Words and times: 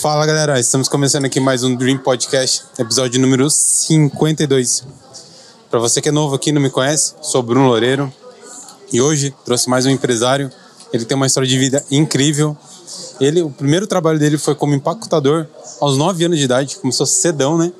Fala 0.00 0.24
galera, 0.24 0.60
estamos 0.60 0.86
começando 0.86 1.24
aqui 1.24 1.40
mais 1.40 1.64
um 1.64 1.74
Dream 1.74 1.98
Podcast, 1.98 2.62
episódio 2.78 3.20
número 3.20 3.50
52. 3.50 4.84
Para 5.68 5.80
você 5.80 6.00
que 6.00 6.08
é 6.08 6.12
novo 6.12 6.36
aqui 6.36 6.50
e 6.50 6.52
não 6.52 6.62
me 6.62 6.70
conhece, 6.70 7.14
sou 7.20 7.42
Bruno 7.42 7.66
Loureiro 7.66 8.12
e 8.92 9.00
hoje 9.00 9.34
trouxe 9.44 9.68
mais 9.68 9.86
um 9.86 9.90
empresário. 9.90 10.52
Ele 10.92 11.04
tem 11.04 11.16
uma 11.16 11.26
história 11.26 11.48
de 11.48 11.58
vida 11.58 11.84
incrível. 11.90 12.56
Ele, 13.20 13.42
o 13.42 13.50
primeiro 13.50 13.88
trabalho 13.88 14.20
dele 14.20 14.38
foi 14.38 14.54
como 14.54 14.72
empacotador 14.72 15.48
aos 15.80 15.96
9 15.96 16.26
anos 16.26 16.38
de 16.38 16.44
idade, 16.44 16.76
começou 16.76 17.04
cedão, 17.04 17.58
né? 17.58 17.72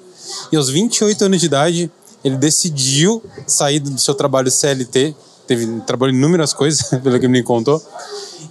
E 0.50 0.56
aos 0.56 0.68
28 0.68 1.24
anos 1.24 1.38
de 1.38 1.46
idade, 1.46 1.88
ele 2.24 2.36
decidiu 2.36 3.22
sair 3.46 3.78
do 3.78 3.96
seu 3.96 4.14
trabalho 4.16 4.50
CLT, 4.50 5.14
teve 5.46 5.80
trabalho 5.82 6.12
em 6.12 6.16
inúmeras 6.16 6.52
coisas, 6.52 6.82
pelo 7.00 7.20
que 7.20 7.28
me 7.28 7.44
contou, 7.44 7.80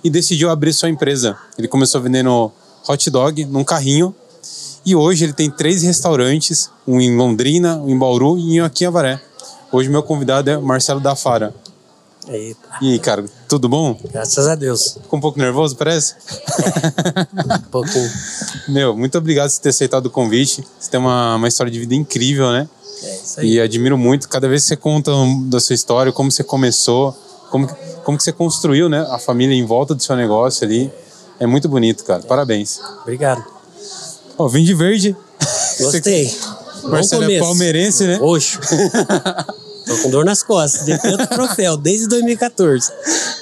e 0.01 0.09
decidiu 0.09 0.49
abrir 0.49 0.71
sua 0.71 0.87
empresa. 0.87 1.37
Ele 1.57 1.67
começou 1.67 1.99
vendendo 1.99 2.49
hot 2.87 3.09
dog 3.09 3.45
num 3.45 3.63
carrinho 3.63 4.15
e 4.85 4.95
hoje 4.95 5.25
ele 5.25 5.33
tem 5.33 5.51
três 5.51 5.83
restaurantes, 5.83 6.69
um 6.87 7.01
em 7.01 7.15
Londrina, 7.15 7.75
um 7.75 7.89
em 7.89 7.97
Bauru 7.97 8.37
e 8.37 8.61
um 8.61 8.65
aqui 8.65 8.85
em 8.85 8.87
Avaré. 8.87 9.21
Hoje 9.71 9.89
meu 9.89 10.01
convidado 10.01 10.49
é 10.49 10.57
Marcelo 10.57 11.01
da 11.01 11.13
Fara. 11.13 11.53
Eita. 12.27 12.59
E 12.81 12.93
aí, 12.93 12.99
cara, 12.99 13.25
tudo 13.47 13.69
bom? 13.69 13.97
Graças 14.11 14.47
a 14.47 14.55
Deus. 14.55 14.97
Ficou 15.01 15.17
um 15.17 15.21
pouco 15.21 15.39
nervoso, 15.39 15.75
parece? 15.75 16.15
Um 17.67 17.69
pouquinho. 17.69 18.09
Meu, 18.69 18.95
muito 18.95 19.17
obrigado 19.17 19.51
por 19.51 19.59
ter 19.59 19.69
aceitado 19.69 20.05
o 20.07 20.09
convite. 20.09 20.63
Você 20.79 20.89
tem 20.89 20.99
uma, 20.99 21.35
uma 21.35 21.47
história 21.47 21.71
de 21.71 21.79
vida 21.79 21.95
incrível, 21.95 22.51
né? 22.51 22.67
É 23.03 23.15
isso 23.15 23.39
aí. 23.39 23.53
E 23.53 23.61
admiro 23.61 23.97
muito. 23.97 24.27
Cada 24.27 24.47
vez 24.47 24.63
que 24.63 24.69
você 24.69 24.75
conta 24.75 25.11
da 25.43 25.59
sua 25.59 25.73
história, 25.73 26.11
como 26.11 26.31
você 26.31 26.43
começou, 26.43 27.15
como, 27.49 27.67
como 28.03 28.17
que 28.17 28.23
você 28.23 28.31
construiu 28.31 28.89
né, 28.89 29.05
a 29.09 29.19
família 29.19 29.55
em 29.55 29.65
volta 29.65 29.93
do 29.93 30.01
seu 30.01 30.15
negócio 30.15 30.65
ali. 30.65 30.91
É 31.39 31.45
muito 31.45 31.67
bonito, 31.69 32.03
cara. 32.03 32.21
Parabéns. 32.23 32.79
Obrigado. 33.01 33.43
Ó, 34.37 34.47
vim 34.47 34.63
de 34.63 34.73
verde. 34.73 35.15
Gostei. 35.79 36.35
Marcelo 36.83 37.29
é 37.29 37.39
palmeirense, 37.39 38.05
né? 38.05 38.15
Roxo. 38.15 38.59
Tô 39.85 39.97
com 40.03 40.09
dor 40.09 40.25
nas 40.25 40.43
costas, 40.43 40.85
de 40.85 40.97
tanto 41.01 41.27
troféu, 41.27 41.77
desde 41.77 42.07
2014. 42.07 42.91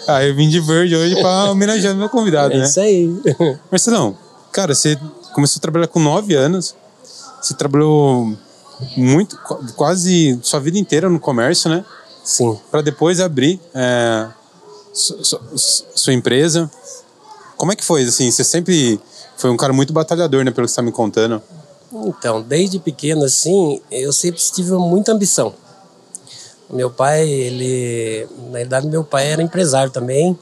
Ah, 0.07 0.23
eu 0.23 0.35
vim 0.35 0.47
de 0.47 0.59
verde 0.59 0.95
hoje 0.95 1.15
pra 1.19 1.49
homenagear 1.51 1.95
meu 1.95 2.07
convidado, 2.09 2.53
É 2.53 2.59
né? 2.59 2.65
isso 2.65 2.79
aí. 2.79 3.09
Marcelão, 3.71 4.15
cara, 4.51 4.75
você 4.75 4.97
começou 5.33 5.59
a 5.59 5.61
trabalhar 5.61 5.87
com 5.87 5.99
9 5.99 6.33
anos. 6.35 6.75
Você 7.41 7.53
trabalhou 7.55 8.35
muito, 8.95 9.37
qu- 9.37 9.73
quase 9.75 10.39
sua 10.43 10.59
vida 10.59 10.77
inteira 10.77 11.09
no 11.09 11.19
comércio, 11.19 11.69
né? 11.69 11.83
Sim. 12.23 12.57
Para 12.71 12.81
depois 12.81 13.19
abrir 13.19 13.59
é, 13.73 14.27
su- 14.93 15.23
su- 15.23 15.41
su- 15.55 15.83
sua 15.95 16.13
empresa. 16.13 16.69
Como 17.57 17.71
é 17.71 17.75
que 17.75 17.83
foi? 17.83 18.03
Assim, 18.03 18.29
você 18.31 18.43
sempre 18.43 18.99
foi 19.37 19.49
um 19.49 19.57
cara 19.57 19.73
muito 19.73 19.93
batalhador, 19.93 20.43
né? 20.43 20.51
Pelo 20.51 20.65
que 20.65 20.71
você 20.71 20.75
tá 20.77 20.81
me 20.81 20.91
contando. 20.91 21.41
Então, 21.93 22.41
desde 22.41 22.79
pequeno, 22.79 23.23
assim, 23.23 23.81
eu 23.89 24.11
sempre 24.11 24.41
tive 24.41 24.71
muita 24.73 25.11
ambição. 25.11 25.53
Meu 26.69 26.89
pai, 26.89 27.27
ele. 27.29 28.27
Na 28.47 28.57
verdade, 28.57 28.87
meu 28.87 29.03
pai 29.03 29.31
era 29.31 29.41
empresário 29.41 29.91
também, 29.91 30.37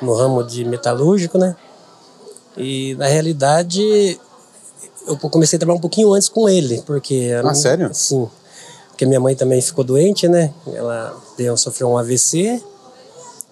no 0.00 0.14
ramo 0.14 0.44
de 0.44 0.64
metalúrgico, 0.64 1.38
né? 1.38 1.56
E, 2.56 2.94
na 2.96 3.06
realidade, 3.06 4.20
eu 5.06 5.16
comecei 5.16 5.56
a 5.56 5.60
trabalhar 5.60 5.78
um 5.78 5.80
pouquinho 5.80 6.12
antes 6.12 6.28
com 6.28 6.48
ele, 6.48 6.82
porque. 6.86 7.30
Ah, 7.38 7.42
minha- 7.42 7.54
sério? 7.54 7.90
Sim. 7.92 8.28
Porque 8.88 9.06
minha 9.06 9.18
mãe 9.18 9.34
também 9.34 9.60
ficou 9.60 9.82
doente, 9.82 10.28
né? 10.28 10.52
Ela 10.72 11.16
deu, 11.36 11.56
sofreu 11.56 11.88
um 11.88 11.98
AVC 11.98 12.62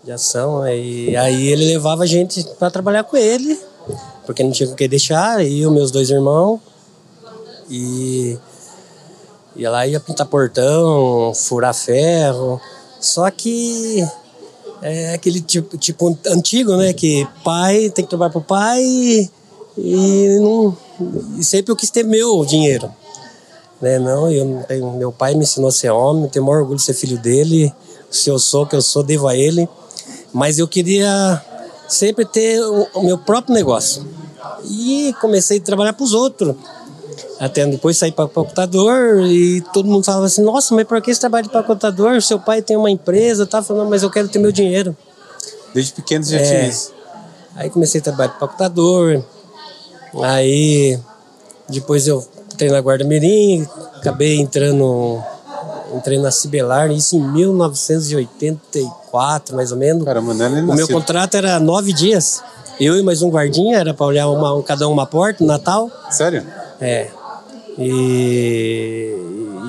de 0.05 0.11
ação, 0.11 0.67
e 0.69 1.17
aí 1.17 1.48
ele 1.48 1.67
levava 1.67 2.03
a 2.03 2.06
gente 2.06 2.45
para 2.58 2.70
trabalhar 2.70 3.05
com 3.05 3.17
ele, 3.17 3.58
porque 4.27 4.42
não 4.42 4.50
tinha 4.50 4.69
com 4.69 4.75
quem 4.75 4.89
deixar, 4.89 5.45
e 5.45 5.64
os 5.64 5.72
meus 5.72 5.91
dois 5.91 6.11
irmãos. 6.11 6.61
E 7.70 8.36
ia 9.57 9.70
lá 9.70 9.86
ia 9.86 10.01
pintar 10.01 10.27
portão, 10.27 11.33
furar 11.35 11.74
ferro. 11.74 12.61
Só 13.01 13.30
que 13.30 14.07
é 14.83 15.14
aquele 15.14 15.41
tipo, 15.41 15.79
tipo 15.79 16.18
antigo, 16.27 16.77
né? 16.77 16.92
Que 16.92 17.27
pai 17.45 17.91
tem 17.91 18.05
que 18.05 18.11
trabalhar 18.11 18.30
pro 18.30 18.41
pai 18.41 18.83
e, 18.83 19.30
e 19.79 20.39
não, 20.41 20.77
e 21.39 21.45
sempre 21.45 21.73
eu 21.73 21.77
quis 21.77 21.91
ter 21.91 22.05
meu 22.05 22.45
dinheiro. 22.45 22.91
Né? 23.80 23.98
Não, 23.98 24.30
eu 24.30 24.64
meu 24.96 25.12
pai 25.12 25.35
me 25.35 25.42
ensinou 25.42 25.68
a 25.68 25.73
ser 25.73 25.91
homem, 25.91 26.29
tenho 26.29 26.45
o 26.45 26.48
maior 26.48 26.61
orgulho 26.61 26.79
de 26.79 26.85
ser 26.85 26.95
filho 26.95 27.18
dele. 27.18 27.73
Se 28.11 28.29
eu 28.29 28.39
sou 28.39 28.67
que 28.67 28.77
eu 28.77 28.83
sou, 28.83 29.02
devo 29.02 29.27
a 29.27 29.36
ele. 29.36 29.68
Mas 30.33 30.59
eu 30.59 30.67
queria 30.67 31.43
sempre 31.89 32.25
ter 32.25 32.61
o, 32.61 32.87
o 32.95 33.03
meu 33.03 33.19
próprio 33.19 33.55
negócio. 33.55 34.07
E 34.65 35.15
comecei 35.20 35.59
a 35.59 35.63
trabalhar 35.63 35.93
para 35.93 36.05
os 36.05 36.15
outros. 36.15 36.55
Até 37.39 37.67
depois 37.67 37.97
saí 37.98 38.13
para 38.13 38.29
computador 38.29 39.21
e 39.27 39.61
todo 39.73 39.89
mundo 39.89 40.05
falava 40.05 40.27
assim: 40.27 40.42
Nossa, 40.42 40.75
mas 40.75 40.87
por 40.87 41.01
que 41.03 41.13
você 41.13 41.21
trabalha 41.21 41.48
para 41.48 41.63
computador? 41.63 42.23
Seu 42.23 42.39
pai 42.39 42.63
tem 42.63 42.77
uma 42.77 42.91
empresa, 42.91 43.45
tá? 43.47 43.61
Falando, 43.63 43.91
mas 43.91 44.03
eu 44.03 44.11
quero 44.11 44.29
ter 44.29 44.39
meu 44.39 44.53
dinheiro. 44.53 44.97
Desde 45.75 45.92
pequeno 45.92 46.25
já 46.25 46.39
É. 46.39 46.42
tinha 46.42 46.69
isso. 46.69 46.92
Aí 47.57 47.69
comecei 47.69 48.01
a 48.01 48.05
trabalhar 48.05 48.31
para 48.31 48.47
computador. 48.47 49.25
Aí 50.23 50.98
depois 51.69 52.07
eu 52.07 52.27
entrei 52.53 52.71
na 52.71 52.81
Guarda 52.81 53.05
Mirim, 53.05 53.67
acabei 53.97 54.39
entrando 54.41 55.23
entrei 55.95 56.19
na 56.19 56.30
Cibelar, 56.30 56.91
isso 56.91 57.17
em 57.17 57.20
1984, 57.20 59.55
mais 59.57 59.73
ou 59.73 59.79
menos. 59.79 60.05
Caramba, 60.05 60.33
não 60.35 60.47
é 60.47 60.48
nem 60.48 60.63
O 60.63 60.67
meu 60.67 60.77
nascido. 60.77 60.92
contrato 60.95 61.36
era 61.36 61.58
nove 61.61 61.92
dias. 61.92 62.42
Eu 62.80 62.98
e 62.98 63.03
mais 63.03 63.23
um 63.23 63.29
guardinha, 63.30 63.77
era 63.79 63.92
para 63.95 64.07
olhar 64.07 64.29
uma, 64.29 64.55
um- 64.55 64.63
cada 64.63 64.89
um 64.89 64.92
uma 64.92 65.07
porta 65.07 65.42
no 65.45 65.48
Natal. 65.48 65.91
Sério? 66.11 66.45
É. 66.80 67.08
E, 67.79 69.17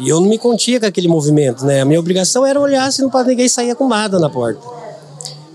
e 0.02 0.10
eu 0.10 0.20
não 0.20 0.28
me 0.30 0.38
contia 0.38 0.80
com 0.80 0.86
aquele 0.86 1.08
movimento, 1.08 1.66
né? 1.66 1.82
A 1.82 1.86
minha 1.86 2.00
obrigação 2.00 2.46
era 2.46 2.60
olhar 2.60 2.92
se 2.92 3.02
não 3.02 3.10
para 3.10 3.28
ninguém 3.28 3.48
sair 3.48 3.76
com 3.76 3.88
nada 3.88 4.20
na 4.20 4.30
porta. 4.30 4.62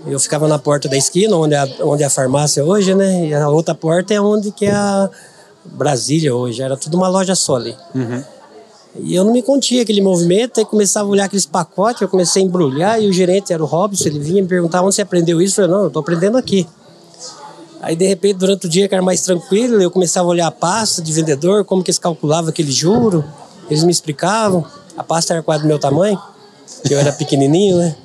Eu 0.07 0.19
ficava 0.19 0.47
na 0.47 0.57
porta 0.57 0.87
da 0.87 0.97
esquina, 0.97 1.35
onde 1.35 1.53
é 1.53 1.57
a, 1.59 1.67
onde 1.81 2.03
é 2.03 2.05
a 2.05 2.09
farmácia 2.09 2.63
hoje, 2.63 2.95
né? 2.95 3.27
E 3.27 3.33
a 3.33 3.49
outra 3.49 3.75
porta 3.75 4.13
é 4.13 4.21
onde 4.21 4.51
que 4.51 4.65
é 4.65 4.71
a 4.71 5.09
Brasília 5.65 6.33
hoje. 6.33 6.61
Era 6.61 6.77
tudo 6.77 6.95
uma 6.97 7.07
loja 7.07 7.35
só 7.35 7.57
ali. 7.57 7.75
E 8.95 9.15
eu 9.15 9.23
não 9.23 9.31
me 9.31 9.41
contia 9.41 9.83
aquele 9.83 10.01
movimento, 10.01 10.59
aí 10.59 10.65
começava 10.65 11.07
a 11.07 11.11
olhar 11.11 11.25
aqueles 11.25 11.45
pacotes, 11.45 12.01
eu 12.01 12.07
comecei 12.07 12.41
a 12.41 12.45
embrulhar, 12.45 13.01
e 13.01 13.07
o 13.07 13.13
gerente 13.13 13.53
era 13.53 13.61
o 13.61 13.65
Robson, 13.65 14.09
ele 14.09 14.19
vinha 14.19 14.41
me 14.41 14.47
perguntar 14.47 14.81
onde 14.81 14.95
você 14.95 15.01
aprendeu 15.01 15.41
isso, 15.41 15.61
eu 15.61 15.67
falei, 15.67 15.77
não, 15.77 15.83
eu 15.85 15.91
tô 15.91 15.99
aprendendo 15.99 16.37
aqui. 16.37 16.67
Aí, 17.81 17.95
de 17.95 18.05
repente, 18.07 18.37
durante 18.37 18.65
o 18.65 18.69
dia 18.69 18.87
que 18.87 18.93
era 18.93 19.03
mais 19.03 19.21
tranquilo, 19.21 19.81
eu 19.81 19.89
começava 19.89 20.27
a 20.27 20.31
olhar 20.31 20.47
a 20.47 20.51
pasta 20.51 21.01
de 21.01 21.13
vendedor, 21.13 21.63
como 21.63 21.83
que 21.83 21.91
eles 21.91 21.99
calculavam 21.99 22.49
aquele 22.49 22.71
juro, 22.71 23.23
eles 23.69 23.83
me 23.83 23.91
explicavam, 23.91 24.65
a 24.97 25.03
pasta 25.03 25.33
era 25.33 25.43
quase 25.43 25.63
do 25.63 25.67
meu 25.67 25.79
tamanho, 25.79 26.19
que 26.83 26.93
eu 26.93 26.99
era 26.99 27.11
pequenininho, 27.11 27.77
né? 27.77 27.95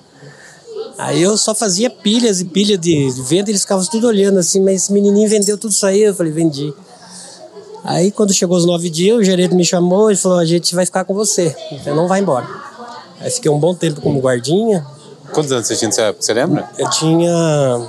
Aí 0.97 1.21
eu 1.21 1.37
só 1.37 1.55
fazia 1.55 1.91
pilhas 1.91 2.41
e 2.41 2.45
pilhas 2.45 2.79
de 2.79 3.11
venda, 3.23 3.51
eles 3.51 3.63
ficavam 3.63 3.85
tudo 3.87 4.07
olhando 4.07 4.39
assim, 4.39 4.61
mas 4.61 4.83
esse 4.83 4.93
menininho 4.93 5.29
vendeu 5.29 5.59
tudo 5.59 5.73
isso 5.73 5.85
aí, 5.85 6.03
eu 6.03 6.15
falei, 6.15 6.31
vendi. 6.31 6.73
Aí 7.85 8.11
quando 8.11 8.33
chegou 8.33 8.57
os 8.57 8.65
nove 8.65 8.89
dias, 8.89 9.19
o 9.19 9.23
gerente 9.23 9.55
me 9.55 9.65
chamou 9.65 10.11
e 10.11 10.17
falou: 10.17 10.39
a 10.39 10.45
gente 10.45 10.75
vai 10.75 10.87
ficar 10.87 11.05
com 11.05 11.13
você, 11.15 11.55
então 11.71 11.95
não 11.95 12.09
vai 12.09 12.21
embora. 12.21 12.47
Aí 13.21 13.31
fiquei 13.31 13.51
um 13.51 13.59
bom 13.59 13.75
tempo 13.75 14.01
como 14.01 14.19
guardinha. 14.21 14.85
Quantos 15.33 15.53
anos 15.53 15.67
você 15.67 15.77
tinha 15.77 15.89
nessa 15.89 16.03
época? 16.03 16.23
Você 16.25 16.33
lembra? 16.33 16.69
Eu 16.79 16.89
tinha. 16.91 17.87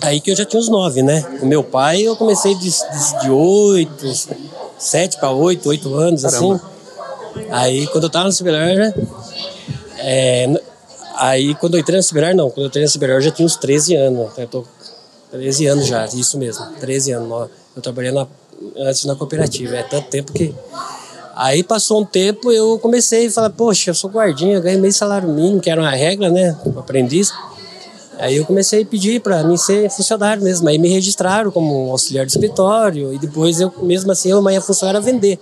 Aí 0.00 0.20
que 0.20 0.30
eu 0.30 0.36
já 0.36 0.44
tinha 0.44 0.60
os 0.60 0.68
nove, 0.68 1.02
né? 1.02 1.22
Com 1.40 1.46
meu 1.46 1.62
pai 1.62 2.02
eu 2.02 2.16
comecei 2.16 2.54
de, 2.56 2.68
de, 2.70 3.20
de 3.22 3.30
oito, 3.30 4.12
sete 4.78 5.18
para 5.18 5.30
oito, 5.30 5.68
oito 5.68 5.94
anos, 5.94 6.22
Caramba. 6.22 6.56
assim. 6.56 7.44
Aí 7.50 7.86
quando 7.86 8.04
eu 8.04 8.10
tava 8.10 8.26
no 8.26 8.32
Cibelar? 8.32 8.92
É, 9.98 10.44
n- 10.46 10.60
aí 11.16 11.54
quando 11.54 11.74
eu 11.74 11.80
entrei 11.80 11.96
no 11.96 12.02
Cibelar, 12.02 12.34
não, 12.34 12.50
quando 12.50 12.62
eu 12.64 12.66
entrei 12.66 12.82
no 12.84 12.90
Cibelar 12.90 13.16
eu 13.16 13.22
já 13.22 13.30
tinha 13.30 13.46
uns 13.46 13.56
13 13.56 13.94
anos. 13.94 14.30
Eu 14.36 14.46
tô 14.48 14.64
13 15.30 15.66
anos 15.66 15.86
já, 15.86 16.04
isso 16.06 16.38
mesmo, 16.38 16.66
13 16.80 17.12
anos. 17.12 17.48
Eu 17.74 17.82
trabalhei 17.82 18.12
na, 18.12 18.26
antes 18.76 19.04
na 19.04 19.14
cooperativa, 19.14 19.76
é 19.76 19.82
tanto 19.82 20.08
tempo 20.08 20.32
que. 20.32 20.54
Aí 21.36 21.64
passou 21.64 22.00
um 22.00 22.04
tempo, 22.04 22.52
eu 22.52 22.78
comecei 22.78 23.26
a 23.26 23.30
falar, 23.30 23.50
poxa, 23.50 23.90
eu 23.90 23.94
sou 23.94 24.08
guardinha, 24.08 24.60
ganhei 24.60 24.78
meio 24.78 24.92
salário 24.92 25.28
mínimo, 25.28 25.60
que 25.60 25.68
era 25.68 25.80
uma 25.80 25.90
regra, 25.90 26.30
né? 26.30 26.56
Aprendiz. 26.76 27.32
Aí 28.18 28.36
eu 28.36 28.44
comecei 28.44 28.82
a 28.82 28.86
pedir 28.86 29.20
para 29.20 29.42
mim 29.42 29.56
ser 29.56 29.90
funcionário 29.90 30.42
mesmo. 30.42 30.68
Aí 30.68 30.78
me 30.78 30.88
registraram 30.88 31.50
como 31.50 31.90
auxiliar 31.90 32.24
de 32.24 32.32
escritório 32.32 33.12
e 33.12 33.18
depois 33.18 33.60
eu, 33.60 33.72
mesmo 33.82 34.12
assim, 34.12 34.30
eu 34.30 34.50
ia 34.50 34.60
funcionário 34.60 35.02
vender. 35.02 35.38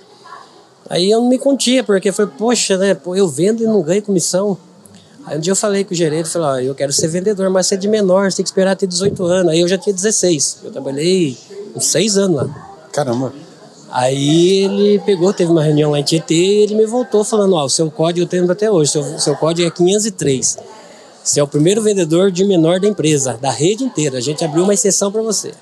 Aí 0.88 1.10
eu 1.10 1.20
não 1.20 1.28
me 1.28 1.38
contia, 1.38 1.84
porque 1.84 2.10
foi, 2.10 2.26
poxa, 2.26 2.76
né? 2.76 2.96
Eu 3.14 3.28
vendo 3.28 3.62
e 3.62 3.66
não 3.66 3.82
ganho 3.82 4.02
comissão. 4.02 4.56
Aí 5.24 5.36
um 5.36 5.40
dia 5.40 5.52
eu 5.52 5.56
falei 5.56 5.84
com 5.84 5.92
o 5.92 5.96
gerente, 5.96 6.28
falei, 6.28 6.48
ó, 6.48 6.70
eu 6.70 6.74
quero 6.74 6.92
ser 6.92 7.06
vendedor, 7.08 7.48
mas 7.50 7.66
você 7.66 7.74
é 7.74 7.78
de 7.78 7.86
menor, 7.86 8.30
você 8.30 8.38
tem 8.38 8.44
que 8.44 8.50
esperar 8.50 8.74
ter 8.74 8.86
18 8.86 9.24
anos. 9.24 9.52
Aí 9.52 9.60
eu 9.60 9.68
já 9.68 9.78
tinha 9.78 9.94
16. 9.94 10.58
Eu 10.64 10.72
trabalhei 10.72 11.36
uns 11.76 11.86
6 11.86 12.16
anos 12.16 12.36
lá. 12.36 12.71
Caramba. 12.92 13.32
Aí 13.90 14.64
ele 14.64 14.98
pegou, 15.00 15.32
teve 15.34 15.50
uma 15.50 15.62
reunião 15.62 15.90
lá 15.90 15.98
em 15.98 16.02
Tietê 16.02 16.34
e 16.34 16.62
ele 16.62 16.74
me 16.74 16.86
voltou 16.86 17.22
falando, 17.24 17.54
ó, 17.54 17.64
o 17.64 17.68
seu 17.68 17.90
código 17.90 18.24
eu 18.24 18.28
tenho 18.28 18.50
até 18.50 18.70
hoje, 18.70 18.90
seu, 18.90 19.18
seu 19.18 19.36
código 19.36 19.68
é 19.68 19.70
503. 19.70 20.58
Você 21.22 21.40
é 21.40 21.42
o 21.42 21.46
primeiro 21.46 21.82
vendedor 21.82 22.30
de 22.30 22.44
menor 22.44 22.80
da 22.80 22.88
empresa, 22.88 23.38
da 23.40 23.50
rede 23.50 23.84
inteira. 23.84 24.18
A 24.18 24.20
gente 24.20 24.44
abriu 24.44 24.64
uma 24.64 24.74
exceção 24.74 25.12
para 25.12 25.22
você. 25.22 25.52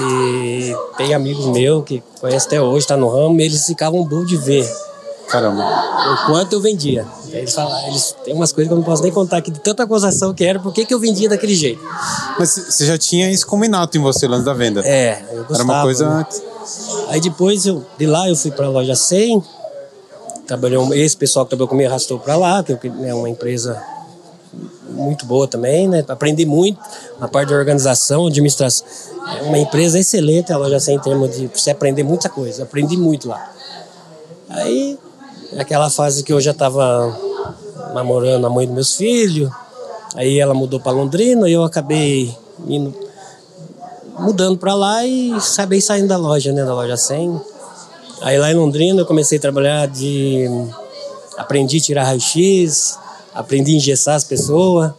E 0.00 0.74
tem 0.96 1.14
amigos 1.14 1.46
meus 1.46 1.84
que 1.84 2.02
conhecem 2.20 2.46
até 2.46 2.60
hoje, 2.60 2.86
tá 2.86 2.96
no 2.96 3.08
ramo, 3.08 3.40
eles 3.40 3.66
ficavam 3.66 4.02
bom 4.04 4.24
de 4.24 4.36
ver 4.36 4.68
Caramba. 5.28 5.62
o 5.62 6.26
quanto 6.26 6.54
eu 6.54 6.60
vendia. 6.60 7.06
Eles 7.32 7.54
falam, 7.54 7.86
eles 7.88 8.14
tem 8.24 8.34
umas 8.34 8.52
coisas 8.52 8.68
que 8.68 8.72
eu 8.72 8.76
não 8.78 8.84
posso 8.84 9.02
nem 9.02 9.12
contar 9.12 9.38
aqui 9.38 9.50
de 9.50 9.60
tanta 9.60 9.82
acusação 9.82 10.32
que 10.34 10.44
era, 10.44 10.58
por 10.58 10.72
que 10.72 10.84
que 10.84 10.94
eu 10.94 10.98
vendia 11.00 11.28
daquele 11.28 11.54
jeito. 11.54 11.80
Mas 12.38 12.50
você 12.50 12.86
já 12.86 12.96
tinha 12.98 13.30
isso 13.30 13.46
como 13.46 13.64
inato 13.64 13.96
em 13.96 14.00
você, 14.00 14.26
lance 14.26 14.44
da 14.44 14.54
venda? 14.54 14.80
É, 14.84 15.22
eu 15.32 15.44
gostava. 15.44 15.54
Era 15.54 15.64
uma 15.64 15.82
coisa. 15.82 16.08
né? 16.10 16.26
Aí 17.08 17.20
depois 17.20 17.66
eu, 17.66 17.84
de 17.98 18.06
lá 18.06 18.28
eu 18.28 18.36
fui 18.36 18.50
para 18.50 18.66
a 18.66 18.70
loja 18.70 18.94
100. 18.94 19.42
Trabalhou, 20.46 20.94
esse 20.94 21.16
pessoal 21.16 21.44
que 21.44 21.50
trabalhou 21.50 21.68
comigo 21.68 21.88
arrastou 21.90 22.18
para 22.18 22.36
lá, 22.36 22.62
que 22.62 22.72
é 22.72 23.14
uma 23.14 23.28
empresa 23.28 23.82
muito 24.90 25.26
boa 25.26 25.46
também, 25.46 25.86
né? 25.86 26.04
Aprendi 26.08 26.44
muito 26.46 26.80
na 27.20 27.28
parte 27.28 27.48
de 27.48 27.54
organização, 27.54 28.26
administração. 28.26 28.86
É 29.38 29.42
uma 29.42 29.58
empresa 29.58 29.98
excelente 29.98 30.52
a 30.52 30.56
loja 30.56 30.80
100 30.80 30.94
em 30.96 30.98
termos 31.00 31.36
de 31.36 31.46
você 31.48 31.70
aprender 31.70 32.02
muita 32.02 32.28
coisa. 32.28 32.62
Aprendi 32.62 32.96
muito 32.96 33.28
lá. 33.28 33.52
Aí, 34.48 34.97
naquela 35.52 35.90
fase 35.90 36.22
que 36.22 36.32
eu 36.32 36.40
já 36.40 36.50
estava 36.50 37.16
namorando 37.94 38.46
a 38.46 38.50
mãe 38.50 38.66
dos 38.66 38.74
meus 38.74 38.94
filhos, 38.94 39.50
aí 40.14 40.38
ela 40.38 40.54
mudou 40.54 40.80
para 40.80 40.92
Londrina 40.92 41.48
e 41.48 41.52
eu 41.52 41.64
acabei 41.64 42.36
indo 42.66 42.94
mudando 44.18 44.58
para 44.58 44.74
lá 44.74 45.06
e 45.06 45.32
acabei 45.32 45.80
saindo 45.80 46.08
da 46.08 46.16
loja, 46.16 46.52
né, 46.52 46.64
da 46.64 46.74
loja 46.74 46.96
100. 46.96 47.40
Aí 48.22 48.36
lá 48.36 48.50
em 48.50 48.54
Londrina 48.54 49.00
eu 49.00 49.06
comecei 49.06 49.38
a 49.38 49.40
trabalhar 49.40 49.86
de 49.86 50.46
aprendi 51.36 51.78
a 51.78 51.80
tirar 51.80 52.04
raio-x, 52.04 52.98
aprendi 53.32 53.74
a 53.74 53.76
engessar 53.76 54.16
as 54.16 54.24
pessoas. 54.24 54.92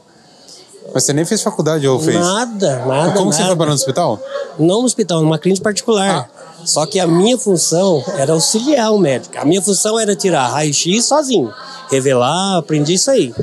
Mas 0.94 1.04
você 1.04 1.14
nem 1.14 1.26
fez 1.26 1.42
faculdade 1.42 1.88
ou 1.88 2.00
fez? 2.00 2.20
Nada, 2.20 2.86
nada, 2.86 3.12
Como 3.14 3.32
você 3.32 3.40
nada. 3.40 3.50
trabalhou 3.50 3.70
no 3.72 3.76
hospital? 3.76 4.20
Não 4.58 4.80
no 4.80 4.86
hospital, 4.86 5.22
numa 5.22 5.38
clínica 5.38 5.64
particular. 5.64 6.30
Só 6.66 6.86
que 6.86 7.00
a 7.00 7.08
minha 7.08 7.38
função 7.38 8.04
era 8.18 8.34
auxiliar 8.34 8.92
o 8.94 8.98
médico. 9.00 9.38
A 9.38 9.46
minha 9.46 9.62
função 9.62 9.98
era 10.00 10.16
tirar 10.16 10.48
raio-x 10.48 11.06
sozinho, 11.06 11.54
revelar, 11.90 12.58
aprendi 12.58 12.94
isso 12.96 13.10
aí. 13.10 13.34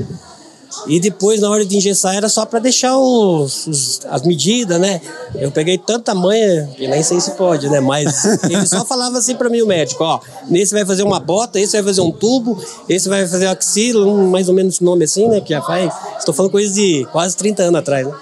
E 0.87 1.01
depois, 1.01 1.41
na 1.41 1.51
hora 1.51 1.65
de 1.65 1.77
engessar, 1.77 2.15
era 2.15 2.29
só 2.29 2.45
para 2.47 2.59
deixar 2.59 2.97
os, 2.97 3.67
os- 3.67 4.01
as 4.09 4.23
medidas, 4.23 4.81
né? 4.81 5.01
Eu 5.35 5.51
peguei 5.51 5.79
tanta 5.79 6.15
manha, 6.15 6.69
que 6.77 6.87
nem 6.87 7.03
sei 7.03 7.21
se 7.21 7.33
pode, 7.33 7.69
né? 7.69 7.81
Mas 7.81 8.25
ele 8.45 8.67
só 8.67 8.85
falava 8.85 9.19
assim 9.19 9.35
para 9.35 9.49
mim, 9.49 9.63
o 9.63 9.67
médico: 9.67 10.05
ó, 10.05 10.21
nesse 10.49 10.73
vai 10.75 10.85
fazer 10.85 11.03
uma 11.03 11.19
bota, 11.21 11.59
esse 11.59 11.73
vai 11.73 11.83
fazer 11.83 12.01
um 12.01 12.11
tubo, 12.13 12.63
esse 12.89 13.09
vai 13.09 13.27
fazer 13.27 13.47
axila, 13.47 14.07
um, 14.07 14.29
mais 14.31 14.49
ou 14.49 14.55
menos 14.55 14.81
nome 14.81 15.05
assim, 15.05 15.29
né? 15.29 15.41
Que 15.41 15.51
já 15.51 15.63
faz. 15.63 15.93
Estou 16.19 16.35
falando 16.35 16.53
coisa 16.53 16.73
de 16.73 17.07
quase 17.13 17.37
30 17.37 17.63
anos 17.65 17.81
atrás, 17.81 18.07
né? 18.07 18.13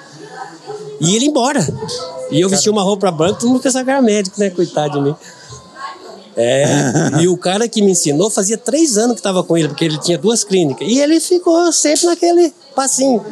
E 1.00 1.16
ele 1.16 1.26
embora. 1.26 1.60
E 2.30 2.40
eu 2.40 2.48
vesti 2.48 2.70
uma 2.70 2.82
roupa 2.82 3.10
branca, 3.10 3.40
todo 3.40 3.50
mundo 3.50 3.60
pensava 3.60 3.84
que 3.84 3.90
era 3.90 4.00
médico, 4.00 4.38
né? 4.40 4.48
Coitado 4.50 4.98
de 4.98 5.00
mim. 5.04 5.14
É, 6.36 6.64
e 7.22 7.28
o 7.28 7.36
cara 7.36 7.68
que 7.68 7.80
me 7.80 7.92
ensinou 7.92 8.28
fazia 8.28 8.58
três 8.58 8.96
anos 8.96 9.12
que 9.12 9.20
estava 9.20 9.42
com 9.42 9.56
ele, 9.56 9.68
porque 9.68 9.84
ele 9.84 9.98
tinha 9.98 10.18
duas 10.18 10.42
clínicas. 10.44 10.86
E 10.86 10.98
ele 10.98 11.20
ficou 11.20 11.72
sempre 11.72 12.06
naquele 12.06 12.52
passinho. 12.74 13.24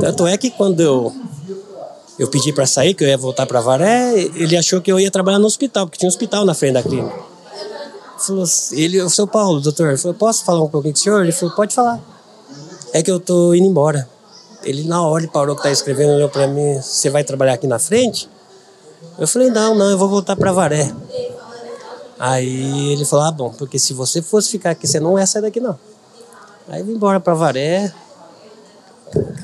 Tanto 0.00 0.26
é 0.26 0.36
que 0.36 0.50
quando 0.50 0.80
eu, 0.80 1.12
eu 2.18 2.28
pedi 2.28 2.52
para 2.52 2.66
sair, 2.66 2.94
que 2.94 3.04
eu 3.04 3.08
ia 3.08 3.16
voltar 3.16 3.46
para 3.46 3.60
Varé, 3.60 4.12
ele 4.34 4.56
achou 4.56 4.80
que 4.80 4.90
eu 4.92 5.00
ia 5.00 5.10
trabalhar 5.10 5.38
no 5.38 5.46
hospital, 5.46 5.86
porque 5.86 5.98
tinha 5.98 6.06
um 6.06 6.10
hospital 6.10 6.44
na 6.44 6.54
frente 6.54 6.74
da 6.74 6.82
clínica. 6.82 7.14
Falou, 8.18 8.42
assim- 8.44 8.78
ele, 8.80 9.00
o 9.00 9.10
seu 9.10 9.26
Paulo, 9.26 9.60
doutor, 9.60 9.98
eu 10.02 10.14
posso 10.14 10.44
falar 10.44 10.62
um 10.62 10.68
pouquinho 10.68 10.94
com 10.94 11.00
o 11.00 11.02
senhor? 11.02 11.22
Ele 11.22 11.32
falou, 11.32 11.54
pode 11.54 11.74
falar. 11.74 12.00
É 12.92 13.02
que 13.02 13.10
eu 13.10 13.20
tô 13.20 13.54
indo 13.54 13.66
embora. 13.66 14.08
Ele 14.62 14.84
na 14.84 15.00
hora 15.06 15.22
ele 15.22 15.30
parou 15.30 15.54
que 15.54 15.62
tá 15.62 15.70
escrevendo, 15.70 16.14
olhou 16.14 16.28
para 16.28 16.46
mim, 16.48 16.80
você 16.80 17.08
vai 17.08 17.22
trabalhar 17.22 17.52
aqui 17.54 17.66
na 17.66 17.78
frente? 17.78 18.28
Eu 19.18 19.28
falei, 19.28 19.50
não, 19.50 19.74
não, 19.74 19.90
eu 19.90 19.98
vou 19.98 20.08
voltar 20.08 20.34
para 20.34 20.50
Varé. 20.50 20.92
Aí 22.18 22.92
ele 22.92 23.04
falou, 23.04 23.26
ah, 23.26 23.30
bom, 23.30 23.50
porque 23.50 23.78
se 23.78 23.92
você 23.92 24.22
fosse 24.22 24.50
ficar 24.50 24.70
aqui, 24.70 24.86
você 24.86 24.98
não 24.98 25.18
ia 25.18 25.26
sair 25.26 25.42
daqui, 25.42 25.60
não. 25.60 25.78
Aí 26.68 26.80
eu 26.80 26.86
vim 26.86 26.92
embora 26.92 27.20
para 27.20 27.34
Varé. 27.34 27.92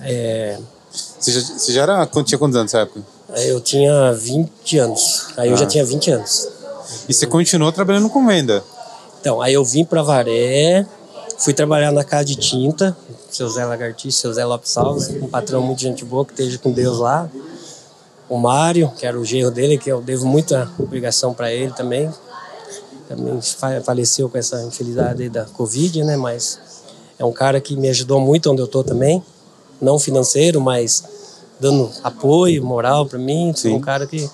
É, 0.03 0.59
Você 1.21 1.31
já, 1.33 1.41
você 1.41 1.73
já 1.73 1.83
era. 1.83 2.07
Tinha 2.07 2.39
quantos 2.39 2.57
anos 2.57 2.73
nessa 2.73 2.79
época? 2.81 3.01
eu 3.37 3.61
tinha 3.61 4.13
20 4.13 4.79
anos. 4.79 5.29
Aí 5.37 5.49
eu 5.51 5.57
já 5.57 5.65
Ah. 5.65 5.69
tinha 5.69 5.85
20 5.85 6.11
anos. 6.11 6.49
E 7.09 7.15
você 7.15 7.27
continuou 7.27 7.73
trabalhando 7.73 8.11
com 8.11 8.27
venda? 8.27 8.63
Então, 9.21 9.41
aí 9.41 9.55
eu 9.55 9.65
vim 9.65 9.85
para 9.85 10.03
Varé, 10.03 10.85
fui 11.39 11.55
trabalhar 11.55 11.93
na 11.93 12.05
casa 12.05 12.25
de 12.25 12.35
tinta, 12.37 12.95
seu 13.31 13.49
Zé 13.49 13.65
Lagartixe, 13.65 14.19
seu 14.19 14.33
Zé 14.35 14.45
Lopes 14.45 14.71
Salves, 14.71 15.09
um 15.09 15.29
patrão 15.29 15.63
muito 15.63 15.81
gente 15.81 16.05
boa, 16.05 16.25
que 16.27 16.33
esteja 16.33 16.59
com 16.59 16.73
Deus 16.73 16.99
lá. 16.99 17.29
O 18.29 18.37
Mário, 18.37 18.91
que 18.99 19.07
era 19.07 19.19
o 19.19 19.25
genro 19.25 19.51
dele, 19.51 19.79
que 19.79 19.91
eu 19.91 20.01
devo 20.03 20.27
muita 20.27 20.71
obrigação 20.79 21.33
para 21.33 21.53
ele 21.53 21.73
também. 21.73 22.11
Também 23.09 23.41
fa- 23.41 23.81
faleceu 23.83 24.29
com 24.29 24.39
essa 24.39 24.63
infelizidade 24.63 25.23
aí 25.25 25.29
da 25.29 25.45
Covid, 25.45 26.05
né? 26.05 26.17
Mas 26.17 26.59
é 27.19 27.25
um 27.25 27.33
cara 27.33 27.61
que 27.61 27.77
me 27.77 27.89
ajudou 27.89 28.21
muito 28.21 28.51
onde 28.51 28.61
eu 28.63 28.67
tô 28.67 28.83
também. 28.83 29.23
Não 29.81 29.99
financeiro, 29.99 30.61
mas 30.61 31.05
dando 31.61 31.91
apoio 32.03 32.65
moral 32.65 33.07
para 33.07 33.19
mim. 33.19 33.53
Sim. 33.55 33.75
um 33.75 33.81
cara 33.81 34.07
que. 34.07 34.29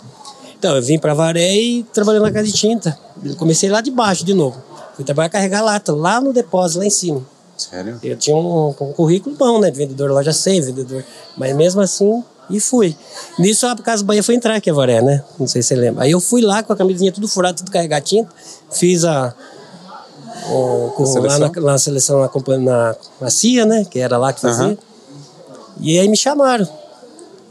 Então, 0.59 0.75
eu 0.77 0.83
vim 0.83 0.99
para 0.99 1.15
Varé 1.15 1.55
e 1.57 1.83
trabalhei 1.85 2.21
na 2.21 2.33
casa 2.33 2.47
de 2.47 2.53
tinta. 2.53 2.99
Eu 3.25 3.37
comecei 3.37 3.69
lá 3.71 3.81
de 3.81 3.91
baixo 3.91 4.25
de 4.25 4.35
novo. 4.35 4.61
Fui 4.95 5.05
trabalhar 5.05 5.29
carregar 5.29 5.63
lata, 5.63 5.93
lá 5.95 6.21
no 6.21 6.33
depósito, 6.33 6.81
lá 6.81 6.87
em 6.87 6.91
cima. 6.91 7.23
Sério? 7.57 7.99
Eu 8.03 8.17
tinha 8.17 8.37
um, 8.37 8.69
um 8.69 8.93
currículo 8.93 9.37
bom, 9.37 9.61
né? 9.61 9.71
de 9.71 9.79
Vendedor 9.79 10.11
loja 10.11 10.33
100, 10.33 10.61
vendedor. 10.63 11.05
Mas 11.37 11.55
mesmo 11.57 11.81
assim, 11.81 12.23
e 12.51 12.61
fui. 12.61 12.97
Nisso 13.39 13.67
a 13.67 13.77
Casa 13.77 14.03
Bahia 14.05 14.23
foi 14.23 14.35
entrar 14.35 14.55
aqui, 14.57 14.71
Avaré, 14.71 15.01
né? 15.03 15.23
Não 15.39 15.47
sei 15.47 15.63
se 15.63 15.69
você 15.69 15.75
lembra. 15.77 16.05
Aí 16.05 16.11
eu 16.11 16.21
fui 16.21 16.41
lá 16.43 16.63
com 16.63 16.73
a 16.73 16.77
camisinha 16.77 17.13
tudo 17.13 17.29
furada, 17.29 17.57
tudo 17.59 17.71
carregar 17.71 18.01
tinta. 18.01 18.31
Fiz 18.71 19.05
a. 19.05 19.35
o- 20.51 20.91
com- 20.97 21.05
lá, 21.21 21.39
na, 21.39 21.53
lá 21.57 21.73
na 21.73 21.79
seleção 21.79 22.21
na, 22.21 22.59
na, 22.59 22.97
na 23.21 23.31
CIA, 23.31 23.67
né? 23.67 23.85
Que 23.91 23.99
era 23.99 24.17
lá 24.17 24.33
que 24.33 24.41
fazia. 24.41 24.65
Aham. 24.67 24.79
E 25.81 25.99
aí 25.99 26.09
me 26.09 26.17
chamaram. 26.17 26.67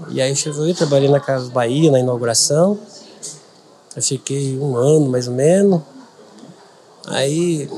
E 0.09 0.21
aí 0.21 0.29
eu 0.29 0.35
cheguei, 0.35 0.73
trabalhei 0.73 1.09
na 1.09 1.19
Casa 1.19 1.49
Bahia, 1.49 1.91
na 1.91 1.99
inauguração. 1.99 2.77
Eu 3.95 4.01
fiquei 4.03 4.57
um 4.59 4.75
ano 4.75 5.07
mais 5.09 5.27
ou 5.27 5.33
menos. 5.33 5.81
Aí 7.07 7.69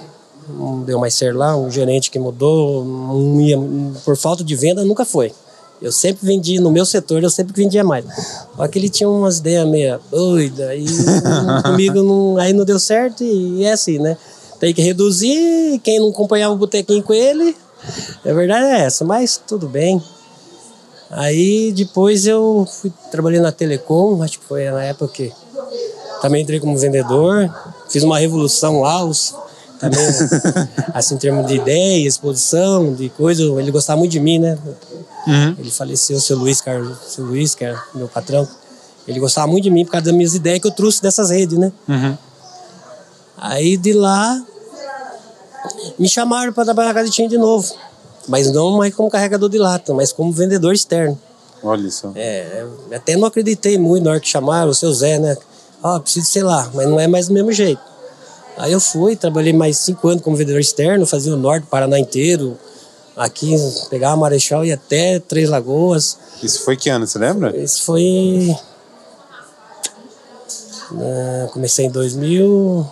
não 0.49 0.81
deu 0.81 0.99
mais 0.99 1.13
certo 1.13 1.37
lá, 1.37 1.55
um 1.55 1.69
gerente 1.69 2.09
que 2.09 2.17
mudou, 2.17 2.83
não 2.83 3.39
ia, 3.39 3.55
por 4.03 4.17
falta 4.17 4.43
de 4.43 4.55
venda 4.55 4.83
nunca 4.83 5.05
foi. 5.05 5.31
Eu 5.81 5.91
sempre 5.91 6.25
vendi, 6.25 6.59
no 6.59 6.69
meu 6.69 6.85
setor 6.85 7.23
eu 7.23 7.29
sempre 7.29 7.53
vendia 7.53 7.83
mais. 7.83 8.05
Só 8.55 8.67
que 8.67 8.77
ele 8.77 8.89
tinha 8.89 9.09
umas 9.09 9.39
ideias 9.39 9.67
meio 9.67 9.99
doidas, 10.11 10.71
e 10.77 10.85
comigo 11.63 12.03
não, 12.03 12.37
aí 12.37 12.51
não 12.51 12.65
deu 12.65 12.79
certo 12.79 13.23
e 13.23 13.63
é 13.63 13.71
assim, 13.71 13.97
né? 13.97 14.17
Tem 14.59 14.73
que 14.73 14.81
reduzir, 14.81 15.79
quem 15.83 15.99
não 15.99 16.09
acompanhava 16.09 16.53
o 16.53 16.57
botequinho 16.57 17.01
com 17.01 17.13
ele, 17.13 17.55
a 18.25 18.33
verdade 18.33 18.65
é 18.65 18.81
essa, 18.81 19.05
mas 19.05 19.41
tudo 19.47 19.69
bem. 19.69 20.03
Aí 21.09 21.71
depois 21.71 22.27
eu 22.27 22.67
fui 22.69 22.91
trabalhei 23.09 23.39
na 23.39 23.51
Telecom, 23.51 24.21
acho 24.21 24.39
que 24.39 24.45
foi 24.45 24.69
na 24.69 24.83
época 24.83 25.13
que 25.13 25.33
também 26.21 26.43
entrei 26.43 26.59
como 26.59 26.77
vendedor, 26.77 27.49
fiz 27.89 28.03
uma 28.03 28.19
revolução 28.19 28.81
lá, 28.81 29.03
os, 29.03 29.33
também, 29.79 29.99
assim, 30.93 31.15
em 31.15 31.17
termos 31.17 31.47
de 31.47 31.55
ideia, 31.55 32.07
exposição, 32.07 32.93
de 32.93 33.09
coisa, 33.09 33.43
ele 33.43 33.71
gostava 33.71 33.97
muito 33.97 34.11
de 34.11 34.19
mim, 34.19 34.37
né? 34.37 34.57
Uhum. 35.25 35.55
Ele 35.57 35.71
faleceu, 35.71 36.17
o 36.17 36.19
seu 36.19 36.37
Luiz, 36.37 36.59
Carlos, 36.59 36.97
seu 37.07 37.25
Luiz, 37.25 37.55
que 37.55 37.63
era 37.63 37.81
meu 37.95 38.07
patrão, 38.07 38.47
ele 39.07 39.19
gostava 39.19 39.47
muito 39.47 39.63
de 39.63 39.71
mim 39.71 39.85
por 39.85 39.91
causa 39.91 40.05
das 40.05 40.13
minhas 40.13 40.35
ideias 40.35 40.59
que 40.59 40.67
eu 40.67 40.71
trouxe 40.71 41.01
dessas 41.01 41.29
redes, 41.29 41.57
né? 41.57 41.71
Uhum. 41.87 42.17
Aí 43.37 43.77
de 43.77 43.93
lá 43.93 44.43
me 45.97 46.09
chamaram 46.09 46.51
para 46.51 46.65
trabalhar 46.65 46.89
na 46.89 46.93
casa 46.93 47.09
de 47.09 47.37
novo, 47.37 47.73
mas 48.27 48.51
não 48.51 48.77
mais 48.77 48.93
como 48.93 49.09
carregador 49.09 49.49
de 49.49 49.57
lata, 49.57 49.93
mas 49.93 50.11
como 50.11 50.31
vendedor 50.31 50.73
externo. 50.73 51.17
Olha 51.63 51.87
isso. 51.87 52.11
É, 52.15 52.65
até 52.93 53.15
não 53.15 53.27
acreditei 53.27 53.77
muito 53.77 54.03
na 54.03 54.11
hora 54.11 54.19
que 54.19 54.27
chamaram 54.27 54.69
o 54.69 54.75
seu 54.75 54.93
Zé, 54.93 55.19
né? 55.19 55.37
Ah, 55.81 55.99
preciso, 55.99 56.25
sei 56.27 56.43
lá, 56.43 56.69
mas 56.73 56.87
não 56.87 56.99
é 56.99 57.07
mais 57.07 57.27
do 57.27 57.33
mesmo 57.33 57.51
jeito. 57.51 57.81
Aí 58.59 58.71
eu 58.73 58.79
fui, 58.79 59.15
trabalhei 59.15 59.53
mais 59.53 59.77
cinco 59.77 60.07
anos 60.09 60.21
como 60.21 60.35
vendedor 60.35 60.59
externo, 60.59 61.05
fazia 61.07 61.33
o 61.33 61.37
norte, 61.37 61.65
Paraná 61.67 61.97
inteiro. 61.97 62.57
Aqui, 63.15 63.55
pegava 63.89 64.15
Marechal 64.17 64.63
e 64.65 64.71
até 64.71 65.19
Três 65.19 65.49
Lagoas. 65.49 66.17
Isso 66.43 66.63
foi 66.63 66.77
que 66.77 66.89
ano, 66.89 67.07
você 67.07 67.17
lembra? 67.17 67.55
Isso 67.57 67.83
foi. 67.83 68.55
né, 70.91 71.49
comecei 71.53 71.85
em 71.85 71.91
2000. 71.91 72.85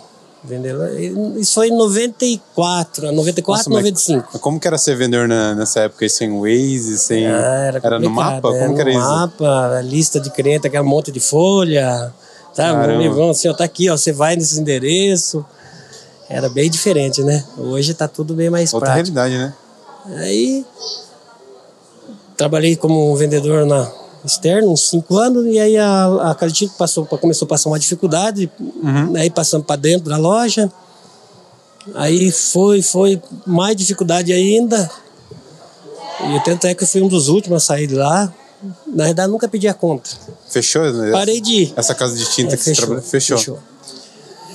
vender 0.44 0.72
lá- 0.72 0.88
Isso 1.36 1.52
foi 1.54 1.68
em 1.68 1.76
94, 1.76 3.10
94, 3.12 3.58
Nossa, 3.58 3.70
mas 3.70 3.84
95. 3.84 4.38
Como 4.38 4.58
que 4.60 4.68
era 4.68 4.78
ser 4.78 4.94
vendedor 4.96 5.26
na- 5.26 5.54
nessa 5.54 5.80
época 5.80 6.04
aí, 6.04 6.08
sem 6.08 6.30
Waze, 6.40 6.96
sem... 6.96 7.26
Ah, 7.26 7.30
era, 7.66 7.80
era 7.82 7.98
no 7.98 8.08
mapa? 8.08 8.48
era 8.54 8.58
Como 8.64 8.74
que 8.76 8.80
era 8.80 8.90
no 8.92 8.98
isso? 8.98 9.08
mapa, 9.08 9.76
a 9.78 9.82
lista 9.82 10.20
de 10.20 10.30
cliente, 10.30 10.66
aquele 10.66 10.84
monte 10.84 11.10
de 11.10 11.18
folha? 11.20 12.14
Caramba. 12.56 12.92
Um 12.94 13.00
livrão 13.00 13.30
assim, 13.30 13.48
ó, 13.48 13.52
tá 13.52 13.64
aqui, 13.64 13.90
ó, 13.90 13.96
você 13.96 14.12
vai 14.12 14.36
nesse 14.36 14.58
endereço. 14.60 15.44
Era 16.28 16.48
bem 16.48 16.68
diferente, 16.70 17.22
né? 17.22 17.44
Hoje 17.56 17.94
tá 17.94 18.06
tudo 18.06 18.34
bem 18.34 18.50
mais 18.50 18.72
Outra 18.74 18.90
prático. 18.92 19.16
realidade, 19.16 19.38
né? 19.38 19.54
Aí 20.18 20.64
trabalhei 22.36 22.76
como 22.76 23.14
vendedor 23.16 23.66
na 23.66 23.90
externo, 24.24 24.70
uns 24.72 24.88
cinco 24.88 25.16
anos, 25.16 25.46
e 25.46 25.58
aí 25.58 25.76
a, 25.76 26.30
a 26.30 26.34
casa 26.34 26.52
de 26.52 26.58
tinta 26.60 26.74
passou, 26.76 27.06
começou 27.06 27.46
a 27.46 27.48
passar 27.48 27.70
uma 27.70 27.78
dificuldade, 27.78 28.50
Uhum. 28.60 29.16
aí 29.16 29.30
passamos 29.30 29.66
para 29.66 29.76
dentro 29.76 30.10
da 30.10 30.16
loja, 30.18 30.70
aí 31.94 32.30
foi, 32.30 32.82
foi 32.82 33.22
mais 33.46 33.74
dificuldade 33.76 34.32
ainda, 34.32 34.90
e 36.36 36.40
tanto 36.44 36.66
é 36.66 36.74
que 36.74 36.82
eu 36.84 36.88
fui 36.88 37.00
um 37.00 37.08
dos 37.08 37.28
últimos 37.28 37.62
a 37.62 37.66
sair 37.66 37.86
de 37.86 37.94
lá, 37.94 38.32
na 38.86 39.04
verdade 39.06 39.30
nunca 39.30 39.48
pedi 39.48 39.66
a 39.68 39.72
conta, 39.74 40.10
Fechou? 40.48 40.92
né? 40.92 41.10
parei 41.12 41.40
de 41.40 41.62
ir. 41.62 41.72
Essa 41.76 41.94
casa 41.94 42.14
de 42.16 42.28
tinta 42.30 42.54
É, 42.54 42.56
que 42.56 42.64
você 42.64 42.72
trabalha. 42.74 43.00
Fechou. 43.00 43.38
Você 43.38 43.54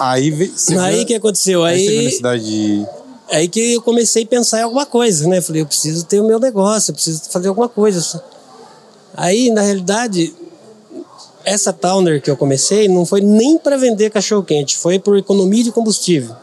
Aí 0.10 0.32
viu- 0.32 0.54
o 1.02 1.06
que 1.06 1.16
aconteceu? 1.16 1.64
aí 1.64 1.88
Aí, 1.88 2.04
necessidade 2.06 2.44
de. 2.44 2.86
aí 3.32 3.48
que 3.48 3.74
eu 3.74 3.82
comecei 3.82 4.24
a 4.24 4.28
pensar 4.28 4.60
em 4.60 4.64
alguma 4.64 4.86
coisa, 4.86 5.28
né? 5.28 5.42
Falei, 5.42 5.62
eu 5.62 5.66
preciso 5.66 6.06
ter 6.06 6.20
o 6.20 6.24
meu 6.28 6.40
negócio, 6.40 6.92
eu 6.92 6.96
preciso 6.96 7.22
fazer 7.30 7.48
alguma 7.48 7.70
coisa. 7.70 8.22
Aí, 9.16 9.52
na 9.52 9.62
realidade, 9.62 10.34
essa 11.46 11.72
Towner 11.72 12.22
que 12.22 12.30
eu 12.32 12.38
comecei 12.38 12.88
não 12.88 13.06
foi 13.06 13.22
nem 13.22 13.58
para 13.58 13.78
vender 13.78 14.10
cachorro-quente, 14.10 14.78
foi 14.78 14.98
por 15.00 15.18
economia 15.18 15.64
de 15.64 15.72
combustível. 15.72 16.36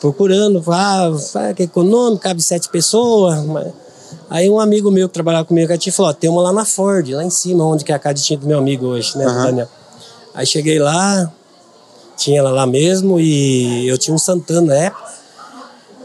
Procurando, 0.00 0.62
ah, 0.70 1.10
ah, 1.34 1.54
que 1.54 1.62
econômico, 1.62 2.22
cabe 2.22 2.42
sete 2.42 2.68
pessoas. 2.68 3.38
Aí 4.28 4.50
um 4.50 4.58
amigo 4.60 4.90
meu 4.90 5.08
que 5.08 5.14
trabalhava 5.14 5.44
comigo 5.44 5.72
aqui 5.72 5.90
falou, 5.90 6.12
tem 6.12 6.28
uma 6.28 6.42
lá 6.42 6.52
na 6.52 6.64
Ford, 6.64 7.08
lá 7.10 7.24
em 7.24 7.30
cima, 7.30 7.64
onde 7.64 7.84
que 7.84 7.92
é 7.92 7.94
a 7.94 8.12
do 8.12 8.46
meu 8.46 8.58
amigo 8.58 8.86
hoje, 8.86 9.16
né, 9.16 9.24
Aham. 9.24 9.44
Daniel. 9.46 9.68
Aí 10.34 10.46
cheguei 10.46 10.78
lá, 10.78 11.32
tinha 12.16 12.38
ela 12.38 12.50
lá 12.50 12.66
mesmo 12.66 13.20
e 13.20 13.86
eu 13.86 13.98
tinha 13.98 14.14
um 14.14 14.18
Santana 14.18 14.62
na 14.62 14.74
época. 14.74 15.16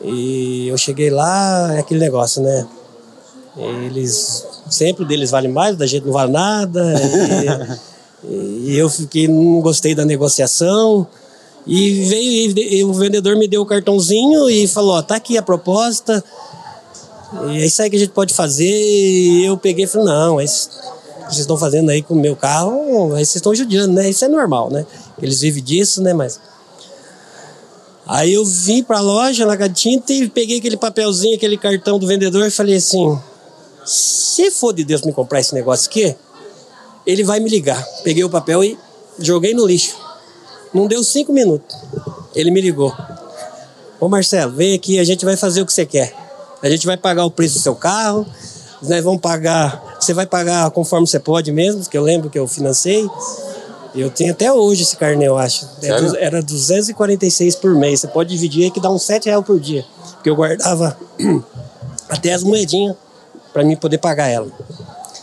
E 0.03 0.67
eu 0.67 0.77
cheguei 0.77 1.09
lá, 1.09 1.73
é 1.75 1.79
aquele 1.79 1.99
negócio, 1.99 2.41
né? 2.41 2.67
Eles 3.55 4.45
sempre 4.69 5.05
deles 5.05 5.29
vale 5.29 5.47
mais, 5.47 5.75
da 5.75 5.85
gente 5.85 6.05
não 6.05 6.13
vale 6.13 6.31
nada. 6.31 6.81
E, 8.23 8.71
e 8.71 8.77
eu 8.77 8.89
fiquei, 8.89 9.27
não 9.27 9.61
gostei 9.61 9.93
da 9.93 10.03
negociação. 10.03 11.07
E 11.67 12.05
veio 12.05 12.57
e, 12.57 12.77
e 12.79 12.83
o 12.83 12.91
vendedor 12.93 13.37
me 13.37 13.47
deu 13.47 13.61
o 13.61 13.65
cartãozinho 13.65 14.49
e 14.49 14.67
falou: 14.67 14.95
ó, 14.95 15.01
tá 15.01 15.15
aqui 15.15 15.37
a 15.37 15.43
proposta. 15.43 16.23
E 17.51 17.61
é 17.61 17.65
isso 17.65 17.81
aí 17.81 17.89
que 17.89 17.95
a 17.95 17.99
gente 17.99 18.11
pode 18.11 18.33
fazer. 18.33 18.65
E 18.65 19.45
eu 19.45 19.55
peguei 19.55 19.85
e 19.85 19.87
falei: 19.87 20.07
não, 20.07 20.39
é 20.39 20.45
isso 20.45 20.69
vocês 21.31 21.41
estão 21.41 21.57
fazendo 21.57 21.89
aí 21.89 22.01
com 22.01 22.13
o 22.13 22.17
meu 22.17 22.35
carro, 22.35 23.13
aí 23.13 23.25
vocês 23.25 23.37
estão 23.37 23.55
judiando, 23.55 23.93
né? 23.93 24.09
Isso 24.09 24.23
é 24.25 24.27
normal, 24.27 24.69
né? 24.69 24.85
Eles 25.21 25.41
vivem 25.41 25.63
disso, 25.63 26.01
né? 26.01 26.13
Mas. 26.13 26.39
Aí 28.07 28.33
eu 28.33 28.43
vim 28.43 28.83
pra 28.83 28.99
loja 28.99 29.45
na 29.45 29.69
tinta 29.69 30.11
e 30.11 30.27
peguei 30.27 30.57
aquele 30.57 30.75
papelzinho, 30.75 31.35
aquele 31.35 31.57
cartão 31.57 31.99
do 31.99 32.07
vendedor 32.07 32.45
e 32.47 32.51
falei 32.51 32.75
assim: 32.75 33.17
se 33.85 34.51
for 34.51 34.73
de 34.73 34.83
Deus 34.83 35.01
me 35.01 35.13
comprar 35.13 35.39
esse 35.39 35.53
negócio 35.53 35.89
aqui, 35.89 36.15
ele 37.05 37.23
vai 37.23 37.39
me 37.39 37.49
ligar. 37.49 37.83
Peguei 38.03 38.23
o 38.23 38.29
papel 38.29 38.63
e 38.63 38.77
joguei 39.19 39.53
no 39.53 39.65
lixo. 39.65 39.95
Não 40.73 40.87
deu 40.87 41.03
cinco 41.03 41.33
minutos. 41.33 41.75
Ele 42.33 42.51
me 42.51 42.61
ligou. 42.61 42.93
Ô 43.99 44.07
Marcelo, 44.07 44.51
vem 44.51 44.73
aqui, 44.73 44.99
a 44.99 45.03
gente 45.03 45.25
vai 45.25 45.37
fazer 45.37 45.61
o 45.61 45.65
que 45.65 45.73
você 45.73 45.85
quer. 45.85 46.15
A 46.61 46.69
gente 46.69 46.85
vai 46.85 46.97
pagar 46.97 47.25
o 47.25 47.31
preço 47.31 47.55
do 47.55 47.61
seu 47.61 47.75
carro, 47.75 48.25
nós 48.81 49.03
vamos 49.03 49.21
pagar. 49.21 49.97
Você 49.99 50.13
vai 50.13 50.25
pagar 50.25 50.69
conforme 50.71 51.05
você 51.05 51.19
pode 51.19 51.51
mesmo, 51.51 51.85
que 51.87 51.97
eu 51.97 52.03
lembro 52.03 52.29
que 52.29 52.39
eu 52.39 52.47
financei. 52.47 53.07
Eu 53.93 54.09
tenho 54.09 54.31
até 54.31 54.51
hoje 54.51 54.83
esse 54.83 54.95
carnê, 54.95 55.27
eu 55.27 55.37
acho. 55.37 55.65
É 55.81 55.87
Sério? 55.87 56.15
Era 56.17 56.41
246 56.41 57.55
por 57.55 57.75
mês. 57.75 57.99
Você 57.99 58.07
pode 58.07 58.29
dividir 58.29 58.63
aí 58.63 58.71
que 58.71 58.79
dá 58.79 58.89
uns 58.89 59.03
7 59.03 59.25
reais 59.25 59.45
por 59.45 59.59
dia. 59.59 59.85
Porque 60.13 60.29
eu 60.29 60.35
guardava 60.35 60.97
até 62.09 62.33
as 62.33 62.43
moedinhas 62.43 62.95
para 63.51 63.63
mim 63.63 63.75
poder 63.75 63.97
pagar 63.97 64.27
ela. 64.27 64.47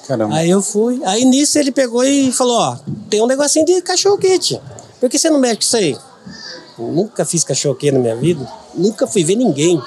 Caramba. 0.07 0.35
Aí 0.35 0.51
eu 0.51 0.63
fui. 0.63 1.01
Aí 1.05 1.25
nisso 1.25 1.59
ele 1.59 1.73
pegou 1.73 2.05
e 2.05 2.31
falou: 2.33 2.59
Ó, 2.59 2.77
tem 3.09 3.23
um 3.23 3.27
negocinho 3.27 3.65
de 3.65 3.81
cachorro-quente. 3.83 4.61
Por 5.01 5.09
que 5.09 5.19
você 5.19 5.31
não 5.31 5.39
mexe 5.39 5.57
com 5.57 5.63
isso 5.63 5.77
aí? 5.77 5.97
Nunca 6.79 7.25
fiz 7.25 7.45
cachorro-quente 7.45 7.95
na 7.95 8.01
minha 8.01 8.17
vida. 8.17 8.47
Nunca 8.75 9.07
fui 9.07 9.25
ver 9.25 9.37
ninguém. 9.37 9.81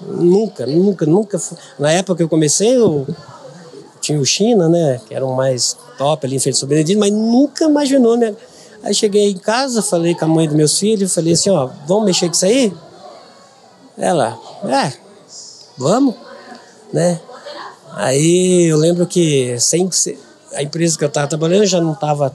Nunca, 0.00 0.66
nunca, 0.66 1.06
nunca. 1.06 1.38
Fui. 1.38 1.56
Na 1.78 1.92
época 1.92 2.16
que 2.16 2.22
eu 2.22 2.28
comecei, 2.28 2.76
eu 2.76 3.06
tinha 4.02 4.20
o 4.20 4.26
China, 4.26 4.68
né? 4.68 5.00
Que 5.06 5.14
era 5.14 5.24
o 5.24 5.34
mais 5.34 5.76
top 5.96 6.26
ali 6.26 6.36
em 6.36 6.40
Feito 6.40 6.66
Benedito, 6.66 6.98
mas 6.98 7.12
nunca 7.12 7.64
imaginou, 7.64 8.16
né? 8.16 8.34
Aí 8.82 8.92
cheguei 8.92 9.30
em 9.30 9.38
casa, 9.38 9.80
falei 9.80 10.14
com 10.14 10.24
a 10.24 10.28
mãe 10.28 10.46
dos 10.46 10.56
meus 10.56 10.78
filhos, 10.78 11.14
falei 11.14 11.32
assim: 11.32 11.50
Ó, 11.50 11.70
vamos 11.86 12.04
mexer 12.04 12.26
com 12.26 12.32
isso 12.32 12.44
aí? 12.44 12.72
Ela, 13.96 14.38
é, 14.64 14.92
vamos, 15.78 16.14
né? 16.92 17.20
Aí 17.94 18.64
eu 18.64 18.76
lembro 18.76 19.06
que 19.06 19.56
sem 19.60 19.88
a 20.54 20.62
empresa 20.62 20.98
que 20.98 21.04
eu 21.04 21.08
estava 21.08 21.28
trabalhando 21.28 21.64
já 21.64 21.80
não 21.80 21.92
estava 21.92 22.34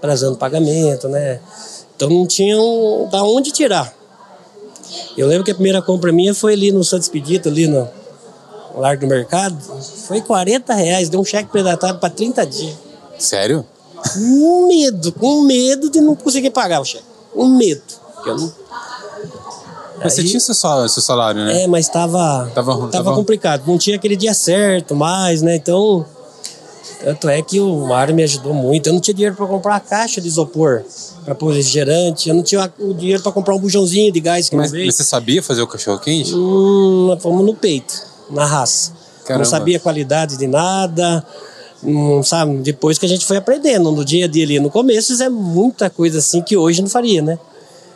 trazendo 0.00 0.36
pagamento, 0.36 1.08
né? 1.08 1.40
Então 1.96 2.10
não 2.10 2.26
tinham 2.26 3.08
da 3.10 3.22
onde 3.22 3.50
tirar. 3.50 3.92
Eu 5.16 5.26
lembro 5.26 5.44
que 5.44 5.50
a 5.50 5.54
primeira 5.54 5.80
compra 5.80 6.12
minha 6.12 6.34
foi 6.34 6.52
ali 6.52 6.70
no 6.70 6.84
Santos 6.84 7.06
Expedito, 7.06 7.48
ali 7.48 7.66
no 7.66 7.88
Largo 8.80 9.02
do 9.02 9.08
Mercado. 9.08 9.56
Foi 10.06 10.20
40 10.20 10.74
reais, 10.74 11.08
deu 11.08 11.20
um 11.20 11.24
cheque 11.24 11.50
predatário 11.50 11.98
para 11.98 12.10
30 12.10 12.44
dias. 12.46 12.74
Sério? 13.18 13.64
Com 14.14 14.66
medo, 14.68 15.12
com 15.12 15.42
medo 15.42 15.90
de 15.90 16.00
não 16.00 16.14
conseguir 16.14 16.50
pagar 16.50 16.80
o 16.80 16.84
cheque. 16.84 17.04
Um 17.34 17.56
medo. 17.56 17.82
que 18.22 18.30
eu 18.30 18.36
não- 18.36 18.52
Mas 20.02 20.12
você 20.14 20.20
Aí- 20.22 20.26
tinha 20.28 20.40
seu 20.40 20.54
salário, 20.54 20.88
seu 20.88 21.02
salário, 21.02 21.44
né? 21.44 21.62
É, 21.62 21.66
mas 21.66 21.86
estava 21.86 22.50
Tava 22.54 22.72
ruim, 22.72 22.90
tava- 22.90 23.14
complicado. 23.14 23.62
Não 23.66 23.76
tinha 23.78 23.96
aquele 23.96 24.16
dia 24.16 24.32
certo 24.34 24.94
mais, 24.94 25.42
né? 25.42 25.56
Então, 25.56 26.04
tanto 27.02 27.28
é 27.28 27.42
que 27.42 27.58
o 27.60 27.86
Mário 27.86 28.14
me 28.14 28.22
ajudou 28.22 28.52
muito. 28.54 28.88
Eu 28.88 28.92
não 28.92 29.00
tinha 29.00 29.14
dinheiro 29.14 29.34
para 29.36 29.46
comprar 29.46 29.76
a 29.76 29.80
caixa 29.80 30.20
de 30.20 30.28
isopor 30.28 30.82
para 31.24 31.34
pôr 31.34 31.48
refrigerante. 31.52 32.28
Eu 32.28 32.34
não 32.36 32.42
tinha 32.44 32.72
o 32.78 32.94
dinheiro 32.94 33.22
para 33.22 33.32
comprar 33.32 33.54
um 33.54 33.58
bujãozinho 33.58 34.12
de 34.12 34.20
gás 34.20 34.48
que 34.48 34.54
Mas, 34.56 34.72
mas 34.72 34.94
você 34.94 35.02
sabia 35.04 35.42
fazer 35.42 35.62
o 35.62 35.66
cachorro 35.66 35.98
quente? 35.98 36.32
Hum, 36.34 37.16
fomos 37.20 37.44
no 37.44 37.54
peito, 37.54 37.94
na 38.30 38.44
raça. 38.44 38.92
Caramba. 39.24 39.44
Não 39.44 39.50
sabia 39.50 39.78
qualidade 39.80 40.36
de 40.36 40.46
nada. 40.46 41.24
Não 41.82 42.22
sabe, 42.22 42.56
depois 42.58 42.98
que 42.98 43.06
a 43.06 43.08
gente 43.08 43.24
foi 43.24 43.36
aprendendo 43.36 43.92
no 43.92 44.04
dia 44.04 44.24
a 44.24 44.28
dia 44.28 44.44
ali. 44.44 44.58
No 44.58 44.70
começo 44.70 45.20
é 45.22 45.28
muita 45.28 45.88
coisa 45.88 46.18
assim 46.18 46.42
que 46.42 46.56
hoje 46.56 46.82
não 46.82 46.88
faria, 46.88 47.22
né? 47.22 47.38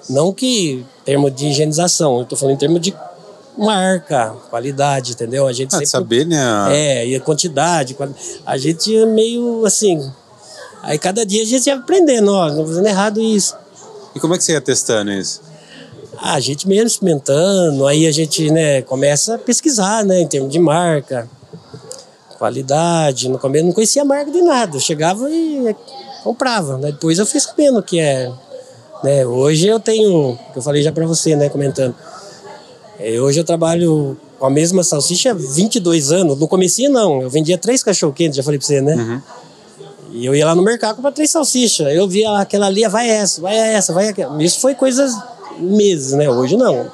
Não 0.08 0.32
que 0.32 0.84
em 1.00 1.04
termos 1.04 1.34
de 1.34 1.46
higienização, 1.48 2.20
eu 2.20 2.24
tô 2.24 2.36
falando 2.36 2.54
em 2.54 2.58
termos 2.58 2.80
de 2.80 2.94
marca, 3.58 4.34
qualidade, 4.50 5.12
entendeu? 5.12 5.46
A 5.46 5.52
gente 5.52 5.68
Ah, 5.68 5.78
sempre 5.78 5.86
saber, 5.86 6.26
né? 6.26 6.40
é, 6.70 7.06
e 7.06 7.16
a 7.16 7.20
quantidade. 7.20 7.96
A 8.46 8.56
gente 8.56 8.96
é 8.96 9.04
meio 9.06 9.64
assim. 9.66 10.10
Aí 10.82 10.98
cada 10.98 11.24
dia 11.26 11.42
a 11.42 11.46
gente 11.46 11.66
ia 11.66 11.76
aprendendo, 11.76 12.32
ó, 12.32 12.50
não 12.50 12.66
fazendo 12.66 12.86
errado 12.86 13.20
isso. 13.20 13.56
E 14.14 14.20
como 14.20 14.34
é 14.34 14.38
que 14.38 14.44
você 14.44 14.52
ia 14.52 14.60
testando 14.60 15.10
isso? 15.12 15.40
Ah, 16.24 16.34
A 16.34 16.40
gente 16.40 16.68
mesmo 16.68 16.86
experimentando, 16.86 17.84
aí 17.84 18.06
a 18.06 18.12
gente 18.12 18.48
né, 18.48 18.80
começa 18.82 19.34
a 19.34 19.38
pesquisar, 19.38 20.04
né, 20.04 20.20
em 20.20 20.28
termos 20.28 20.52
de 20.52 20.58
marca, 20.60 21.28
qualidade. 22.38 23.28
No 23.28 23.40
começo 23.40 23.66
não 23.66 23.72
conhecia 23.72 24.02
a 24.02 24.04
marca 24.04 24.30
de 24.30 24.40
nada, 24.40 24.76
eu 24.76 24.80
chegava 24.80 25.28
e 25.28 25.74
comprava. 26.22 26.78
Né? 26.78 26.92
Depois 26.92 27.18
eu 27.18 27.26
fui 27.26 27.40
sabendo 27.40 27.82
que 27.82 27.98
é. 27.98 28.30
Né, 29.02 29.26
hoje 29.26 29.66
eu 29.66 29.80
tenho, 29.80 30.38
que 30.52 30.58
eu 30.60 30.62
falei 30.62 30.80
já 30.80 30.92
para 30.92 31.04
você, 31.04 31.34
né, 31.34 31.48
comentando. 31.48 31.92
Eh, 33.00 33.20
hoje 33.20 33.40
eu 33.40 33.44
trabalho 33.44 34.16
com 34.38 34.46
a 34.46 34.50
mesma 34.50 34.84
salsicha 34.84 35.32
há 35.32 35.34
22 35.34 36.12
anos. 36.12 36.38
No 36.38 36.46
comecinho 36.46 36.92
não, 36.92 37.20
eu 37.20 37.28
vendia 37.28 37.58
três 37.58 37.82
cachorro-quentes, 37.82 38.36
já 38.36 38.44
falei 38.44 38.60
para 38.60 38.66
você, 38.68 38.80
né? 38.80 38.94
E 40.12 40.24
eu 40.24 40.36
ia 40.36 40.46
lá 40.46 40.54
no 40.54 40.62
mercado 40.62 40.96
comprar 40.96 41.10
três 41.10 41.30
salsichas. 41.30 41.92
Eu 41.92 42.06
via 42.06 42.38
aquela 42.38 42.66
ali, 42.66 42.86
vai 42.86 43.10
essa, 43.10 43.40
vai 43.40 43.56
essa, 43.56 43.92
vai 43.92 44.08
aquela. 44.08 44.40
Isso 44.40 44.60
foi 44.60 44.74
coisas 44.76 45.16
meses, 45.62 46.12
né? 46.12 46.28
Hoje 46.28 46.56
não. 46.56 46.90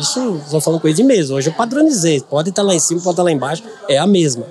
Isso, 0.00 0.40
estou 0.44 0.60
falando 0.60 0.80
coisa 0.80 0.96
de 0.96 1.02
meses. 1.02 1.30
Hoje 1.30 1.50
eu 1.50 1.54
padronizei. 1.54 2.20
Pode 2.20 2.50
estar 2.50 2.62
lá 2.62 2.74
em 2.74 2.78
cima, 2.78 3.00
pode 3.00 3.14
estar 3.14 3.22
lá 3.22 3.32
embaixo. 3.32 3.62
É 3.88 3.98
a 3.98 4.06
mesma. 4.06 4.46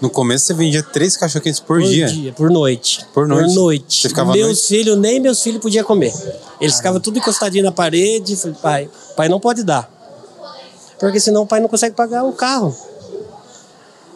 No 0.00 0.08
começo 0.08 0.46
você 0.46 0.54
vendia 0.54 0.82
três 0.82 1.16
cachorro 1.16 1.42
quentes 1.42 1.58
por, 1.58 1.82
dia. 1.82 2.32
por 2.32 2.50
noite. 2.50 3.04
Por 3.12 3.26
noite? 3.26 3.48
Por 3.48 3.54
noite. 3.54 4.00
Você 4.02 4.08
ficava 4.08 4.32
meus 4.32 4.66
filhos, 4.66 4.96
nem 4.96 5.18
meus 5.18 5.42
filhos 5.42 5.60
podiam 5.60 5.84
comer. 5.84 6.14
Eles 6.60 6.76
ficavam 6.76 7.00
tudo 7.00 7.18
encostadinho 7.18 7.64
na 7.64 7.72
parede. 7.72 8.36
Falei, 8.36 8.56
pai, 8.62 8.90
pai 9.16 9.28
não 9.28 9.40
pode 9.40 9.64
dar. 9.64 9.90
Porque 11.00 11.18
senão 11.18 11.42
o 11.42 11.46
pai 11.46 11.60
não 11.60 11.68
consegue 11.68 11.96
pagar 11.96 12.24
o 12.24 12.32
carro. 12.32 12.76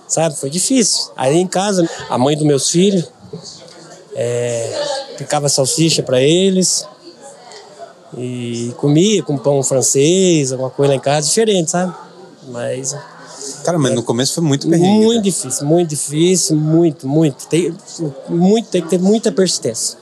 Sabe? 0.06 0.36
Foi 0.36 0.50
difícil. 0.50 1.10
Aí 1.16 1.36
em 1.36 1.46
casa, 1.46 1.88
a 2.08 2.16
mãe 2.16 2.36
dos 2.36 2.46
meus 2.46 2.70
filhos 2.70 3.08
é, 4.14 4.84
picava 5.18 5.48
salsicha 5.48 6.02
para 6.02 6.20
eles. 6.20 6.86
E 8.16 8.72
comia 8.76 9.22
com 9.22 9.38
pão 9.38 9.62
francês, 9.62 10.52
alguma 10.52 10.70
coisa 10.70 10.92
lá 10.92 10.96
em 10.96 11.00
casa, 11.00 11.26
diferente, 11.26 11.70
sabe? 11.70 11.94
Mas 12.48 12.94
Cara, 13.64 13.78
mas 13.78 13.94
no 13.94 14.02
começo 14.02 14.34
foi 14.34 14.44
muito 14.44 14.68
perrengue. 14.68 15.04
muito 15.04 15.16
né? 15.16 15.22
difícil, 15.22 15.66
muito 15.66 15.88
difícil, 15.90 16.56
muito, 16.56 17.08
muito. 17.08 17.46
Tem, 17.48 17.74
muito. 18.28 18.68
tem 18.68 18.82
que 18.82 18.88
ter 18.88 18.98
muita 19.00 19.32
persistência. 19.32 19.98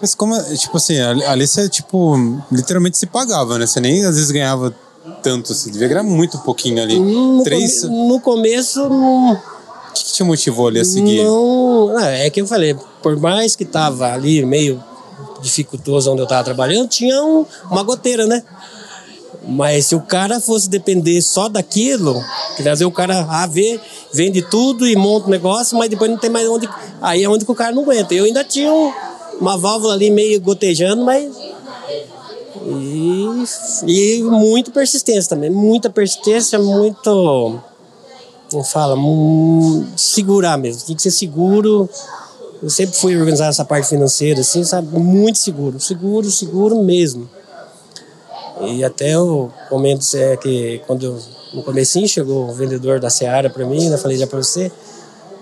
Mas 0.00 0.14
como, 0.14 0.34
é, 0.34 0.54
tipo 0.56 0.76
assim, 0.76 0.98
ali, 0.98 1.46
você, 1.46 1.68
tipo, 1.68 2.16
literalmente 2.50 2.96
se 2.98 3.06
pagava, 3.06 3.58
né? 3.58 3.66
Você 3.66 3.80
nem 3.80 4.04
às 4.04 4.16
vezes 4.16 4.30
ganhava 4.30 4.74
tanto, 5.22 5.54
você 5.54 5.70
devia 5.70 5.88
ganhar 5.88 6.02
muito 6.02 6.38
pouquinho 6.38 6.82
ali. 6.82 6.98
No, 6.98 7.42
Três... 7.44 7.82
come- 7.82 8.08
no 8.08 8.20
começo, 8.20 8.88
não, 8.88 9.32
O 9.34 9.92
que, 9.92 10.04
que 10.04 10.12
te 10.14 10.22
motivou 10.24 10.68
ali 10.68 10.80
a 10.80 10.84
seguir? 10.84 11.22
Não, 11.22 11.94
ah, 11.96 12.08
é 12.10 12.30
que 12.30 12.40
eu 12.40 12.46
falei, 12.46 12.74
por 13.02 13.16
mais 13.18 13.54
que 13.54 13.64
tava 13.64 14.10
ali 14.12 14.44
meio 14.44 14.82
dificultoso 15.42 16.12
onde 16.12 16.22
eu 16.22 16.26
tava 16.26 16.44
trabalhando, 16.44 16.88
tinha 16.88 17.22
um- 17.22 17.44
uma 17.70 17.82
goteira, 17.82 18.26
né? 18.26 18.42
Mas 19.46 19.86
se 19.86 19.94
o 19.94 20.00
cara 20.00 20.38
fosse 20.38 20.68
depender 20.68 21.20
só 21.22 21.48
daquilo, 21.48 22.22
quer 22.56 22.72
dizer, 22.72 22.84
o 22.84 22.90
cara 22.92 23.26
ah, 23.28 23.46
vê, 23.46 23.80
vende 24.12 24.42
tudo 24.42 24.86
e 24.86 24.94
monta 24.94 25.28
o 25.28 25.30
negócio, 25.30 25.78
mas 25.78 25.88
depois 25.88 26.10
não 26.10 26.18
tem 26.18 26.28
mais 26.30 26.46
onde. 26.48 26.68
Aí 27.00 27.24
é 27.24 27.28
onde 27.28 27.44
que 27.44 27.50
o 27.50 27.54
cara 27.54 27.74
não 27.74 27.82
aguenta. 27.82 28.12
Eu 28.14 28.24
ainda 28.24 28.44
tinha 28.44 28.70
um- 28.72 28.92
uma 29.40 29.56
válvula 29.56 29.94
ali 29.94 30.10
meio 30.10 30.38
gotejando, 30.40 31.02
mas. 31.04 31.32
E, 33.86 34.18
e 34.18 34.22
muito 34.22 34.70
persistência 34.70 35.30
também. 35.30 35.48
Muita 35.50 35.88
persistência, 35.88 36.58
muito. 36.58 37.58
Como 38.50 38.64
fala? 38.64 38.94
Mu- 38.96 39.86
segurar 39.96 40.58
mesmo. 40.58 40.82
Tem 40.86 40.96
que 40.96 41.02
ser 41.02 41.10
seguro. 41.10 41.88
Eu 42.62 42.68
sempre 42.68 42.94
fui 42.96 43.16
organizar 43.16 43.48
essa 43.48 43.64
parte 43.64 43.88
financeira, 43.88 44.40
assim, 44.40 44.62
sabe? 44.64 44.98
Muito 44.98 45.38
seguro. 45.38 45.80
Seguro, 45.80 46.30
seguro 46.30 46.82
mesmo. 46.82 47.28
E 48.60 48.84
até 48.84 49.14
eu 49.14 49.50
comento 49.70 50.04
é, 50.14 50.36
que 50.36 50.82
quando 50.86 51.04
eu, 51.04 51.18
no 51.54 51.62
comecinho 51.62 52.06
chegou 52.06 52.48
o 52.48 52.52
vendedor 52.52 53.00
da 53.00 53.08
Seara 53.08 53.48
para 53.48 53.64
mim, 53.64 53.88
né, 53.88 53.96
falei 53.96 54.18
já 54.18 54.26
para 54.26 54.42
você, 54.42 54.70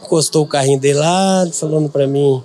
encostou 0.05 0.45
o 0.45 0.47
carrinho 0.47 0.79
dele 0.79 1.01
lá, 1.01 1.49
falando 1.53 1.89
para 1.89 2.07
mim 2.07 2.41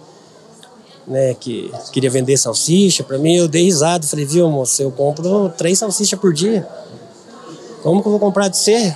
né, 1.07 1.35
que 1.35 1.71
queria 1.91 2.09
vender 2.09 2.37
salsicha 2.37 3.03
para 3.03 3.19
mim, 3.19 3.35
eu 3.35 3.47
dei 3.47 3.65
risada, 3.65 4.07
falei, 4.07 4.25
viu 4.25 4.49
moço, 4.49 4.81
eu 4.81 4.91
compro 4.91 5.49
três 5.49 5.77
salsichas 5.77 6.19
por 6.19 6.33
dia, 6.33 6.67
como 7.83 8.01
que 8.01 8.07
eu 8.07 8.11
vou 8.11 8.19
comprar 8.19 8.47
de 8.47 8.57
você? 8.57 8.95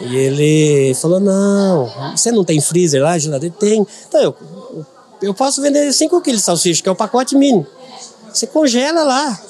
E 0.00 0.16
ele 0.16 0.94
falou, 0.94 1.18
não, 1.18 1.90
você 2.14 2.30
não 2.30 2.44
tem 2.44 2.60
freezer 2.60 3.02
lá, 3.02 3.18
geladeira? 3.18 3.54
Tem. 3.58 3.86
Então, 4.08 4.20
eu, 4.20 4.36
eu 5.22 5.34
posso 5.34 5.62
vender 5.62 5.92
5 5.92 6.20
quilos 6.20 6.40
de 6.40 6.44
salsicha, 6.44 6.82
que 6.82 6.88
é 6.88 6.92
o 6.92 6.96
pacote 6.96 7.34
mínimo. 7.34 7.66
Você 8.32 8.46
congela 8.46 9.02
lá. 9.02 9.40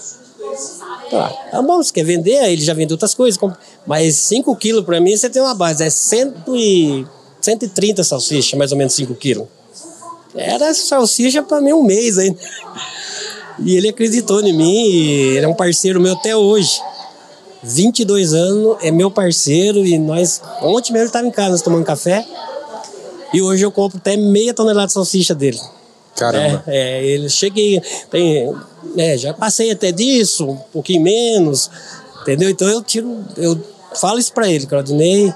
Tá, 1.10 1.28
tá 1.50 1.62
bom, 1.62 1.82
você 1.82 1.92
quer 1.92 2.04
vender, 2.04 2.38
aí 2.38 2.52
ele 2.52 2.64
já 2.64 2.74
vende 2.74 2.92
outras 2.92 3.14
coisas. 3.14 3.40
Mas 3.86 4.16
5 4.16 4.54
quilos 4.56 4.84
para 4.84 5.00
mim, 5.00 5.16
você 5.16 5.28
tem 5.28 5.42
uma 5.42 5.54
base, 5.54 5.82
é 5.82 5.90
100 5.90 6.34
e 6.54 7.06
130 7.40 8.04
salsicha, 8.04 8.56
mais 8.56 8.72
ou 8.72 8.78
menos 8.78 8.94
5 8.94 9.14
quilos. 9.14 9.46
Era 10.34 10.72
salsicha 10.74 11.42
para 11.42 11.60
mim 11.60 11.72
um 11.72 11.82
mês 11.82 12.18
ainda. 12.18 12.38
E 13.58 13.74
ele 13.76 13.88
acreditou 13.88 14.40
em 14.42 14.52
mim, 14.52 14.84
e 14.86 15.36
ele 15.36 15.46
é 15.46 15.48
um 15.48 15.54
parceiro 15.54 16.00
meu 16.00 16.12
até 16.12 16.36
hoje. 16.36 16.80
22 17.66 18.32
anos, 18.34 18.76
é 18.80 18.90
meu 18.90 19.10
parceiro 19.10 19.84
e 19.84 19.98
nós. 19.98 20.40
Ontem 20.62 20.92
mesmo 20.92 20.98
ele 21.02 21.06
estava 21.08 21.26
em 21.26 21.30
casa, 21.30 21.50
nós 21.50 21.62
tomando 21.62 21.84
café. 21.84 22.24
E 23.32 23.42
hoje 23.42 23.64
eu 23.64 23.72
compro 23.72 23.98
até 23.98 24.16
meia 24.16 24.54
tonelada 24.54 24.86
de 24.86 24.92
salsicha 24.92 25.34
dele. 25.34 25.58
Caramba. 26.16 26.62
É, 26.66 27.00
é, 27.00 27.04
ele 27.04 27.28
cheguei, 27.28 27.82
tem, 28.10 28.54
é, 28.96 29.18
já 29.18 29.34
passei 29.34 29.70
até 29.70 29.92
disso, 29.92 30.46
um 30.48 30.56
pouquinho 30.72 31.02
menos, 31.02 31.70
entendeu? 32.22 32.48
Então 32.48 32.66
eu 32.68 32.82
tiro, 32.82 33.22
eu 33.36 33.58
falo 34.00 34.18
isso 34.18 34.32
para 34.32 34.48
ele, 34.50 34.66
Claudinei. 34.66 35.32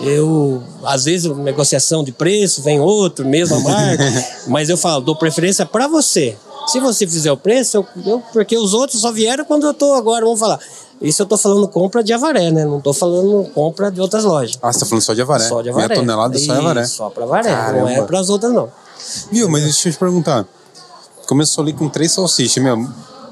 Eu, 0.00 0.62
às 0.84 1.04
vezes, 1.04 1.30
negociação 1.38 2.02
de 2.04 2.12
preço, 2.12 2.60
vem 2.62 2.80
outro, 2.80 3.24
mesma 3.26 3.58
marca, 3.60 4.02
mas 4.48 4.68
eu 4.68 4.76
falo, 4.76 5.02
dou 5.02 5.16
preferência 5.16 5.64
para 5.64 5.86
você. 5.88 6.36
Se 6.66 6.80
você 6.80 7.06
fizer 7.06 7.30
o 7.30 7.36
preço, 7.36 7.76
eu, 7.78 7.86
eu- 8.04 8.22
porque 8.32 8.58
os 8.58 8.74
outros 8.74 9.00
só 9.00 9.12
vieram 9.12 9.44
quando 9.44 9.66
eu 9.66 9.72
tô 9.72 9.94
agora, 9.94 10.24
vamos 10.24 10.40
falar. 10.40 10.58
Isso 11.00 11.22
eu 11.22 11.26
tô 11.26 11.36
falando 11.36 11.68
compra 11.68 12.02
de 12.02 12.12
Avaré, 12.12 12.50
né? 12.50 12.64
Não 12.64 12.80
tô 12.80 12.92
falando 12.94 13.44
compra 13.52 13.90
de 13.90 14.00
outras 14.00 14.24
lojas. 14.24 14.58
Ah, 14.62 14.72
você 14.72 14.80
tá 14.80 14.86
falando 14.86 15.02
só 15.02 15.12
de 15.14 15.20
Avaré? 15.22 15.44
Só 15.44 15.60
de 15.60 15.68
Avaré. 15.68 15.88
Meia 15.88 16.00
tonelada 16.00 16.38
só 16.38 16.52
de 16.54 16.58
Avaré. 16.58 16.84
Só 16.86 17.10
para 17.10 17.24
Avaré, 17.24 17.50
não 17.50 17.86
é 17.86 17.92
Caramba. 17.92 18.06
para 18.06 18.20
as 18.20 18.30
outras 18.30 18.52
não. 18.52 18.68
Viu, 19.30 19.48
mas 19.48 19.62
deixa 19.62 19.88
eu 19.88 19.92
te 19.92 19.98
perguntar. 19.98 20.46
Começou 21.28 21.62
ali 21.62 21.72
com 21.74 21.88
três 21.88 22.12
salsichas, 22.12 22.62
meu. 22.62 22.88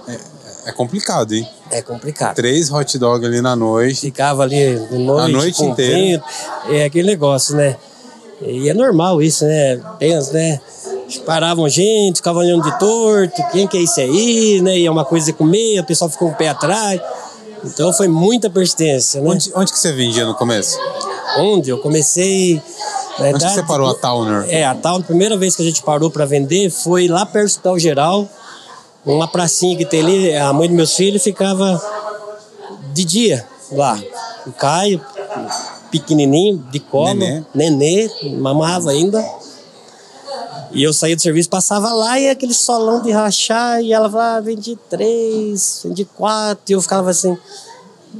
É, 0.07 0.18
é 0.66 0.72
complicado, 0.72 1.33
hein? 1.33 1.48
É 1.70 1.81
complicado. 1.81 2.35
Três 2.35 2.70
hot 2.70 2.98
dog 2.98 3.24
ali 3.24 3.40
na 3.40 3.57
noite. 3.57 4.00
ficava 4.00 4.42
ali 4.42 4.79
de 4.90 4.98
noite, 4.98 5.24
A 5.24 5.29
noite 5.29 5.64
inteira. 5.64 5.94
vento, 5.96 6.24
é 6.68 6.85
aquele 6.85 7.09
negócio, 7.09 7.57
né? 7.57 7.77
E 8.42 8.68
é 8.68 8.74
normal 8.74 9.22
isso, 9.22 9.44
né? 9.46 9.81
Pensa, 9.98 10.33
né? 10.33 10.61
Paravam 11.24 11.68
gente, 11.68 12.16
ficavam 12.16 12.42
olhando 12.42 12.62
de 12.62 12.79
torto, 12.79 13.42
quem 13.53 13.66
que 13.66 13.77
é 13.77 13.81
isso 13.81 14.00
aí, 14.00 14.61
né? 14.62 14.79
E 14.79 14.87
é 14.87 14.90
uma 14.90 15.05
coisa 15.05 15.27
de 15.27 15.33
comer, 15.33 15.81
o 15.81 15.85
pessoal 15.85 16.11
ficou 16.11 16.29
com 16.29 16.35
o 16.35 16.37
pé 16.37 16.48
atrás. 16.48 17.00
Então 17.64 17.92
foi 17.92 18.09
muita 18.09 18.50
persistência, 18.50 19.20
né? 19.20 19.31
Onde, 19.31 19.50
onde 19.55 19.72
que 19.72 19.79
você 19.79 19.92
vendia 19.92 20.24
no 20.24 20.35
começo? 20.35 20.79
Onde 21.38 21.70
eu 21.70 21.79
comecei. 21.79 22.55
Na 22.55 22.61
Onde 22.61 23.16
que 23.16 23.22
verdade, 23.22 23.55
você 23.55 23.62
parou 23.62 23.90
a 23.90 23.94
Towner? 23.94 24.44
É, 24.48 24.64
a 24.64 24.74
tal, 24.74 24.98
a 24.98 25.03
primeira 25.03 25.37
vez 25.37 25.57
que 25.57 25.62
a 25.62 25.64
gente 25.64 25.83
parou 25.83 26.11
para 26.11 26.24
vender 26.24 26.70
foi 26.70 27.09
lá 27.09 27.24
perto 27.24 27.44
do 27.44 27.50
Hospital 27.50 27.79
Geral, 27.79 28.29
uma 29.05 29.27
pracinha 29.29 29.77
que 29.77 29.85
tem 29.85 30.00
ali. 30.00 30.37
A 30.37 30.53
mãe 30.53 30.68
dos 30.68 30.77
meus 30.77 30.94
filhos 30.94 31.22
ficava 31.22 31.81
de 32.92 33.05
dia 33.05 33.46
lá. 33.72 33.98
O 34.46 34.53
Caio, 34.53 35.00
pequenininho, 35.90 36.59
de 36.70 36.81
colo, 36.81 37.14
Nenê. 37.14 37.44
nenê, 37.55 38.11
mamava 38.38 38.90
ainda. 38.90 39.24
E 40.74 40.82
eu 40.82 40.92
saía 40.92 41.14
do 41.14 41.22
serviço, 41.22 41.48
passava 41.48 41.92
lá 41.92 42.18
e 42.18 42.28
aquele 42.28 42.52
solão 42.52 43.00
de 43.00 43.12
rachar, 43.12 43.80
e 43.80 43.92
ela 43.92 44.10
falava, 44.10 44.38
ah, 44.38 44.40
vendi 44.40 44.76
três, 44.90 45.82
vendi 45.84 46.04
quatro, 46.04 46.64
e 46.68 46.72
eu 46.72 46.82
ficava 46.82 47.10
assim, 47.10 47.38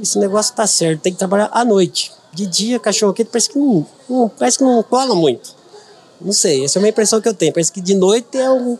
esse 0.01 0.17
negócio 0.17 0.55
tá 0.55 0.65
certo, 0.65 1.01
tem 1.01 1.11
que 1.11 1.19
trabalhar 1.19 1.49
à 1.51 1.65
noite. 1.65 2.11
De 2.33 2.45
dia, 2.45 2.79
cachorro 2.79 3.13
quente 3.13 3.29
parece 3.31 3.49
que 3.49 3.59
não, 3.59 3.85
não- 4.09 4.29
parece 4.29 4.57
que 4.57 4.63
não 4.63 4.81
cola 4.83 5.13
muito. 5.15 5.53
Não 6.19 6.31
sei, 6.33 6.63
essa 6.63 6.77
é 6.77 6.81
uma 6.81 6.87
impressão 6.89 7.19
que 7.19 7.27
eu 7.27 7.33
tenho. 7.33 7.53
Parece 7.53 7.71
que 7.71 7.81
de 7.81 7.93
noite 7.93 8.37
é 8.37 8.49
um. 8.49 8.77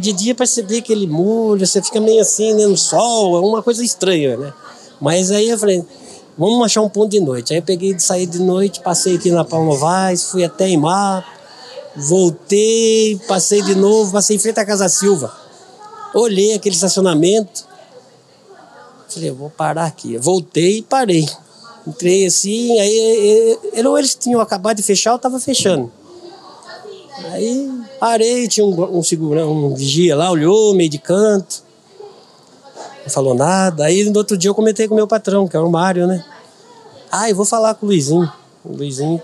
De 0.00 0.12
dia 0.12 0.34
parece 0.34 0.62
que 0.62 0.78
aquele 0.78 1.06
molho, 1.06 1.66
você 1.66 1.80
fica 1.82 2.00
meio 2.00 2.20
assim, 2.20 2.54
né, 2.54 2.66
no 2.66 2.76
sol, 2.76 3.36
é 3.36 3.40
uma 3.40 3.62
coisa 3.62 3.84
estranha, 3.84 4.36
né? 4.36 4.52
Mas 5.00 5.30
aí 5.30 5.48
eu 5.50 5.58
falei, 5.58 5.84
vamos 6.36 6.64
achar 6.64 6.80
um 6.80 6.88
ponto 6.88 7.10
de 7.10 7.20
noite. 7.20 7.52
Aí 7.52 7.60
eu 7.60 7.62
peguei, 7.62 7.98
saí 7.98 8.26
de 8.26 8.38
noite, 8.40 8.80
passei 8.80 9.16
aqui 9.16 9.30
na 9.30 9.44
Paulo 9.44 9.66
Novaes, 9.66 10.24
fui 10.30 10.44
até 10.44 10.68
Imar, 10.68 11.24
voltei, 11.96 13.20
passei 13.26 13.62
de 13.62 13.74
novo, 13.74 14.12
passei 14.12 14.36
em 14.36 14.38
frente 14.38 14.60
à 14.60 14.64
Casa 14.64 14.88
Silva. 14.88 15.32
Olhei 16.14 16.54
aquele 16.54 16.74
estacionamento, 16.74 17.64
falei, 19.08 19.30
vou 19.30 19.50
parar 19.50 19.86
aqui. 19.86 20.16
Voltei 20.18 20.78
e 20.78 20.82
parei. 20.82 21.28
Entrei 21.86 22.26
assim, 22.26 22.78
aí 22.78 22.98
eh, 22.98 23.58
ele, 23.78 23.88
ou 23.88 23.98
eles 23.98 24.14
tinham 24.14 24.40
acabado 24.40 24.76
de 24.76 24.82
fechar 24.82 25.12
ou 25.12 25.16
estava 25.16 25.38
fechando. 25.38 25.90
Aí 27.32 27.70
parei, 28.00 28.48
tinha 28.48 28.66
um, 28.66 28.98
um 28.98 29.02
segurança, 29.02 29.46
um 29.46 29.74
vigia 29.74 30.16
lá, 30.16 30.30
olhou, 30.30 30.74
meio 30.74 30.90
de 30.90 30.98
canto. 30.98 31.62
Não 33.04 33.10
falou 33.10 33.34
nada. 33.34 33.84
Aí 33.84 34.04
no 34.04 34.18
outro 34.18 34.36
dia 34.36 34.50
eu 34.50 34.54
comentei 34.54 34.88
com 34.88 34.94
o 34.94 34.96
meu 34.96 35.06
patrão, 35.06 35.46
que 35.46 35.56
é 35.56 35.60
o 35.60 35.70
Mário, 35.70 36.06
né? 36.06 36.24
Ah, 37.10 37.30
eu 37.30 37.36
vou 37.36 37.46
falar 37.46 37.74
com 37.74 37.86
o 37.86 37.88
Luizinho. 37.88 38.30
O 38.64 38.76
Luizinho, 38.76 39.20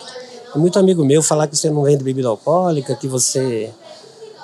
muito 0.55 0.79
amigo 0.79 1.05
meu, 1.05 1.23
falar 1.23 1.47
que 1.47 1.57
você 1.57 1.71
não 1.71 1.83
vende 1.83 2.03
bebida 2.05 2.29
alcoólica, 2.29 2.95
que 2.95 3.07
você 3.09 3.71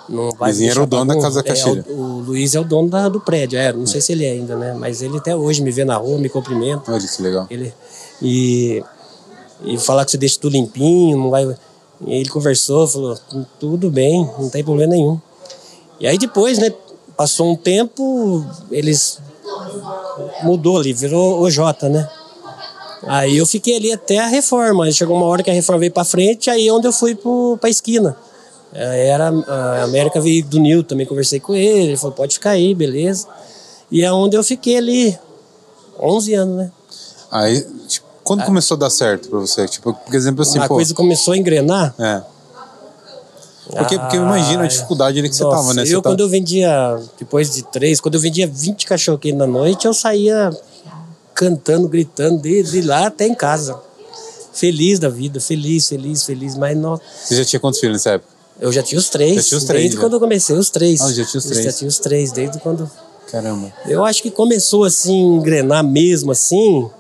não 0.08 0.30
vai. 0.32 0.50
Luizinho 0.50 0.70
era 0.70 0.82
o 0.82 0.86
dono 0.86 1.14
da. 1.14 1.20
Casa 1.20 1.42
Castilha. 1.42 1.84
É, 1.88 1.92
o, 1.92 1.96
o 1.96 2.18
Luiz 2.20 2.54
é 2.54 2.60
o 2.60 2.64
dono 2.64 2.88
da- 2.88 3.08
do 3.08 3.20
prédio, 3.20 3.58
é, 3.58 3.72
não 3.72 3.86
sei 3.86 4.00
se 4.00 4.12
ele 4.12 4.24
é 4.24 4.30
ainda, 4.32 4.56
né? 4.56 4.72
Mas 4.72 5.02
ele 5.02 5.18
até 5.18 5.34
hoje 5.36 5.62
me 5.62 5.70
vê 5.70 5.84
na 5.84 5.96
rua, 5.96 6.18
me 6.18 6.28
cumprimenta. 6.28 6.90
Olha 6.92 7.06
que 7.06 7.22
legal. 7.22 7.46
Ele, 7.50 7.72
e, 8.22 8.82
e 9.64 9.78
falar 9.78 10.04
que 10.04 10.10
você 10.10 10.18
deixa 10.18 10.38
tudo 10.40 10.52
limpinho, 10.52 11.16
não 11.18 11.30
vai. 11.30 11.44
E 12.06 12.14
ele 12.14 12.28
conversou, 12.28 12.86
falou, 12.86 13.18
tudo 13.58 13.90
bem, 13.90 14.28
não 14.38 14.48
tem 14.48 14.62
problema 14.64 14.92
nenhum. 14.92 15.20
E 16.00 16.06
aí 16.06 16.16
depois, 16.16 16.58
né, 16.58 16.72
passou 17.16 17.50
um 17.50 17.56
tempo, 17.56 18.44
eles 18.70 19.18
mudou 20.42 20.78
ali, 20.78 20.92
virou 20.92 21.40
OJ, 21.42 21.58
né? 21.90 22.08
Aí 23.06 23.36
eu 23.36 23.46
fiquei 23.46 23.76
ali 23.76 23.92
até 23.92 24.18
a 24.18 24.26
reforma. 24.26 24.90
Chegou 24.90 25.16
uma 25.16 25.26
hora 25.26 25.42
que 25.42 25.50
a 25.50 25.54
reforma 25.54 25.80
veio 25.80 25.92
pra 25.92 26.04
frente, 26.04 26.50
aí 26.50 26.66
é 26.68 26.72
onde 26.72 26.86
eu 26.88 26.92
fui 26.92 27.14
pro, 27.14 27.56
pra 27.60 27.70
esquina. 27.70 28.16
Eh, 28.74 29.08
Era, 29.08 29.28
a 29.28 29.84
América 29.84 30.20
veio 30.20 30.44
do 30.44 30.58
Nil, 30.58 30.82
também 30.82 31.06
conversei 31.06 31.40
com 31.40 31.54
ele, 31.54 31.88
ele 31.88 31.96
falou, 31.96 32.14
pode 32.14 32.34
ficar 32.34 32.50
aí, 32.50 32.74
beleza. 32.74 33.26
E 33.90 34.02
é 34.02 34.12
onde 34.12 34.36
eu 34.36 34.42
fiquei 34.44 34.76
ali, 34.76 35.18
11 36.00 36.34
anos, 36.34 36.56
né? 36.56 36.72
Aí, 37.30 37.60
tipo, 37.86 38.06
quando 38.22 38.44
começou 38.44 38.74
a 38.76 38.80
dar 38.80 38.90
certo 38.90 39.28
pra 39.30 39.38
você? 39.38 39.66
Tipo, 39.66 39.94
por 39.94 40.14
exemplo, 40.14 40.42
assim, 40.42 40.58
a 40.58 40.68
pô. 40.68 40.74
coisa 40.74 40.92
começou 40.94 41.32
a 41.32 41.36
engrenar. 41.38 41.94
É. 41.98 42.22
Porque, 43.70 43.98
porque 43.98 44.16
eu 44.16 44.22
imagino 44.22 44.62
a 44.62 44.66
dificuldade 44.66 45.18
ali 45.18 45.28
que 45.28 45.36
você 45.36 45.44
Nossa, 45.44 45.56
tava, 45.56 45.74
né? 45.74 45.84
Você 45.84 45.94
Eu, 45.94 46.00
tá- 46.02 46.08
quando 46.10 46.20
eu 46.20 46.28
vendia, 46.28 46.98
depois 47.18 47.50
de 47.54 47.62
três, 47.64 48.00
quando 48.00 48.14
eu 48.14 48.20
vendia 48.20 48.46
20 48.46 48.86
cachorro 48.86 49.18
quente 49.18 49.36
na 49.36 49.46
noite, 49.46 49.86
eu 49.86 49.92
saía 49.92 50.50
cantando, 51.38 51.88
gritando, 51.88 52.42
de, 52.42 52.64
de 52.64 52.82
lá 52.82 53.06
até 53.06 53.24
em 53.24 53.34
casa. 53.34 53.80
Feliz 54.52 54.98
da 54.98 55.08
vida, 55.08 55.40
feliz, 55.40 55.88
feliz, 55.88 56.24
feliz. 56.24 56.56
Mas 56.56 56.76
não, 56.76 57.00
Você 57.24 57.36
já 57.36 57.44
tinha 57.44 57.60
quantos 57.60 57.78
filhos 57.78 57.94
nessa 57.94 58.10
época? 58.10 58.36
eu 58.60 58.72
já 58.72 58.82
tinha 58.82 58.98
os 58.98 59.08
três. 59.08 59.36
Já 59.36 59.42
tinha 59.42 59.58
os 59.58 59.64
três, 59.64 59.82
Desde 59.82 59.96
já. 59.96 60.02
quando 60.02 60.14
eu 60.14 60.20
comecei, 60.20 60.56
os 60.56 60.68
três. 60.68 61.00
Ah, 61.00 61.12
já 61.12 61.24
tinha 61.24 61.38
os 61.38 61.44
Eu 61.44 61.50
três. 61.52 61.64
Já 61.64 61.72
tinha 61.72 61.88
os 61.88 61.98
três, 62.00 62.32
desde 62.32 62.58
quando. 62.58 62.90
Caramba. 63.30 63.72
Eu 63.86 64.04
acho 64.04 64.20
que 64.20 64.32
começou 64.32 64.82
assim, 64.82 65.16
engrenar 65.36 65.84
mesmo 65.84 66.32
assim, 66.32 66.90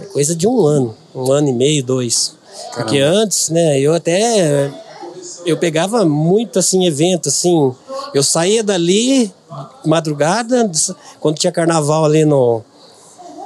é 0.00 0.06
coisa 0.06 0.34
de 0.34 0.48
um 0.48 0.64
ano, 0.64 0.96
um 1.14 1.30
ano 1.30 1.48
e 1.48 1.52
meio, 1.52 1.84
dois. 1.84 2.32
Porque 2.74 3.00
antes, 3.00 3.50
né, 3.50 3.78
eu 3.78 3.92
até 3.92 4.72
eu 5.44 5.58
pegava 5.58 6.06
muito 6.06 6.58
assim 6.58 6.86
evento 6.86 7.28
assim, 7.28 7.74
eu 8.14 8.22
saía 8.22 8.64
dali 8.64 9.30
madrugada, 9.84 10.70
quando 11.20 11.36
tinha 11.38 11.52
carnaval 11.52 12.06
ali 12.06 12.24
no 12.24 12.62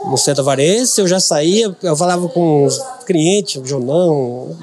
no 0.04 0.16
Centro 0.16 0.42
Varense, 0.42 1.00
eu 1.00 1.06
já 1.06 1.20
saía, 1.20 1.74
eu 1.82 1.96
falava 1.96 2.28
com 2.28 2.64
os 2.64 2.80
clientes, 3.06 3.56
o 3.56 3.66
Jonão, 3.66 4.10
o 4.10 4.56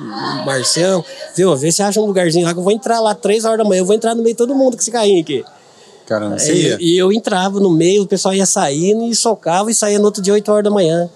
Marcião, 0.46 1.04
viu, 1.36 1.56
vê 1.56 1.72
se 1.72 1.82
acha 1.84 2.00
um 2.02 2.06
lugarzinho 2.06 2.46
lá 2.46 2.54
que 2.54 2.60
eu 2.60 2.64
vou 2.64 2.72
entrar 2.72 3.00
lá 3.00 3.14
três 3.14 3.46
horas 3.46 3.58
da 3.60 3.64
manhã, 3.64 3.82
eu 3.82 3.86
vou 3.86 3.96
entrar 3.96 4.16
no 4.16 4.24
meio 4.24 4.34
de 4.34 4.38
todo 4.38 4.56
mundo 4.56 4.76
com 4.76 4.82
esse 4.82 4.92
carrinho 4.92 5.22
aqui. 5.22 5.44
Caramba, 6.08 6.40
você 6.40 6.54
E, 6.54 6.62
ia. 6.68 6.78
e 6.80 6.98
eu 6.98 7.12
entrava 7.12 7.60
no 7.60 7.70
meio, 7.70 8.04
o 8.04 8.08
pessoal 8.08 8.34
ia 8.34 8.46
saindo 8.46 9.04
e 9.04 9.14
socava 9.16 9.70
e 9.70 9.74
saía 9.74 10.00
no 10.00 10.06
outro 10.06 10.22
dia 10.22 10.34
8 10.34 10.52
horas 10.52 10.64
da 10.64 10.72
manhã. 10.72 11.10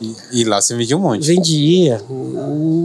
E, 0.00 0.14
e 0.32 0.44
lá 0.44 0.60
você 0.60 0.76
vendia 0.76 0.96
um 0.96 1.00
monte. 1.00 1.26
Vendia. 1.26 2.00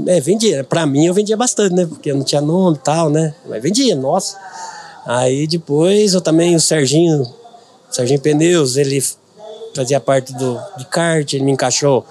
É, 0.07 0.21
vendia. 0.21 0.63
Pra 0.63 0.85
mim 0.85 1.05
eu 1.05 1.13
vendia 1.13 1.35
bastante, 1.35 1.73
né? 1.75 1.85
Porque 1.85 2.13
não 2.13 2.23
tinha 2.23 2.39
nome 2.39 2.77
e 2.77 2.79
tal, 2.79 3.09
né? 3.09 3.33
Mas 3.47 3.61
vendia, 3.61 3.95
nossa. 3.95 4.37
Aí 5.05 5.47
depois 5.47 6.13
eu 6.13 6.21
também, 6.21 6.55
o 6.55 6.61
Serginho, 6.61 7.27
Serginho 7.89 8.21
Pneus, 8.21 8.77
ele 8.77 9.03
fazia 9.75 9.99
parte 9.99 10.33
do, 10.33 10.59
de 10.77 10.85
kart, 10.85 11.33
ele 11.33 11.43
me 11.43 11.51
encaixou 11.51 12.05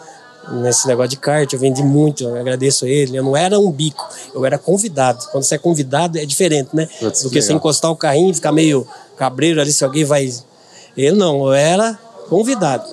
nesse 0.62 0.86
negócio 0.86 1.10
de 1.10 1.16
kart, 1.16 1.52
eu 1.52 1.58
vendi 1.58 1.82
muito, 1.82 2.24
eu 2.24 2.36
agradeço 2.36 2.84
a 2.84 2.88
ele. 2.88 3.16
Eu 3.16 3.22
não 3.22 3.36
era 3.36 3.58
um 3.58 3.70
bico, 3.70 4.06
eu 4.34 4.44
era 4.44 4.58
convidado. 4.58 5.26
Quando 5.30 5.44
você 5.44 5.56
é 5.56 5.58
convidado 5.58 6.18
é 6.18 6.24
diferente, 6.24 6.70
né? 6.74 6.88
Putz, 6.98 7.22
Do 7.22 7.30
que 7.30 7.36
que 7.36 7.42
você 7.42 7.52
encostar 7.52 7.90
o 7.90 7.96
carrinho 7.96 8.30
e 8.30 8.34
ficar 8.34 8.52
meio 8.52 8.86
cabreiro 9.16 9.60
ali, 9.60 9.72
se 9.72 9.84
alguém 9.84 10.04
vai. 10.04 10.32
Ele 10.96 11.16
não, 11.16 11.46
eu 11.46 11.52
era 11.52 11.98
convidado. 12.28 12.84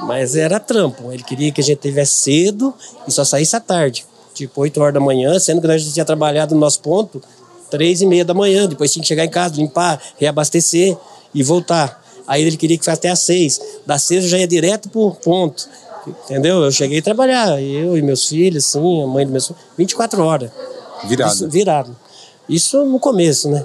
Mas 0.00 0.34
era 0.34 0.58
trampo. 0.58 1.12
Ele 1.12 1.22
queria 1.22 1.52
que 1.52 1.60
a 1.60 1.64
gente 1.64 1.78
tivesse 1.78 2.12
cedo 2.12 2.74
e 3.06 3.12
só 3.12 3.24
saísse 3.24 3.54
à 3.54 3.60
tarde. 3.60 4.04
Tipo, 4.34 4.62
8 4.62 4.80
horas 4.80 4.94
da 4.94 5.00
manhã, 5.00 5.38
sendo 5.38 5.60
que 5.60 5.66
nós 5.66 5.82
já 5.82 5.92
tinha 5.92 6.04
trabalhado 6.04 6.54
no 6.54 6.60
nosso 6.60 6.80
ponto 6.80 7.22
três 7.72 8.02
e 8.02 8.06
meia 8.06 8.24
da 8.24 8.34
manhã. 8.34 8.68
Depois 8.68 8.92
tinha 8.92 9.02
que 9.02 9.08
chegar 9.08 9.24
em 9.24 9.30
casa, 9.30 9.56
limpar, 9.56 10.00
reabastecer 10.18 10.96
e 11.34 11.42
voltar. 11.42 12.01
Aí 12.26 12.42
ele 12.42 12.56
queria 12.56 12.76
que 12.78 12.84
fosse 12.84 12.94
até 12.96 13.10
às 13.10 13.20
seis. 13.20 13.60
Das 13.86 14.02
seis 14.02 14.24
eu 14.24 14.30
já 14.30 14.38
ia 14.38 14.46
direto 14.48 14.88
pro 14.88 15.10
ponto. 15.12 15.68
Entendeu? 16.24 16.62
Eu 16.64 16.72
cheguei 16.72 16.98
a 16.98 17.02
trabalhar, 17.02 17.62
eu 17.62 17.96
e 17.96 18.02
meus 18.02 18.26
filhos, 18.26 18.66
assim, 18.66 19.02
a 19.02 19.06
mãe 19.06 19.24
dos 19.24 19.32
meus 19.32 19.46
filhos, 19.46 19.62
24 19.78 20.22
horas. 20.24 20.50
Virado. 21.04 21.32
Isso, 21.34 21.48
virado. 21.48 21.96
Isso 22.48 22.84
no 22.84 22.98
começo, 22.98 23.48
né? 23.48 23.64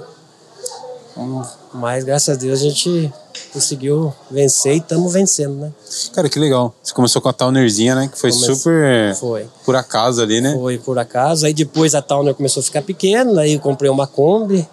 Hum, 1.16 1.42
Mas 1.74 2.04
graças 2.04 2.28
a 2.36 2.38
Deus 2.38 2.60
a 2.60 2.62
gente 2.62 3.12
conseguiu 3.52 4.12
vencer 4.30 4.74
e 4.74 4.78
estamos 4.78 5.12
vencendo, 5.12 5.54
né? 5.56 5.72
Cara, 6.12 6.28
que 6.28 6.38
legal. 6.38 6.72
Você 6.82 6.94
começou 6.94 7.20
com 7.20 7.28
a 7.28 7.32
Townerzinha, 7.32 7.94
né? 7.94 8.08
Que 8.08 8.18
foi 8.18 8.30
Comece- 8.30 8.54
super 8.54 9.14
Foi. 9.16 9.46
por 9.64 9.74
acaso 9.76 10.22
ali, 10.22 10.40
né? 10.40 10.54
Foi 10.54 10.78
por 10.78 10.98
acaso. 10.98 11.44
Aí 11.44 11.52
depois 11.52 11.94
a 11.94 12.00
Towner 12.02 12.34
começou 12.34 12.60
a 12.60 12.64
ficar 12.64 12.82
pequena, 12.82 13.40
aí 13.40 13.54
eu 13.54 13.60
comprei 13.60 13.90
uma 13.90 14.06
Kombi. 14.06 14.66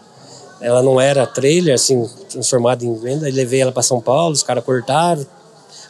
Ela 0.65 0.81
não 0.81 0.99
era 0.99 1.27
trailer, 1.27 1.75
assim, 1.75 2.09
transformada 2.27 2.83
em 2.83 2.95
venda. 2.95 3.27
Aí 3.27 3.31
levei 3.31 3.61
ela 3.61 3.71
para 3.71 3.83
São 3.83 4.01
Paulo, 4.01 4.33
os 4.33 4.41
caras 4.41 4.63
cortaram. 4.63 5.23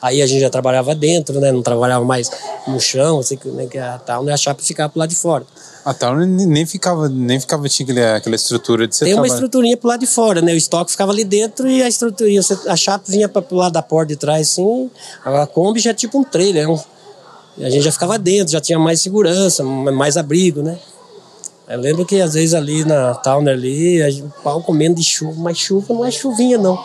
Aí 0.01 0.21
a 0.21 0.27
gente 0.27 0.41
já 0.41 0.49
trabalhava 0.49 0.93
dentro, 0.93 1.39
né? 1.39 1.49
Não 1.49 1.61
trabalhava 1.63 2.03
mais 2.03 2.29
no 2.67 2.77
chão, 2.79 3.19
assim, 3.19 3.37
que, 3.37 3.47
né, 3.47 3.67
que 3.67 3.77
a 3.77 3.97
Towner 3.99 4.33
a 4.33 4.37
chapa 4.37 4.61
ficava 4.61 4.89
pro 4.89 4.99
lado 4.99 5.09
de 5.09 5.15
fora. 5.15 5.45
A 5.85 5.93
Towner 5.93 6.27
nem 6.27 6.65
ficava, 6.65 7.07
nem 7.07 7.39
ficava, 7.39 7.69
tinha 7.69 8.15
aquela 8.17 8.35
estrutura 8.35 8.85
de 8.85 8.95
você 8.97 9.05
Tem 9.05 9.13
uma 9.13 9.27
estruturinha 9.27 9.77
pro 9.77 9.87
lado 9.87 10.01
de 10.01 10.07
fora, 10.07 10.41
né? 10.41 10.51
O 10.51 10.57
estoque 10.57 10.91
ficava 10.91 11.13
ali 11.13 11.23
dentro 11.23 11.69
e 11.69 11.81
a 11.81 11.87
estruturinha, 11.87 12.43
você- 12.43 12.57
a 12.67 12.75
chapa 12.75 13.05
vinha 13.07 13.29
para 13.29 13.41
pro 13.41 13.55
lado 13.55 13.71
da 13.71 13.81
porta 13.81 14.07
de 14.07 14.17
trás, 14.17 14.49
assim. 14.51 14.91
A 15.23 15.47
Kombi 15.47 15.79
já 15.79 15.91
é 15.91 15.93
tipo 15.93 16.19
um 16.19 16.23
trailer, 16.23 16.69
um- 16.69 16.79
a 17.61 17.69
gente 17.69 17.83
já 17.83 17.91
ficava 17.93 18.19
dentro, 18.19 18.51
já 18.51 18.59
tinha 18.59 18.77
mais 18.77 18.99
segurança, 18.99 19.63
mais 19.63 20.17
abrigo, 20.17 20.61
né? 20.61 20.77
Eu 21.67 21.79
lembro 21.79 22.05
que 22.05 22.21
às 22.21 22.33
vezes 22.33 22.53
ali 22.53 22.85
na 22.85 23.15
Towner 23.15 23.53
ali, 23.53 24.01
o 24.21 24.29
pau 24.43 24.61
comendo 24.61 24.95
de 24.95 25.03
chuva, 25.03 25.41
mas 25.41 25.57
chuva 25.57 25.93
não 25.93 26.05
é 26.05 26.11
chuvinha, 26.11 26.57
não. 26.57 26.79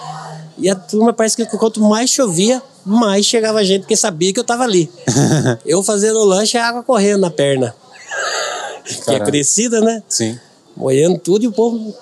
E 0.57 0.69
a 0.69 0.75
turma 0.75 1.13
parece 1.13 1.37
que 1.37 1.45
quanto 1.57 1.81
mais 1.83 2.11
chovia, 2.11 2.63
mais 2.85 3.27
chegava 3.27 3.65
gente, 3.65 3.83
porque 3.83 3.97
sabia 3.97 4.33
que 4.33 4.41
eu 4.41 4.45
tava 4.45 4.65
ali. 4.65 4.91
eu 5.67 5.83
fazendo 5.83 6.25
lanche, 6.25 6.57
a 6.57 6.69
água 6.69 6.83
correndo 6.83 7.21
na 7.21 7.31
perna. 7.31 7.75
que 9.05 9.11
é 9.11 9.21
crescida, 9.21 9.81
né? 9.81 10.03
Sim. 10.09 10.39
molhando 10.77 11.19
tudo 11.19 11.45
e 11.45 11.49
o 11.49 11.53
povo. 11.53 11.95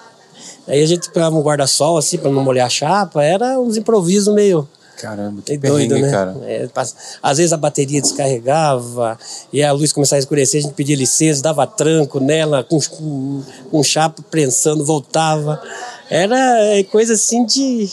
Aí 0.66 0.82
a 0.82 0.86
gente 0.86 1.10
pegava 1.10 1.34
um 1.34 1.42
guarda-sol 1.42 1.96
assim 1.96 2.18
para 2.18 2.30
não 2.30 2.42
molhar 2.42 2.66
a 2.66 2.70
chapa, 2.70 3.24
era 3.24 3.58
uns 3.58 3.76
improvisos 3.76 4.32
meio, 4.34 4.68
Caramba, 5.00 5.42
que 5.42 5.56
perrengue, 5.56 5.88
doido, 5.88 6.02
né? 6.02 6.10
cara. 6.10 6.36
É, 6.42 6.68
às 7.22 7.38
vezes 7.38 7.52
a 7.52 7.56
bateria 7.56 8.02
descarregava 8.02 9.16
e 9.52 9.62
a 9.62 9.70
luz 9.70 9.92
começava 9.92 10.18
a 10.18 10.20
escurecer, 10.20 10.58
a 10.58 10.62
gente 10.62 10.74
pedia 10.74 10.96
licença, 10.96 11.40
dava 11.40 11.66
tranco 11.66 12.18
nela, 12.18 12.64
com, 12.64 12.80
com, 12.80 13.42
com 13.70 13.82
chapa 13.82 14.22
prensando, 14.28 14.84
voltava. 14.84 15.62
Era 16.10 16.36
é, 16.64 16.82
coisa 16.82 17.14
assim 17.14 17.44
de. 17.46 17.90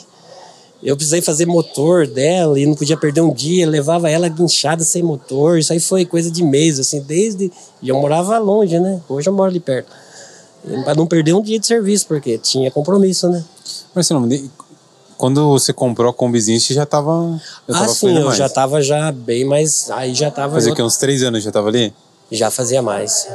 Eu 0.81 0.95
precisei 0.95 1.21
fazer 1.21 1.45
motor 1.45 2.07
dela 2.07 2.59
e 2.59 2.65
não 2.65 2.75
podia 2.75 2.97
perder 2.97 3.21
um 3.21 3.33
dia, 3.33 3.67
levava 3.67 4.09
ela 4.09 4.27
guinchada 4.27 4.83
sem 4.83 5.03
motor. 5.03 5.59
Isso 5.59 5.73
aí 5.73 5.79
foi 5.79 6.05
coisa 6.05 6.29
de 6.31 6.43
mês, 6.43 6.79
assim, 6.79 7.01
desde. 7.01 7.51
E 7.81 7.89
eu 7.89 7.99
morava 7.99 8.37
longe, 8.39 8.79
né? 8.79 8.99
Hoje 9.07 9.29
eu 9.29 9.33
moro 9.33 9.49
ali 9.49 9.59
perto. 9.59 9.91
Para 10.83 10.95
não 10.95 11.05
perder 11.05 11.33
um 11.33 11.41
dia 11.41 11.59
de 11.59 11.67
serviço, 11.67 12.07
porque 12.07 12.37
tinha 12.39 12.71
compromisso, 12.71 13.29
né? 13.29 13.43
Mas 13.93 14.09
quando 15.17 15.49
você 15.49 15.71
comprou 15.73 16.09
a 16.09 16.13
combizinha, 16.13 16.59
você 16.59 16.73
já 16.73 16.85
tava. 16.85 17.39
Já 17.67 17.75
ah, 17.75 17.79
tava 17.81 17.87
sim, 17.93 18.17
eu 18.17 18.25
mais. 18.25 18.37
já 18.37 18.49
tava 18.49 18.81
já 18.81 19.11
bem 19.11 19.45
mais. 19.45 19.89
Aí 19.91 20.13
já 20.13 20.29
tava. 20.31 20.53
Fazia 20.55 20.73
o 20.73 20.75
quê? 20.75 20.81
Uns 20.81 20.97
três 20.97 21.23
anos 21.23 21.43
já 21.43 21.51
tava 21.51 21.69
ali? 21.69 21.93
Já 22.31 22.49
fazia 22.49 22.81
mais. 22.81 23.27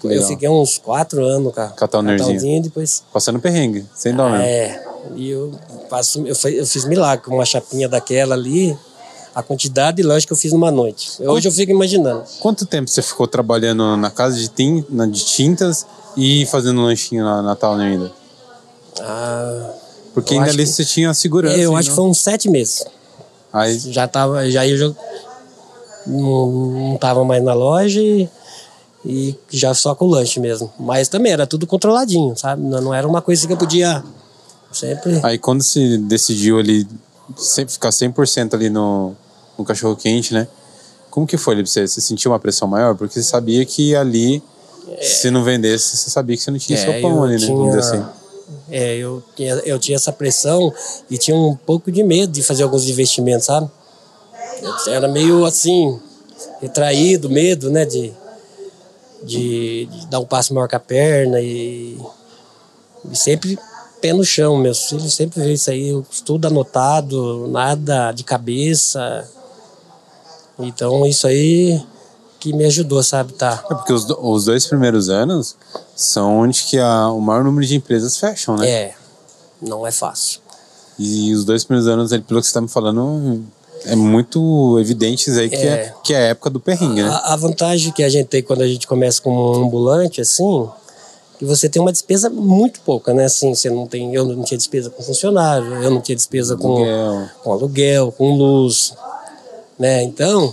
Que 0.00 0.06
eu 0.06 0.10
legal. 0.10 0.28
fiquei 0.28 0.48
uns 0.48 0.76
quatro 0.78 1.24
anos 1.24 1.54
com 1.54 1.60
a, 1.60 1.68
Com 1.68 1.84
a 1.84 1.88
Townerzinha. 1.88 2.24
Townerzinha 2.26 2.56
e 2.58 2.60
depois. 2.60 3.02
Passando 3.12 3.38
perrengue, 3.38 3.86
sem 3.94 4.14
dó 4.14 4.28
mesmo. 4.28 4.44
É, 4.44 4.84
e 5.14 5.30
eu, 5.30 5.52
faço, 5.88 6.20
eu, 6.26 6.34
eu 6.50 6.66
fiz 6.66 6.84
milagre 6.84 7.24
com 7.24 7.34
uma 7.36 7.44
chapinha 7.44 7.88
daquela 7.88 8.34
ali, 8.34 8.76
a 9.34 9.42
quantidade 9.44 9.98
de 9.98 10.02
lanche 10.02 10.26
que 10.26 10.32
eu 10.32 10.36
fiz 10.36 10.52
numa 10.52 10.70
noite. 10.72 11.22
Hoje 11.22 11.46
eu 11.48 11.52
fico 11.52 11.70
imaginando. 11.70 12.24
Quanto 12.40 12.66
tempo 12.66 12.90
você 12.90 13.00
ficou 13.00 13.28
trabalhando 13.28 13.96
na 13.96 14.10
casa 14.10 14.36
de, 14.36 14.48
tin- 14.48 14.84
na- 14.90 15.06
de 15.06 15.24
tintas 15.24 15.86
e 16.16 16.44
fazendo 16.46 16.82
lanchinho 16.82 17.24
na, 17.24 17.42
na 17.42 17.54
Towner 17.54 17.86
ainda? 17.92 18.12
Ah, 19.00 19.70
Porque 20.14 20.34
Eu 20.34 20.38
ainda 20.40 20.50
ali 20.50 20.64
que- 20.64 20.70
você 20.70 20.84
tinha 20.84 21.10
a 21.10 21.14
segurança. 21.14 21.56
eu 21.56 21.72
hein, 21.72 21.76
acho 21.78 21.88
que 21.90 21.96
não? 21.96 22.02
foi 22.02 22.10
uns 22.10 22.18
sete 22.18 22.48
meses. 22.50 22.84
Aí, 23.52 23.78
Já 23.78 24.06
tava, 24.08 24.50
já 24.50 24.66
eu 24.66 24.76
já 24.78 24.94
não, 26.06 26.50
não 26.90 26.96
tava 26.96 27.24
mais 27.24 27.42
na 27.42 27.54
loja 27.54 28.00
e, 28.00 28.28
e 29.04 29.36
já 29.50 29.74
só 29.74 29.94
com 29.94 30.06
o 30.06 30.08
lanche 30.10 30.40
mesmo. 30.40 30.72
Mas 30.78 31.08
também 31.08 31.32
era 31.32 31.46
tudo 31.46 31.66
controladinho, 31.66 32.36
sabe? 32.36 32.62
Não, 32.62 32.80
não 32.80 32.94
era 32.94 33.06
uma 33.06 33.20
coisa 33.22 33.46
que 33.46 33.52
eu 33.52 33.56
podia 33.56 34.02
sempre. 34.72 35.20
aí 35.22 35.38
quando 35.38 35.62
você 35.62 35.98
decidiu 35.98 36.58
ali 36.58 36.86
sempre 37.36 37.72
ficar 37.72 37.90
100% 37.90 38.54
ali 38.54 38.68
no, 38.70 39.12
no 39.58 39.64
cachorro 39.64 39.96
quente, 39.96 40.32
né? 40.34 40.48
Como 41.10 41.26
que 41.26 41.36
foi 41.36 41.54
ali 41.54 41.62
pra 41.62 41.70
você? 41.70 41.86
Você 41.86 42.00
sentiu 42.00 42.30
uma 42.32 42.38
pressão 42.38 42.66
maior? 42.66 42.94
Porque 42.96 43.14
você 43.14 43.22
sabia 43.22 43.64
que 43.66 43.94
ali, 43.94 44.42
se 45.00 45.30
não 45.30 45.44
vendesse, 45.44 45.96
você 45.96 46.08
sabia 46.10 46.36
que 46.36 46.42
você 46.42 46.50
não 46.50 46.58
tinha 46.58 46.78
É, 46.78 46.82
seu 46.82 47.00
pão 47.02 47.22
ali, 47.22 47.38
né? 47.38 47.46
Vamos 47.48 47.66
dizer 47.66 47.78
assim. 47.80 48.04
É, 48.70 48.96
eu 48.96 49.22
tinha, 49.36 49.54
eu 49.64 49.78
tinha 49.78 49.96
essa 49.96 50.12
pressão 50.12 50.72
e 51.10 51.18
tinha 51.18 51.36
um 51.36 51.54
pouco 51.54 51.90
de 51.90 52.02
medo 52.02 52.32
de 52.32 52.42
fazer 52.42 52.62
alguns 52.62 52.88
investimentos, 52.88 53.46
sabe? 53.46 53.70
Eu 54.86 54.92
era 54.92 55.08
meio 55.08 55.44
assim, 55.44 56.00
retraído, 56.60 57.28
medo, 57.28 57.70
né? 57.70 57.84
De, 57.84 58.12
de, 59.22 59.86
de 59.86 60.06
dar 60.06 60.20
um 60.20 60.24
passo 60.24 60.54
maior 60.54 60.68
com 60.68 60.76
a 60.76 60.80
perna 60.80 61.40
e, 61.40 61.98
e 63.10 63.16
sempre 63.16 63.58
pé 64.00 64.12
no 64.12 64.24
chão. 64.24 64.56
Meus 64.56 64.88
filhos 64.88 65.14
sempre 65.14 65.40
vê 65.40 65.52
isso 65.52 65.70
aí, 65.70 66.02
tudo 66.24 66.46
anotado, 66.46 67.46
nada 67.48 68.12
de 68.12 68.24
cabeça. 68.24 69.28
Então 70.58 71.06
isso 71.06 71.26
aí 71.26 71.80
que 72.42 72.52
me 72.52 72.64
ajudou, 72.64 73.00
sabe? 73.04 73.32
Tá. 73.34 73.62
É 73.70 73.74
porque 73.74 73.92
os, 73.92 74.04
os 74.18 74.44
dois 74.46 74.66
primeiros 74.66 75.08
anos 75.08 75.54
são 75.94 76.38
onde 76.38 76.64
que 76.64 76.76
a, 76.76 77.08
o 77.08 77.20
maior 77.20 77.44
número 77.44 77.64
de 77.64 77.76
empresas 77.76 78.16
fecham, 78.16 78.56
né? 78.56 78.68
É, 78.68 78.94
não 79.60 79.86
é 79.86 79.92
fácil. 79.92 80.40
E 80.98 81.32
os 81.32 81.44
dois 81.44 81.62
primeiros 81.64 81.86
anos, 81.88 82.10
pelo 82.10 82.40
que 82.40 82.46
você 82.48 82.52
tá 82.52 82.60
me 82.60 82.66
falando, 82.68 83.44
é 83.84 83.94
muito 83.94 84.76
evidente 84.80 85.30
aí 85.30 85.48
que 85.48 85.54
é, 85.54 85.68
É. 85.68 85.94
que 86.02 86.12
é 86.14 86.16
a 86.16 86.20
época 86.30 86.50
do 86.50 86.58
perrengue, 86.58 87.02
né? 87.02 87.08
A, 87.08 87.34
a 87.34 87.36
vantagem 87.36 87.92
que 87.92 88.02
a 88.02 88.08
gente 88.08 88.26
tem 88.26 88.42
quando 88.42 88.62
a 88.62 88.66
gente 88.66 88.88
começa 88.88 89.22
como 89.22 89.56
um 89.60 89.64
ambulante, 89.64 90.20
assim, 90.20 90.68
que 91.38 91.44
você 91.44 91.68
tem 91.68 91.80
uma 91.80 91.92
despesa 91.92 92.28
muito 92.28 92.80
pouca, 92.80 93.14
né? 93.14 93.26
Assim, 93.26 93.54
você 93.54 93.70
não 93.70 93.86
tem, 93.86 94.12
eu 94.14 94.24
não 94.24 94.42
tinha 94.42 94.58
despesa 94.58 94.90
com 94.90 95.00
funcionário, 95.00 95.74
eu 95.82 95.90
não 95.92 96.00
tinha 96.00 96.16
despesa 96.16 96.56
com 96.56 96.68
Aluguel. 96.76 97.28
com, 97.44 97.52
aluguel, 97.52 98.12
com 98.12 98.36
luz, 98.36 98.94
né? 99.78 100.02
Então, 100.02 100.52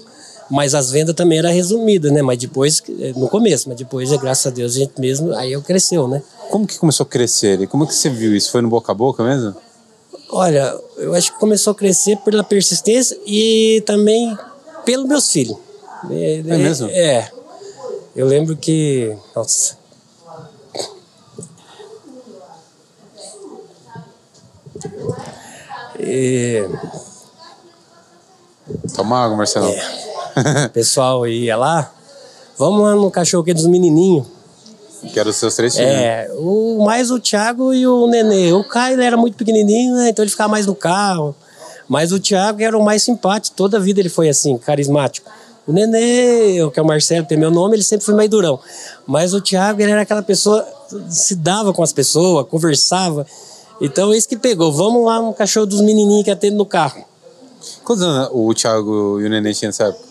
mas 0.49 0.73
as 0.73 0.89
vendas 0.89 1.15
também 1.15 1.39
era 1.39 1.49
resumida, 1.49 2.09
né? 2.11 2.21
Mas 2.21 2.37
depois, 2.37 2.81
no 3.15 3.27
começo, 3.27 3.69
mas 3.69 3.77
depois, 3.77 4.11
graças 4.17 4.47
a 4.47 4.49
Deus, 4.49 4.75
a 4.75 4.79
gente 4.79 4.99
mesmo, 4.99 5.33
aí 5.35 5.51
eu 5.51 5.61
cresceu, 5.61 6.07
né? 6.07 6.21
Como 6.49 6.65
que 6.65 6.77
começou 6.79 7.03
a 7.03 7.07
crescer 7.07 7.57
ali? 7.57 7.67
Como 7.67 7.85
que 7.85 7.93
você 7.93 8.09
viu 8.09 8.35
isso? 8.35 8.51
Foi 8.51 8.61
no 8.61 8.69
boca 8.69 8.91
a 8.91 8.95
boca 8.95 9.23
mesmo? 9.23 9.55
Olha, 10.31 10.75
eu 10.97 11.13
acho 11.13 11.33
que 11.33 11.39
começou 11.39 11.71
a 11.71 11.75
crescer 11.75 12.17
pela 12.17 12.43
persistência 12.43 13.17
e 13.25 13.83
também 13.85 14.37
pelos 14.85 15.07
meus 15.07 15.31
filhos. 15.31 15.57
É, 16.09 16.39
É 16.39 16.57
mesmo? 16.57 16.89
É. 16.89 17.31
Eu 18.15 18.27
lembro 18.27 18.55
que. 18.57 19.15
Nossa. 19.35 19.77
E, 25.99 26.63
Toma 28.95 29.23
água, 29.25 29.37
Marcelo. 29.37 29.67
É. 29.67 30.18
o 30.65 30.69
pessoal 30.73 31.27
ia 31.27 31.55
lá. 31.55 31.91
Vamos 32.57 32.81
lá 32.83 32.95
no 32.95 33.09
cachorro 33.09 33.53
dos 33.53 33.65
menininhos. 33.65 34.25
Que 35.13 35.19
eram 35.19 35.31
os 35.31 35.37
seus 35.37 35.55
três 35.55 35.75
filhos. 35.75 35.89
É, 35.89 36.29
o, 36.37 36.83
mais 36.83 37.09
o 37.09 37.19
Thiago 37.19 37.73
e 37.73 37.87
o 37.87 38.05
Nenê. 38.07 38.51
O 38.51 38.63
Caio 38.63 38.95
ele 38.95 39.05
era 39.05 39.15
muito 39.15 39.37
pequenininho, 39.37 39.95
né? 39.95 40.09
Então 40.09 40.23
ele 40.23 40.29
ficava 40.29 40.49
mais 40.49 40.65
no 40.65 40.75
carro. 40.75 41.33
Mas 41.87 42.11
o 42.11 42.19
Thiago 42.19 42.61
era 42.61 42.77
o 42.77 42.83
mais 42.83 43.01
simpático. 43.03 43.55
Toda 43.55 43.77
a 43.77 43.79
vida 43.79 43.99
ele 43.99 44.09
foi 44.09 44.27
assim, 44.27 44.57
carismático. 44.57 45.29
O 45.65 45.71
Nenê, 45.71 46.69
que 46.73 46.79
é 46.79 46.81
o 46.81 46.85
Marcelo, 46.85 47.25
tem 47.25 47.37
meu 47.37 47.51
nome, 47.51 47.75
ele 47.75 47.83
sempre 47.83 48.05
foi 48.05 48.13
meio 48.13 48.29
durão. 48.29 48.59
Mas 49.07 49.33
o 49.33 49.39
Thiago, 49.39 49.81
ele 49.81 49.91
era 49.91 50.01
aquela 50.01 50.21
pessoa, 50.21 50.67
se 51.09 51.35
dava 51.35 51.71
com 51.71 51.81
as 51.81 51.93
pessoas, 51.93 52.45
conversava. 52.47 53.25
Então, 53.79 54.13
esse 54.13 54.27
que 54.27 54.35
pegou. 54.35 54.71
Vamos 54.71 55.05
lá 55.05 55.21
no 55.21 55.33
cachorro 55.33 55.65
dos 55.65 55.79
menininhos 55.79 56.25
que 56.25 56.31
atende 56.31 56.55
no 56.55 56.65
carro. 56.65 57.05
Quantos 57.83 58.03
anos 58.03 58.29
o 58.33 58.53
Thiago 58.53 59.21
e 59.21 59.25
o 59.25 59.29
Nenê 59.29 59.53
tinham 59.53 59.69
nessa 59.69 59.85
época? 59.85 60.08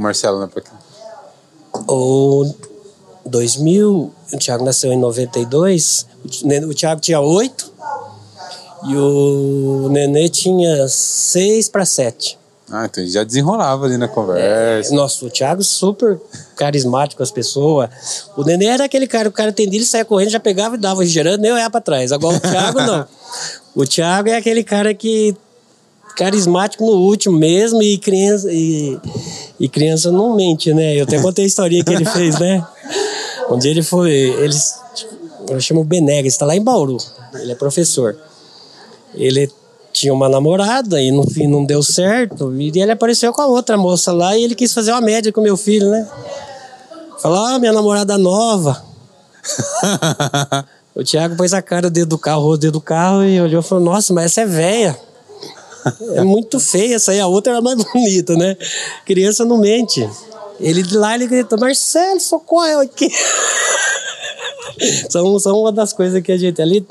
O 0.00 0.02
Marcelo, 0.02 0.40
né? 0.40 0.48
O 1.86 2.50
2000, 3.26 4.10
o 4.32 4.38
Thiago 4.38 4.64
nasceu 4.64 4.90
em 4.90 4.98
92, 4.98 6.06
o 6.24 6.46
Nenê- 6.48 6.64
o 6.64 6.74
Thiago 6.74 7.02
tinha 7.02 7.20
8 7.20 7.70
e 8.88 8.96
o 8.96 9.88
Nenê 9.90 10.30
tinha 10.30 10.88
6 10.88 11.68
para 11.68 11.84
7. 11.84 12.38
Ah, 12.72 12.86
então 12.86 13.06
já 13.06 13.24
desenrolava 13.24 13.84
ali 13.84 13.98
na 13.98 14.08
conversa. 14.08 14.94
Nossa, 14.94 15.26
o 15.26 15.28
Thiago 15.30 15.62
super 15.62 16.18
carismático 16.56 17.18
com 17.18 17.22
as 17.22 17.30
pessoas. 17.30 17.90
O 18.38 18.42
Nenê 18.42 18.66
era 18.66 18.84
aquele 18.86 19.06
cara, 19.06 19.28
o 19.28 19.32
cara 19.32 19.50
atendia, 19.50 19.80
ele 19.80 19.84
saia 19.86 20.04
correndo, 20.04 20.30
já 20.30 20.40
pegava 20.40 20.76
e 20.76 20.78
dava 20.78 21.04
gerando, 21.04 21.42
nem 21.42 21.52
olhava 21.52 21.72
para 21.72 21.80
trás. 21.82 22.10
Agora 22.10 22.38
o 22.38 22.40
Thiago 22.40 22.80
não. 22.80 23.06
O 23.74 23.84
Thiago 23.84 24.30
é 24.30 24.36
aquele 24.36 24.64
cara 24.64 24.94
que 24.94 25.36
carismático 26.16 26.86
no 26.86 26.92
último 26.92 27.36
mesmo 27.38 27.82
e 27.82 27.98
criança 27.98 28.50
e, 28.50 28.98
e 29.60 29.68
criança 29.68 30.10
não 30.10 30.34
mente, 30.34 30.74
né? 30.74 30.96
Eu 30.96 31.04
até 31.04 31.20
contei 31.20 31.44
a 31.44 31.46
historinha 31.46 31.84
que 31.84 31.92
ele 31.92 32.06
fez, 32.10 32.38
né? 32.40 32.66
Um 33.50 33.58
dia 33.58 33.70
ele 33.70 33.82
foi, 33.82 34.10
eles 34.10 34.80
eu 35.48 35.60
chamo 35.60 35.84
Benegas, 35.84 36.32
está 36.32 36.46
lá 36.46 36.56
em 36.56 36.62
Bauru. 36.62 36.96
Ele 37.34 37.52
é 37.52 37.54
professor. 37.54 38.16
Ele 39.14 39.52
tinha 39.92 40.14
uma 40.14 40.28
namorada 40.28 41.00
e 41.02 41.10
no 41.10 41.28
fim 41.28 41.46
não 41.46 41.64
deu 41.64 41.82
certo. 41.82 42.54
E 42.54 42.68
ele 42.68 42.92
apareceu 42.92 43.32
com 43.32 43.42
a 43.42 43.46
outra 43.46 43.76
moça 43.76 44.12
lá 44.12 44.36
e 44.36 44.44
ele 44.44 44.54
quis 44.54 44.72
fazer 44.72 44.92
uma 44.92 45.00
média 45.00 45.32
com 45.32 45.40
meu 45.40 45.56
filho, 45.56 45.90
né? 45.90 46.08
Falou, 47.20 47.44
ah, 47.44 47.58
minha 47.58 47.72
namorada 47.72 48.16
nova. 48.16 48.82
O 50.92 51.04
Thiago 51.04 51.36
pôs 51.36 51.54
a 51.54 51.62
cara 51.62 51.88
dentro 51.88 52.10
do 52.10 52.18
carro, 52.18 52.48
o 52.48 52.56
dedo 52.56 52.72
do 52.72 52.80
carro 52.80 53.24
e 53.24 53.40
olhou 53.40 53.60
e 53.60 53.64
falou, 53.64 53.82
nossa, 53.82 54.12
mas 54.12 54.24
essa 54.26 54.40
é 54.40 54.46
velha. 54.46 54.98
É 56.14 56.22
muito 56.22 56.58
feia 56.60 56.96
essa 56.96 57.12
aí, 57.12 57.20
a 57.20 57.26
outra 57.26 57.52
era 57.52 57.62
mais 57.62 57.82
bonita, 57.92 58.34
né? 58.36 58.56
Criança 59.04 59.44
não 59.44 59.58
mente. 59.58 60.08
Ele 60.58 60.82
de 60.82 60.96
lá 60.96 61.14
ele 61.14 61.26
grita, 61.26 61.56
Marcelo, 61.56 62.20
socorre 62.20 62.72
aqui. 62.74 63.08
são, 65.08 65.38
são 65.38 65.58
uma 65.58 65.72
das 65.72 65.92
coisas 65.92 66.22
que 66.22 66.32
a 66.32 66.36
gente 66.36 66.60
ali. 66.60 66.86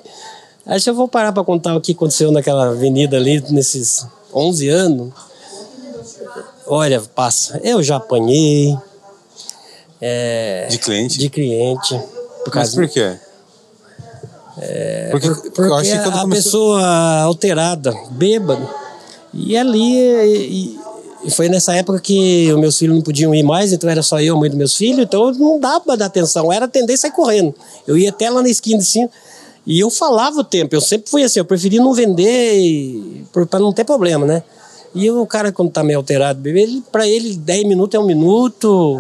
Acho 0.65 0.86
que 0.86 0.89
eu 0.89 0.95
vou 0.95 1.08
parar 1.08 1.32
para 1.32 1.43
contar 1.43 1.75
o 1.75 1.82
que 1.82 1.91
aconteceu 1.91 2.32
naquela 2.32 2.69
avenida 2.69 3.17
ali 3.17 3.43
nesses 3.52 4.06
11 4.34 4.69
anos. 4.69 5.13
Olha, 6.65 7.02
passa. 7.02 7.60
Eu 7.63 7.82
já 7.82 7.97
apanhei. 7.97 8.78
é, 10.02 10.67
De 10.69 10.78
cliente? 10.78 11.17
de 11.17 11.30
cliente. 11.30 11.99
Por 12.43 12.56
Mas 12.56 12.73
por 12.73 12.88
quê? 12.88 13.17
porque, 15.12 15.30
porque 15.52 15.62
eu 15.62 15.75
acho 15.75 15.91
que 15.91 15.97
quando 15.99 16.17
a 16.17 16.21
começou... 16.21 16.75
pessoa 16.75 17.21
alterada, 17.21 17.93
bêbado. 18.12 18.78
E 19.33 19.55
ali, 19.55 19.95
e, 19.95 20.79
e 21.25 21.31
foi 21.31 21.49
nessa 21.49 21.75
época 21.75 21.99
que 21.99 22.51
os 22.51 22.59
meus 22.59 22.77
filhos 22.77 22.95
não 22.95 23.03
podiam 23.03 23.33
ir 23.33 23.43
mais, 23.43 23.73
então 23.73 23.89
era 23.89 24.01
só 24.01 24.19
eu, 24.21 24.35
a 24.35 24.39
mãe 24.39 24.49
dos 24.49 24.57
meus 24.57 24.75
filhos, 24.75 24.99
então 24.99 25.31
não 25.33 25.59
dava 25.59 25.81
pra 25.81 25.95
dar 25.95 26.05
atenção, 26.05 26.51
era 26.51 26.65
atender 26.65 26.93
e 26.93 26.97
sair 26.97 27.11
correndo. 27.11 27.53
Eu 27.87 27.97
ia 27.97 28.09
até 28.09 28.29
lá 28.29 28.41
na 28.41 28.49
esquina 28.49 28.79
assim, 28.79 29.07
e 29.65 29.79
eu 29.79 29.89
falava 29.89 30.39
o 30.39 30.43
tempo, 30.43 30.75
eu 30.75 30.81
sempre 30.81 31.09
fui 31.09 31.23
assim, 31.23 31.39
eu 31.39 31.45
preferi 31.45 31.77
não 31.77 31.93
vender 31.93 33.23
pra 33.31 33.59
não 33.59 33.73
ter 33.73 33.83
problema, 33.83 34.25
né? 34.25 34.43
E 34.95 35.09
o 35.11 35.25
cara, 35.25 35.51
quando 35.51 35.71
tá 35.71 35.83
meio 35.83 35.99
alterado, 35.99 36.47
ele, 36.47 36.81
pra 36.91 37.07
ele 37.07 37.35
10 37.35 37.67
minutos 37.67 37.95
é 37.95 37.99
um 38.01 38.05
minuto. 38.05 38.99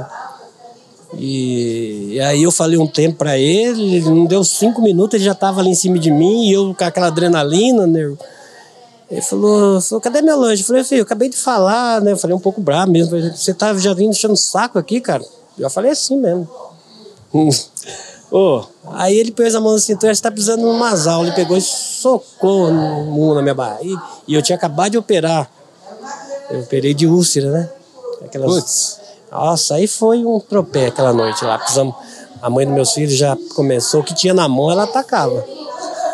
E, 1.17 2.11
e 2.13 2.21
aí 2.21 2.43
eu 2.43 2.51
falei 2.51 2.77
um 2.77 2.85
tempo 2.85 3.17
pra 3.17 3.37
ele, 3.37 3.99
não 4.01 4.25
deu 4.25 4.43
cinco 4.43 4.81
minutos, 4.81 5.15
ele 5.15 5.23
já 5.23 5.33
tava 5.33 5.59
ali 5.61 5.71
em 5.71 5.75
cima 5.75 5.97
de 5.97 6.11
mim, 6.11 6.45
e 6.45 6.53
eu 6.53 6.75
com 6.75 6.83
aquela 6.83 7.07
adrenalina, 7.07 7.87
né? 7.87 8.13
Ele 9.09 9.21
falou, 9.21 9.81
falou, 9.81 10.01
cadê 10.01 10.21
meu 10.21 10.37
lanche? 10.37 10.61
Eu 10.61 10.67
falei, 10.67 10.83
filho, 10.83 10.99
eu 10.99 11.03
acabei 11.03 11.29
de 11.29 11.37
falar, 11.37 11.99
né? 12.01 12.11
Eu 12.11 12.17
falei 12.17 12.35
um 12.35 12.39
pouco 12.39 12.61
bravo 12.61 12.91
mesmo. 12.91 13.11
Falei, 13.11 13.31
Você 13.31 13.53
tá 13.53 13.75
já 13.75 13.93
vindo 13.93 14.11
enchendo 14.11 14.35
o 14.35 14.37
saco 14.37 14.77
aqui, 14.77 15.01
cara? 15.01 15.23
Eu 15.57 15.63
já 15.63 15.69
falei 15.69 15.91
assim 15.91 16.17
mesmo. 16.17 16.47
Ô, 18.31 18.63
aí 18.91 19.17
ele 19.17 19.31
pôs 19.31 19.55
a 19.55 19.59
mão 19.59 19.73
na 19.73 19.79
cintura, 19.79 20.13
você 20.13 20.21
tá 20.21 20.29
precisando 20.29 20.59
de 20.59 20.67
umas 20.67 21.07
aulas. 21.07 21.29
Ele 21.29 21.35
pegou 21.35 21.57
e 21.57 21.61
socou 21.61 22.67
um 22.67 23.33
na 23.33 23.41
minha 23.41 23.55
barriga. 23.55 24.01
E 24.27 24.35
eu 24.35 24.41
tinha 24.41 24.55
acabado 24.55 24.91
de 24.91 24.97
operar. 24.99 25.49
Eu 26.51 26.59
operei 26.61 26.93
de 26.93 27.07
úlcera, 27.07 27.49
né? 27.49 27.69
Aquelas... 28.23 28.53
Putz. 28.53 28.99
Nossa, 29.31 29.75
aí 29.75 29.87
foi 29.87 30.23
um 30.23 30.39
tropé 30.39 30.87
aquela 30.87 31.13
noite 31.13 31.43
lá. 31.43 31.57
Precisamos... 31.57 31.95
A 32.41 32.49
mãe 32.49 32.65
dos 32.65 32.73
meus 32.73 32.93
filhos 32.93 33.13
já 33.15 33.37
começou, 33.53 33.99
o 33.99 34.03
que 34.03 34.15
tinha 34.15 34.33
na 34.33 34.47
mão 34.47 34.71
ela 34.71 34.83
atacava. 34.83 35.45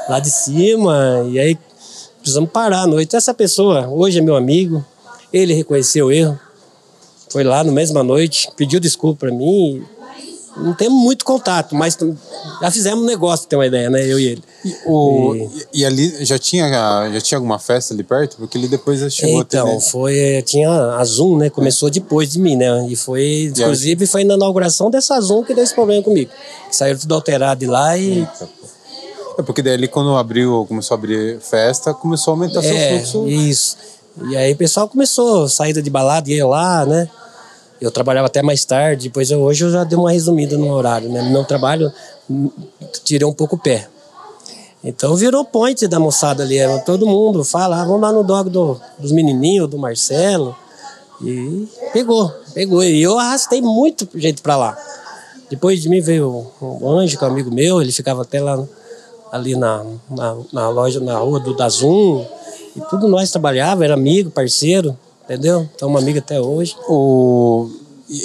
Lá 0.10 0.20
de 0.20 0.32
cima, 0.32 1.24
e 1.30 1.38
aí 1.38 1.60
precisamos 2.26 2.50
parar 2.50 2.82
à 2.82 2.88
noite. 2.88 3.16
Essa 3.16 3.36
pessoa, 3.36 3.88
hoje 3.88 4.18
é 4.18 4.22
meu 4.22 4.36
amigo, 4.36 4.84
ele 5.32 5.54
reconheceu 5.54 6.08
o 6.08 6.12
erro, 6.12 6.40
foi 7.30 7.44
lá 7.44 7.64
na 7.64 7.72
mesma 7.72 8.02
noite, 8.04 8.50
pediu 8.58 8.80
desculpa 8.80 9.28
pra 9.28 9.32
mim. 9.32 9.84
Não 10.58 10.74
temos 10.74 10.98
muito 10.98 11.26
contato, 11.26 11.76
mas 11.76 11.98
já 12.62 12.72
fizemos 12.72 13.04
um 13.04 13.06
negócio, 13.06 13.46
ter 13.46 13.58
uma 13.58 13.66
ideia, 13.68 13.90
né? 13.90 14.08
Eu 14.08 14.18
e 14.18 14.26
ele. 14.26 14.44
O, 14.86 15.36
e, 15.36 15.82
e 15.82 15.86
ali 15.86 16.26
já 16.26 16.40
tinha, 16.40 16.68
já 17.12 17.22
tinha 17.22 17.38
alguma 17.38 17.60
festa 17.60 17.94
ali 17.94 18.04
perto? 18.04 18.38
Porque 18.38 18.58
ele 18.58 18.70
depois 18.70 19.02
chegou 19.14 19.44
ter, 19.44 19.58
Então, 19.58 19.68
né? 19.76 19.82
foi, 19.82 20.42
tinha 20.46 20.70
a 20.72 21.04
Zoom, 21.04 21.38
né? 21.38 21.50
Começou 21.50 21.90
depois 21.90 22.32
de 22.32 22.40
mim, 22.40 22.56
né? 22.56 22.88
E 22.90 22.96
foi, 22.96 23.52
inclusive, 23.56 24.08
foi 24.08 24.24
na 24.24 24.36
inauguração 24.36 24.90
dessa 24.90 25.20
Zoom 25.20 25.44
que 25.44 25.54
deu 25.54 25.64
esse 25.64 25.76
problema 25.76 26.02
comigo. 26.02 26.32
Saiu 26.72 26.98
tudo 26.98 27.14
alterado 27.14 27.60
de 27.60 27.68
lá 27.68 27.98
e. 27.98 28.26
É 29.38 29.41
porque 29.41 29.62
daí 29.62 29.88
quando 29.88 30.15
abriu, 30.15 30.65
começou 30.67 30.95
a 30.95 30.98
abrir 30.98 31.39
festa, 31.39 31.93
começou 31.93 32.32
a 32.32 32.36
aumentar 32.36 32.60
É, 32.60 33.00
seu 33.00 33.00
fluxo. 33.12 33.28
isso. 33.28 33.78
E 34.30 34.38
aí 34.38 34.54
o 34.54 34.56
pessoal 34.56 34.88
começou, 34.88 35.48
saída 35.50 35.82
de 35.82 35.89
balada, 35.89 36.30
ia 36.30 36.48
lá, 36.48 36.86
né? 36.86 37.10
Eu 37.82 37.91
trabalhava 37.91 38.28
até 38.28 38.41
mais 38.41 38.63
tarde, 38.63 39.10
depois 39.10 39.30
eu, 39.30 39.41
hoje 39.41 39.65
eu 39.65 39.71
já 39.71 39.84
dei 39.84 39.98
uma 39.98 40.12
resumida 40.12 40.58
no 40.58 40.71
horário, 40.71 41.10
né? 41.10 41.21
Meu 41.21 41.43
trabalho, 41.43 41.91
hum, 42.30 42.50
tirei 43.04 43.28
um 43.28 43.34
pouco 43.34 43.58
o 43.58 43.60
pé. 43.60 43.89
Então 44.82 45.15
virou 45.15 45.43
point 45.43 45.86
da 45.88 46.00
moçada 46.00 46.43
ali, 46.43 46.58
era 46.58 46.80
todo 46.80 47.06
mundo 47.06 47.43
fala, 47.43 47.82
ah, 47.82 47.86
vamos 47.86 48.02
lá 48.02 48.13
no 48.13 48.24
dog 48.24 48.50
do, 48.50 48.80
dos 48.98 49.12
menininhos, 49.12 49.69
do 49.69 49.78
Marcelo. 49.78 50.56
E 51.21 51.67
pegou, 51.91 52.32
pegou. 52.54 52.84
E 52.84 53.02
eu 53.02 53.17
arrastei 53.17 53.62
muito 53.62 54.08
gente 54.15 54.41
pra 54.41 54.56
lá. 54.56 54.78
Depois 55.50 55.82
de 55.82 55.89
mim 55.89 56.02
veio 56.02 56.48
um 56.62 56.89
anjo, 56.89 57.17
que 57.17 57.24
é 57.24 57.28
um 57.28 57.32
amigo 57.32 57.54
meu, 57.54 57.82
ele 57.82 57.91
ficava 57.91 58.21
até 58.21 58.41
lá 58.41 58.63
ali 59.36 59.56
na, 59.56 59.84
na, 60.10 60.38
na 60.54 60.69
loja, 60.69 61.00
na 61.00 61.17
rua 61.17 61.39
do 61.39 61.54
Dazum. 61.56 62.26
E 62.76 62.82
tudo 62.89 63.08
nós 63.08 63.32
trabalhava, 63.32 63.84
era 63.84 63.93
amigo, 63.93 64.30
parceiro, 64.32 64.98
entendeu? 65.24 65.67
Então, 65.76 65.89
uma 65.89 66.00
amiga 66.00 66.19
até 66.19 66.39
hoje. 66.39 66.76
O... 66.88 67.69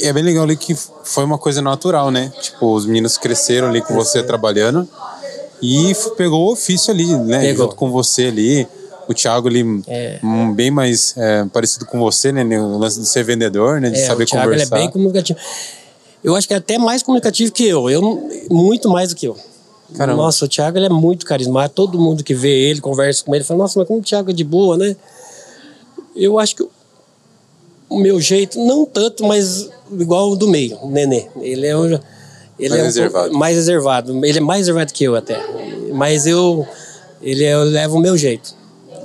É 0.03 0.13
bem 0.13 0.23
legal 0.23 0.45
ali 0.45 0.57
que 0.57 0.77
foi 1.05 1.25
uma 1.25 1.39
coisa 1.39 1.63
natural, 1.63 2.11
né? 2.11 2.33
Tipo, 2.41 2.75
os 2.75 2.85
meninos 2.87 3.17
cresceram 3.17 3.69
ali 3.69 3.81
com 3.81 3.95
você 3.95 4.23
trabalhando 4.23 4.87
e 5.63 5.93
pegou 6.17 6.49
o 6.49 6.53
ofício 6.53 6.93
ali, 6.93 7.15
né? 7.17 7.41
Pegou. 7.41 7.65
Junto 7.65 7.77
com 7.77 7.91
você 7.91 8.27
ali. 8.27 8.69
O 9.09 9.15
Thiago 9.15 9.49
ali, 9.49 9.65
É. 9.89 10.21
hum, 10.23 10.53
bem 10.55 10.71
mais 10.71 11.15
é, 11.17 11.45
parecido 11.47 11.85
com 11.87 11.99
você, 11.99 12.31
né? 12.31 12.45
O 12.61 12.79
lance 12.79 13.01
de 13.01 13.07
ser 13.07 13.25
vendedor, 13.25 13.81
né? 13.81 13.91
De 13.91 13.99
É, 13.99 14.07
saber 14.07 14.23
o 14.25 14.27
Thiago 14.27 14.53
ele 14.53 14.63
é 14.63 14.67
conversar. 14.67 14.77
bem 14.77 14.91
comunicativo. 14.91 15.39
Eu 16.23 16.37
acho 16.37 16.47
que 16.47 16.55
é 16.55 16.59
até 16.59 16.79
mais 16.79 17.03
comunicativo 17.03 17.51
que 17.51 17.67
eu. 17.67 17.89
eu 17.91 18.29
muito 18.51 18.89
mais 18.89 19.09
do 19.09 19.17
que 19.17 19.27
eu. 19.27 19.37
Caramba. 19.97 20.23
Nossa, 20.23 20.45
o 20.45 20.49
Thiago 20.49 20.79
ele 20.79 20.87
é 20.87 20.91
muito 20.91 21.27
carismático. 21.27 21.75
Todo 21.75 21.99
mundo 21.99 22.23
que 22.25 22.35
vê 22.35 22.49
ele, 22.71 22.81
conversa 22.81 23.25
com 23.25 23.35
ele, 23.35 23.45
fala, 23.45 23.59
nossa, 23.59 23.79
mas 23.79 23.87
como 23.89 24.01
o 24.01 24.03
Thiago 24.03 24.31
é 24.31 24.33
de 24.33 24.45
boa, 24.45 24.77
né? 24.77 24.97
Eu 26.17 26.39
acho 26.39 26.57
que 26.57 26.63
o- 27.89 27.99
meu 27.99 28.21
jeito, 28.21 28.59
não 28.59 28.85
tanto, 28.87 29.25
mas 29.27 29.69
igual 29.93 30.31
o 30.31 30.37
do 30.37 30.47
meio, 30.49 30.77
o 30.83 30.91
Nenê. 30.91 31.27
Ele 31.41 31.67
é, 31.67 31.77
o- 31.77 31.85
ele 32.59 32.69
Mais 32.69 32.73
é 32.79 32.83
um 32.83 32.85
reservado. 32.85 33.33
mais 33.35 33.57
reservado. 33.57 34.25
Ele 34.27 34.39
é 34.39 34.41
mais 34.41 34.61
reservado 34.61 34.93
que 34.93 35.05
eu 35.05 35.17
até. 35.17 35.41
Mas 35.93 36.27
eu, 36.27 36.67
ele 37.21 37.45
é- 37.45 37.55
eu 37.55 37.65
levo 37.65 37.97
o 37.97 38.01
meu 38.01 38.17
jeito. 38.17 38.55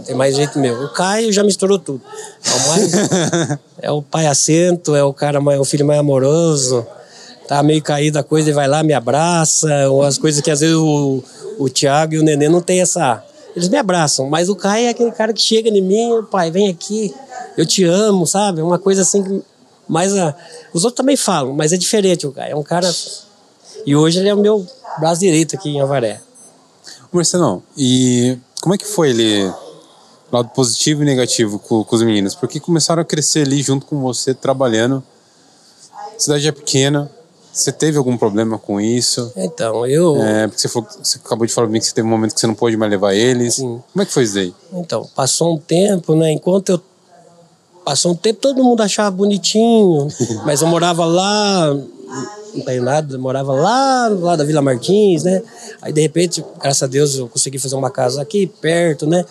Tem 0.06 0.16
mais 0.16 0.36
jeito 0.36 0.60
meu. 0.60 0.84
O 0.84 0.90
Caio 0.94 1.32
já 1.34 1.44
misturou 1.44 1.80
tudo. 1.80 2.00
É 2.46 2.52
o, 2.56 2.68
mais, 2.68 2.92
é 3.82 3.92
o 3.92 4.02
pai 4.04 4.28
assento, 4.28 4.96
é 4.96 5.04
o 5.04 5.12
cara 5.12 5.42
mais, 5.42 5.60
o 5.60 5.66
filho 5.66 5.86
mais 5.86 6.00
amoroso. 6.00 6.86
Tá 7.48 7.62
meio 7.64 7.82
caído 7.82 8.20
a 8.20 8.24
coisa, 8.24 8.50
ele 8.50 8.56
vai 8.56 8.68
lá, 8.68 8.84
me 8.84 8.94
abraça, 8.94 9.90
ou 9.90 10.04
as 10.04 10.18
coisas 10.18 10.42
que 10.42 10.52
às 10.52 10.60
vezes 10.60 10.76
o, 10.76 11.24
o 11.60 11.70
Thiago 11.70 12.16
e 12.16 12.20
o 12.20 12.24
Nenê 12.24 12.50
não 12.50 12.62
tem 12.62 12.82
essa. 12.82 13.24
Eles 13.56 13.70
me 13.70 13.78
abraçam, 13.78 14.30
mas 14.30 14.50
o 14.50 14.56
Caio 14.56 14.88
é 14.88 14.90
aquele 14.90 15.12
cara 15.12 15.32
que 15.32 15.42
chega 15.42 15.70
em 15.70 15.82
mim, 15.82 16.10
pai, 16.30 16.52
vem 16.52 16.70
aqui, 16.70 17.14
eu 17.58 17.66
te 17.66 17.84
amo, 17.86 18.28
sabe? 18.28 18.62
Uma 18.62 18.78
coisa 18.78 19.02
assim 19.02 19.24
que 19.24 19.44
mais 19.88 20.16
a... 20.18 20.36
Os 20.74 20.84
outros 20.84 20.98
também 20.98 21.16
falam, 21.16 21.54
mas 21.54 21.72
é 21.72 21.78
diferente 21.78 22.28
o 22.28 22.32
Caio. 22.32 22.52
É 22.52 22.56
um 22.56 22.64
cara. 22.64 22.92
E 23.86 23.96
hoje 23.96 24.20
ele 24.20 24.28
é 24.28 24.34
o 24.34 24.38
meu 24.38 24.68
braço 25.00 25.22
direito 25.22 25.56
aqui 25.56 25.70
em 25.70 25.80
Avaré. 25.80 26.22
Marcelão, 27.12 27.64
e 27.78 28.38
como 28.62 28.76
é 28.76 28.78
que 28.78 28.86
foi 28.86 29.12
ele, 29.12 29.50
lado 30.30 30.50
positivo 30.50 31.02
e 31.02 31.06
negativo 31.06 31.60
com, 31.60 31.82
com 31.82 31.96
os 31.96 32.02
meninos? 32.02 32.36
Porque 32.36 32.60
começaram 32.60 33.02
a 33.02 33.06
crescer 33.06 33.46
ali 33.46 33.62
junto 33.62 33.86
com 33.86 34.02
você, 34.02 34.34
trabalhando. 34.34 35.02
A 35.94 36.20
cidade 36.20 36.46
é 36.46 36.52
pequena, 36.52 37.10
você 37.56 37.72
teve 37.72 37.98
algum 37.98 38.18
problema 38.18 38.58
com 38.58 38.82
isso? 38.82 39.32
Então, 39.34 39.88
eu. 39.88 40.22
É, 40.22 40.46
porque 40.46 40.60
você, 40.60 40.68
falou, 40.68 40.90
você 41.02 41.18
acabou 41.24 41.48
de 41.48 41.54
falar 41.54 41.68
pra 41.68 41.72
mim 41.72 41.80
que 41.80 41.86
você 41.86 41.94
teve 41.94 42.06
um 42.06 42.12
momento 42.12 42.34
que 42.34 42.40
você 42.42 42.48
não 42.48 42.54
pôde 42.54 42.76
mais 42.76 42.92
levar 42.92 43.14
eles. 43.14 43.56
Sim. 43.56 43.82
Como 43.94 44.04
é 44.04 44.06
que 44.06 44.12
foi 44.12 44.24
isso 44.24 44.38
aí? 44.38 44.54
Então, 44.74 45.10
passou 45.16 45.56
um 45.56 45.58
tempo, 45.58 46.16
né? 46.16 46.34
Enquanto 46.34 46.70
eu. 46.70 46.82
Passou 47.86 48.12
um 48.12 48.16
tempo, 48.16 48.42
todo 48.42 48.64
mundo 48.64 48.82
achava 48.82 49.10
bonitinho, 49.12 50.08
mas 50.44 50.62
eu 50.62 50.68
morava 50.68 51.06
lá, 51.06 51.72
não 52.54 52.66
tenho 52.66 52.84
nada, 52.84 53.14
eu 53.14 53.20
morava 53.20 53.54
lá, 53.54 54.08
lá 54.08 54.36
da 54.36 54.44
Vila 54.44 54.62
Martins, 54.62 55.24
né? 55.24 55.42
Aí 55.82 55.94
de 55.94 56.02
repente, 56.02 56.44
graças 56.60 56.82
a 56.82 56.88
Deus, 56.88 57.16
eu 57.16 57.30
consegui 57.30 57.60
fazer 57.60 57.76
uma 57.76 57.92
casa 57.92 58.22
aqui 58.22 58.48
perto, 58.48 59.06
né? 59.06 59.24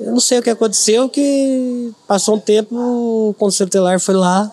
Eu 0.00 0.12
não 0.12 0.20
sei 0.20 0.38
o 0.38 0.42
que 0.42 0.50
aconteceu, 0.50 1.08
que 1.08 1.92
passou 2.06 2.36
um 2.36 2.38
tempo, 2.38 2.74
o 2.74 3.34
conselho 3.36 3.68
telar 3.68 3.98
foi 3.98 4.14
lá, 4.14 4.50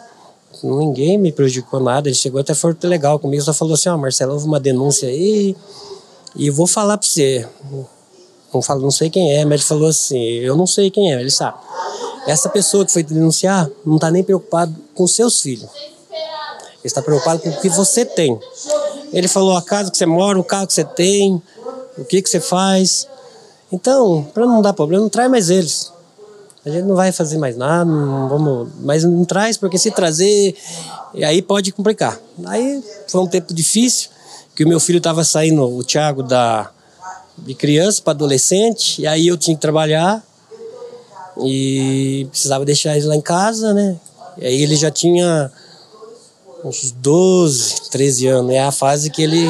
ninguém 0.63 1.17
me 1.17 1.31
prejudicou 1.31 1.79
nada, 1.79 2.07
ele 2.07 2.15
chegou 2.15 2.39
até 2.39 2.53
foi 2.53 2.75
legal 2.83 3.19
comigo, 3.19 3.43
só 3.43 3.53
falou 3.53 3.73
assim, 3.73 3.89
ó, 3.89 3.95
oh, 3.95 3.97
Marcelo, 3.97 4.33
houve 4.33 4.45
uma 4.45 4.59
denúncia 4.59 5.07
aí, 5.07 5.55
e 6.35 6.49
vou 6.49 6.67
falar 6.67 6.97
pra 6.97 7.07
você. 7.07 7.47
Não, 8.53 8.61
falo, 8.61 8.81
não 8.81 8.91
sei 8.91 9.09
quem 9.09 9.33
é, 9.33 9.43
mas 9.43 9.61
ele 9.61 9.67
falou 9.67 9.89
assim, 9.89 10.19
eu 10.19 10.55
não 10.55 10.67
sei 10.67 10.89
quem 10.89 11.13
é, 11.13 11.19
ele 11.19 11.31
sabe. 11.31 11.57
Essa 12.27 12.49
pessoa 12.49 12.85
que 12.85 12.91
foi 12.91 13.03
denunciar 13.03 13.69
não 13.85 13.95
está 13.95 14.11
nem 14.11 14.23
preocupado 14.23 14.75
com 14.93 15.07
seus 15.07 15.41
filhos. 15.41 15.69
Ele 16.09 16.85
está 16.85 17.01
preocupado 17.01 17.39
com 17.41 17.49
o 17.49 17.61
que 17.61 17.69
você 17.69 18.05
tem. 18.05 18.39
Ele 19.11 19.27
falou 19.27 19.55
a 19.55 19.61
casa 19.61 19.89
que 19.91 19.97
você 19.97 20.05
mora, 20.05 20.39
o 20.39 20.43
carro 20.43 20.67
que 20.67 20.73
você 20.73 20.83
tem, 20.83 21.41
o 21.97 22.05
que, 22.05 22.21
que 22.21 22.29
você 22.29 22.39
faz. 22.39 23.07
Então, 23.71 24.27
para 24.33 24.45
não 24.45 24.61
dar 24.61 24.73
problema, 24.73 25.03
não 25.03 25.09
traz 25.09 25.29
mais 25.29 25.49
eles. 25.49 25.91
A 26.67 26.69
gente 26.69 26.83
não 26.83 26.95
vai 26.95 27.13
fazer 27.13 27.37
mais 27.37 27.55
nada, 27.55 27.89
não 27.89 28.27
vamos, 28.27 28.67
mas 28.81 29.05
não 29.05 29.23
traz, 29.23 29.55
porque 29.55 29.77
se 29.77 29.89
trazer, 29.89 30.53
aí 31.15 31.41
pode 31.41 31.71
complicar. 31.71 32.19
Aí 32.45 32.83
foi 33.07 33.21
um 33.21 33.27
tempo 33.27 33.53
difícil, 33.53 34.09
que 34.53 34.65
o 34.65 34.67
meu 34.67 34.79
filho 34.79 34.97
estava 34.97 35.23
saindo, 35.23 35.63
o 35.63 35.81
Thiago, 35.81 36.21
da, 36.23 36.69
de 37.37 37.53
criança 37.53 38.01
para 38.01 38.11
adolescente, 38.11 39.01
e 39.01 39.07
aí 39.07 39.27
eu 39.27 39.37
tinha 39.37 39.55
que 39.55 39.61
trabalhar, 39.61 40.21
e 41.39 42.27
precisava 42.31 42.65
deixar 42.65 42.97
ele 42.97 43.05
lá 43.05 43.15
em 43.15 43.21
casa, 43.21 43.73
né? 43.73 43.97
E 44.37 44.45
aí 44.45 44.61
ele 44.61 44.75
já 44.75 44.91
tinha 44.91 45.49
uns 46.65 46.91
12, 46.91 47.89
13 47.91 48.27
anos. 48.27 48.51
É 48.51 48.59
a 48.59 48.73
fase 48.73 49.09
que 49.09 49.21
ele 49.21 49.47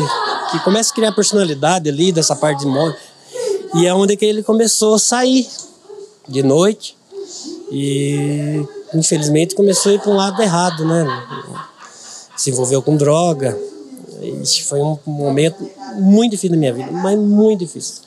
que 0.51 0.59
começa 0.59 0.91
a 0.91 0.95
criar 0.95 1.11
personalidade 1.13 1.89
ali 1.89 2.11
dessa 2.11 2.35
parte 2.35 2.59
de 2.59 2.67
imóvel. 2.67 2.95
E 3.75 3.87
é 3.87 3.93
onde 3.93 4.15
que 4.15 4.25
ele 4.25 4.43
começou 4.43 4.95
a 4.95 4.99
sair 4.99 5.47
de 6.27 6.43
noite. 6.43 6.96
E 7.71 8.65
infelizmente 8.93 9.55
começou 9.55 9.91
a 9.91 9.95
ir 9.95 9.99
para 9.99 10.11
um 10.11 10.15
lado 10.15 10.41
errado, 10.41 10.85
né? 10.85 11.05
Se 12.35 12.49
envolveu 12.49 12.81
com 12.81 12.95
droga. 12.95 13.57
Isso 14.41 14.65
foi 14.65 14.81
um 14.81 14.97
momento 15.05 15.69
muito 15.95 16.31
difícil 16.31 16.51
na 16.51 16.57
minha 16.57 16.73
vida, 16.73 16.91
mas 16.91 17.17
muito 17.17 17.59
difícil. 17.59 18.01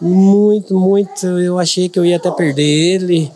Muito, 0.00 0.78
muito. 0.78 1.26
Eu 1.26 1.58
achei 1.58 1.88
que 1.88 1.98
eu 1.98 2.04
ia 2.04 2.16
até 2.16 2.30
perder 2.30 2.62
ele. 2.62 3.30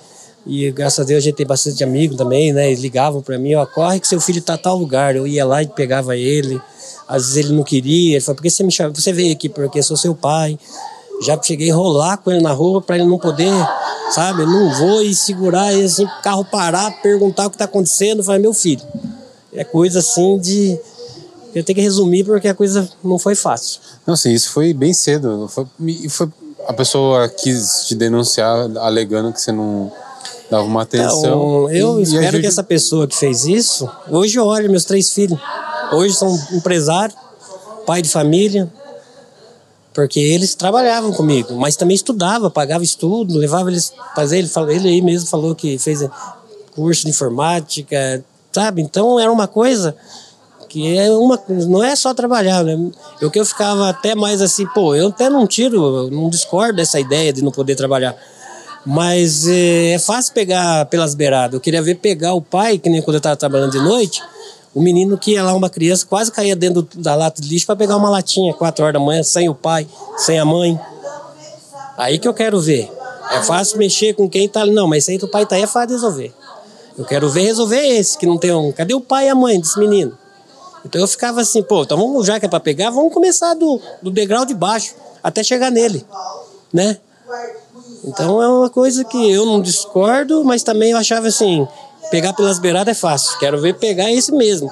E 0.47 0.71
graças 0.71 1.01
a 1.01 1.05
Deus 1.05 1.19
a 1.19 1.25
gente 1.25 1.37
tem 1.37 1.47
bastante 1.47 1.85
amigo 1.85 2.17
também, 2.17 2.53
né? 2.53 2.69
Eles 2.69 2.81
ligavam 2.81 3.21
para 3.21 3.39
mim, 3.39 3.55
ó, 3.55 3.67
corre 3.67 4.01
que 4.01 4.09
seu 4.09 4.21
filho 4.21 4.41
tá 4.41 4.55
a 4.55 4.59
tal 4.59 4.77
lugar. 4.77 5.15
Eu 5.15 5.27
ia 5.27 5.45
lá 5.45 5.63
e 5.63 5.67
pegava 5.67 6.17
ele. 6.17 6.61
Às 7.07 7.27
vezes 7.27 7.37
ele 7.37 7.53
não 7.55 7.63
queria, 7.63 8.17
ele 8.17 8.21
falou, 8.21 8.37
por 8.37 8.43
que 8.43 8.51
você 8.51 8.63
me 8.63 8.73
chama? 8.73 8.95
Você 8.95 9.13
veio 9.13 9.33
aqui 9.33 9.49
porque 9.49 9.83
sou 9.83 9.97
seu 9.97 10.15
pai. 10.15 10.59
Já 11.23 11.41
cheguei 11.43 11.69
a 11.69 11.71
enrolar 11.71 12.19
com 12.19 12.31
ele 12.31 12.43
na 12.43 12.53
rua 12.53 12.81
para 12.81 12.97
ele 12.97 13.07
não 13.07 13.19
poder, 13.19 13.51
sabe? 14.11 14.43
Eu 14.43 14.47
não 14.47 14.71
vou 14.75 15.03
e 15.03 15.15
segurar 15.15 15.73
e 15.73 15.85
assim, 15.85 16.07
carro 16.23 16.45
parar, 16.45 16.91
perguntar 17.03 17.47
o 17.47 17.51
que 17.51 17.59
tá 17.59 17.65
acontecendo. 17.65 18.19
Eu 18.19 18.25
falei, 18.25 18.41
meu 18.41 18.55
filho, 18.55 18.83
é 19.53 19.65
coisa 19.65 20.01
assim 20.01 20.39
de. 20.39 20.79
Eu 21.55 21.65
tenho 21.65 21.77
que 21.77 21.83
resumir 21.83 22.25
porque 22.25 22.49
a 22.49 22.55
coisa 22.55 22.89
não 23.03 23.19
foi 23.19 23.35
fácil. 23.35 23.81
Não, 24.07 24.15
sim, 24.17 24.33
isso 24.33 24.51
foi 24.51 24.73
bem 24.73 24.93
cedo. 24.93 25.49
Foi, 25.49 25.67
foi 26.09 26.29
a 26.67 26.73
pessoa 26.73 27.29
quis 27.29 27.87
te 27.87 27.95
denunciar 27.95 28.71
alegando 28.77 29.33
que 29.33 29.41
você 29.41 29.51
não 29.51 29.91
dava 30.51 30.65
uma 30.65 30.83
atenção. 30.83 31.19
Então, 31.19 31.71
eu 31.71 31.99
e, 31.99 32.03
espero 32.03 32.23
e 32.23 32.27
ajude... 32.27 32.41
que 32.43 32.47
essa 32.47 32.63
pessoa 32.63 33.07
que 33.07 33.17
fez 33.17 33.47
isso, 33.47 33.89
hoje 34.11 34.39
olha 34.39 34.69
meus 34.69 34.85
três 34.85 35.11
filhos, 35.11 35.39
hoje 35.93 36.15
são 36.15 36.39
empresários, 36.53 37.19
pai 37.87 38.03
de 38.03 38.09
família, 38.09 38.71
porque 39.93 40.21
eles 40.21 40.55
trabalhavam 40.55 41.13
comigo, 41.13 41.55
mas 41.57 41.77
também 41.77 41.95
estudava, 41.95 42.51
pagava 42.51 42.85
estudo, 42.85 43.37
levava 43.37 43.71
eles 43.71 43.93
fazer, 44.15 44.39
ele, 44.39 44.51
ele 44.71 44.89
aí 44.89 45.03
mesmo 45.03 45.29
falou 45.29 45.55
que 45.55 45.79
fez 45.79 46.09
curso 46.75 47.05
de 47.05 47.11
informática, 47.11 48.25
sabe? 48.53 48.83
Então 48.83 49.19
era 49.19 49.31
uma 49.31 49.49
coisa 49.49 49.97
que 50.69 50.97
é 50.97 51.11
uma 51.11 51.41
não 51.49 51.83
é 51.83 51.97
só 51.97 52.13
trabalhar, 52.13 52.63
né? 52.63 52.79
Eu 53.21 53.31
que 53.31 53.41
eu 53.41 53.45
ficava 53.45 53.89
até 53.89 54.15
mais 54.15 54.41
assim, 54.41 54.67
pô, 54.67 54.95
eu 54.95 55.09
até 55.09 55.29
não 55.31 55.47
tiro, 55.47 56.11
não 56.11 56.29
discordo 56.29 56.77
dessa 56.77 57.01
ideia 57.01 57.33
de 57.33 57.43
não 57.43 57.51
poder 57.51 57.75
trabalhar. 57.75 58.15
Mas 58.85 59.47
é, 59.47 59.93
é 59.93 59.99
fácil 59.99 60.33
pegar 60.33 60.87
pelas 60.87 61.15
beiradas. 61.15 61.55
Eu 61.55 61.61
queria 61.61 61.83
ver 61.83 61.97
pegar 61.97 62.35
o 62.35 62.43
pai, 62.43 62.79
que 62.79 62.89
nem 62.89 63.03
quando 63.03 63.17
eu 63.17 63.19
estava 63.19 63.37
trabalhando 63.37 63.73
de 63.73 63.81
noite, 63.81 64.23
o 64.79 64.81
menino 64.81 65.19
que 65.19 65.33
ia 65.33 65.43
lá, 65.43 65.53
uma 65.55 65.69
criança, 65.69 66.07
quase 66.07 66.31
caía 66.31 66.55
dentro 66.55 66.89
da 66.95 67.17
lata 67.17 67.43
de 67.43 67.49
lixo 67.49 67.67
para 67.67 67.75
pegar 67.75 67.97
uma 67.97 68.09
latinha, 68.09 68.55
4 68.55 68.85
horas 68.85 68.93
da 68.93 69.05
manhã, 69.05 69.25
sem 69.25 69.49
o 69.49 69.55
pai, 69.55 69.89
sem 70.17 70.39
a 70.39 70.45
mãe. 70.45 70.79
Aí 71.97 72.17
que 72.17 72.29
eu 72.29 72.33
quero 72.33 72.61
ver. 72.61 72.89
É 73.33 73.43
fácil 73.43 73.77
mexer 73.77 74.15
com 74.15 74.31
quem 74.31 74.49
tá 74.49 74.61
ali. 74.61 74.71
Não, 74.71 74.87
mas 74.87 75.03
isso 75.03 75.11
aí 75.11 75.19
do 75.19 75.27
pai 75.27 75.45
tá 75.45 75.57
aí 75.57 75.63
é 75.63 75.67
fácil 75.67 75.95
resolver. 75.95 76.33
Eu 76.97 77.05
quero 77.05 77.29
ver 77.29 77.43
resolver 77.43 77.85
esse, 77.89 78.17
que 78.17 78.25
não 78.25 78.39
tem 78.39 78.55
um. 78.55 78.71
Cadê 78.71 78.95
o 78.95 79.01
pai 79.01 79.27
e 79.27 79.29
a 79.29 79.35
mãe 79.35 79.59
desse 79.59 79.77
menino? 79.81 80.17
Então 80.85 81.01
eu 81.01 81.09
ficava 81.09 81.41
assim, 81.41 81.61
pô, 81.61 81.83
então 81.83 81.99
vamos, 81.99 82.25
já 82.25 82.39
que 82.39 82.47
é 82.47 82.49
para 82.49 82.61
pegar, 82.61 82.91
vamos 82.91 83.13
começar 83.13 83.55
do, 83.55 83.81
do 84.01 84.13
degrau 84.13 84.47
de 84.47 84.55
baixo 84.55 84.95
até 85.25 85.43
chegar 85.43 85.73
nele, 85.73 86.07
né? 86.73 86.99
Então 88.05 88.41
é 88.41 88.49
uma 88.49 88.71
coisa 88.71 89.05
que 89.05 89.29
eu 89.29 89.45
não 89.45 89.61
discordo, 89.61 90.45
mas 90.45 90.63
também 90.63 90.93
eu 90.93 90.99
achava 90.99 91.27
assim, 91.27 91.67
pegar 92.11 92.33
pelas 92.33 92.59
beiradas 92.59 92.97
é 92.97 93.01
fácil, 93.01 93.39
quero 93.39 93.61
ver 93.61 93.75
pegar 93.75 94.13
esse 94.13 94.33
mesmo. 94.33 94.71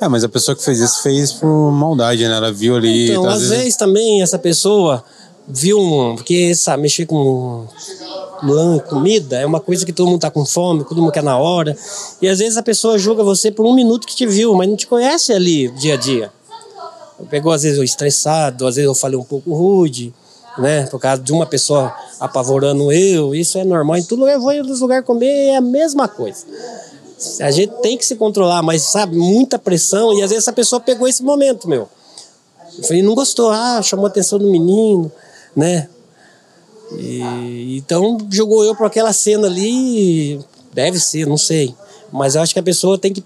É, 0.00 0.08
mas 0.08 0.24
a 0.24 0.28
pessoa 0.28 0.56
que 0.56 0.62
fez 0.62 0.78
isso 0.80 1.02
fez 1.02 1.32
por 1.32 1.70
maldade, 1.72 2.26
né? 2.26 2.36
Ela 2.36 2.52
viu 2.52 2.76
ali. 2.76 3.10
Então, 3.10 3.24
às, 3.24 3.34
às 3.34 3.40
vezes... 3.40 3.56
vezes 3.58 3.76
também 3.76 4.22
essa 4.22 4.38
pessoa 4.38 5.04
viu 5.46 5.78
um. 5.78 6.14
Porque, 6.16 6.54
sabe, 6.54 6.82
mexer 6.82 7.06
com 7.06 7.66
lã, 8.42 8.78
comida, 8.78 9.38
é 9.38 9.46
uma 9.46 9.60
coisa 9.60 9.86
que 9.86 9.92
todo 9.92 10.08
mundo 10.08 10.20
tá 10.20 10.30
com 10.30 10.44
fome, 10.44 10.84
todo 10.84 11.00
mundo 11.00 11.12
quer 11.12 11.22
na 11.22 11.38
hora. 11.38 11.76
E 12.20 12.28
às 12.28 12.38
vezes 12.38 12.56
a 12.56 12.62
pessoa 12.62 12.98
julga 12.98 13.22
você 13.22 13.50
por 13.50 13.64
um 13.64 13.74
minuto 13.74 14.06
que 14.06 14.16
te 14.16 14.26
viu, 14.26 14.54
mas 14.54 14.68
não 14.68 14.76
te 14.76 14.86
conhece 14.86 15.32
ali 15.32 15.68
dia 15.70 15.94
a 15.94 15.96
dia. 15.96 16.32
Pegou, 17.30 17.52
às 17.52 17.62
vezes, 17.62 17.78
eu 17.78 17.84
estressado, 17.84 18.66
às 18.66 18.74
vezes 18.74 18.86
eu 18.86 18.94
falei 18.94 19.16
um 19.16 19.22
pouco 19.22 19.54
rude, 19.54 20.12
né? 20.58 20.86
Por 20.86 21.00
causa 21.00 21.22
de 21.22 21.32
uma 21.32 21.46
pessoa 21.46 21.94
apavorando 22.20 22.92
eu, 22.92 23.34
isso 23.34 23.58
é 23.58 23.64
normal. 23.64 23.96
Em 23.96 24.04
tudo 24.04 24.28
eu 24.28 24.40
vou 24.40 24.54
nos 24.64 24.80
lugares 24.80 25.06
comer, 25.06 25.48
é 25.48 25.56
a 25.56 25.60
mesma 25.60 26.08
coisa. 26.08 26.44
A 27.40 27.50
gente 27.50 27.72
tem 27.82 27.96
que 27.96 28.04
se 28.04 28.16
controlar, 28.16 28.62
mas 28.62 28.82
sabe, 28.82 29.16
muita 29.16 29.58
pressão, 29.58 30.12
e 30.12 30.22
às 30.22 30.30
vezes 30.30 30.44
essa 30.44 30.52
pessoa 30.52 30.80
pegou 30.80 31.06
esse 31.06 31.22
momento, 31.22 31.68
meu. 31.68 31.88
Eu 32.76 32.84
falei, 32.84 33.02
não 33.02 33.14
gostou, 33.14 33.50
ah, 33.50 33.80
chamou 33.82 34.06
a 34.06 34.08
atenção 34.08 34.38
do 34.38 34.50
menino, 34.50 35.10
né? 35.54 35.88
E, 36.98 37.76
então 37.76 38.18
jogou 38.30 38.64
eu 38.64 38.74
para 38.74 38.86
aquela 38.86 39.12
cena 39.12 39.46
ali, 39.46 40.40
deve 40.72 40.98
ser, 40.98 41.26
não 41.26 41.36
sei. 41.36 41.74
Mas 42.10 42.34
eu 42.34 42.42
acho 42.42 42.52
que 42.52 42.60
a 42.60 42.62
pessoa 42.62 42.98
tem 42.98 43.12
que 43.12 43.24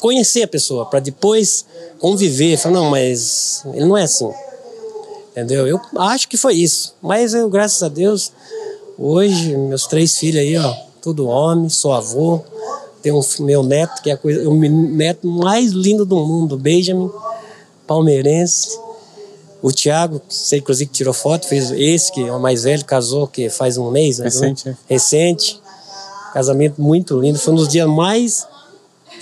conhecer 0.00 0.42
a 0.42 0.48
pessoa 0.48 0.86
para 0.86 1.00
depois 1.00 1.64
conviver. 1.98 2.56
Falar, 2.56 2.74
não, 2.74 2.90
mas 2.90 3.62
ele 3.74 3.84
não 3.84 3.96
é 3.96 4.04
assim. 4.04 4.30
Entendeu? 5.38 5.66
Eu 5.66 5.80
acho 5.98 6.28
que 6.28 6.36
foi 6.36 6.54
isso. 6.54 6.94
Mas 7.00 7.34
eu, 7.34 7.48
graças 7.48 7.82
a 7.82 7.88
Deus, 7.88 8.32
hoje, 8.98 9.56
meus 9.56 9.86
três 9.86 10.16
filhos 10.16 10.40
aí, 10.40 10.56
ó, 10.56 10.74
tudo 11.00 11.26
homem, 11.26 11.68
sou 11.68 11.92
avô. 11.92 12.42
Tem 13.00 13.12
um 13.12 13.20
meu 13.40 13.62
neto, 13.62 14.02
que 14.02 14.10
é 14.10 14.14
a 14.14 14.16
coisa, 14.16 14.48
o 14.48 14.54
neto 14.54 15.28
mais 15.28 15.70
lindo 15.70 16.04
do 16.04 16.16
mundo, 16.16 16.56
Benjamin, 16.58 17.08
palmeirense 17.86 18.76
o 19.60 19.72
Thiago, 19.72 20.20
sei 20.28 20.60
inclusive 20.60 20.88
que 20.88 20.96
tirou 20.96 21.12
foto, 21.12 21.46
fez 21.46 21.70
esse 21.72 22.12
que 22.12 22.26
é 22.26 22.32
o 22.32 22.40
mais 22.40 22.62
velho, 22.64 22.84
casou 22.84 23.26
que 23.26 23.50
faz 23.50 23.76
um 23.76 23.90
mês, 23.90 24.18
né? 24.18 24.26
Recente. 24.26 24.76
Recente. 24.88 25.60
Casamento 26.32 26.80
muito 26.80 27.18
lindo, 27.18 27.38
foi 27.38 27.54
um 27.54 27.56
dos 27.56 27.68
dias 27.68 27.88
mais 27.88 28.46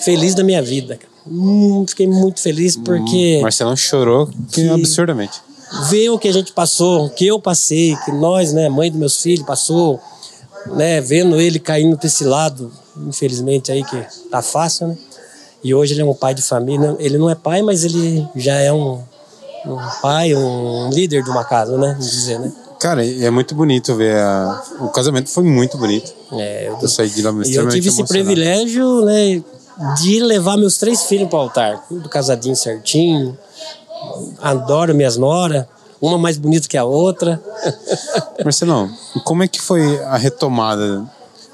felizes 0.01 0.35
da 0.35 0.45
minha 0.45 0.61
vida. 0.61 0.99
Hum, 1.27 1.85
fiquei 1.89 2.07
muito 2.07 2.41
feliz 2.41 2.77
porque. 2.77 3.39
Hum, 3.39 3.43
Marcelão 3.43 3.77
chorou 3.77 4.29
que... 4.51 4.69
absurdamente. 4.69 5.41
Ver 5.91 6.11
o 6.11 6.19
que 6.19 6.29
a 6.29 6.33
gente 6.33 6.53
passou, 6.53 7.07
o 7.07 7.11
que 7.11 7.27
eu 7.27 7.41
passei, 7.41 7.97
que 8.05 8.13
nós, 8.13 8.53
né, 8.53 8.69
mãe 8.69 8.91
dos 8.91 8.99
meus 8.99 9.21
filhos, 9.21 9.45
passou, 9.45 10.01
né, 10.67 11.01
vendo 11.01 11.41
ele 11.41 11.59
caindo 11.59 11.97
desse 11.97 12.25
lado, 12.25 12.73
infelizmente 12.97 13.73
aí 13.73 13.85
que 13.85 14.07
tá 14.31 14.41
fácil, 14.43 14.89
né? 14.89 14.99
E 15.65 15.75
hoje 15.75 15.95
ele 15.95 16.03
é 16.03 16.05
um 16.05 16.15
pai 16.15 16.33
de 16.33 16.43
família. 16.43 16.95
Ele 17.01 17.19
não 17.19 17.29
é 17.29 17.35
pai, 17.35 17.61
mas 17.61 17.83
ele 17.83 18.25
já 18.37 18.55
é 18.55 18.73
um, 18.73 19.03
um 19.67 19.79
pai, 20.01 20.33
um 20.33 20.91
líder 20.91 21.25
de 21.25 21.31
uma 21.31 21.45
casa, 21.45 21.77
né? 21.77 21.89
Vamos 21.89 22.09
dizer, 22.09 22.39
né? 22.39 22.53
Cara, 22.79 23.05
é 23.05 23.31
muito 23.31 23.55
bonito 23.55 23.95
ver. 23.97 24.17
A... 24.17 24.63
O 24.81 24.89
casamento 24.91 25.29
foi 25.29 25.43
muito 25.43 25.77
bonito. 25.77 26.13
É, 26.33 26.69
eu, 26.69 26.79
eu 26.81 26.89
saí 26.89 27.09
de 27.09 27.23
lá 27.23 27.33
e 27.45 27.55
eu 27.55 27.69
tive 27.69 27.89
esse 27.89 28.05
privilégio, 28.05 29.05
né, 29.05 29.43
de 30.01 30.21
levar 30.21 30.57
meus 30.57 30.79
três 30.79 31.05
filhos 31.05 31.29
para 31.29 31.39
o 31.39 31.43
altar, 31.43 31.85
tudo 31.89 32.09
casadinho 32.09 32.57
certinho. 32.57 33.37
Adoro 34.41 34.95
minhas 34.95 35.17
noras, 35.17 35.67
uma 36.01 36.19
mais 36.19 36.37
bonita 36.37 36.69
que 36.69 36.77
a 36.77 36.85
outra. 36.85 37.43
Marcelão, 38.45 38.91
como 39.25 39.43
é 39.43 39.49
que 39.49 39.61
foi 39.61 40.03
a 40.05 40.17
retomada? 40.17 41.05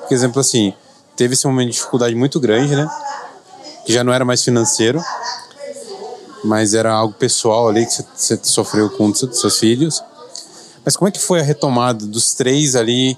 Por 0.09 0.15
exemplo, 0.15 0.41
assim, 0.41 0.73
teve 1.17 1.35
esse 1.35 1.47
momento 1.47 1.69
de 1.69 1.75
dificuldade 1.75 2.15
muito 2.15 2.41
grande, 2.41 2.75
né? 2.75 2.89
Que 3.85 3.93
já 3.93 4.05
não 4.05 4.13
era 4.13 4.25
mais 4.25 4.43
financeiro, 4.43 5.03
mas 6.45 6.75
era 6.75 6.93
algo 6.93 7.15
pessoal 7.15 7.69
ali 7.69 7.87
que 7.87 8.05
você 8.15 8.39
sofreu 8.43 8.91
com 8.91 9.07
um 9.07 9.11
dos 9.11 9.41
seus 9.41 9.59
filhos. 9.59 10.03
Mas 10.85 10.97
como 10.97 11.09
é 11.09 11.11
que 11.13 11.21
foi 11.21 11.41
a 11.41 11.43
retomada 11.43 12.05
dos 12.07 12.35
três 12.35 12.75
ali 12.75 13.17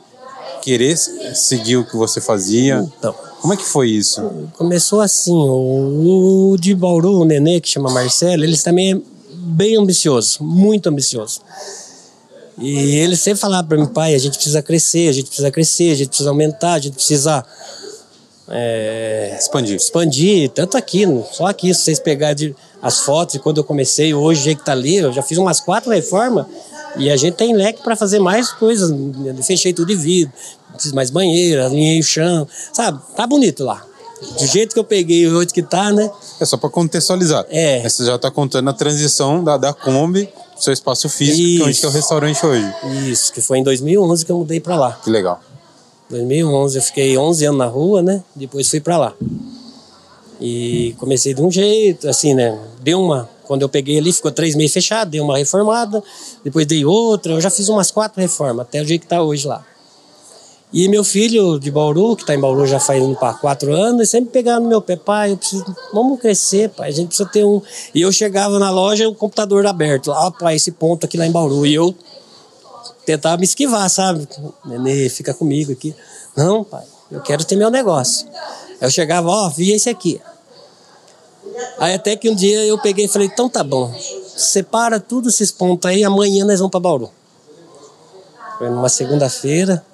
querer 0.63 0.97
seguir 0.97 1.77
o 1.77 1.85
que 1.85 1.97
você 1.97 2.21
fazia? 2.21 2.87
Então, 2.99 3.15
como 3.41 3.53
é 3.53 3.57
que 3.57 3.65
foi 3.65 3.91
isso? 3.91 4.23
Começou 4.57 5.01
assim, 5.01 5.33
o, 5.35 6.53
o 6.53 6.57
de 6.59 6.75
Bauru, 6.75 7.21
o 7.21 7.25
nenê 7.25 7.61
que 7.61 7.69
chama 7.69 7.91
Marcelo, 7.91 8.45
eles 8.45 8.63
também 8.63 9.03
bem 9.45 9.77
ambicioso, 9.77 10.43
muito 10.43 10.89
ambicioso. 10.89 11.41
E 12.59 12.97
ele 12.97 13.17
sempre 13.17 13.41
falava 13.41 13.67
para 13.67 13.77
mim, 13.77 13.87
pai, 13.87 14.15
a 14.15 14.19
gente 14.19 14.35
precisa 14.35 14.63
crescer, 14.63 15.09
a 15.09 15.13
gente 15.13 15.27
precisa 15.27 15.51
crescer, 15.51 15.91
a 15.91 15.95
gente 15.95 16.09
precisa 16.09 16.31
aumentar, 16.31 16.75
a 16.75 16.79
gente 16.79 16.95
precisa 16.95 17.45
é, 18.49 19.37
expandir. 19.39 19.77
Expandir, 19.77 20.51
tanto 20.51 20.77
aqui, 20.77 21.05
só 21.33 21.47
aqui, 21.47 21.75
se 21.75 21.83
vocês 21.83 21.99
pegarem 21.99 22.55
as 22.81 23.01
fotos, 23.01 23.39
quando 23.39 23.59
eu 23.59 23.65
comecei, 23.65 24.15
hoje, 24.15 24.41
o 24.41 24.45
jeito 24.45 24.59
que 24.59 24.67
tá 24.67 24.73
ali, 24.73 24.97
eu 24.97 25.13
já 25.13 25.23
fiz 25.23 25.39
umas 25.39 25.61
quatro 25.61 25.91
reformas 25.91 26.47
e 26.97 27.11
a 27.11 27.17
gente 27.17 27.35
tem 27.35 27.55
leque 27.55 27.83
para 27.83 27.97
fazer 27.97 28.21
mais 28.21 28.53
coisas. 28.53 28.95
Fechei 29.45 29.73
tudo 29.73 29.89
de 29.89 29.97
vidro, 29.97 30.33
fiz 30.79 30.93
mais 30.93 31.11
banheira, 31.11 31.67
alinhei 31.67 31.99
o 31.99 32.05
chão, 32.05 32.47
sabe? 32.73 33.01
Tá 33.17 33.27
bonito 33.27 33.65
lá. 33.65 33.85
Do 34.39 34.47
jeito 34.47 34.73
que 34.73 34.79
eu 34.79 34.85
peguei 34.85 35.29
hoje 35.29 35.49
que 35.49 35.63
tá, 35.63 35.93
né? 35.93 36.11
É 36.41 36.45
só 36.45 36.57
para 36.57 36.71
contextualizar. 36.71 37.45
É. 37.49 37.89
Você 37.89 38.05
já 38.05 38.19
tá 38.19 38.31
contando 38.31 38.69
a 38.71 38.73
transição 38.73 39.43
da, 39.43 39.57
da 39.57 39.73
Kombi, 39.73 40.29
seu 40.59 40.73
espaço 40.73 41.09
físico, 41.09 41.41
Isso. 41.41 41.57
que 41.57 41.63
é 41.63 41.67
onde 41.67 41.81
que 41.81 41.87
é 41.87 41.89
o 41.89 41.93
restaurante 41.93 42.47
hoje. 42.47 42.75
Isso, 43.11 43.33
que 43.33 43.41
foi 43.41 43.59
em 43.59 43.63
2011 43.63 44.25
que 44.25 44.33
eu 44.33 44.39
mudei 44.39 44.61
para 44.61 44.77
lá. 44.77 44.93
Que 45.03 45.11
legal. 45.11 45.41
2011 46.11 46.79
eu 46.79 46.83
fiquei 46.83 47.17
11 47.17 47.45
anos 47.47 47.59
na 47.59 47.67
rua, 47.67 48.03
né? 48.03 48.23
Depois 48.35 48.69
fui 48.69 48.81
para 48.81 48.97
lá. 48.97 49.15
E 50.41 50.95
comecei 50.99 51.33
de 51.33 51.41
um 51.41 51.51
jeito, 51.51 52.09
assim, 52.09 52.35
né? 52.35 52.59
Deu 52.83 53.01
uma 53.01 53.29
quando 53.45 53.63
eu 53.63 53.69
peguei 53.69 53.99
ali, 53.99 54.13
ficou 54.13 54.33
três 54.33 54.55
meses 54.55 54.73
fechado, 54.73 55.11
dei 55.11 55.21
uma 55.21 55.37
reformada, 55.37 56.03
depois 56.43 56.67
dei 56.67 56.85
outra, 56.85 57.35
eu 57.35 57.41
já 57.41 57.51
fiz 57.51 57.69
umas 57.69 57.91
quatro 57.91 58.21
reformas, 58.21 58.67
até 58.67 58.81
o 58.81 58.87
jeito 58.87 59.03
que 59.03 59.07
está 59.07 59.23
hoje 59.23 59.47
lá. 59.47 59.65
E 60.75 60.89
meu 60.89 61.05
filho 61.05 61.57
de 61.57 61.71
Bauru, 61.71 62.17
que 62.17 62.25
está 62.25 62.35
em 62.35 62.41
Bauru 62.41 62.67
já 62.67 62.81
faz 62.81 63.01
para 63.17 63.35
quatro 63.35 63.73
anos, 63.73 64.11
sempre 64.11 64.33
pegava 64.33 64.59
no 64.59 64.67
meu 64.67 64.83
pé, 64.83 64.97
pai, 64.97 65.31
eu 65.31 65.37
preciso, 65.37 65.65
vamos 65.93 66.19
crescer, 66.19 66.69
pai, 66.69 66.89
a 66.89 66.93
gente 66.93 67.07
precisa 67.07 67.29
ter 67.29 67.45
um. 67.45 67.63
E 67.95 68.01
eu 68.01 68.11
chegava 68.11 68.59
na 68.59 68.73
loja, 68.73 69.09
o 69.09 69.15
computador 69.15 69.65
aberto, 69.69 70.09
lá, 70.11 70.33
pai, 70.33 70.57
esse 70.57 70.73
ponto 70.73 71.07
aqui 71.07 71.17
lá 71.17 71.25
em 71.29 71.31
Bauru. 71.31 71.65
E 71.65 71.75
eu 71.75 71.95
tentava 73.07 73.37
me 73.37 73.45
esquivar, 73.45 73.89
sabe? 73.89 74.27
Nenê, 74.65 75.09
fica 75.09 75.33
comigo 75.33 75.71
aqui. 75.71 75.95
Não, 76.37 76.65
pai, 76.65 76.83
eu 77.09 77.21
quero 77.21 77.45
ter 77.45 77.55
meu 77.55 77.71
negócio. 77.71 78.27
Eu 78.81 78.91
chegava, 78.91 79.29
ó, 79.29 79.47
oh, 79.47 79.51
vi 79.51 79.71
esse 79.71 79.89
aqui. 79.89 80.21
Aí 81.79 81.95
até 81.95 82.17
que 82.17 82.29
um 82.29 82.35
dia 82.35 82.65
eu 82.65 82.83
peguei 82.83 83.05
e 83.05 83.09
falei, 83.09 83.29
então 83.33 83.49
tá 83.49 83.63
bom, 83.63 83.95
separa 84.37 84.99
tudo 84.99 85.29
esses 85.29 85.53
pontos 85.53 85.89
aí, 85.89 86.03
amanhã 86.03 86.45
nós 86.45 86.59
vamos 86.59 86.73
para 86.73 86.81
Bauru. 86.81 87.13
Foi 88.59 88.69
numa 88.69 88.89
segunda-feira, 88.89 89.85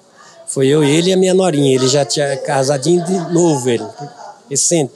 foi 0.51 0.67
eu, 0.67 0.83
ele 0.83 1.09
e 1.09 1.13
a 1.13 1.17
minha 1.17 1.33
norinha. 1.33 1.73
Ele 1.73 1.87
já 1.87 2.05
tinha 2.05 2.35
casadinho 2.37 3.03
de 3.05 3.13
novo, 3.33 3.69
ele, 3.69 3.85
recente, 4.49 4.93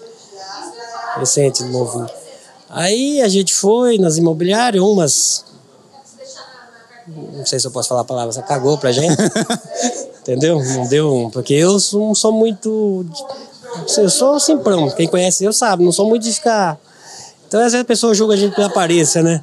recente, 1.17 1.63
novo. 1.63 2.05
Aí 2.69 3.21
a 3.21 3.29
gente 3.29 3.53
foi 3.53 3.97
nas 3.97 4.17
imobiliárias, 4.17 4.83
umas 4.83 5.45
não 7.07 7.45
sei 7.45 7.59
se 7.59 7.67
eu 7.67 7.71
posso 7.71 7.89
falar 7.89 8.01
a 8.01 8.05
palavra, 8.05 8.31
você 8.33 8.41
cagou 8.41 8.77
pra 8.77 8.91
gente. 8.91 9.15
Entendeu? 10.21 10.59
Não 10.59 10.87
deu. 10.87 11.29
Porque 11.31 11.53
eu 11.53 11.77
não 11.93 12.15
sou 12.15 12.31
muito 12.31 13.05
eu 13.97 14.09
sou 14.09 14.39
simprão, 14.39 14.89
quem 14.91 15.07
conhece 15.07 15.43
eu 15.43 15.53
sabe, 15.53 15.83
não 15.83 15.91
sou 15.91 16.07
muito 16.07 16.23
de 16.23 16.33
ficar. 16.33 16.77
Então 17.47 17.59
às 17.59 17.71
vezes 17.71 17.81
a 17.81 17.85
pessoa 17.85 18.13
julga 18.13 18.33
a 18.33 18.37
gente 18.37 18.55
pela 18.55 18.67
aparência, 18.67 19.21
né? 19.21 19.41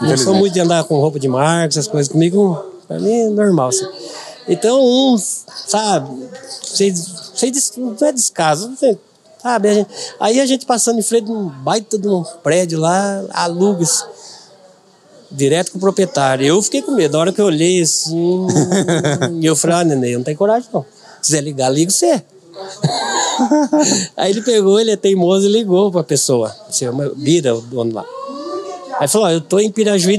Não 0.00 0.16
sou 0.16 0.34
muito 0.34 0.52
de 0.52 0.60
andar 0.60 0.84
com 0.84 0.98
roupa 1.00 1.18
de 1.18 1.28
marca, 1.28 1.68
essas 1.68 1.86
coisas. 1.86 2.10
Comigo, 2.10 2.62
pra 2.86 2.98
mim 2.98 3.12
é 3.12 3.28
normal. 3.28 3.68
Assim. 3.68 3.86
Então, 4.48 4.80
um, 4.80 5.16
sabe, 5.18 6.28
sei, 6.62 6.94
sei, 6.94 7.52
não 7.78 7.96
é 8.00 8.12
descaso, 8.12 8.68
não 8.68 8.76
sei, 8.76 8.96
sabe? 9.42 9.68
A 9.68 9.74
gente, 9.74 9.90
aí 10.20 10.40
a 10.40 10.46
gente 10.46 10.66
passando 10.66 10.98
em 10.98 11.02
frente 11.02 11.26
de 11.26 11.32
um 11.32 11.48
baita 11.48 11.98
de 11.98 12.08
um 12.08 12.22
prédio 12.42 12.78
lá, 12.78 13.24
aluga 13.30 13.84
direto 15.30 15.72
com 15.72 15.78
o 15.78 15.80
proprietário. 15.80 16.46
Eu 16.46 16.62
fiquei 16.62 16.80
com 16.80 16.92
medo. 16.92 17.12
Na 17.12 17.18
hora 17.18 17.32
que 17.32 17.40
eu 17.40 17.46
olhei 17.46 17.82
assim, 17.82 18.46
eu 19.42 19.56
falei, 19.56 19.76
ah, 19.76 19.84
neném, 19.84 20.14
não 20.14 20.22
tem 20.22 20.36
coragem 20.36 20.68
não. 20.72 20.84
Se 21.20 21.32
quiser 21.32 21.42
ligar, 21.42 21.68
liga 21.68 21.90
você. 21.90 22.22
Aí 24.16 24.30
ele 24.30 24.42
pegou, 24.42 24.80
ele 24.80 24.92
é 24.92 24.96
teimoso 24.96 25.46
e 25.46 25.52
ligou 25.52 25.90
pra 25.90 26.02
pessoa. 26.02 26.54
Se 26.70 26.86
Bira, 27.16 27.54
o 27.54 27.60
dono 27.60 27.94
lá. 27.94 28.04
Aí 28.98 29.08
falou: 29.08 29.26
Ó, 29.26 29.30
eu 29.30 29.40
tô 29.40 29.58
em 29.58 29.70
Pirajuí, 29.70 30.16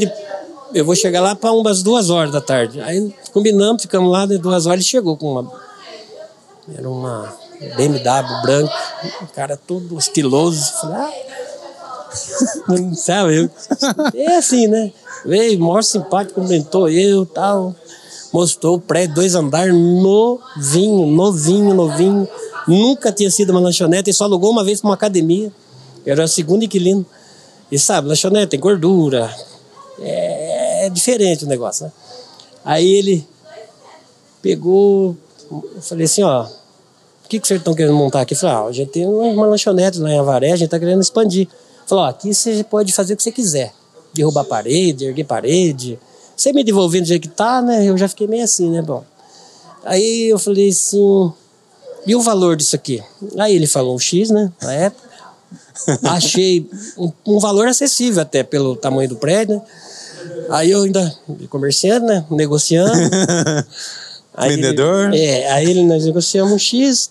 eu 0.74 0.86
vou 0.86 0.96
chegar 0.96 1.22
lá 1.22 1.36
para 1.36 1.52
umas 1.52 1.82
duas 1.82 2.10
horas 2.10 2.32
da 2.32 2.42
tarde. 2.42 2.82
Aí 2.82 3.14
combinamos, 3.34 3.82
ficamos 3.82 4.12
lá, 4.12 4.26
de 4.26 4.38
duas 4.38 4.66
horas 4.66 4.80
ele 4.80 4.90
chegou 4.90 5.16
com 5.18 5.32
uma. 5.32 5.52
Era 6.76 6.90
uma 6.90 7.34
BMW 7.60 8.42
branca, 8.42 8.74
um 9.22 9.28
cara 9.28 9.58
todo 9.58 9.98
estiloso. 9.98 10.64
Falei, 10.82 10.98
ah, 10.98 12.94
sabe, 12.96 13.38
eu, 13.38 13.50
é 14.14 14.36
assim, 14.36 14.68
né? 14.68 14.92
Veio, 15.26 15.60
maior 15.60 15.84
simpático, 15.84 16.42
comentou 16.42 16.90
eu 16.90 17.26
tal. 17.26 17.76
Mostrou 18.32 18.76
o 18.76 18.82
prédio, 18.82 19.16
dois 19.16 19.36
andares, 19.36 19.74
novinho, 19.74 21.08
novinho, 21.08 21.74
novinho. 21.74 22.28
Nunca 22.68 23.12
tinha 23.12 23.32
sido 23.32 23.52
uma 23.52 23.60
lanchonete 23.60 24.10
e 24.10 24.14
só 24.14 24.26
alugou 24.26 24.52
uma 24.52 24.64
vez 24.64 24.82
para 24.82 24.90
uma 24.90 24.96
academia. 24.96 25.52
Era 26.06 26.26
o 26.26 26.28
segundo 26.28 26.64
inquilino. 26.64 27.06
E 27.72 27.80
sabe, 27.80 28.10
lanchonete 28.10 28.52
tem 28.52 28.60
gordura. 28.60 29.34
É, 30.00 30.57
é 30.88 30.90
diferente 30.90 31.46
o 31.46 31.48
negócio, 31.48 31.86
né? 31.86 31.92
Aí 32.66 32.86
ele 32.86 33.28
pegou, 34.42 35.16
eu 35.52 35.82
falei 35.82 36.06
assim, 36.06 36.24
ó, 36.24 36.44
o 36.44 37.30
que, 37.30 37.40
que 37.40 37.48
vocês 37.48 37.60
estão 37.60 37.74
querendo 37.74 37.96
montar 37.96 38.22
aqui? 38.22 38.34
Eu 38.34 38.38
falei, 38.38 38.56
ah, 38.56 38.64
a 38.64 38.72
gente 38.72 38.92
tem 38.92 39.06
uma 39.06 39.46
lanchonete 39.46 40.00
lá 40.00 40.10
em 40.10 40.20
Avaré, 40.20 40.52
a 40.52 40.56
gente 40.56 40.66
está 40.66 40.80
querendo 40.80 41.02
expandir. 41.02 41.48
Falou, 41.86 42.04
ó, 42.06 42.08
aqui 42.08 42.34
você 42.34 42.64
pode 42.64 42.92
fazer 42.94 43.14
o 43.14 43.18
que 43.18 43.24
você 43.24 43.32
quiser. 43.32 43.74
Derrubar 44.14 44.46
parede, 44.46 45.06
erguer 45.06 45.26
parede. 45.26 46.00
Você 46.36 46.54
me 46.54 46.64
devolvendo 46.64 47.04
do 47.04 47.08
jeito 47.08 47.30
que 47.30 47.36
tá, 47.36 47.62
né? 47.62 47.86
Eu 47.86 47.98
já 47.98 48.08
fiquei 48.08 48.28
meio 48.28 48.44
assim, 48.44 48.70
né? 48.70 48.82
Bom. 48.82 49.04
Aí 49.84 50.30
eu 50.30 50.40
falei 50.40 50.70
assim, 50.70 51.32
e 52.06 52.16
o 52.16 52.22
valor 52.22 52.56
disso 52.56 52.76
aqui? 52.76 53.04
Aí 53.38 53.56
ele 53.56 53.68
falou 53.68 53.96
um 53.96 54.00
X, 54.00 54.30
né? 54.30 54.52
Na 54.62 54.74
época. 54.74 55.08
Achei 56.04 56.70
um, 56.98 57.12
um, 57.26 57.40
valor 57.40 57.68
acessível 57.68 58.22
até 58.22 58.44
pelo 58.44 58.76
tamanho 58.76 59.10
do 59.10 59.16
prédio, 59.16 59.56
né? 59.56 59.62
Aí 60.50 60.72
eu 60.72 60.84
ainda 60.84 61.16
comerciando, 61.50 62.06
né? 62.06 62.26
Negociando. 62.30 62.92
Aí 64.36 64.56
Vendedor? 64.56 65.14
Ele, 65.14 65.26
é, 65.26 65.52
aí 65.52 65.68
ele, 65.68 65.84
nós 65.84 66.06
negociamos 66.06 66.54
um 66.54 66.60
X. 66.60 67.10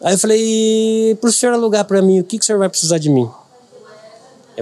Aí 0.00 0.14
eu 0.14 0.18
falei, 0.18 1.18
pro 1.20 1.32
senhor 1.32 1.52
alugar 1.52 1.84
para 1.84 2.00
mim, 2.00 2.20
o 2.20 2.24
que, 2.24 2.38
que 2.38 2.44
o 2.44 2.46
senhor 2.46 2.60
vai 2.60 2.68
precisar 2.68 2.98
de 2.98 3.10
mim? 3.10 3.28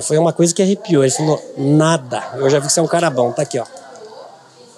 Foi 0.00 0.16
uma 0.16 0.32
coisa 0.32 0.54
que 0.54 0.62
arrepiou. 0.62 1.04
Ele 1.04 1.12
falou, 1.12 1.54
nada. 1.58 2.24
Eu 2.36 2.48
já 2.48 2.58
vi 2.58 2.68
que 2.68 2.72
você 2.72 2.80
é 2.80 2.82
um 2.82 2.88
cara 2.88 3.10
bom, 3.10 3.32
tá 3.32 3.42
aqui, 3.42 3.58
ó. 3.58 3.66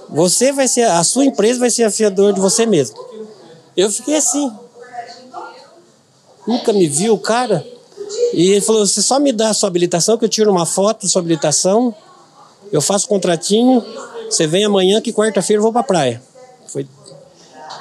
Você 0.09 0.51
vai 0.51 0.67
ser, 0.67 0.83
a 0.83 1.05
sua 1.05 1.25
empresa 1.25 1.61
vai 1.61 1.71
ser 1.71 1.85
a 1.85 1.91
fiador 1.91 2.33
de 2.33 2.41
você 2.41 2.67
mesmo. 2.67 2.97
Eu 3.77 3.89
fiquei 3.91 4.17
assim. 4.17 4.53
Nunca 6.47 6.73
me 6.73 6.89
viu 6.89 7.15
o 7.15 7.19
cara. 7.19 7.65
E 8.35 8.51
ele 8.51 8.61
falou: 8.61 8.85
você 8.85 9.01
só 9.01 9.21
me 9.21 9.31
dá 9.33 9.51
a 9.51 9.55
sua 9.55 9.69
habilitação, 9.69 10.19
que 10.19 10.25
eu 10.25 10.29
tiro 10.29 10.51
uma 10.51 10.67
foto 10.67 11.03
da 11.03 11.09
sua 11.09 11.21
habilitação, 11.21 11.95
eu 12.73 12.81
faço 12.81 13.09
contratinho, 13.09 13.85
você 14.29 14.47
vem 14.47 14.65
amanhã 14.65 15.01
que 15.01 15.13
quarta-feira 15.13 15.59
eu 15.59 15.63
vou 15.63 15.73
pra 15.73 15.83
praia. 15.83 16.23
Foi. 16.67 16.87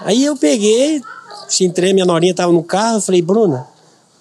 Aí 0.02 0.24
eu 0.26 0.36
peguei, 0.36 1.02
se 1.48 1.64
entrei, 1.66 1.94
minha 1.94 2.06
norinha 2.06 2.34
tava 2.34 2.52
no 2.54 2.64
carro, 2.64 2.98
eu 2.98 3.02
falei, 3.02 3.22
Bruna, 3.22 3.68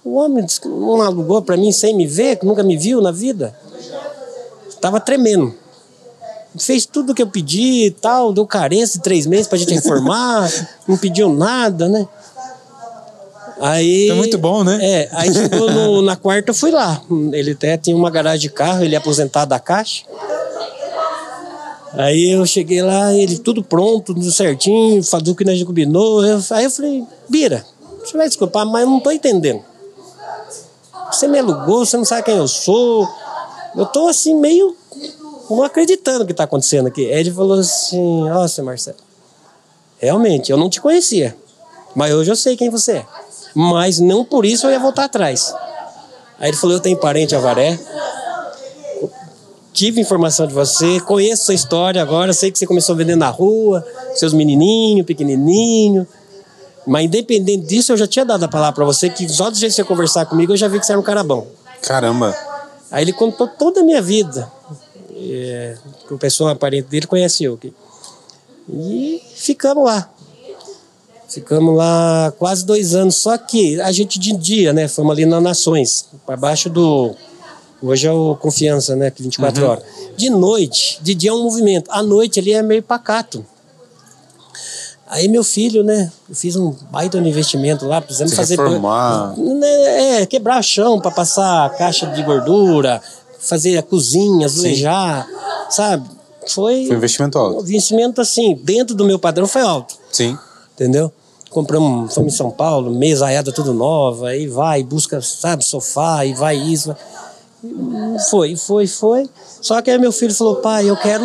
O 0.04 0.14
homem 0.16 0.44
não 0.64 1.02
alugou 1.02 1.42
para 1.42 1.56
mim 1.56 1.70
sem 1.72 1.94
me 1.94 2.06
ver, 2.06 2.36
que 2.36 2.46
nunca 2.46 2.62
me 2.62 2.76
viu 2.76 3.00
na 3.00 3.10
vida. 3.12 3.54
Estava 4.68 4.98
tremendo. 5.00 5.54
Fez 6.58 6.86
tudo 6.86 7.12
o 7.12 7.14
que 7.14 7.22
eu 7.22 7.26
pedi 7.28 7.86
e 7.86 7.90
tal, 7.90 8.32
deu 8.32 8.46
carência 8.46 8.98
de 8.98 9.02
três 9.04 9.26
meses 9.26 9.46
para 9.46 9.56
a 9.56 9.58
gente 9.58 9.74
informar, 9.74 10.50
não 10.88 10.96
pediu 10.96 11.28
nada, 11.28 11.88
né? 11.88 12.08
Aí, 13.60 14.08
É 14.08 14.14
muito 14.14 14.38
bom, 14.38 14.62
né? 14.62 14.78
É, 14.80 15.08
aí 15.12 15.32
chegou 15.32 15.70
no- 15.70 16.00
na 16.02 16.14
quarta, 16.16 16.50
eu 16.50 16.54
fui 16.54 16.70
lá. 16.70 17.02
Ele 17.32 17.52
até 17.52 17.76
tinha 17.76 17.96
uma 17.96 18.08
garagem 18.10 18.40
de 18.42 18.50
carro, 18.50 18.84
ele 18.84 18.94
é 18.94 18.98
aposentado 18.98 19.48
da 19.50 19.58
Caixa. 19.58 20.04
Aí 21.92 22.30
eu 22.30 22.44
cheguei 22.46 22.82
lá, 22.82 23.14
ele 23.14 23.38
tudo 23.38 23.62
pronto, 23.62 24.14
tudo 24.14 24.30
certinho, 24.30 25.02
falou 25.02 25.34
que 25.34 25.44
nós 25.44 25.62
combinou. 25.62 26.24
Eu- 26.24 26.42
aí 26.50 26.64
eu 26.64 26.70
falei, 26.70 27.04
Bira, 27.28 27.64
você 28.04 28.16
vai 28.16 28.28
desculpar, 28.28 28.66
mas 28.66 28.82
eu 28.82 28.90
não 28.90 29.00
tô 29.00 29.10
entendendo. 29.10 29.62
Você 31.10 31.26
me 31.26 31.38
alugou, 31.38 31.84
você 31.84 31.96
não 31.96 32.04
sabe 32.04 32.22
quem 32.24 32.36
eu 32.36 32.46
sou. 32.46 33.08
Eu 33.74 33.86
tô 33.86 34.08
assim, 34.08 34.34
meio 34.34 34.76
não 35.48 35.62
acreditando 35.62 36.24
o 36.24 36.26
que 36.26 36.34
tá 36.34 36.44
acontecendo 36.44 36.88
aqui. 36.88 37.06
Aí 37.06 37.20
ele 37.20 37.32
falou 37.32 37.58
assim, 37.58 38.24
seu 38.48 38.64
Marcelo, 38.64 38.98
realmente, 39.98 40.52
eu 40.52 40.58
não 40.58 40.68
te 40.68 40.80
conhecia. 40.80 41.34
Mas 41.94 42.12
hoje 42.12 42.30
eu 42.30 42.36
sei 42.36 42.56
quem 42.56 42.68
você 42.68 42.98
é. 42.98 43.06
Mas 43.54 43.98
não 43.98 44.24
por 44.24 44.44
isso 44.44 44.66
eu 44.66 44.70
ia 44.70 44.78
voltar 44.78 45.04
atrás. 45.04 45.54
Aí 46.38 46.50
ele 46.50 46.56
falou, 46.56 46.76
eu 46.76 46.80
tenho 46.80 46.98
parente 46.98 47.34
Avaré, 47.34 47.78
tive 49.78 50.00
informação 50.00 50.44
de 50.44 50.52
você, 50.52 50.98
conheço 50.98 51.44
sua 51.44 51.54
história 51.54 52.02
agora, 52.02 52.32
sei 52.32 52.50
que 52.50 52.58
você 52.58 52.66
começou 52.66 52.96
vendendo 52.96 53.20
na 53.20 53.30
rua, 53.30 53.86
seus 54.16 54.32
menininhos, 54.32 55.06
pequenininho. 55.06 56.04
Mas 56.84 57.04
independente 57.04 57.64
disso, 57.64 57.92
eu 57.92 57.96
já 57.96 58.08
tinha 58.08 58.24
dado 58.24 58.42
a 58.42 58.48
palavra 58.48 58.74
para 58.74 58.84
você 58.84 59.08
que 59.08 59.28
só 59.28 59.48
do 59.48 59.56
jeito 59.56 59.70
que 59.70 59.76
você 59.76 59.84
conversar 59.84 60.26
comigo, 60.26 60.52
eu 60.52 60.56
já 60.56 60.66
vi 60.66 60.80
que 60.80 60.84
você 60.84 60.90
era 60.90 61.00
um 61.00 61.04
cara 61.04 61.22
bom. 61.22 61.46
Caramba. 61.80 62.36
Aí 62.90 63.04
ele 63.04 63.12
contou 63.12 63.46
toda 63.46 63.80
a 63.80 63.84
minha 63.84 64.02
vida. 64.02 64.50
É, 65.14 65.76
o 66.10 66.18
pessoal 66.18 66.56
parente 66.56 66.88
dele 66.88 67.06
conhece 67.06 67.44
eu. 67.44 67.56
E 68.68 69.22
ficamos 69.36 69.84
lá. 69.84 70.10
Ficamos 71.28 71.76
lá 71.76 72.32
quase 72.36 72.66
dois 72.66 72.96
anos. 72.96 73.14
Só 73.14 73.38
que 73.38 73.80
a 73.80 73.92
gente 73.92 74.18
de 74.18 74.36
dia, 74.36 74.72
né? 74.72 74.88
Fomos 74.88 75.12
ali 75.12 75.24
na 75.24 75.40
Nações, 75.40 76.08
para 76.26 76.36
baixo 76.36 76.68
do. 76.68 77.14
Hoje 77.80 78.06
é 78.06 78.12
o 78.12 78.34
Confiança, 78.36 78.96
né? 78.96 79.10
que 79.10 79.22
24 79.22 79.64
horas. 79.66 79.84
De 80.16 80.30
noite, 80.30 80.98
de 81.00 81.14
dia 81.14 81.30
é 81.30 81.32
um 81.32 81.42
movimento. 81.44 81.88
À 81.90 82.02
noite 82.02 82.40
ali 82.40 82.52
é 82.52 82.62
meio 82.62 82.82
pacato. 82.82 83.44
Aí 85.06 85.26
meu 85.28 85.42
filho, 85.42 85.82
né? 85.82 86.12
Eu 86.28 86.34
fiz 86.34 86.54
um 86.56 86.74
baita 86.90 87.20
de 87.20 87.28
investimento 87.28 87.86
lá, 87.86 88.00
precisamos 88.00 88.32
Se 88.32 88.36
fazer. 88.36 88.56
reformar. 88.58 89.34
Né, 89.38 90.20
É, 90.20 90.26
quebrar 90.26 90.60
chão 90.62 91.00
para 91.00 91.10
passar 91.10 91.64
a 91.66 91.70
caixa 91.70 92.06
de 92.08 92.22
gordura, 92.22 93.00
fazer 93.38 93.78
a 93.78 93.82
cozinha, 93.82 94.44
azulejar, 94.46 95.26
sabe? 95.70 96.06
Foi, 96.48 96.86
Foi 96.86 96.94
um 96.94 96.98
investimento 96.98 97.38
um 97.38 97.40
alto. 97.42 97.60
investimento 97.62 98.20
assim, 98.20 98.54
dentro 98.62 98.94
do 98.94 99.04
meu 99.04 99.18
padrão 99.18 99.46
foi 99.46 99.62
alto, 99.62 99.94
Sim. 100.12 100.36
entendeu? 100.74 101.10
Compramos, 101.50 102.14
fomos 102.14 102.34
em 102.34 102.36
São 102.36 102.50
Paulo, 102.50 102.90
mesaiada 102.94 103.50
tudo 103.52 103.72
nova, 103.72 104.28
aí 104.28 104.46
vai, 104.46 104.82
busca, 104.82 105.20
sabe, 105.22 105.64
sofá, 105.64 106.24
e 106.26 106.34
vai 106.34 106.56
isso. 106.56 106.94
Foi, 108.30 108.56
foi, 108.56 108.86
foi. 108.86 109.28
Só 109.60 109.80
que 109.82 109.90
aí 109.90 109.98
meu 109.98 110.12
filho 110.12 110.34
falou, 110.34 110.56
pai, 110.56 110.88
eu 110.88 110.96
quero. 110.96 111.24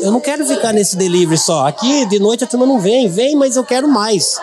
Eu 0.00 0.10
não 0.10 0.20
quero 0.20 0.44
ficar 0.46 0.72
nesse 0.72 0.96
delivery 0.96 1.38
só. 1.38 1.66
Aqui 1.66 2.06
de 2.06 2.18
noite 2.18 2.44
a 2.44 2.46
turma 2.46 2.66
não 2.66 2.78
vem, 2.78 3.08
vem, 3.08 3.34
mas 3.34 3.56
eu 3.56 3.64
quero 3.64 3.88
mais. 3.88 4.36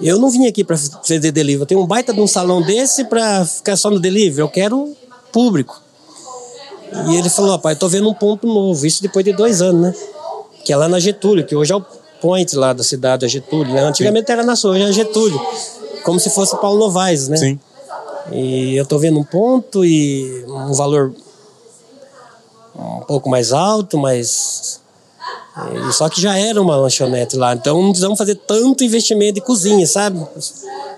Eu 0.00 0.18
não 0.18 0.30
vim 0.30 0.46
aqui 0.46 0.64
para 0.64 0.76
fazer 0.76 1.20
delivery. 1.20 1.60
Eu 1.60 1.66
tenho 1.66 1.80
um 1.80 1.86
baita 1.86 2.12
de 2.12 2.20
um 2.20 2.26
salão 2.26 2.60
desse 2.60 3.04
para 3.04 3.44
ficar 3.44 3.76
só 3.76 3.88
no 3.88 4.00
delivery. 4.00 4.40
Eu 4.40 4.48
quero 4.48 4.96
público. 5.30 5.80
E 7.08 7.16
ele 7.16 7.30
falou, 7.30 7.58
pai, 7.58 7.76
tô 7.76 7.88
vendo 7.88 8.08
um 8.08 8.14
ponto 8.14 8.46
novo. 8.46 8.84
Isso 8.84 9.00
depois 9.00 9.24
de 9.24 9.32
dois 9.32 9.62
anos, 9.62 9.80
né? 9.80 9.94
Que 10.64 10.72
é 10.72 10.76
lá 10.76 10.88
na 10.88 10.98
Getúlio, 10.98 11.46
que 11.46 11.54
hoje 11.54 11.72
é 11.72 11.76
o 11.76 11.84
point 12.20 12.54
lá 12.56 12.72
da 12.72 12.82
cidade, 12.82 13.24
a 13.24 13.28
Getúlio. 13.28 13.72
Né? 13.72 13.80
Antigamente 13.80 14.30
era 14.30 14.42
na 14.42 14.56
sua, 14.56 14.72
hoje 14.72 14.82
é 14.82 14.92
Getúlio. 14.92 15.40
Como 16.04 16.18
se 16.20 16.30
fosse 16.30 16.56
Paulo 16.56 16.78
Novaes, 16.78 17.28
né? 17.28 17.36
Sim. 17.36 17.60
E 18.30 18.76
eu 18.76 18.86
tô 18.86 18.98
vendo 18.98 19.18
um 19.18 19.24
ponto 19.24 19.84
e 19.84 20.44
um 20.46 20.72
valor 20.72 21.12
um 22.74 23.00
pouco 23.00 23.28
mais 23.28 23.52
alto, 23.52 23.98
mas. 23.98 24.80
Só 25.92 26.08
que 26.08 26.20
já 26.20 26.38
era 26.38 26.60
uma 26.60 26.76
lanchonete 26.76 27.36
lá, 27.36 27.52
então 27.52 27.76
não 27.76 27.90
precisamos 27.90 28.16
fazer 28.16 28.36
tanto 28.36 28.84
investimento 28.84 29.34
de 29.34 29.40
cozinha, 29.42 29.86
sabe? 29.86 30.26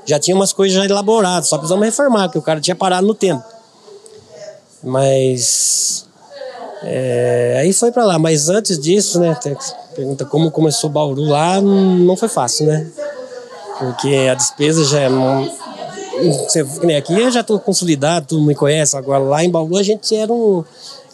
Já 0.05 0.19
tinha 0.19 0.37
umas 0.37 0.53
coisas 0.53 0.77
já 0.77 0.85
elaboradas, 0.85 1.49
só 1.49 1.57
precisamos 1.57 1.85
reformar, 1.85 2.29
porque 2.29 2.39
o 2.39 2.43
cara 2.43 2.61
tinha 2.61 2.77
parado 2.77 3.07
no 3.07 3.15
tempo. 3.15 3.43
Mas. 4.83 6.07
é, 6.83 7.59
aí 7.61 7.73
foi 7.73 7.91
para 7.91 8.05
lá, 8.05 8.19
mas 8.19 8.49
antes 8.49 8.79
disso, 8.79 9.19
né? 9.19 9.37
Pergunta 9.97 10.25
como 10.25 10.51
começou 10.51 10.91
Bauru 10.91 11.23
lá, 11.23 11.61
não 11.61 12.17
foi 12.17 12.29
fácil, 12.29 12.67
né? 12.67 12.87
Porque 13.79 14.29
a 14.31 14.35
despesa 14.35 14.85
já 14.85 15.01
é. 15.01 15.09
Você, 16.23 16.65
nem 16.83 16.97
aqui 16.97 17.13
eu 17.19 17.31
já 17.31 17.41
estou 17.41 17.59
consolidado, 17.59 18.27
todo 18.27 18.39
mundo 18.39 18.49
me 18.49 18.55
conhece. 18.55 18.97
Agora 18.97 19.23
lá 19.23 19.45
em 19.45 19.51
Bauru 19.51 19.77
a 19.77 19.83
gente 19.83 20.15
era 20.15 20.33
um. 20.33 20.65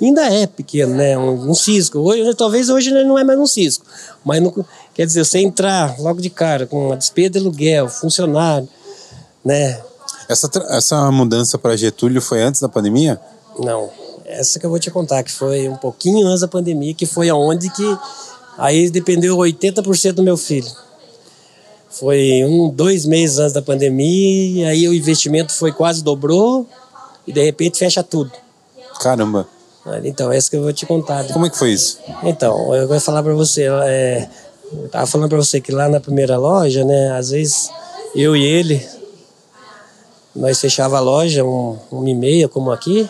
Ainda 0.00 0.22
é 0.32 0.46
pequeno, 0.46 0.94
né? 0.94 1.16
Um, 1.16 1.50
um 1.50 1.54
cisco. 1.54 1.98
Hoje, 1.98 2.34
talvez 2.34 2.68
hoje 2.68 2.90
não 2.90 3.18
é 3.18 3.24
mais 3.24 3.38
um 3.38 3.46
cisco. 3.46 3.84
Mas 4.24 4.42
não, 4.42 4.52
quer 4.94 5.06
dizer, 5.06 5.24
você 5.24 5.38
entrar 5.38 5.98
logo 5.98 6.20
de 6.20 6.30
cara 6.30 6.66
com 6.66 6.92
a 6.92 6.96
despesa 6.96 7.30
de 7.30 7.38
aluguel, 7.38 7.88
funcionário, 7.88 8.68
né? 9.44 9.80
Essa, 10.28 10.48
essa 10.70 11.10
mudança 11.10 11.58
para 11.58 11.76
Getúlio 11.76 12.22
foi 12.22 12.42
antes 12.42 12.60
da 12.60 12.68
pandemia? 12.68 13.20
Não. 13.58 13.90
Essa 14.24 14.60
que 14.60 14.66
eu 14.66 14.70
vou 14.70 14.78
te 14.78 14.90
contar, 14.90 15.22
que 15.22 15.32
foi 15.32 15.68
um 15.68 15.76
pouquinho 15.76 16.26
antes 16.26 16.40
da 16.40 16.48
pandemia, 16.48 16.94
que 16.94 17.06
foi 17.06 17.28
aonde 17.28 17.68
que. 17.70 17.98
Aí 18.56 18.90
dependeu 18.90 19.36
80% 19.36 20.12
do 20.12 20.22
meu 20.22 20.36
filho. 20.36 20.70
Foi 21.90 22.44
um, 22.44 22.70
dois 22.70 23.04
meses 23.04 23.38
antes 23.38 23.52
da 23.52 23.60
pandemia, 23.60 24.68
aí 24.68 24.86
o 24.86 24.94
investimento 24.94 25.52
foi 25.52 25.72
quase 25.72 26.04
dobrou, 26.04 26.66
e 27.26 27.32
de 27.32 27.42
repente 27.42 27.78
fecha 27.78 28.02
tudo. 28.02 28.30
Caramba. 29.00 29.46
Então, 30.04 30.30
essa 30.30 30.48
que 30.48 30.56
eu 30.56 30.62
vou 30.62 30.72
te 30.72 30.86
contar. 30.86 31.26
Como 31.32 31.46
é 31.46 31.50
que 31.50 31.58
foi 31.58 31.72
isso? 31.72 31.98
Então, 32.22 32.74
eu 32.74 32.86
vou 32.86 33.00
falar 33.00 33.22
para 33.22 33.34
você, 33.34 33.66
é, 33.84 34.28
eu 34.72 34.88
tava 34.88 35.06
falando 35.06 35.28
para 35.28 35.38
você 35.38 35.60
que 35.60 35.72
lá 35.72 35.88
na 35.88 35.98
primeira 35.98 36.38
loja, 36.38 36.84
né, 36.84 37.10
às 37.12 37.30
vezes 37.30 37.70
eu 38.14 38.36
e 38.36 38.44
ele, 38.44 38.86
nós 40.34 40.60
fechava 40.60 40.98
a 40.98 41.00
loja 41.00 41.44
um, 41.44 41.76
uma 41.90 42.08
e 42.08 42.14
meia, 42.14 42.48
como 42.48 42.70
aqui, 42.70 43.08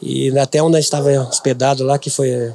e 0.00 0.36
até 0.38 0.62
onde 0.62 0.72
nós 0.72 0.84
estava 0.84 1.10
hospedado 1.28 1.84
lá, 1.84 1.98
que 1.98 2.08
foi 2.08 2.52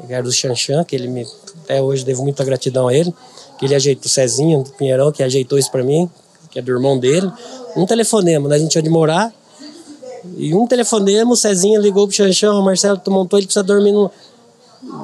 Ricardo 0.00 0.32
Chanchan, 0.32 0.84
que 0.84 0.96
ele 0.96 1.06
me, 1.06 1.26
até 1.62 1.80
hoje 1.80 2.04
devo 2.04 2.24
muita 2.24 2.44
gratidão 2.44 2.88
a 2.88 2.94
ele, 2.94 3.14
que 3.58 3.64
ele 3.64 3.74
ajeitou, 3.74 4.06
o 4.06 4.08
Cezinho 4.08 4.62
do 4.62 4.70
Pinheirão, 4.70 5.12
que 5.12 5.22
ajeitou 5.22 5.58
isso 5.58 5.70
para 5.70 5.82
mim, 5.82 6.10
que 6.50 6.58
é 6.58 6.62
do 6.62 6.70
irmão 6.70 6.98
dele, 6.98 7.30
um 7.76 7.86
telefonema, 7.86 8.48
né, 8.48 8.56
a 8.56 8.58
gente 8.58 8.70
tinha 8.70 8.82
de 8.82 8.90
morar, 8.90 9.32
e 10.36 10.54
um 10.54 10.66
telefonema, 10.66 11.32
o 11.32 11.36
Cezinha 11.36 11.78
ligou 11.78 12.06
pro 12.06 12.16
Xanxão, 12.16 12.58
o 12.58 12.64
Marcelo, 12.64 12.98
tu 12.98 13.10
montou, 13.10 13.38
ele 13.38 13.46
precisa 13.46 13.62
dormir 13.62 13.92
no. 13.92 14.10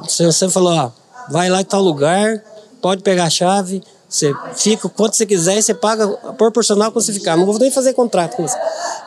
Xanxão 0.07 0.49
falou, 0.49 0.73
ó, 0.73 0.91
vai 1.29 1.49
lá 1.49 1.61
em 1.61 1.65
tal 1.65 1.81
lugar, 1.81 2.43
pode 2.81 3.03
pegar 3.03 3.25
a 3.25 3.29
chave, 3.29 3.83
você 4.09 4.33
fica 4.55 4.87
o 4.87 4.89
quanto 4.89 5.15
você 5.15 5.25
quiser 5.25 5.57
e 5.57 5.61
você 5.61 5.73
paga 5.73 6.07
proporcional 6.37 6.91
quando 6.91 7.05
você 7.05 7.13
ficar. 7.13 7.37
Não 7.37 7.45
vou 7.45 7.57
nem 7.59 7.71
fazer 7.71 7.93
contrato 7.93 8.35
com 8.35 8.47
você. 8.47 8.57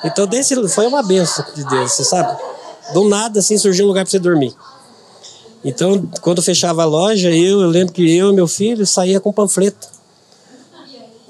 Então, 0.05 0.26
desse, 0.26 0.57
foi 0.68 0.86
uma 0.86 1.03
benção 1.03 1.45
de 1.55 1.64
Deus, 1.64 1.92
você 1.92 2.05
sabe? 2.05 2.36
Do 2.92 3.09
nada, 3.09 3.40
assim, 3.40 3.59
surgiu 3.59 3.84
um 3.84 3.88
lugar 3.88 4.05
para 4.05 4.11
você 4.11 4.18
dormir. 4.18 4.55
Então, 5.64 6.06
quando 6.20 6.42
fechava 6.42 6.82
a 6.82 6.86
loja, 6.86 7.30
eu, 7.30 7.62
eu 7.62 7.68
lembro 7.68 7.94
que 7.94 8.14
eu 8.14 8.30
e 8.30 8.34
meu 8.34 8.46
filho 8.46 8.86
saía 8.86 9.18
com 9.18 9.32
panfleto. 9.32 9.88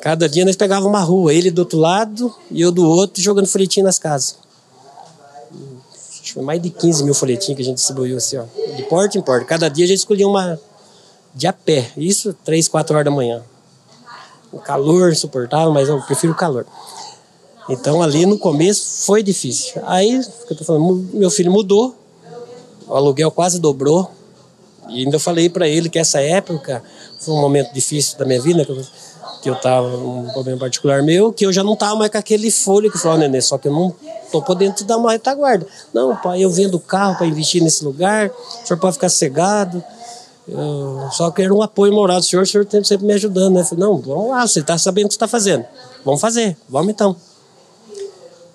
Cada 0.00 0.28
dia 0.28 0.44
nós 0.44 0.56
pegávamos 0.56 0.90
uma 0.90 1.00
rua, 1.00 1.32
ele 1.32 1.50
do 1.50 1.60
outro 1.60 1.78
lado 1.78 2.34
e 2.50 2.60
eu 2.60 2.70
do 2.70 2.86
outro, 2.86 3.22
jogando 3.22 3.46
folhetinho 3.46 3.86
nas 3.86 3.98
casas. 3.98 4.36
Acho 5.94 6.22
que 6.22 6.32
foi 6.34 6.42
mais 6.42 6.60
de 6.60 6.68
15 6.68 7.04
mil 7.04 7.14
folhetinhos 7.14 7.56
que 7.56 7.62
a 7.62 7.64
gente 7.64 7.76
distribuiu 7.76 8.16
assim, 8.16 8.36
ó. 8.36 8.44
De 8.76 8.82
porta 8.82 9.16
em 9.16 9.22
porta. 9.22 9.46
Cada 9.46 9.68
dia 9.70 9.84
a 9.84 9.88
gente 9.88 9.98
escolhia 9.98 10.26
uma 10.26 10.60
de 11.34 11.46
a 11.46 11.52
pé. 11.52 11.90
Isso 11.96 12.34
3, 12.44 12.68
4 12.68 12.94
horas 12.94 13.04
da 13.04 13.10
manhã. 13.10 13.42
O 14.52 14.58
calor 14.58 15.10
insuportável, 15.10 15.72
mas 15.72 15.88
eu 15.88 16.00
prefiro 16.02 16.32
o 16.32 16.36
calor. 16.36 16.66
Então 17.68 18.02
ali 18.02 18.26
no 18.26 18.38
começo 18.38 19.06
foi 19.06 19.22
difícil. 19.22 19.80
Aí, 19.86 20.20
eu 20.50 20.56
tô 20.56 20.64
falando, 20.64 21.08
meu 21.14 21.30
filho 21.30 21.50
mudou, 21.50 21.96
o 22.86 22.94
aluguel 22.94 23.30
quase 23.30 23.58
dobrou. 23.58 24.10
E 24.88 25.04
ainda 25.04 25.18
falei 25.18 25.48
para 25.48 25.66
ele 25.68 25.88
que 25.88 25.98
essa 25.98 26.20
época 26.20 26.82
foi 27.18 27.34
um 27.34 27.40
momento 27.40 27.72
difícil 27.72 28.18
da 28.18 28.24
minha 28.24 28.40
vida, 28.40 28.64
que 28.64 28.70
eu, 28.70 28.84
que 29.42 29.50
eu 29.50 29.54
tava 29.56 29.88
um 29.96 30.28
problema 30.32 30.58
particular 30.58 31.02
meu, 31.02 31.32
que 31.32 31.46
eu 31.46 31.52
já 31.52 31.62
não 31.62 31.76
tava 31.76 31.96
mais 31.96 32.10
com 32.10 32.18
aquele 32.18 32.50
folho 32.50 32.90
que 32.90 32.98
falou, 32.98 33.18
nenê, 33.18 33.40
só 33.40 33.56
que 33.56 33.68
eu 33.68 33.72
não 33.72 33.94
tô 34.30 34.42
podendo 34.42 34.74
te 34.74 34.84
dar 34.84 34.96
uma 34.96 35.12
retaguarda. 35.12 35.66
Não, 35.92 36.14
pai, 36.16 36.44
eu 36.44 36.50
vendo 36.50 36.78
carro 36.78 37.16
para 37.16 37.26
investir 37.26 37.62
nesse 37.62 37.84
lugar, 37.84 38.30
o 38.30 38.66
senhor 38.66 38.78
pode 38.78 38.94
ficar 38.94 39.08
cegado. 39.08 39.82
Eu 40.46 41.08
só 41.12 41.30
quero 41.30 41.56
um 41.56 41.62
apoio 41.62 41.92
moral 41.92 42.20
do 42.20 42.26
senhor, 42.26 42.42
o 42.42 42.46
senhor 42.46 42.66
tem 42.66 42.84
sempre 42.84 43.06
me 43.06 43.14
ajudando, 43.14 43.54
né? 43.54 43.64
Falei, 43.64 43.84
não, 43.84 43.96
vamos 43.96 44.28
lá, 44.28 44.46
você 44.46 44.60
está 44.60 44.76
sabendo 44.76 45.06
o 45.06 45.08
que 45.08 45.14
está 45.14 45.26
fazendo. 45.26 45.64
Vamos 46.04 46.20
fazer, 46.20 46.54
vamos 46.68 46.90
então. 46.90 47.16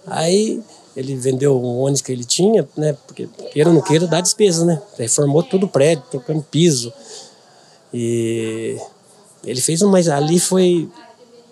Aí 0.05 0.61
ele 0.95 1.15
vendeu 1.15 1.59
um 1.59 1.79
ônibus 1.79 2.01
que 2.01 2.11
ele 2.11 2.23
tinha, 2.23 2.67
né? 2.75 2.95
Porque 3.07 3.27
queira 3.51 3.69
ou 3.69 3.75
não 3.75 3.81
queira, 3.81 4.07
dá 4.07 4.21
despesa, 4.21 4.65
né? 4.65 4.81
Reformou 4.97 5.43
todo 5.43 5.63
o 5.63 5.67
prédio, 5.67 6.03
trocando 6.09 6.45
piso. 6.49 6.91
E 7.93 8.77
ele 9.45 9.61
fez 9.61 9.81
um, 9.81 9.89
mas 9.89 10.07
ali 10.07 10.39
foi 10.39 10.89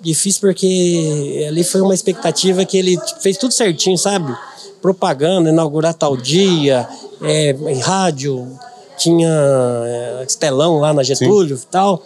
difícil 0.02 0.42
porque 0.42 1.46
ali 1.48 1.64
foi 1.64 1.82
uma 1.82 1.94
expectativa 1.94 2.64
que 2.66 2.78
ele 2.78 2.98
fez 3.22 3.38
tudo 3.38 3.54
certinho, 3.54 3.98
sabe? 3.98 4.36
Propaganda, 4.82 5.50
inaugurar 5.50 5.94
tal 5.94 6.16
dia, 6.16 6.88
é, 7.22 7.52
em 7.52 7.80
rádio, 7.80 8.48
tinha 8.98 9.30
é, 9.30 10.24
estelão 10.28 10.80
lá 10.80 10.94
na 10.94 11.04
Getúlio 11.04 11.58
Sim. 11.58 11.64
e 11.64 11.72
tal, 11.72 12.04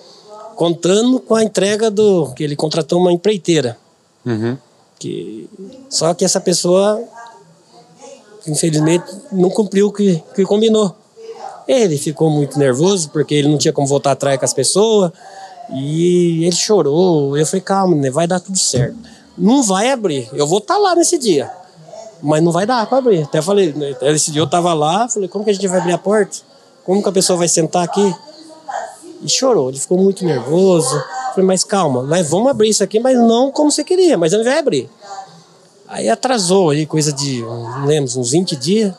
contando 0.56 1.20
com 1.20 1.36
a 1.36 1.44
entrega 1.44 1.90
do. 1.90 2.32
que 2.34 2.44
ele 2.44 2.56
contratou 2.56 3.00
uma 3.00 3.12
empreiteira. 3.12 3.78
Uhum. 4.26 4.58
Que, 5.00 5.50
só 5.90 6.14
que 6.14 6.24
essa 6.24 6.40
pessoa, 6.40 7.02
infelizmente, 8.48 9.06
não 9.32 9.50
cumpriu 9.50 9.88
o 9.88 9.92
que, 9.92 10.22
que 10.36 10.44
combinou. 10.44 10.96
Ele 11.68 11.98
ficou 11.98 12.30
muito 12.30 12.58
nervoso 12.58 13.10
porque 13.10 13.36
ele 13.36 13.48
não 13.48 13.58
tinha 13.58 13.72
como 13.72 13.88
voltar 13.88 14.12
atrás 14.12 14.38
com 14.38 14.46
as 14.46 14.54
pessoas. 14.54 15.12
E 15.74 16.44
ele 16.44 16.56
chorou. 16.56 17.38
Eu 17.38 17.46
falei, 17.46 17.62
calma, 17.62 17.96
né, 17.96 18.10
vai 18.10 18.28
dar 18.28 18.40
tudo 18.40 18.58
certo. 18.58 18.98
Não 19.38 19.64
vai 19.64 19.92
abrir. 19.92 20.30
Eu 20.34 20.46
vou 20.46 20.58
estar 20.58 20.76
tá 20.76 20.80
lá 20.80 20.96
nesse 20.96 21.18
dia. 21.18 21.50
Mas 22.22 22.44
não 22.44 22.52
vai 22.52 22.66
dar 22.66 22.86
para 22.88 22.98
abrir. 22.98 23.24
Até 23.24 23.42
falei, 23.42 23.74
né, 23.74 23.96
esse 24.02 24.32
dia 24.32 24.42
eu 24.42 24.48
tava 24.48 24.74
lá, 24.74 25.08
falei, 25.08 25.30
como 25.30 25.44
que 25.44 25.52
a 25.52 25.54
gente 25.54 25.68
vai 25.68 25.80
abrir 25.80 25.94
a 25.94 25.98
porta? 25.98 26.38
Como 26.84 27.02
que 27.02 27.10
a 27.10 27.12
pessoa 27.12 27.38
vai 27.38 27.48
sentar 27.48 27.84
aqui? 27.84 28.14
E 29.22 29.30
chorou, 29.30 29.70
ele 29.70 29.80
ficou 29.80 29.98
muito 29.98 30.26
nervoso. 30.26 31.02
Falei, 31.32 31.46
mas 31.46 31.64
calma, 31.64 32.04
mas 32.04 32.30
vamos 32.30 32.50
abrir 32.50 32.70
isso 32.70 32.84
aqui, 32.84 33.00
mas 33.00 33.18
não 33.18 33.52
como 33.52 33.72
você 33.72 33.84
queria, 33.84 34.18
mas 34.18 34.34
ele 34.34 34.44
vai 34.44 34.60
abrir. 34.60 34.90
Aí 35.92 36.08
atrasou 36.08 36.70
aí, 36.70 36.86
coisa 36.86 37.12
de, 37.12 37.42
não 37.42 37.86
lembro, 37.86 38.18
uns 38.18 38.32
20 38.32 38.56
dias. 38.56 38.94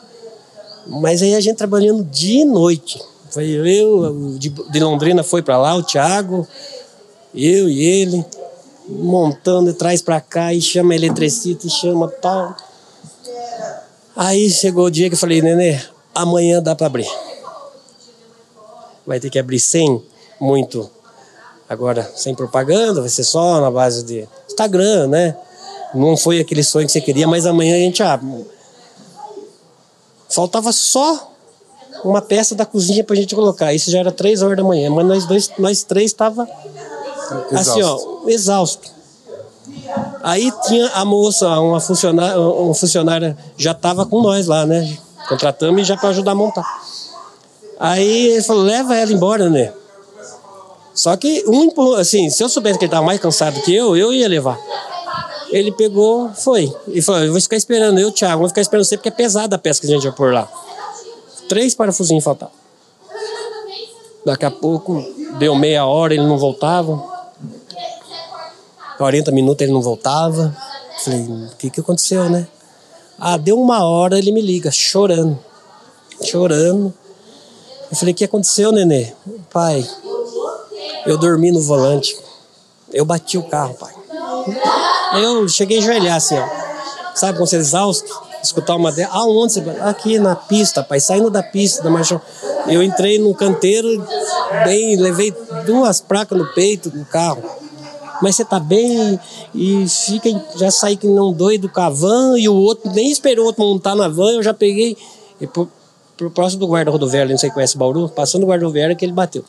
Mas 0.86 1.22
aí 1.22 1.34
a 1.34 1.40
gente 1.40 1.56
trabalhando 1.56 2.04
dia 2.04 2.42
e 2.42 2.44
noite. 2.44 3.02
Foi 3.30 3.46
eu, 3.46 4.36
de, 4.38 4.78
Londrina 4.78 5.22
foi 5.22 5.40
para 5.40 5.56
lá, 5.56 5.74
o 5.74 5.82
Thiago, 5.82 6.46
eu 7.34 7.66
e 7.66 7.82
ele, 7.82 8.22
montando 8.86 9.72
de 9.72 9.78
trás 9.78 10.02
para 10.02 10.20
cá, 10.20 10.52
e 10.52 10.60
chama 10.60 10.94
eletricista, 10.94 11.66
e 11.66 11.70
chama 11.70 12.08
tal. 12.08 12.54
Aí 14.14 14.50
chegou 14.50 14.84
o 14.84 14.90
dia 14.90 15.08
que 15.08 15.14
eu 15.14 15.18
falei, 15.18 15.40
Nenê, 15.40 15.80
amanhã 16.14 16.62
dá 16.62 16.74
para 16.74 16.88
abrir. 16.88 17.08
Vai 19.06 19.18
ter 19.18 19.30
que 19.30 19.38
abrir 19.38 19.60
sem 19.60 20.04
muito. 20.38 20.90
Agora, 21.66 22.02
sem 22.14 22.34
propaganda, 22.34 23.00
vai 23.00 23.08
ser 23.08 23.24
só 23.24 23.62
na 23.62 23.70
base 23.70 24.02
de 24.02 24.28
Instagram, 24.46 25.06
né? 25.06 25.34
Não 25.94 26.16
foi 26.16 26.40
aquele 26.40 26.62
sonho 26.62 26.86
que 26.86 26.92
você 26.92 27.00
queria, 27.00 27.26
mas 27.26 27.46
amanhã 27.46 27.74
a 27.74 27.78
gente 27.78 28.02
abre. 28.02 28.46
Faltava 30.28 30.72
só 30.72 31.30
uma 32.04 32.22
peça 32.22 32.54
da 32.54 32.64
cozinha 32.64 33.04
pra 33.04 33.14
gente 33.14 33.34
colocar. 33.34 33.72
Isso 33.74 33.90
já 33.90 33.98
era 33.98 34.10
três 34.10 34.42
horas 34.42 34.56
da 34.56 34.64
manhã, 34.64 34.90
mas 34.90 35.06
nós 35.06 35.26
dois, 35.26 35.50
nós 35.58 35.82
três 35.82 36.06
estava 36.06 36.48
assim, 37.52 37.82
ó, 37.82 38.28
exausto. 38.28 38.90
Aí 40.22 40.52
tinha 40.66 40.88
a 40.94 41.04
moça, 41.04 41.48
uma 41.60 41.80
funcionária, 41.80 42.40
uma 42.40 42.74
funcionária 42.74 43.36
já 43.56 43.72
estava 43.72 44.06
com 44.06 44.22
nós 44.22 44.46
lá, 44.46 44.64
né? 44.64 44.96
Contratamos 45.28 45.86
já 45.86 45.96
para 45.96 46.10
ajudar 46.10 46.32
a 46.32 46.34
montar. 46.34 46.64
Aí 47.78 48.28
ele 48.28 48.42
falou: 48.42 48.62
leva 48.62 48.96
ela 48.96 49.12
embora, 49.12 49.50
né? 49.50 49.72
Só 50.94 51.16
que 51.16 51.44
um 51.46 51.94
assim, 51.96 52.30
se 52.30 52.42
eu 52.42 52.48
soubesse 52.48 52.78
que 52.78 52.84
ele 52.84 52.88
estava 52.88 53.04
mais 53.04 53.20
cansado 53.20 53.60
que 53.62 53.74
eu, 53.74 53.96
eu 53.96 54.12
ia 54.12 54.28
levar. 54.28 54.58
Ele 55.52 55.70
pegou, 55.70 56.30
foi. 56.32 56.74
E 56.88 57.02
falou: 57.02 57.22
Eu 57.22 57.32
vou 57.32 57.40
ficar 57.40 57.56
esperando, 57.56 58.00
eu, 58.00 58.10
Thiago, 58.10 58.40
vou 58.40 58.48
ficar 58.48 58.62
esperando 58.62 58.84
você 58.84 58.96
porque 58.96 59.10
é 59.10 59.12
pesada 59.12 59.56
a 59.56 59.58
peça 59.58 59.80
que 59.80 59.86
a 59.86 59.90
gente 59.90 60.02
vai 60.02 60.12
pôr 60.12 60.32
lá. 60.32 60.50
Três 61.48 61.74
parafusinhos 61.74 62.24
faltavam. 62.24 62.54
Daqui 64.24 64.46
a 64.46 64.50
pouco, 64.50 65.04
deu 65.38 65.54
meia 65.54 65.84
hora, 65.84 66.14
ele 66.14 66.24
não 66.24 66.38
voltava. 66.38 67.12
40 68.96 69.30
minutos 69.32 69.62
ele 69.62 69.72
não 69.72 69.82
voltava. 69.82 70.56
Falei, 71.04 71.20
o 71.20 71.56
que, 71.58 71.68
que 71.68 71.80
aconteceu, 71.80 72.30
né? 72.30 72.46
Ah, 73.18 73.36
deu 73.36 73.60
uma 73.60 73.84
hora, 73.84 74.18
ele 74.18 74.32
me 74.32 74.40
liga, 74.40 74.70
chorando. 74.70 75.38
Chorando. 76.24 76.94
Eu 77.90 77.96
falei, 77.96 78.14
o 78.14 78.16
que 78.16 78.24
aconteceu, 78.24 78.72
nenê? 78.72 79.12
Pai, 79.52 79.86
eu 81.04 81.18
dormi 81.18 81.50
no 81.52 81.60
volante. 81.60 82.16
Eu 82.92 83.04
bati 83.04 83.36
o 83.36 83.42
carro, 83.42 83.74
pai. 83.74 83.92
Eu 85.14 85.48
cheguei 85.48 85.78
a 85.78 85.82
ajoelhar 85.82 86.16
assim, 86.16 86.36
ó. 86.36 86.48
Sabe 87.14 87.38
quando 87.38 87.48
você 87.48 87.56
é 87.56 87.60
exausto? 87.60 88.22
Escutar 88.42 88.76
uma 88.76 88.90
dela. 88.90 89.12
Aonde 89.12 89.54
você. 89.54 89.70
Aqui 89.80 90.18
na 90.18 90.34
pista, 90.34 90.82
pai, 90.82 91.00
saindo 91.00 91.30
da 91.30 91.42
pista, 91.42 91.82
da 91.82 91.90
marcha. 91.90 92.20
Eu 92.66 92.82
entrei 92.82 93.18
no 93.18 93.34
canteiro, 93.34 93.88
bem, 94.64 94.96
levei 94.96 95.34
duas 95.66 96.00
placas 96.00 96.38
no 96.38 96.46
peito 96.54 96.90
do 96.90 97.04
carro. 97.04 97.42
Mas 98.22 98.36
você 98.36 98.44
tá 98.44 98.60
bem 98.60 99.18
e 99.52 99.84
fica, 99.88 100.28
já 100.56 100.70
saí 100.70 100.96
que 100.96 101.08
não 101.08 101.32
doido 101.32 101.68
com 101.68 101.80
a 101.80 101.90
van 101.90 102.38
e 102.38 102.48
o 102.48 102.54
outro 102.54 102.88
nem 102.92 103.10
esperou 103.10 103.44
o 103.44 103.46
outro 103.48 103.64
montar 103.64 103.96
na 103.96 104.06
van, 104.06 104.30
eu 104.34 104.42
já 104.44 104.54
peguei 104.54 104.96
e 105.40 105.46
pro, 105.46 105.68
pro 106.16 106.30
próximo 106.30 106.60
do 106.60 106.68
guarda 106.68 106.88
rodoviário, 106.88 107.32
não 107.32 107.38
sei 107.38 107.48
se 107.48 107.54
conhece 107.54 107.76
Bauru, 107.76 108.08
passando 108.08 108.44
o 108.44 108.46
guarda 108.46 108.64
rodoviário 108.64 108.94
que 108.94 109.04
ele 109.04 109.12
bateu. 109.12 109.44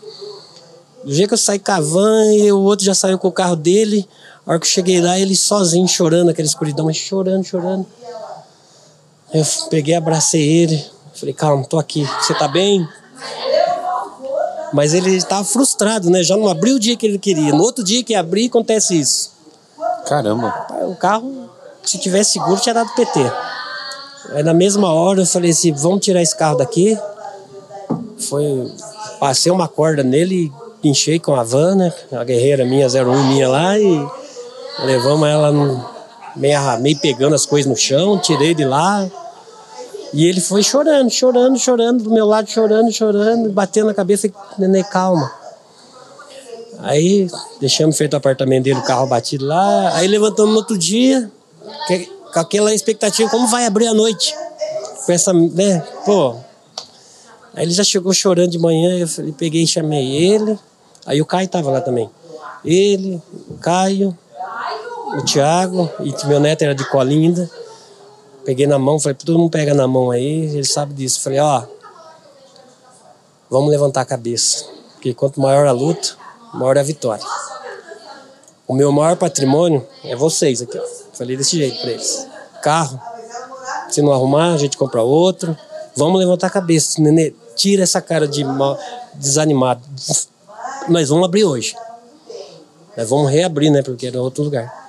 Do 1.04 1.14
jeito 1.14 1.28
que 1.28 1.34
eu 1.36 1.38
saí 1.38 1.60
com 1.60 1.72
a 1.72 1.80
van 1.80 2.34
e 2.34 2.52
o 2.52 2.62
outro 2.62 2.84
já 2.84 2.96
saiu 2.96 3.20
com 3.20 3.28
o 3.28 3.32
carro 3.32 3.56
dele, 3.56 4.08
a 4.46 4.52
hora 4.52 4.60
que 4.60 4.66
eu 4.66 4.72
cheguei 4.72 5.00
lá, 5.02 5.18
ele 5.18 5.36
sozinho, 5.36 5.88
chorando, 5.88 6.30
aquela 6.30 6.46
escuridão, 6.46 6.86
mas 6.86 6.98
chorando, 6.98 7.46
chorando. 7.46 7.86
Eu 9.34 9.44
peguei, 9.70 9.96
abracei 9.96 10.46
ele, 10.46 10.86
falei, 11.16 11.34
calma, 11.34 11.64
tô 11.66 11.80
aqui, 11.80 12.06
você 12.22 12.34
tá 12.34 12.48
bem? 12.48 12.88
Mas 14.74 14.94
ele 14.94 15.16
estava 15.16 15.44
frustrado, 15.44 16.10
né? 16.10 16.24
Já 16.24 16.36
não 16.36 16.48
abriu 16.48 16.76
o 16.76 16.80
dia 16.80 16.98
que 16.98 17.06
ele 17.06 17.18
queria. 17.18 17.54
No 17.54 17.64
outro 17.64 17.84
dia 17.84 18.04
que 18.04 18.16
abrir, 18.16 18.48
acontece 18.48 19.00
isso. 19.00 19.32
Caramba. 20.08 20.68
O 20.88 20.96
carro, 20.96 21.50
se 21.84 21.98
tivesse 21.98 22.34
seguro, 22.34 22.60
tinha 22.60 22.74
dado 22.74 22.94
PT. 22.96 23.20
Aí 24.32 24.44
na 24.44 24.54
mesma 24.54 24.92
hora 24.92 25.22
eu 25.22 25.26
falei 25.26 25.52
assim, 25.52 25.72
vamos 25.72 26.04
tirar 26.04 26.22
esse 26.22 26.36
carro 26.36 26.58
daqui. 26.58 26.98
Foi, 28.18 28.72
passei 29.20 29.52
uma 29.52 29.68
corda 29.68 30.04
nele, 30.04 30.52
pinchei 30.82 31.20
com 31.20 31.36
a 31.36 31.44
van, 31.44 31.76
né? 31.76 31.94
A 32.12 32.24
guerreira 32.24 32.66
minha, 32.66 32.88
01 32.88 33.24
minha 33.28 33.48
lá, 33.48 33.78
e 33.78 34.08
Levamos 34.80 35.28
ela 35.28 35.52
meio, 36.36 36.80
meio 36.80 37.00
pegando 37.00 37.36
as 37.36 37.46
coisas 37.46 37.70
no 37.70 37.78
chão, 37.78 38.20
tirei 38.20 38.54
de 38.54 38.66
lá. 38.66 39.08
E 40.14 40.26
ele 40.26 40.42
foi 40.42 40.62
chorando, 40.62 41.10
chorando, 41.10 41.58
chorando, 41.58 42.04
do 42.04 42.12
meu 42.12 42.26
lado 42.26 42.50
chorando, 42.50 42.92
chorando, 42.92 43.50
batendo 43.52 43.88
na 43.88 43.94
cabeça 43.94 44.30
neném, 44.58 44.84
calma. 44.84 45.32
Aí 46.80 47.28
deixamos 47.60 47.98
feito 47.98 48.14
o 48.14 48.18
apartamento 48.18 48.66
dele, 48.66 48.80
o 48.80 48.84
carro 48.84 49.08
batido 49.08 49.46
lá. 49.46 49.96
Aí 49.96 50.08
levantamos 50.08 50.52
no 50.52 50.60
outro 50.60 50.78
dia, 50.78 51.32
que, 51.88 52.06
com 52.34 52.40
aquela 52.40 52.74
expectativa, 52.74 53.30
como 53.30 53.48
vai 53.48 53.66
abrir 53.66 53.88
a 53.88 53.94
noite? 53.94 54.36
Com 55.06 55.12
essa, 55.12 55.34
né? 55.34 55.80
Pô. 56.06 56.36
Aí 57.56 57.64
ele 57.64 57.72
já 57.72 57.84
chegou 57.84 58.14
chorando 58.14 58.52
de 58.52 58.60
manhã, 58.60 58.98
eu 58.98 59.08
falei, 59.08 59.32
peguei 59.32 59.64
e 59.64 59.68
chamei 59.68 60.16
ele. 60.16 60.60
Aí 61.06 61.22
o 61.22 61.26
Caio 61.26 61.48
tava 61.48 61.72
lá 61.72 61.82
também. 61.82 62.10
Ele, 62.66 63.22
o 63.50 63.58
Caio, 63.58 64.18
o 65.18 65.24
Thiago, 65.24 65.90
e 66.00 66.14
meu 66.28 66.40
neto 66.40 66.64
era 66.64 66.74
de 66.74 66.88
colinda. 66.90 67.50
Peguei 68.44 68.68
na 68.68 68.78
mão, 68.78 69.00
falei, 69.00 69.16
todo 69.16 69.38
mundo 69.38 69.52
pega 69.52 69.74
na 69.74 69.88
mão 69.88 70.12
aí, 70.12 70.46
ele 70.46 70.66
sabe 70.66 70.94
disso. 70.94 71.22
Falei, 71.22 71.40
ó, 71.40 71.64
vamos 73.50 73.70
levantar 73.70 74.02
a 74.02 74.06
cabeça. 74.06 74.66
Porque 74.94 75.14
quanto 75.14 75.40
maior 75.40 75.68
a 75.68 75.72
luta, 75.72 76.16
maior 76.54 76.76
é 76.78 76.80
a 76.80 76.84
vitória. 76.84 77.24
O 78.68 78.74
meu 78.74 78.92
maior 78.92 79.16
patrimônio 79.16 79.86
é 80.04 80.16
vocês 80.16 80.62
aqui, 80.62 80.78
ó. 80.78 80.84
Falei 81.14 81.38
desse 81.38 81.58
jeito 81.58 81.80
pra 81.82 81.92
eles. 81.92 82.28
Carro, 82.62 83.00
se 83.90 84.02
não 84.02 84.12
arrumar, 84.12 84.54
a 84.54 84.58
gente 84.58 84.78
compra 84.78 85.02
outro. 85.02 85.56
Vamos 85.96 86.20
levantar 86.20 86.48
a 86.48 86.50
cabeça, 86.50 87.02
nenê. 87.02 87.34
Tira 87.56 87.84
essa 87.84 88.02
cara 88.02 88.28
de 88.28 88.44
mal, 88.44 88.80
desanimado. 89.14 89.82
Nós 90.90 91.10
vamos 91.10 91.26
abrir 91.26 91.46
hoje. 91.46 91.76
Nós 92.98 93.10
vamos 93.10 93.32
reabrir, 93.32 93.70
né? 93.70 93.82
Porque 93.82 94.08
era 94.08 94.22
outro 94.22 94.44
lugar. 94.44 94.83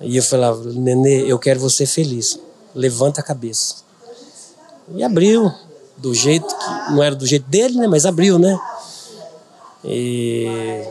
E 0.00 0.16
eu 0.16 0.22
falava, 0.22 0.62
Nenê, 0.72 1.30
eu 1.30 1.38
quero 1.38 1.60
você 1.60 1.86
feliz. 1.86 2.38
Levanta 2.74 3.20
a 3.20 3.24
cabeça. 3.24 3.76
E 4.94 5.02
abriu, 5.02 5.52
do 5.96 6.14
jeito 6.14 6.46
que. 6.46 6.92
Não 6.92 7.02
era 7.02 7.14
do 7.14 7.26
jeito 7.26 7.48
dele, 7.48 7.76
né? 7.78 7.86
Mas 7.86 8.04
abriu, 8.04 8.38
né? 8.38 8.58
E 9.84 10.84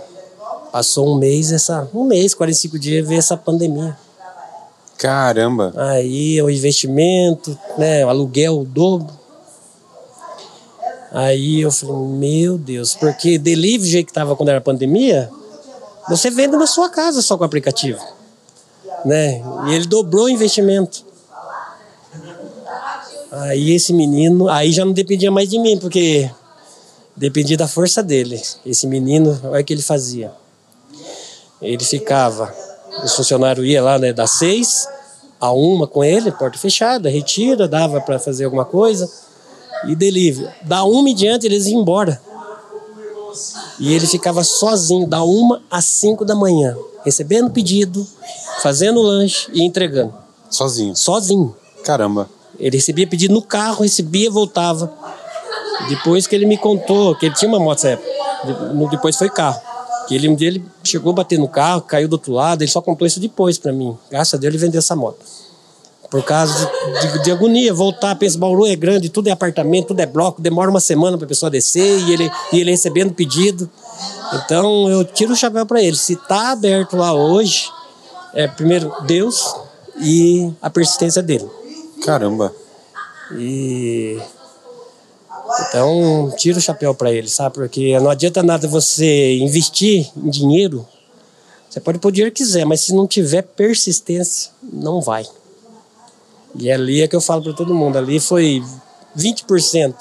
passou 0.71 1.07
um 1.07 1.17
mês, 1.17 1.51
essa, 1.51 1.87
um 1.93 2.03
mês, 2.03 2.33
45 2.33 2.79
dias, 2.79 3.07
veio 3.07 3.19
essa 3.19 3.37
pandemia. 3.37 3.97
Caramba! 4.97 5.73
Aí 5.75 6.41
o 6.41 6.49
investimento, 6.49 7.57
né? 7.77 8.05
O 8.05 8.09
aluguel, 8.09 8.59
o 8.61 8.65
dobro. 8.65 9.13
Aí 11.11 11.61
eu 11.61 11.71
falei, 11.71 11.95
meu 11.95 12.57
Deus, 12.57 12.95
porque 12.95 13.37
delivery, 13.37 13.89
jeito 13.89 14.07
que 14.07 14.13
tava 14.13 14.35
quando 14.35 14.49
era 14.49 14.59
pandemia, 14.59 15.29
você 16.09 16.31
vende 16.31 16.57
na 16.57 16.65
sua 16.65 16.89
casa 16.89 17.21
só 17.21 17.37
com 17.37 17.43
o 17.43 17.45
aplicativo. 17.45 18.01
Né? 19.05 19.41
E 19.67 19.73
ele 19.73 19.85
dobrou 19.85 20.25
o 20.25 20.29
investimento. 20.29 21.05
Aí 23.31 23.71
esse 23.71 23.91
menino, 23.93 24.47
aí 24.47 24.71
já 24.71 24.85
não 24.85 24.93
dependia 24.93 25.31
mais 25.31 25.49
de 25.49 25.57
mim, 25.57 25.77
porque 25.77 26.29
dependia 27.15 27.57
da 27.57 27.67
força 27.67 28.03
dele. 28.03 28.41
Esse 28.65 28.85
menino, 28.85 29.39
olha 29.45 29.61
o 29.61 29.63
que 29.63 29.73
ele 29.73 29.81
fazia. 29.81 30.31
Ele 31.61 31.83
ficava, 31.83 32.53
o 33.03 33.07
funcionário 33.07 33.65
ia 33.65 33.81
lá, 33.81 33.97
né, 33.97 34.13
das 34.13 34.31
seis 34.31 34.87
a 35.43 35.51
uma 35.51 35.85
com 35.85 36.03
ele, 36.03 36.31
porta 36.31 36.57
fechada, 36.57 37.09
retira, 37.09 37.67
dava 37.67 37.99
para 37.99 38.17
fazer 38.17 38.45
alguma 38.45 38.63
coisa 38.63 39.11
e 39.87 39.93
delivery. 39.93 40.49
Da 40.61 40.85
uma 40.85 41.09
em 41.09 41.15
diante 41.15 41.45
eles 41.45 41.65
iam 41.67 41.81
embora. 41.81 42.21
E 43.79 43.93
ele 43.93 44.05
ficava 44.05 44.43
sozinho, 44.43 45.07
da 45.07 45.23
uma 45.23 45.61
às 45.69 45.85
cinco 45.85 46.23
da 46.23 46.35
manhã, 46.35 46.75
recebendo 47.03 47.49
pedido, 47.49 48.07
fazendo 48.61 49.01
lanche 49.01 49.49
e 49.53 49.63
entregando. 49.63 50.13
Sozinho. 50.49 50.95
Sozinho. 50.95 51.55
Caramba. 51.83 52.29
Ele 52.59 52.77
recebia 52.77 53.07
pedido 53.07 53.33
no 53.33 53.41
carro, 53.41 53.81
recebia, 53.81 54.29
voltava. 54.29 54.93
Depois 55.89 56.27
que 56.27 56.35
ele 56.35 56.45
me 56.45 56.57
contou 56.57 57.15
que 57.15 57.25
ele 57.25 57.35
tinha 57.35 57.49
uma 57.49 57.59
moto 57.59 57.77
nessa 57.77 57.89
época, 57.89 58.09
depois 58.91 59.17
foi 59.17 59.29
carro. 59.29 59.59
Que 60.07 60.15
ele 60.15 60.29
um 60.29 60.35
dia 60.35 60.49
ele 60.49 60.63
chegou 60.83 61.11
a 61.11 61.15
bater 61.15 61.39
no 61.39 61.47
carro, 61.47 61.81
caiu 61.81 62.07
do 62.07 62.13
outro 62.13 62.33
lado, 62.33 62.61
ele 62.61 62.71
só 62.71 62.81
contou 62.81 63.07
isso 63.07 63.19
depois 63.19 63.57
para 63.57 63.71
mim. 63.71 63.97
Graças 64.09 64.35
a 64.35 64.37
Deus 64.37 64.53
ele 64.53 64.63
vendeu 64.63 64.79
essa 64.79 64.95
moto. 64.95 65.19
Por 66.13 66.23
causa 66.23 66.69
de, 67.01 67.11
de, 67.11 67.23
de, 67.23 67.31
agonia, 67.31 67.73
voltar, 67.73 68.13
pensa, 68.13 68.37
Bauru 68.37 68.67
é 68.67 68.75
grande, 68.75 69.09
tudo 69.09 69.29
é 69.29 69.31
apartamento, 69.31 69.87
tudo 69.87 69.99
é 69.99 70.05
bloco, 70.05 70.39
demora 70.39 70.69
uma 70.69 70.79
semana 70.79 71.17
para 71.17 71.25
a 71.25 71.27
pessoa 71.27 71.49
descer 71.49 72.01
e 72.01 72.13
ele, 72.13 72.31
e 72.51 72.59
ele 72.59 72.69
recebendo 72.69 73.15
pedido. 73.15 73.67
Então 74.31 74.87
eu 74.91 75.03
tiro 75.03 75.33
o 75.33 75.35
chapéu 75.35 75.65
para 75.65 75.81
ele. 75.81 75.97
Se 75.97 76.15
tá 76.15 76.51
aberto 76.51 76.95
lá 76.95 77.15
hoje, 77.15 77.67
é 78.35 78.47
primeiro 78.47 78.93
Deus 79.07 79.55
e 80.01 80.53
a 80.61 80.69
persistência 80.69 81.23
dele. 81.23 81.49
Caramba. 82.05 82.53
E 83.35 84.21
então, 85.67 86.31
tira 86.37 86.59
o 86.59 86.61
chapéu 86.61 86.93
para 86.93 87.11
ele, 87.11 87.27
sabe? 87.27 87.55
Porque 87.55 87.99
não 87.99 88.11
adianta 88.11 88.43
nada 88.43 88.67
você 88.67 89.39
investir 89.39 90.11
em 90.15 90.29
dinheiro. 90.29 90.87
Você 91.67 91.79
pode 91.79 91.97
pôr 91.97 92.09
o 92.09 92.11
dinheiro 92.11 92.31
que 92.31 92.43
quiser, 92.43 92.67
mas 92.67 92.81
se 92.81 92.93
não 92.93 93.07
tiver 93.07 93.41
persistência, 93.41 94.51
não 94.61 95.01
vai. 95.01 95.25
E 96.55 96.71
ali 96.71 97.01
é 97.01 97.07
que 97.07 97.15
eu 97.15 97.21
falo 97.21 97.43
para 97.43 97.53
todo 97.53 97.73
mundo. 97.73 97.97
Ali 97.97 98.19
foi 98.19 98.63
20%, 99.17 99.93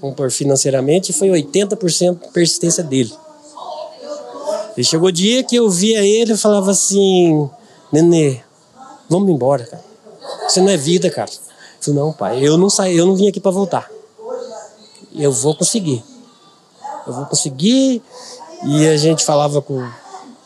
vamos 0.00 0.16
pôr 0.16 0.30
financeiramente, 0.30 1.10
e 1.10 1.14
foi 1.14 1.28
80% 1.28 2.30
persistência 2.32 2.82
dele. 2.82 3.12
E 4.76 4.82
chegou 4.82 5.08
o 5.08 5.12
dia 5.12 5.42
que 5.44 5.56
eu 5.56 5.68
via 5.68 6.02
ele 6.02 6.32
e 6.32 6.36
falava 6.36 6.70
assim: 6.70 7.48
Nenê, 7.92 8.40
vamos 9.08 9.28
embora, 9.28 9.64
cara. 9.66 9.84
Isso 10.48 10.60
não 10.60 10.70
é 10.70 10.76
vida, 10.76 11.10
cara. 11.10 11.30
Eu 11.30 11.84
falei, 11.84 12.00
não, 12.00 12.12
pai, 12.12 12.46
eu 12.46 12.56
não 12.56 12.70
saí, 12.70 12.96
eu 12.96 13.06
não 13.06 13.14
vim 13.14 13.28
aqui 13.28 13.40
para 13.40 13.50
voltar 13.50 13.90
eu 15.14 15.32
vou 15.32 15.54
conseguir. 15.54 16.02
Eu 17.06 17.12
vou 17.12 17.26
conseguir. 17.26 18.02
E 18.64 18.88
a 18.88 18.96
gente 18.96 19.24
falava 19.24 19.60
com 19.60 19.86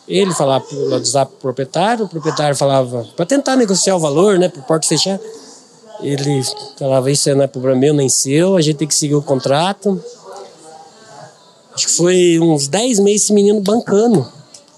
ele, 0.08 0.32
falava 0.32 0.64
pelo 0.64 0.90
WhatsApp 0.90 1.32
pro 1.32 1.40
proprietário, 1.40 2.04
o 2.04 2.08
proprietário 2.08 2.56
falava 2.56 3.06
para 3.16 3.26
tentar 3.26 3.56
negociar 3.56 3.96
o 3.96 3.98
valor, 3.98 4.38
né, 4.38 4.48
para 4.48 4.62
porta 4.62 4.86
fechar. 4.86 5.18
Ele 6.00 6.42
falava 6.78 7.10
isso 7.10 7.34
não 7.34 7.42
é 7.44 7.46
problema 7.46 7.80
meu 7.80 7.94
nem 7.94 8.08
seu, 8.08 8.56
a 8.56 8.60
gente 8.60 8.76
tem 8.76 8.88
que 8.88 8.94
seguir 8.94 9.14
o 9.14 9.22
contrato. 9.22 10.00
Acho 11.74 11.86
que 11.86 11.92
foi 11.92 12.38
uns 12.40 12.68
10 12.68 13.00
meses 13.00 13.24
esse 13.24 13.32
menino 13.32 13.60
bancando. 13.60 14.26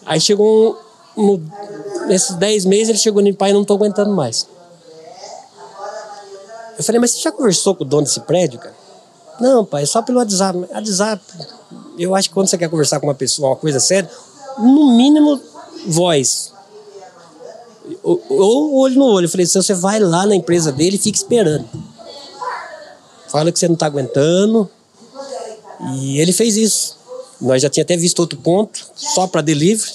Aí 0.07 0.21
chegou 0.21 0.79
um, 1.17 1.37
no, 1.37 1.43
nesses 2.07 2.35
10 2.37 2.65
meses 2.65 2.89
ele 2.89 2.99
chegou 2.99 3.23
no 3.23 3.35
pai, 3.35 3.53
não 3.53 3.65
tô 3.65 3.75
aguentando 3.75 4.13
mais. 4.13 4.47
Eu 6.79 6.85
falei, 6.85 7.01
mas 7.01 7.11
você 7.11 7.21
já 7.21 7.33
conversou 7.33 7.75
com 7.75 7.83
o 7.83 7.87
dono 7.87 8.05
desse 8.05 8.21
prédio, 8.21 8.61
cara? 8.61 8.75
Não, 9.41 9.65
pai, 9.65 9.85
só 9.85 10.01
pelo 10.01 10.19
WhatsApp. 10.19 10.59
WhatsApp, 10.73 11.23
eu 11.99 12.15
acho 12.15 12.29
que 12.29 12.35
quando 12.35 12.49
você 12.49 12.57
quer 12.57 12.71
conversar 12.71 13.01
com 13.01 13.07
uma 13.07 13.15
pessoa, 13.15 13.51
uma 13.51 13.57
coisa 13.57 13.79
séria, 13.79 14.09
no 14.59 14.97
mínimo, 14.97 15.41
voz. 15.87 16.53
Ou, 18.03 18.77
olho 18.77 18.95
no 18.95 19.05
olho. 19.07 19.27
Eu 19.27 19.31
falei, 19.31 19.47
se 19.47 19.55
você 19.55 19.75
vai 19.75 19.99
lá 19.99 20.27
na 20.27 20.35
empresa 20.35 20.71
dele 20.73 20.97
e 20.97 20.99
fica 20.99 21.17
esperando. 21.19 21.69
Fala 23.29 23.53
que 23.53 23.59
você 23.59 23.69
não 23.69 23.75
está 23.75 23.87
aguentando. 23.87 24.69
E 25.95 26.21
ele 26.21 26.33
fez 26.33 26.57
isso. 26.57 26.97
Nós 27.41 27.63
já 27.63 27.71
tinha 27.71 27.85
até 27.85 27.97
visto 27.97 28.19
outro 28.19 28.39
ponto, 28.39 28.85
só 28.97 29.27
para 29.27 29.41
delivery. 29.41 29.93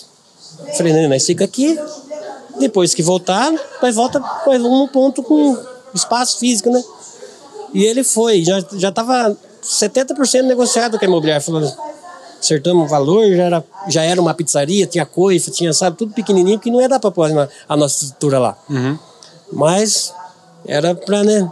Eu 0.68 0.74
falei, 0.76 0.94
não, 0.94 1.10
nós 1.10 1.26
fica 1.26 1.44
aqui. 1.44 1.78
Depois 2.60 2.94
que 2.94 3.02
voltar, 3.02 3.52
nós 3.82 3.96
volta 3.96 4.20
para 4.20 4.54
um 4.60 4.88
ponto 4.88 5.22
com 5.24 5.58
espaço 5.94 6.38
físico, 6.40 6.70
né? 6.70 6.84
E 7.74 7.84
ele 7.84 8.04
foi, 8.04 8.44
já 8.44 8.64
já 8.74 8.90
estava 8.90 9.36
70% 9.64 10.44
negociado 10.44 11.00
com 11.00 11.06
a 11.06 11.08
imobiliária, 11.08 11.42
falando, 11.42 11.74
acertamos 12.44 12.86
o 12.86 12.90
valor, 12.90 13.26
já 13.32 13.44
era, 13.44 13.64
já 13.88 14.04
era 14.04 14.22
uma 14.22 14.34
pizzaria, 14.34 14.86
tinha 14.86 15.06
coifa, 15.06 15.50
tinha, 15.50 15.72
sabe, 15.74 15.98
tudo 15.98 16.14
pequenininho, 16.14 16.60
que 16.60 16.70
não 16.70 16.82
ia 16.82 16.90
dar 16.90 17.00
para 17.00 17.10
pôr 17.12 17.30
a 17.68 17.78
nossa 17.78 18.04
estrutura 18.06 18.38
lá. 18.38 18.58
Uhum. 18.70 18.98
Mas 19.52 20.14
era 20.66 20.94
para, 20.94 21.24
né? 21.24 21.52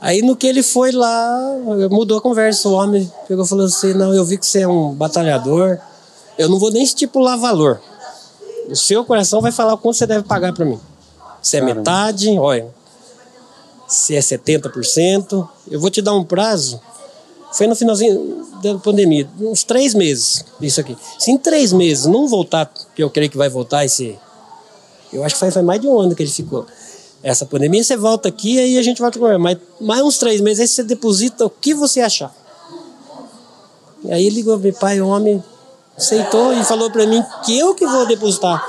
Aí 0.00 0.22
no 0.22 0.36
que 0.36 0.46
ele 0.46 0.62
foi 0.62 0.92
lá, 0.92 1.56
mudou 1.90 2.18
a 2.18 2.20
conversa, 2.20 2.68
o 2.68 2.72
homem 2.72 3.10
pegou 3.28 3.44
e 3.44 3.48
falou 3.48 3.66
assim, 3.66 3.92
não, 3.94 4.14
eu 4.14 4.24
vi 4.24 4.38
que 4.38 4.46
você 4.46 4.60
é 4.60 4.68
um 4.68 4.94
batalhador, 4.94 5.78
eu 6.38 6.48
não 6.48 6.58
vou 6.58 6.70
nem 6.70 6.82
estipular 6.82 7.38
valor. 7.38 7.80
O 8.68 8.76
seu 8.76 9.04
coração 9.04 9.40
vai 9.40 9.52
falar 9.52 9.74
o 9.74 9.78
quanto 9.78 9.96
você 9.96 10.06
deve 10.06 10.24
pagar 10.24 10.52
para 10.52 10.64
mim. 10.64 10.80
Se 11.42 11.56
é 11.56 11.60
Caramba. 11.60 11.80
metade, 11.80 12.38
olha, 12.38 12.68
se 13.86 14.14
é 14.14 14.20
70%. 14.20 15.48
Eu 15.70 15.80
vou 15.80 15.90
te 15.90 16.00
dar 16.00 16.14
um 16.14 16.24
prazo. 16.24 16.80
Foi 17.52 17.66
no 17.66 17.74
finalzinho 17.74 18.46
da 18.62 18.76
pandemia, 18.76 19.28
uns 19.40 19.64
três 19.64 19.94
meses, 19.94 20.44
isso 20.60 20.80
aqui. 20.80 20.96
Se 21.18 21.30
em 21.30 21.38
três 21.38 21.72
meses 21.72 22.06
não 22.06 22.28
voltar, 22.28 22.70
que 22.94 23.02
eu 23.02 23.10
creio 23.10 23.30
que 23.30 23.36
vai 23.36 23.48
voltar 23.48 23.84
esse. 23.84 24.16
Eu 25.12 25.24
acho 25.24 25.34
que 25.34 25.40
foi, 25.40 25.50
foi 25.50 25.62
mais 25.62 25.80
de 25.80 25.88
um 25.88 25.98
ano 25.98 26.14
que 26.14 26.22
ele 26.22 26.30
ficou. 26.30 26.64
Essa 27.22 27.44
pandemia, 27.44 27.82
você 27.82 27.96
volta 27.96 28.28
aqui 28.28 28.54
e 28.54 28.78
a 28.78 28.82
gente 28.82 29.00
volta 29.00 29.18
com 29.18 29.38
mais, 29.38 29.58
mais 29.80 30.02
uns 30.02 30.18
três 30.18 30.40
meses, 30.40 30.60
aí 30.60 30.68
você 30.68 30.82
deposita 30.82 31.44
o 31.44 31.50
que 31.50 31.74
você 31.74 32.00
achar. 32.00 32.32
E 34.04 34.12
aí 34.12 34.30
ligou 34.30 34.58
meu 34.58 34.72
pai, 34.72 35.00
o 35.00 35.08
homem 35.08 35.42
aceitou 35.96 36.52
e 36.54 36.64
falou 36.64 36.90
para 36.90 37.06
mim 37.06 37.22
que 37.44 37.58
eu 37.58 37.74
que 37.74 37.86
vou 37.86 38.06
depositar. 38.06 38.64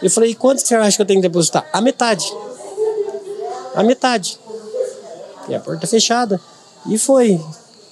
Eu 0.00 0.10
falei, 0.10 0.34
quanto 0.34 0.60
você 0.60 0.74
acha 0.74 0.96
que 0.96 1.02
eu 1.02 1.06
tenho 1.06 1.20
que 1.20 1.28
depositar? 1.28 1.68
A 1.72 1.80
metade. 1.80 2.32
A 3.74 3.82
metade. 3.82 4.38
E 5.48 5.54
a 5.54 5.60
porta 5.60 5.86
fechada. 5.86 6.40
E 6.86 6.96
foi. 6.96 7.40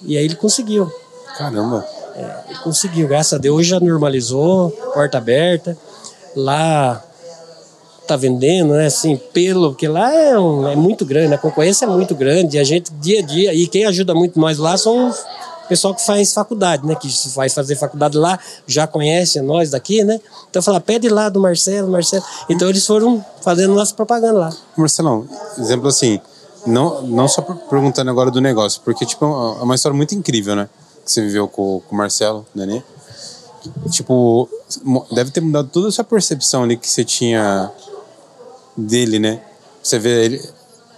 E 0.03 0.17
aí 0.17 0.25
ele 0.25 0.35
conseguiu. 0.35 0.91
Caramba. 1.37 1.85
É, 2.15 2.35
ele 2.49 2.59
conseguiu, 2.59 3.07
graças 3.07 3.33
a 3.33 3.37
Deus. 3.37 3.57
Hoje 3.57 3.69
já 3.69 3.79
normalizou, 3.79 4.71
porta 4.93 5.17
aberta. 5.17 5.77
Lá 6.35 7.03
tá 8.07 8.15
vendendo, 8.15 8.73
né? 8.73 8.85
Assim, 8.85 9.17
pelo, 9.17 9.71
porque 9.71 9.87
lá 9.87 10.11
é, 10.11 10.39
um, 10.39 10.67
é 10.67 10.75
muito 10.75 11.05
grande, 11.05 11.33
a 11.33 11.37
concorrência 11.37 11.85
é 11.85 11.87
muito 11.87 12.15
grande, 12.15 12.57
a 12.57 12.63
gente 12.63 12.91
dia 12.93 13.19
a 13.19 13.21
dia, 13.21 13.53
e 13.53 13.67
quem 13.67 13.85
ajuda 13.85 14.15
muito 14.15 14.39
nós 14.39 14.57
lá 14.57 14.77
são 14.77 15.09
o 15.09 15.67
pessoal 15.67 15.93
que 15.93 16.05
faz 16.05 16.33
faculdade, 16.33 16.87
né? 16.87 16.95
Que 16.95 17.09
faz 17.29 17.53
fazer 17.53 17.75
faculdade 17.75 18.17
lá, 18.17 18.39
já 18.65 18.87
conhece 18.87 19.41
nós 19.41 19.71
daqui, 19.71 20.03
né? 20.03 20.19
Então 20.49 20.61
fala, 20.61 20.79
pede 20.79 21.09
lá 21.09 21.27
do 21.27 21.41
Marcelo, 21.41 21.91
Marcelo. 21.91 22.23
Então 22.49 22.69
eles 22.69 22.85
foram 22.87 23.23
fazendo 23.41 23.75
nossa 23.75 23.93
propaganda 23.93 24.39
lá. 24.39 24.53
Marcelão, 24.77 25.27
exemplo 25.59 25.89
assim, 25.89 26.21
não, 26.67 27.01
não 27.03 27.27
só 27.27 27.41
perguntando 27.41 28.11
agora 28.11 28.29
do 28.29 28.41
negócio, 28.41 28.81
porque 28.83 29.05
tipo, 29.05 29.25
é 29.25 29.63
uma 29.63 29.75
história 29.75 29.95
muito 29.95 30.13
incrível, 30.13 30.55
né? 30.55 30.69
Que 31.05 31.11
você 31.11 31.21
viveu 31.21 31.47
com, 31.47 31.81
com 31.87 31.95
o 31.95 31.97
Marcelo, 31.97 32.45
Nenê. 32.53 32.83
Tipo, 33.89 34.47
deve 35.11 35.31
ter 35.31 35.41
mudado 35.41 35.69
toda 35.69 35.87
a 35.87 35.91
sua 35.91 36.03
percepção 36.03 36.63
ali 36.63 36.77
que 36.77 36.89
você 36.89 37.03
tinha 37.03 37.71
dele, 38.75 39.19
né? 39.19 39.41
Você 39.81 39.97
vê 39.97 40.25
ele, 40.25 40.49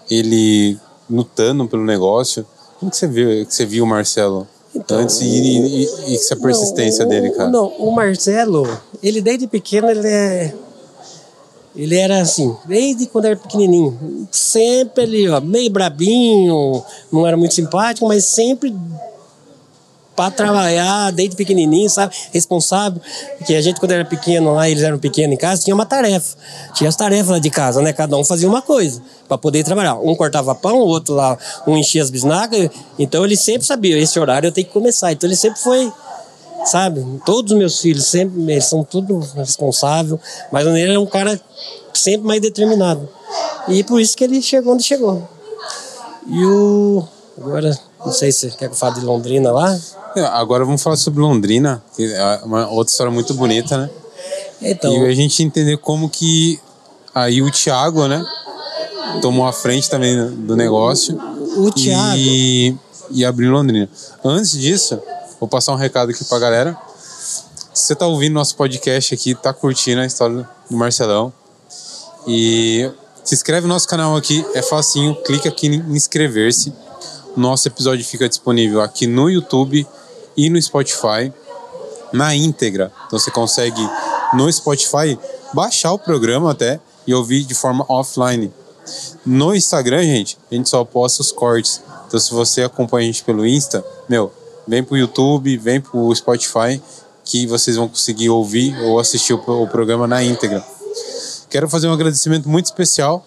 ele 0.10 0.80
lutando 1.10 1.68
pelo 1.68 1.84
negócio. 1.84 2.46
Como 2.80 2.92
que 2.92 2.98
você 2.98 3.08
viu, 3.08 3.46
que 3.46 3.54
você 3.54 3.66
viu 3.66 3.84
o 3.84 3.88
Marcelo 3.88 4.48
então, 4.76 5.00
antes 5.00 5.20
e, 5.22 5.26
e, 5.26 5.84
e, 5.84 6.12
e 6.12 6.16
essa 6.16 6.36
persistência 6.36 7.06
não, 7.06 7.12
o, 7.12 7.14
dele, 7.14 7.30
cara? 7.32 7.50
Não, 7.50 7.68
o 7.68 7.92
Marcelo, 7.92 8.68
ele 9.02 9.22
desde 9.22 9.48
pequeno, 9.48 9.90
ele 9.90 10.08
é 10.08 10.54
ele 11.76 11.96
era 11.96 12.22
assim, 12.22 12.56
desde 12.66 13.06
quando 13.08 13.26
era 13.26 13.36
pequenininho, 13.36 14.28
sempre 14.32 15.04
ali, 15.04 15.30
ó, 15.30 15.40
meio 15.40 15.70
brabinho, 15.70 16.84
não 17.12 17.26
era 17.26 17.38
muito 17.38 17.54
simpático, 17.54 18.08
mas 18.08 18.26
sempre 18.26 18.76
para 20.20 20.32
trabalhar 20.32 21.12
desde 21.12 21.34
pequenininho, 21.38 21.90
sabe? 21.90 22.14
Responsável. 22.34 23.02
Porque 23.38 23.56
a 23.56 23.62
gente, 23.62 23.80
quando 23.80 23.94
era 23.94 24.04
pequeno 24.04 24.54
lá, 24.54 24.70
eles 24.70 24.84
eram 24.84 25.00
pequenos 25.00 25.34
em 25.34 25.38
casa, 25.38 25.64
tinha 25.64 25.74
uma 25.74 25.86
tarefa. 25.86 26.36
Tinha 26.74 26.90
as 26.90 26.96
tarefas 26.98 27.30
lá 27.30 27.40
de 27.40 27.50
casa, 27.50 27.82
né? 27.82 27.94
Cada 27.94 28.18
um 28.18 28.24
fazia 28.26 28.50
uma 28.50 28.62
coisa 28.62 29.02
para 29.30 29.38
poder 29.38 29.64
trabalhar. 29.64 29.96
Um 29.96 30.14
cortava 30.16 30.54
pão, 30.54 30.80
o 30.80 30.88
outro 30.88 31.16
lá, 31.16 31.38
um 31.66 31.78
enchia 31.78 32.04
as 32.04 32.10
bisnagas. 32.10 32.70
Então 32.98 33.24
ele 33.24 33.38
sempre 33.38 33.66
sabia, 33.66 33.98
esse 33.98 34.20
horário 34.20 34.48
eu 34.48 34.52
tenho 34.52 34.68
que 34.68 34.74
começar. 34.74 35.10
Então 35.14 35.26
ele 35.26 35.38
sempre 35.38 35.58
foi 35.58 35.90
sabe? 36.66 37.06
Todos 37.26 37.52
os 37.52 37.58
meus 37.58 37.80
filhos 37.80 38.06
sempre 38.06 38.42
eles 38.42 38.66
são 38.66 38.84
tudo 38.84 39.20
responsável, 39.36 40.20
mas 40.52 40.66
ele 40.68 40.94
é 40.94 41.00
um 41.00 41.06
cara 41.06 41.40
sempre 41.94 42.28
mais 42.28 42.42
determinado. 42.42 43.08
E 43.68 43.84
por 43.84 44.00
isso 44.00 44.16
que 44.16 44.24
ele 44.24 44.42
chegou 44.42 44.74
onde 44.74 44.84
chegou. 44.84 45.28
E 46.28 46.46
o 46.46 47.08
agora 47.38 47.78
não 48.06 48.12
sei 48.12 48.32
se 48.32 48.50
quer 48.52 48.68
que 48.68 48.74
eu 48.74 48.76
fale 48.76 49.00
de 49.00 49.06
Londrina 49.06 49.52
lá. 49.52 49.78
É, 50.16 50.22
agora 50.22 50.66
vamos 50.66 50.82
falar 50.82 50.96
sobre 50.96 51.22
Londrina, 51.22 51.84
que 51.96 52.12
é 52.12 52.40
uma 52.44 52.68
outra 52.70 52.92
história 52.92 53.12
muito 53.12 53.34
bonita, 53.34 53.78
né? 53.78 53.90
Então, 54.62 54.92
E 54.92 55.06
a 55.06 55.14
gente 55.14 55.42
entender 55.44 55.78
como 55.78 56.10
que 56.10 56.60
aí 57.14 57.42
o 57.42 57.52
Thiago, 57.52 58.08
né, 58.08 58.24
tomou 59.22 59.46
a 59.46 59.54
frente 59.54 59.90
também 59.90 60.16
do 60.32 60.56
negócio 60.56 61.18
o 61.58 61.72
Thiago, 61.72 62.18
e, 62.18 62.76
e 63.12 63.26
abriu 63.26 63.52
Londrina. 63.52 63.90
Antes 64.24 64.52
disso, 64.52 65.00
vou 65.40 65.48
passar 65.48 65.72
um 65.72 65.76
recado 65.76 66.12
aqui 66.12 66.24
pra 66.26 66.40
galera. 66.40 66.78
Se 67.74 67.86
você 67.86 67.96
tá 67.96 68.06
ouvindo 68.06 68.34
nosso 68.34 68.56
podcast 68.56 69.14
aqui, 69.14 69.34
tá 69.36 69.54
curtindo 69.54 70.02
a 70.02 70.06
história 70.06 70.48
do 70.70 70.78
Marcelão 70.78 71.32
e 72.28 72.92
se 73.24 73.36
inscreve 73.36 73.68
no 73.68 73.74
nosso 73.74 73.88
canal 73.88 74.16
aqui, 74.16 74.46
é 74.54 74.62
facinho, 74.62 75.16
clica 75.24 75.50
aqui 75.50 75.68
em 75.68 75.96
inscrever-se. 75.96 76.74
Nosso 77.38 77.68
episódio 77.68 78.04
fica 78.04 78.28
disponível 78.28 78.82
aqui 78.82 79.08
no 79.08 79.30
YouTube 79.30 79.88
e 80.36 80.50
no 80.50 80.62
Spotify 80.62 81.32
na 82.12 82.36
íntegra. 82.36 82.92
Então 83.08 83.20
você 83.20 83.32
consegue 83.32 83.82
no 84.34 84.52
Spotify 84.52 85.18
baixar 85.54 85.94
o 85.94 86.00
programa 86.00 86.52
até 86.52 86.80
e 87.06 87.14
ouvir 87.14 87.44
de 87.44 87.54
forma 87.54 87.86
offline. 87.88 88.52
No 89.26 89.56
Instagram, 89.56 90.02
gente, 90.04 90.38
a 90.52 90.56
gente 90.56 90.70
só 90.70 90.84
posta 90.84 91.22
os 91.22 91.32
cortes. 91.32 91.82
Então 92.08 92.20
se 92.20 92.34
você 92.34 92.64
acompanha 92.64 93.10
a 93.10 93.12
gente 93.12 93.24
pelo 93.24 93.46
Insta, 93.46 93.86
meu, 94.08 94.34
vem 94.70 94.84
pro 94.84 94.96
YouTube, 94.96 95.58
vem 95.58 95.82
pro 95.82 96.14
Spotify 96.16 96.80
que 97.26 97.48
vocês 97.48 97.76
vão 97.76 97.88
conseguir 97.88 98.30
ouvir 98.30 98.78
ou 98.84 99.00
assistir 99.00 99.34
o, 99.34 99.64
o 99.64 99.68
programa 99.68 100.08
na 100.08 100.24
íntegra. 100.24 100.64
Quero 101.50 101.68
fazer 101.68 101.88
um 101.88 101.94
agradecimento 101.94 102.48
muito 102.48 102.68
especial 102.68 103.26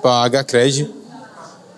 para 0.00 0.24
a 0.24 0.42
HCred, 0.42 0.90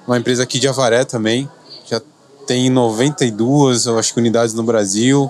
uma 0.07 0.17
empresa 0.17 0.45
aqui 0.45 0.61
de 0.61 0.69
Avaré 0.69 1.05
também. 1.05 1.51
Já 1.85 2.01
tem 2.47 2.71
92, 2.71 3.87
eu 3.87 3.99
acho 3.99 4.17
unidades 4.17 4.55
no 4.55 4.63
Brasil. 4.63 5.29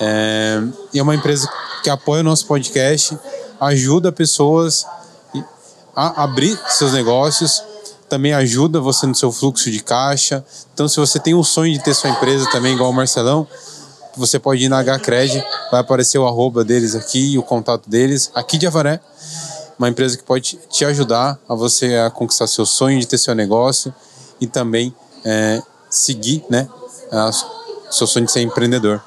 É, 0.00 0.62
e 0.94 0.98
é 0.98 1.02
uma 1.02 1.14
empresa 1.14 1.50
que 1.82 1.90
apoia 1.90 2.22
o 2.22 2.24
nosso 2.24 2.46
podcast, 2.46 3.18
ajuda 3.60 4.10
pessoas 4.10 4.86
a 5.94 6.24
abrir 6.24 6.58
seus 6.68 6.94
negócios, 6.94 7.62
também 8.10 8.34
ajuda 8.34 8.80
você 8.80 9.06
no 9.06 9.14
seu 9.14 9.30
fluxo 9.30 9.70
de 9.70 9.80
caixa. 9.80 10.44
Então, 10.74 10.88
se 10.88 10.98
você 10.98 11.18
tem 11.20 11.32
o 11.32 11.44
sonho 11.44 11.72
de 11.72 11.82
ter 11.82 11.94
sua 11.94 12.10
empresa 12.10 12.50
também, 12.50 12.74
igual 12.74 12.90
o 12.90 12.92
Marcelão, 12.92 13.46
você 14.16 14.38
pode 14.38 14.64
ir 14.64 14.68
na 14.68 14.82
HCred, 14.82 15.42
vai 15.70 15.80
aparecer 15.80 16.18
o 16.18 16.26
arroba 16.26 16.64
deles 16.64 16.96
aqui, 16.96 17.38
o 17.38 17.42
contato 17.42 17.88
deles, 17.88 18.30
aqui 18.34 18.58
de 18.58 18.66
Avaré. 18.66 19.00
Uma 19.78 19.88
empresa 19.88 20.16
que 20.16 20.24
pode 20.24 20.58
te 20.68 20.84
ajudar 20.84 21.38
a 21.48 21.54
você 21.54 21.96
a 21.96 22.10
conquistar 22.10 22.48
seu 22.48 22.66
sonho 22.66 22.98
de 22.98 23.06
ter 23.06 23.16
seu 23.16 23.34
negócio 23.34 23.94
e 24.40 24.46
também 24.46 24.92
é, 25.24 25.62
seguir 25.88 26.44
né, 26.50 26.68
a, 27.10 27.30
seu 27.90 28.06
sonho 28.06 28.26
de 28.26 28.32
ser 28.32 28.42
empreendedor. 28.42 29.00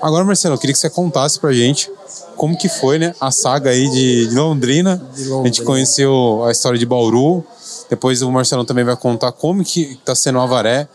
Agora, 0.00 0.24
Marcelo, 0.24 0.54
eu 0.54 0.58
queria 0.58 0.72
que 0.72 0.80
você 0.80 0.90
contasse 0.90 1.38
pra 1.38 1.52
gente 1.52 1.88
como 2.36 2.56
que 2.56 2.68
foi 2.68 2.98
né, 2.98 3.14
a 3.20 3.30
saga 3.30 3.70
aí 3.70 3.88
de, 3.88 4.28
de 4.28 4.34
Londrina. 4.34 4.96
De 5.14 5.24
Londrina. 5.24 5.42
A 5.42 5.46
gente 5.46 5.62
conheceu 5.62 6.42
a 6.44 6.50
história 6.50 6.78
de 6.78 6.86
Bauru. 6.86 7.44
Depois 7.92 8.22
o 8.22 8.32
Marcelão 8.32 8.64
também 8.64 8.84
vai 8.84 8.96
contar 8.96 9.30
como 9.32 9.62
que 9.62 10.00
tá 10.02 10.14
sendo 10.14 10.38
o 10.38 10.40
Avaré. 10.40 10.88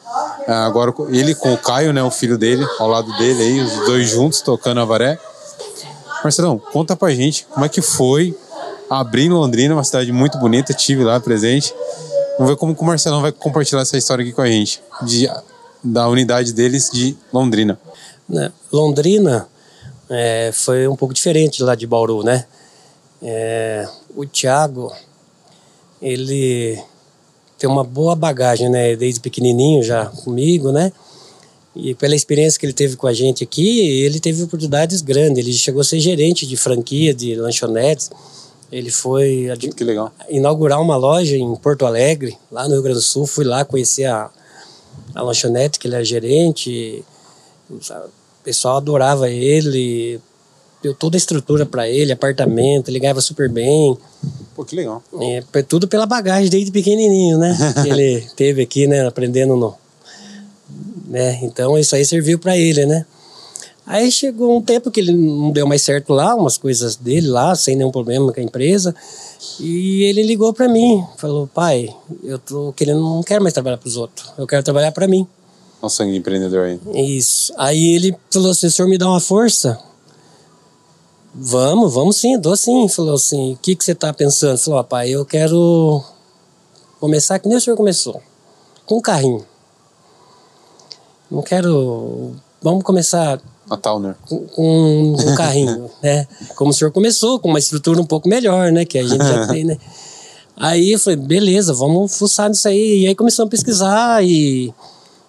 Ah, 0.47 0.65
Agora 0.65 0.91
ele 1.09 1.35
com 1.35 1.53
o 1.53 1.57
Caio, 1.57 1.93
né, 1.93 2.01
o 2.01 2.09
filho 2.09 2.39
dele, 2.39 2.65
ao 2.79 2.87
lado 2.87 3.15
dele 3.19 3.39
aí, 3.43 3.59
os 3.61 3.85
dois 3.85 4.09
juntos 4.09 4.41
tocando 4.41 4.79
Avaré. 4.79 5.19
Marcelão, 6.23 6.57
conta 6.57 6.95
pra 6.95 7.11
gente 7.11 7.45
como 7.51 7.63
é 7.63 7.69
que 7.69 7.83
foi 7.83 8.35
abrir 8.89 9.29
Londrina, 9.29 9.75
uma 9.75 9.83
cidade 9.83 10.11
muito 10.11 10.39
bonita, 10.39 10.73
tive 10.73 11.03
lá 11.03 11.19
presente. 11.19 11.71
Vamos 12.39 12.53
ver 12.53 12.57
como 12.57 12.75
que 12.75 12.81
o 12.81 12.85
Marcelão 12.85 13.21
vai 13.21 13.31
compartilhar 13.31 13.81
essa 13.83 13.95
história 13.95 14.23
aqui 14.23 14.31
com 14.33 14.41
a 14.41 14.47
gente, 14.47 14.81
de, 15.03 15.29
da 15.83 16.07
unidade 16.07 16.51
deles 16.51 16.89
de 16.91 17.15
Londrina. 17.31 17.77
né? 18.27 18.51
Londrina 18.71 19.47
é, 20.09 20.49
foi 20.51 20.87
um 20.87 20.95
pouco 20.95 21.13
diferente 21.13 21.61
lá 21.61 21.75
de 21.75 21.85
Bauru, 21.85 22.23
né? 22.23 22.45
É, 23.21 23.87
o 24.15 24.25
Thiago, 24.25 24.91
ele 26.01 26.79
tem 27.57 27.69
uma 27.69 27.83
boa 27.83 28.15
bagagem, 28.15 28.69
né? 28.69 28.95
Desde 28.95 29.19
pequenininho 29.19 29.83
já 29.83 30.05
comigo, 30.05 30.71
né? 30.71 30.91
E 31.75 31.93
pela 31.93 32.15
experiência 32.15 32.59
que 32.59 32.65
ele 32.65 32.73
teve 32.73 32.95
com 32.95 33.07
a 33.07 33.13
gente 33.13 33.43
aqui, 33.43 33.79
ele 34.03 34.19
teve 34.19 34.43
oportunidades 34.43 35.01
grandes. 35.01 35.45
Ele 35.45 35.53
chegou 35.53 35.81
a 35.81 35.83
ser 35.83 35.99
gerente 35.99 36.45
de 36.47 36.57
franquia, 36.57 37.13
de 37.13 37.35
lanchonetes. 37.35 38.09
Ele 38.71 38.89
foi 38.89 39.47
inaugurar 40.29 40.81
uma 40.81 40.97
loja 40.97 41.37
em 41.37 41.55
Porto 41.55 41.85
Alegre, 41.85 42.35
lá 42.51 42.67
no 42.67 42.73
Rio 42.73 42.81
Grande 42.81 42.99
do 42.99 43.03
Sul. 43.03 43.27
Fui 43.27 43.45
lá 43.45 43.63
conhecer 43.63 44.05
a, 44.05 44.29
a 45.13 45.21
lanchonete, 45.21 45.77
que 45.77 45.87
ele 45.87 45.95
era 45.95 46.03
gerente. 46.03 47.03
O 47.69 47.79
pessoal 48.43 48.77
adorava 48.77 49.29
ele. 49.29 50.19
Deu 50.81 50.93
toda 50.93 51.15
a 51.15 51.19
estrutura 51.19 51.65
para 51.65 51.89
ele, 51.89 52.11
apartamento, 52.11 52.89
ele 52.89 52.99
ganhava 52.99 53.19
super 53.19 53.49
bem. 53.49 53.97
Pô, 54.55 54.63
que 54.63 54.75
legal. 54.75 55.01
É, 55.21 55.41
p- 55.51 55.63
tudo 55.63 55.87
pela 55.87 56.05
bagagem 56.05 56.49
desde 56.49 56.71
pequenininho, 56.71 57.37
né? 57.37 57.57
que 57.83 57.89
ele 57.89 58.21
teve 58.35 58.61
aqui, 58.61 58.85
né? 58.87 59.05
Aprendendo 59.07 59.55
no. 59.55 59.73
Né? 61.07 61.39
Então 61.41 61.77
isso 61.77 61.95
aí 61.95 62.05
serviu 62.05 62.37
para 62.37 62.57
ele, 62.57 62.85
né? 62.85 63.05
Aí 63.85 64.11
chegou 64.11 64.55
um 64.57 64.61
tempo 64.61 64.91
que 64.91 64.99
ele 64.99 65.13
não 65.13 65.49
deu 65.49 65.65
mais 65.65 65.81
certo 65.81 66.11
lá, 66.13 66.35
umas 66.35 66.57
coisas 66.57 66.97
dele 66.97 67.27
lá, 67.27 67.55
sem 67.55 67.75
nenhum 67.75 67.89
problema 67.91 68.33
com 68.33 68.39
a 68.39 68.43
empresa. 68.43 68.93
E 69.61 70.03
ele 70.03 70.23
ligou 70.23 70.53
para 70.53 70.67
mim, 70.67 71.01
falou: 71.17 71.47
"Pai, 71.47 71.89
eu 72.23 72.37
tô 72.37 72.73
querendo, 72.73 72.99
não 72.99 73.23
quero 73.23 73.41
mais 73.41 73.53
trabalhar 73.53 73.77
para 73.77 73.87
os 73.87 73.95
outros. 73.95 74.29
Eu 74.37 74.45
quero 74.45 74.61
trabalhar 74.61 74.91
para 74.91 75.07
mim". 75.07 75.25
O 75.81 75.87
sangue 75.89 76.11
de 76.11 76.17
empreendedor 76.17 76.65
aí. 76.65 76.79
Isso. 77.15 77.53
Aí 77.57 77.95
ele 77.95 78.13
falou 78.29 78.51
assim: 78.51 78.67
o 78.67 78.71
senhor 78.71 78.89
me 78.89 78.97
dá 78.97 79.07
uma 79.07 79.21
força? 79.21 79.79
Vamos, 81.39 81.93
vamos 81.93 82.17
sim, 82.17 82.39
dou 82.39 82.57
sim. 82.57 82.89
Falou 82.89 83.13
assim: 83.13 83.53
o 83.53 83.57
que, 83.57 83.75
que 83.75 83.83
você 83.83 83.91
está 83.91 84.11
pensando? 84.11 84.57
Falou: 84.57 84.83
pai, 84.83 85.11
eu 85.11 85.23
quero 85.23 86.03
começar 86.99 87.37
que 87.37 87.47
nem 87.47 87.55
o 87.55 87.61
senhor 87.61 87.77
começou, 87.77 88.19
com 88.87 88.97
um 88.97 89.01
carrinho. 89.01 89.45
Não 91.29 91.43
quero. 91.43 92.31
Vamos 92.59 92.83
começar 92.83 93.39
Natal, 93.69 93.99
né? 93.99 94.15
com, 94.27 94.47
com 94.47 95.13
um 95.13 95.35
carrinho, 95.35 95.91
né? 96.01 96.27
Como 96.55 96.71
o 96.71 96.73
senhor 96.73 96.91
começou, 96.91 97.39
com 97.39 97.49
uma 97.49 97.59
estrutura 97.59 98.01
um 98.01 98.05
pouco 98.05 98.27
melhor, 98.27 98.71
né? 98.71 98.83
Que 98.83 98.97
a 98.97 99.03
gente 99.03 99.23
já 99.23 99.45
tem, 99.45 99.63
né? 99.63 99.77
Aí 100.55 100.93
eu 100.93 100.99
falei, 100.99 101.17
beleza, 101.17 101.71
vamos 101.71 102.17
fuçar 102.17 102.49
nisso 102.49 102.67
aí. 102.67 103.03
E 103.03 103.07
aí 103.07 103.13
começamos 103.13 103.47
a 103.47 103.51
pesquisar 103.51 104.25
e 104.25 104.73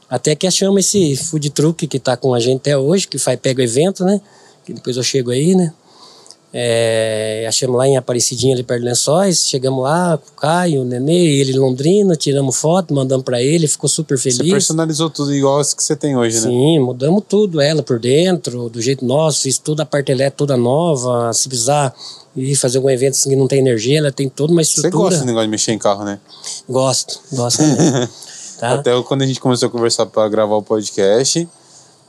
até 0.08 0.34
que 0.34 0.46
achamos 0.46 0.86
esse 0.86 1.16
food 1.16 1.50
truck 1.50 1.86
que 1.86 1.98
tá 1.98 2.16
com 2.16 2.32
a 2.32 2.40
gente 2.40 2.60
até 2.60 2.78
hoje, 2.78 3.06
que 3.06 3.18
faz, 3.18 3.38
pega 3.38 3.60
o 3.60 3.64
evento, 3.64 4.06
né? 4.06 4.22
Que 4.64 4.72
depois 4.72 4.96
eu 4.96 5.02
chego 5.02 5.30
aí, 5.30 5.54
né? 5.54 5.70
É, 6.52 7.44
achamos 7.46 7.76
lá 7.76 7.86
em 7.86 7.96
Aparecidinha, 7.96 8.54
ali 8.54 8.62
perto 8.62 8.80
de 8.80 8.86
Lençóis. 8.86 9.46
Chegamos 9.46 9.82
lá 9.82 10.16
com 10.16 10.30
o 10.30 10.34
Caio, 10.34 10.80
o 10.80 10.84
Nenê, 10.84 11.40
ele 11.40 11.52
em 11.52 11.58
Londrina, 11.58 12.16
tiramos 12.16 12.56
foto, 12.56 12.94
mandamos 12.94 13.24
para 13.24 13.42
ele, 13.42 13.68
ficou 13.68 13.88
super 13.88 14.16
Você 14.18 14.30
feliz. 14.32 14.50
personalizou 14.52 15.10
tudo 15.10 15.34
igual 15.34 15.58
as 15.60 15.74
que 15.74 15.82
você 15.82 15.94
tem 15.94 16.16
hoje, 16.16 16.36
né? 16.36 16.42
Sim, 16.48 16.78
mudamos 16.78 17.22
tudo, 17.28 17.60
ela 17.60 17.82
por 17.82 17.98
dentro, 17.98 18.70
do 18.70 18.80
jeito 18.80 19.04
nosso, 19.04 19.42
fiz 19.42 19.58
toda 19.58 19.82
a 19.82 19.86
parte 19.86 20.10
elétrica 20.10 20.38
toda 20.38 20.56
nova, 20.56 21.32
se 21.34 21.48
precisar 21.48 21.94
ir 22.36 22.54
fazer 22.56 22.78
algum 22.78 22.88
evento 22.90 23.14
assim 23.14 23.30
que 23.30 23.36
não 23.36 23.46
tem 23.48 23.58
energia, 23.58 23.98
ela 23.98 24.12
tem 24.12 24.28
toda 24.28 24.52
uma 24.52 24.62
Você 24.62 24.68
estrutura. 24.70 24.90
gosta 24.96 25.14
desse 25.16 25.26
negócio 25.26 25.46
de 25.46 25.50
mexer 25.50 25.72
em 25.72 25.78
carro, 25.78 26.04
né? 26.04 26.18
Gosto, 26.68 27.20
gosto 27.32 27.58
também. 27.58 28.08
tá? 28.58 28.74
Até 28.74 29.02
quando 29.02 29.22
a 29.22 29.26
gente 29.26 29.40
começou 29.40 29.68
a 29.68 29.70
conversar 29.70 30.06
pra 30.06 30.28
gravar 30.28 30.56
o 30.56 30.62
podcast, 30.62 31.46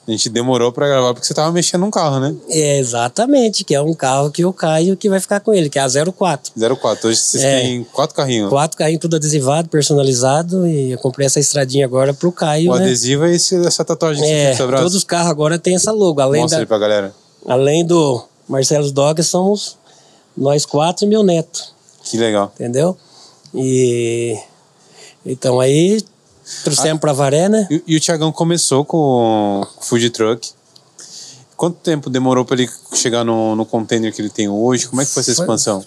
a 0.10 0.16
gente 0.18 0.30
demorou 0.30 0.72
pra 0.72 0.88
gravar 0.88 1.14
porque 1.14 1.26
você 1.28 1.34
tava 1.34 1.51
mexendo 1.51 1.82
num 1.82 1.91
carro, 1.91 2.20
né? 2.20 2.36
É, 2.49 2.80
exatamente, 2.80 3.64
que 3.64 3.76
é 3.76 3.82
um 3.82 3.93
carro 3.93 4.32
que 4.32 4.43
eu 4.43 4.51
caio 4.51 4.97
que 4.97 5.10
vai 5.10 5.20
ficar 5.20 5.39
com 5.39 5.53
ele, 5.53 5.70
que 5.70 5.78
é 5.78 5.82
a 5.82 5.88
04. 5.88 6.51
04. 6.78 7.10
Hoje 7.10 7.20
vocês 7.20 7.43
É. 7.43 7.62
têm 7.62 7.84
quatro 7.84 8.16
carrinhos. 8.16 8.49
Quatro 8.49 8.78
carrinhos 8.78 9.01
tudo 9.01 9.16
adesivado, 9.16 9.70
personalizado, 9.70 10.66
e 10.68 10.91
eu 10.91 10.97
comprei 10.97 11.26
essa 11.28 11.39
estradinha 11.39 11.86
agora 11.86 12.14
pro 12.14 12.32
Caio, 12.32 12.72
O 12.72 12.76
né? 12.76 12.86
adesivo 12.86 13.26
é 13.26 13.34
esse, 13.36 13.55
essa 13.66 13.86
tatuagem 13.86 14.22
que 14.24 14.28
você 14.30 14.57
tem 14.57 14.66
É, 14.76 14.78
todos 14.80 14.95
os 14.95 15.03
carros 15.03 15.30
agora 15.32 15.57
tem 15.60 15.76
essa 15.76 15.91
logo, 15.91 16.20
além 16.22 16.41
Mostra 16.41 16.57
da, 16.60 16.64
aí 16.64 16.68
pra 16.68 16.78
galera. 16.80 17.14
além 17.45 17.86
do 17.86 18.24
Marcelo 18.47 18.91
Dogas, 18.91 19.28
somos 19.28 19.78
nós 20.36 20.66
quatro 20.66 21.05
e 21.05 21.07
meu 21.07 21.22
neto. 21.24 21.64
Que 22.03 22.18
legal. 22.18 22.51
entendeu? 22.55 22.97
E 23.53 24.38
então 25.26 25.60
aí 25.60 26.01
Trouxemos 26.63 26.99
pra 26.99 27.13
Varé, 27.13 27.47
né? 27.47 27.67
E, 27.69 27.83
e 27.87 27.95
o 27.95 27.99
Tiagão 27.99 28.31
começou 28.31 28.83
com 28.83 29.61
o 29.61 29.81
food 29.81 30.09
truck. 30.09 30.51
Quanto 31.55 31.77
tempo 31.77 32.09
demorou 32.09 32.45
para 32.45 32.61
ele 32.61 32.71
chegar 32.93 33.23
no, 33.23 33.55
no 33.55 33.65
container 33.65 34.13
que 34.13 34.21
ele 34.21 34.29
tem 34.29 34.47
hoje? 34.47 34.87
Como 34.87 35.01
é 35.01 35.05
que 35.05 35.11
foi 35.11 35.21
essa 35.21 35.31
expansão? 35.31 35.83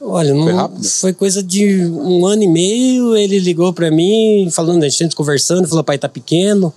Olha, 0.00 0.34
foi, 0.34 0.52
não, 0.52 0.82
foi 0.82 1.12
coisa 1.12 1.42
de 1.42 1.84
um 1.86 2.24
ano 2.26 2.42
e 2.42 2.48
meio. 2.48 3.14
Ele 3.14 3.38
ligou 3.38 3.72
para 3.72 3.90
mim, 3.90 4.48
falando, 4.50 4.82
a 4.82 4.88
gente 4.88 5.14
conversando, 5.14 5.68
falou: 5.68 5.84
pai, 5.84 5.98
tá 5.98 6.08
pequeno. 6.08 6.72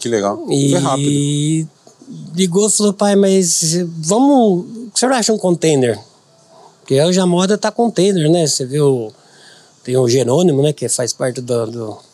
Que 0.00 0.08
legal. 0.08 0.44
E 0.50 0.72
foi 0.72 0.80
rápido. 0.80 1.68
ligou 2.34 2.68
e 2.68 2.72
falou: 2.72 2.92
pai, 2.92 3.14
mas 3.14 3.76
vamos. 3.98 4.64
O 4.64 4.90
que 4.90 4.96
o 4.96 4.98
senhor 4.98 5.12
acha 5.12 5.32
um 5.32 5.38
container? 5.38 5.98
Porque 6.80 7.00
hoje 7.00 7.20
a 7.20 7.26
moda 7.26 7.56
tá 7.56 7.70
container, 7.70 8.28
né? 8.30 8.46
Você 8.46 8.66
viu. 8.66 9.12
Tem 9.84 9.96
o 9.96 10.08
Jerônimo, 10.08 10.62
né? 10.62 10.72
Que 10.72 10.88
faz 10.88 11.12
parte 11.12 11.40
do. 11.40 11.66
do 11.66 12.11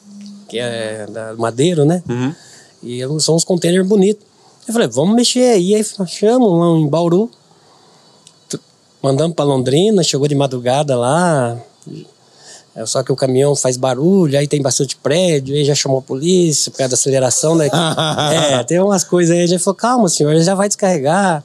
que 0.49 0.59
é 0.59 1.07
da 1.07 1.35
Madeiro, 1.35 1.85
né? 1.85 2.03
Uhum. 2.09 2.35
E 2.83 3.01
são 3.21 3.37
uns 3.37 3.45
containers 3.45 3.87
bonitos. 3.87 4.27
Eu 4.67 4.73
falei, 4.73 4.89
vamos 4.89 5.15
mexer 5.15 5.53
aí. 5.53 5.75
Aí 5.75 5.85
chamamos 6.07 6.59
lá 6.59 6.79
em 6.79 6.89
Bauru. 6.89 7.31
Mandamos 9.03 9.37
para 9.37 9.45
Londrina, 9.45 10.03
chegou 10.03 10.27
de 10.27 10.35
madrugada 10.35 10.97
lá. 10.97 11.57
É, 12.75 12.85
só 12.87 13.03
que 13.03 13.11
o 13.11 13.17
caminhão 13.17 13.57
faz 13.57 13.77
barulho, 13.77 14.39
aí 14.39 14.47
tem 14.47 14.63
bastante 14.63 14.97
prédio, 14.97 15.55
aí 15.55 15.65
já 15.65 15.75
chamou 15.75 15.99
a 15.99 16.03
polícia 16.03 16.71
por 16.71 16.79
causa 16.79 16.91
da 16.91 16.95
aceleração, 16.95 17.55
né? 17.55 17.69
é, 18.33 18.63
tem 18.65 18.81
umas 18.81 19.05
coisas 19.05 19.35
aí. 19.35 19.43
A 19.43 19.47
gente 19.47 19.63
falou, 19.63 19.77
calma, 19.77 20.09
senhor, 20.09 20.37
já 20.41 20.55
vai 20.55 20.69
descarregar. 20.69 21.43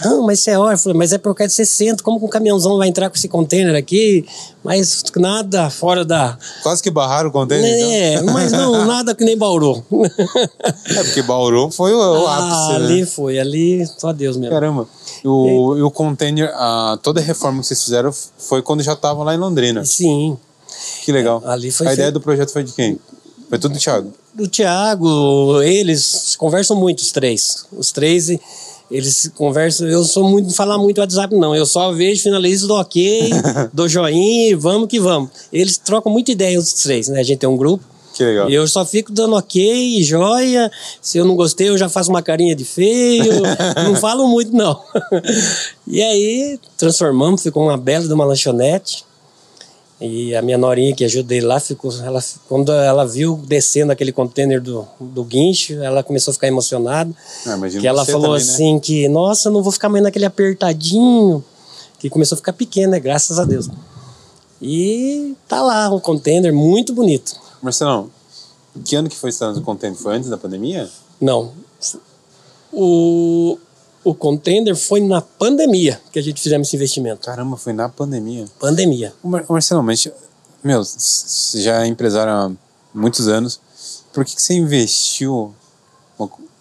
Não, 0.00 0.22
mas 0.22 0.40
isso 0.40 0.50
é 0.50 0.76
falei, 0.76 0.98
mas 0.98 1.12
é 1.12 1.18
por 1.18 1.34
causa 1.34 1.48
de 1.48 1.54
60, 1.54 2.02
como 2.02 2.18
que 2.18 2.24
um 2.24 2.28
caminhãozão 2.28 2.78
vai 2.78 2.88
entrar 2.88 3.10
com 3.10 3.16
esse 3.16 3.28
container 3.28 3.74
aqui? 3.74 4.24
Mas 4.64 5.02
nada 5.16 5.68
fora 5.70 6.04
da. 6.04 6.38
Quase 6.62 6.82
que 6.82 6.90
barraram 6.90 7.28
o 7.28 7.32
container. 7.32 7.68
É, 7.68 8.14
então. 8.14 8.32
mas 8.32 8.52
não, 8.52 8.84
nada 8.86 9.14
que 9.14 9.24
nem 9.24 9.36
Bauru. 9.36 9.84
é, 10.96 11.04
porque 11.04 11.22
Bauru 11.22 11.70
foi 11.70 11.92
o, 11.92 11.98
o 11.98 12.26
ah, 12.26 12.36
ápice. 12.36 12.76
Ali 12.76 13.00
né? 13.00 13.06
foi, 13.06 13.38
ali, 13.38 13.86
só 13.98 14.12
Deus 14.12 14.36
mesmo. 14.36 14.52
Caramba. 14.52 14.88
O, 15.24 15.76
e 15.76 15.82
o 15.82 15.90
container, 15.90 16.50
a, 16.54 16.98
toda 17.02 17.20
a 17.20 17.22
reforma 17.22 17.60
que 17.60 17.66
vocês 17.66 17.82
fizeram 17.82 18.12
foi 18.38 18.62
quando 18.62 18.82
já 18.82 18.94
estava 18.94 19.22
lá 19.22 19.34
em 19.34 19.38
Londrina. 19.38 19.84
Sim. 19.84 20.36
Que 21.04 21.12
legal. 21.12 21.42
Ali 21.44 21.70
foi 21.70 21.86
a 21.86 21.90
feito... 21.90 21.98
ideia 21.98 22.12
do 22.12 22.20
projeto 22.20 22.52
foi 22.52 22.64
de 22.64 22.72
quem? 22.72 22.98
Foi 23.48 23.58
tudo 23.58 23.74
do 23.74 23.78
Thiago? 23.78 24.12
Do 24.34 24.48
Thiago, 24.48 25.60
eles 25.62 26.34
conversam 26.36 26.74
muito, 26.74 27.00
os 27.00 27.12
três. 27.12 27.66
Os 27.70 27.92
três 27.92 28.30
eles 28.92 29.30
conversam, 29.34 29.88
eu 29.88 30.04
sou 30.04 30.28
muito 30.28 30.48
de 30.48 30.54
falar 30.54 30.76
muito 30.76 30.98
WhatsApp, 30.98 31.34
não. 31.34 31.54
Eu 31.54 31.64
só 31.64 31.90
vejo, 31.92 32.22
finalizo, 32.22 32.68
do 32.68 32.74
ok, 32.74 33.30
dou 33.72 33.88
joinha 33.88 34.50
e 34.50 34.54
vamos 34.54 34.88
que 34.88 35.00
vamos. 35.00 35.30
Eles 35.52 35.78
trocam 35.78 36.12
muita 36.12 36.30
ideia, 36.30 36.58
os 36.58 36.72
três, 36.74 37.08
né? 37.08 37.20
A 37.20 37.22
gente 37.22 37.38
tem 37.38 37.48
um 37.48 37.56
grupo. 37.56 37.82
Que 38.14 38.22
legal. 38.22 38.50
E 38.50 38.54
eu 38.54 38.68
só 38.68 38.84
fico 38.84 39.10
dando 39.10 39.34
ok, 39.34 40.02
joia. 40.02 40.70
Se 41.00 41.16
eu 41.16 41.24
não 41.24 41.34
gostei, 41.34 41.70
eu 41.70 41.78
já 41.78 41.88
faço 41.88 42.10
uma 42.10 42.22
carinha 42.22 42.54
de 42.54 42.64
feio. 42.64 43.42
não 43.82 43.96
falo 43.96 44.28
muito, 44.28 44.54
não. 44.54 44.78
e 45.88 46.02
aí, 46.02 46.60
transformamos, 46.76 47.42
ficou 47.42 47.62
uma 47.62 47.78
bela 47.78 48.06
de 48.06 48.12
uma 48.12 48.26
lanchonete. 48.26 49.04
E 50.04 50.34
a 50.34 50.42
minha 50.42 50.58
norinha 50.58 50.92
que 50.92 51.04
ajudei 51.04 51.40
lá, 51.40 51.60
ficou, 51.60 51.92
ela, 52.02 52.20
quando 52.48 52.72
ela 52.72 53.06
viu 53.06 53.36
descendo 53.46 53.92
aquele 53.92 54.10
container 54.10 54.60
do, 54.60 54.84
do 54.98 55.22
guincho, 55.22 55.74
ela 55.74 56.02
começou 56.02 56.32
a 56.32 56.34
ficar 56.34 56.48
emocionada. 56.48 57.14
Ah, 57.46 57.56
que 57.80 57.86
ela 57.86 58.04
falou 58.04 58.32
também, 58.32 58.44
né? 58.44 58.52
assim 58.52 58.78
que, 58.80 59.08
nossa, 59.08 59.48
eu 59.48 59.52
não 59.52 59.62
vou 59.62 59.70
ficar 59.70 59.88
mais 59.88 60.02
naquele 60.02 60.24
apertadinho. 60.24 61.44
Que 62.00 62.10
começou 62.10 62.34
a 62.34 62.38
ficar 62.38 62.52
pequena, 62.52 62.92
né? 62.92 63.00
graças 63.00 63.38
a 63.38 63.44
Deus. 63.44 63.70
E 64.60 65.36
tá 65.46 65.62
lá, 65.62 65.88
um 65.94 66.00
container 66.00 66.52
muito 66.52 66.92
bonito. 66.92 67.36
Marcelão, 67.62 68.10
que 68.84 68.96
ano 68.96 69.08
que 69.08 69.14
foi 69.14 69.30
instalado 69.30 69.60
o 69.60 69.62
container? 69.62 69.96
Foi 69.96 70.16
antes 70.16 70.28
da 70.28 70.36
pandemia? 70.36 70.90
Não. 71.20 71.52
O, 72.72 73.56
o 74.04 74.14
contender 74.14 74.74
foi 74.74 75.00
na 75.00 75.20
pandemia 75.20 76.00
que 76.12 76.18
a 76.18 76.22
gente 76.22 76.40
fizemos 76.40 76.68
esse 76.68 76.76
investimento. 76.76 77.26
Caramba, 77.26 77.56
foi 77.56 77.72
na 77.72 77.88
pandemia. 77.88 78.46
Pandemia. 78.58 79.12
Mar 79.22 79.44
Marcelo, 79.48 79.82
mas, 79.82 80.08
meu, 80.62 80.82
você 80.84 81.60
já 81.60 81.84
é 81.84 81.86
empresário 81.86 82.32
há 82.32 82.50
muitos 82.94 83.28
anos. 83.28 83.60
Por 84.12 84.24
que, 84.24 84.34
que 84.34 84.42
você 84.42 84.54
investiu, 84.54 85.54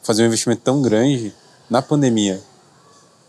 fazer 0.04 0.24
um 0.24 0.28
investimento 0.28 0.62
tão 0.64 0.82
grande 0.82 1.34
na 1.70 1.82
pandemia? 1.82 2.42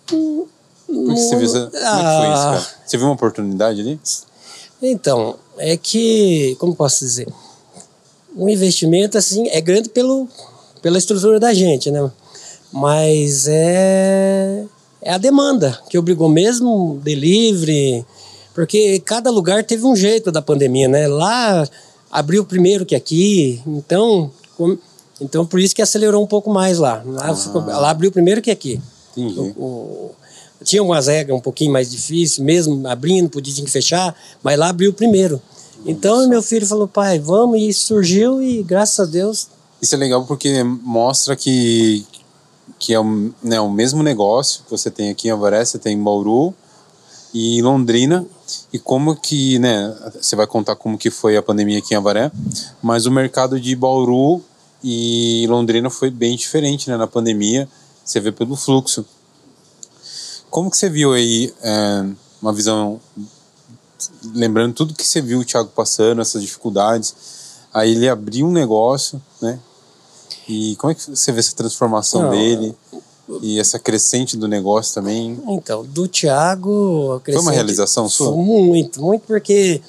Por 0.06 0.48
que 0.86 1.20
você 1.20 1.36
viu, 1.36 1.48
como 1.48 1.62
é 1.62 1.70
foi 1.70 2.28
isso, 2.32 2.42
cara? 2.42 2.58
Ah. 2.58 2.66
Você 2.84 2.96
viu 2.96 3.06
uma 3.06 3.14
oportunidade 3.14 3.80
ali? 3.80 4.00
Então, 4.82 5.38
é 5.56 5.76
que, 5.76 6.56
como 6.58 6.74
posso 6.74 7.04
dizer, 7.04 7.28
um 8.36 8.48
investimento 8.48 9.16
assim 9.16 9.48
é 9.48 9.60
grande 9.60 9.88
pelo, 9.88 10.28
pela 10.82 10.98
estrutura 10.98 11.38
da 11.40 11.54
gente, 11.54 11.90
né? 11.90 12.10
Mas 12.72 13.46
é, 13.48 14.64
é 15.02 15.12
a 15.12 15.18
demanda 15.18 15.78
que 15.90 15.98
obrigou 15.98 16.28
mesmo 16.28 16.98
delivery, 17.02 18.04
porque 18.54 19.00
cada 19.00 19.30
lugar 19.30 19.64
teve 19.64 19.84
um 19.84 19.94
jeito 19.94 20.32
da 20.32 20.40
pandemia, 20.40 20.88
né? 20.88 21.06
Lá 21.06 21.68
abriu 22.10 22.44
primeiro 22.44 22.86
que 22.86 22.94
aqui, 22.94 23.60
então, 23.66 24.30
então 25.20 25.46
por 25.46 25.60
isso 25.60 25.74
que 25.74 25.82
acelerou 25.82 26.22
um 26.22 26.26
pouco 26.26 26.50
mais 26.50 26.78
lá. 26.78 27.02
Lá, 27.04 27.30
ah. 27.30 27.34
ficou, 27.34 27.64
lá 27.64 27.90
abriu 27.90 28.10
primeiro 28.10 28.40
que 28.40 28.50
aqui. 28.50 28.80
Entendi. 29.16 29.38
O, 29.38 29.62
o, 29.62 30.10
tinha 30.64 30.82
umas 30.82 31.08
regras 31.08 31.36
um 31.36 31.40
pouquinho 31.40 31.72
mais 31.72 31.90
difíceis, 31.90 32.38
mesmo 32.38 32.86
abrindo, 32.88 33.28
podia 33.28 33.54
que 33.54 33.70
fechar, 33.70 34.14
mas 34.42 34.58
lá 34.58 34.68
abriu 34.68 34.92
primeiro. 34.92 35.40
Então 35.84 36.28
meu 36.28 36.42
filho 36.42 36.66
falou, 36.66 36.86
pai, 36.86 37.18
vamos, 37.18 37.60
e 37.60 37.72
surgiu 37.72 38.42
e 38.42 38.62
graças 38.62 39.00
a 39.00 39.10
Deus. 39.10 39.48
Isso 39.80 39.94
é 39.94 39.98
legal 39.98 40.24
porque 40.24 40.62
mostra 40.62 41.34
que, 41.34 42.06
que 42.78 42.92
é 42.94 43.00
o, 43.00 43.32
né, 43.42 43.60
o 43.60 43.70
mesmo 43.70 44.02
negócio 44.02 44.64
que 44.64 44.70
você 44.70 44.90
tem 44.90 45.10
aqui 45.10 45.28
em 45.28 45.30
Avaré, 45.30 45.64
você 45.64 45.78
tem 45.78 45.96
em 45.96 46.02
Bauru 46.02 46.54
e 47.32 47.58
em 47.58 47.62
Londrina, 47.62 48.26
e 48.72 48.78
como 48.78 49.16
que, 49.16 49.58
né, 49.58 49.94
você 50.20 50.36
vai 50.36 50.46
contar 50.46 50.76
como 50.76 50.98
que 50.98 51.10
foi 51.10 51.36
a 51.36 51.42
pandemia 51.42 51.78
aqui 51.78 51.94
em 51.94 51.96
Avaré, 51.96 52.30
mas 52.82 53.06
o 53.06 53.10
mercado 53.10 53.60
de 53.60 53.74
Bauru 53.74 54.42
e 54.82 55.46
Londrina 55.48 55.88
foi 55.88 56.10
bem 56.10 56.36
diferente, 56.36 56.90
né, 56.90 56.96
na 56.96 57.06
pandemia, 57.06 57.68
você 58.04 58.20
vê 58.20 58.32
pelo 58.32 58.56
fluxo. 58.56 59.04
Como 60.50 60.70
que 60.70 60.76
você 60.76 60.90
viu 60.90 61.12
aí 61.12 61.52
é, 61.62 62.04
uma 62.42 62.52
visão 62.52 63.00
lembrando 64.34 64.74
tudo 64.74 64.94
que 64.94 65.06
você 65.06 65.20
viu 65.20 65.40
o 65.40 65.44
Thiago 65.44 65.70
passando, 65.70 66.20
essas 66.20 66.42
dificuldades. 66.42 67.14
Aí 67.72 67.92
ele 67.92 68.08
abriu 68.08 68.46
um 68.46 68.52
negócio, 68.52 69.22
né? 69.40 69.58
E 70.52 70.76
como 70.76 70.90
é 70.90 70.94
que 70.94 71.10
você 71.10 71.32
vê 71.32 71.40
essa 71.40 71.54
transformação 71.54 72.22
Não, 72.22 72.30
dele 72.30 72.74
e 73.40 73.58
essa 73.58 73.78
crescente 73.78 74.36
do 74.36 74.46
negócio 74.46 74.94
também? 74.94 75.40
Então, 75.48 75.84
do 75.84 76.06
Thiago. 76.06 77.20
Foi 77.24 77.38
uma 77.38 77.52
realização 77.52 78.08
sua? 78.08 78.36
Muito, 78.36 79.00
muito, 79.00 79.22
porque 79.26 79.80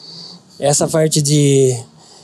essa 0.59 0.87
parte 0.87 1.21
de, 1.21 1.77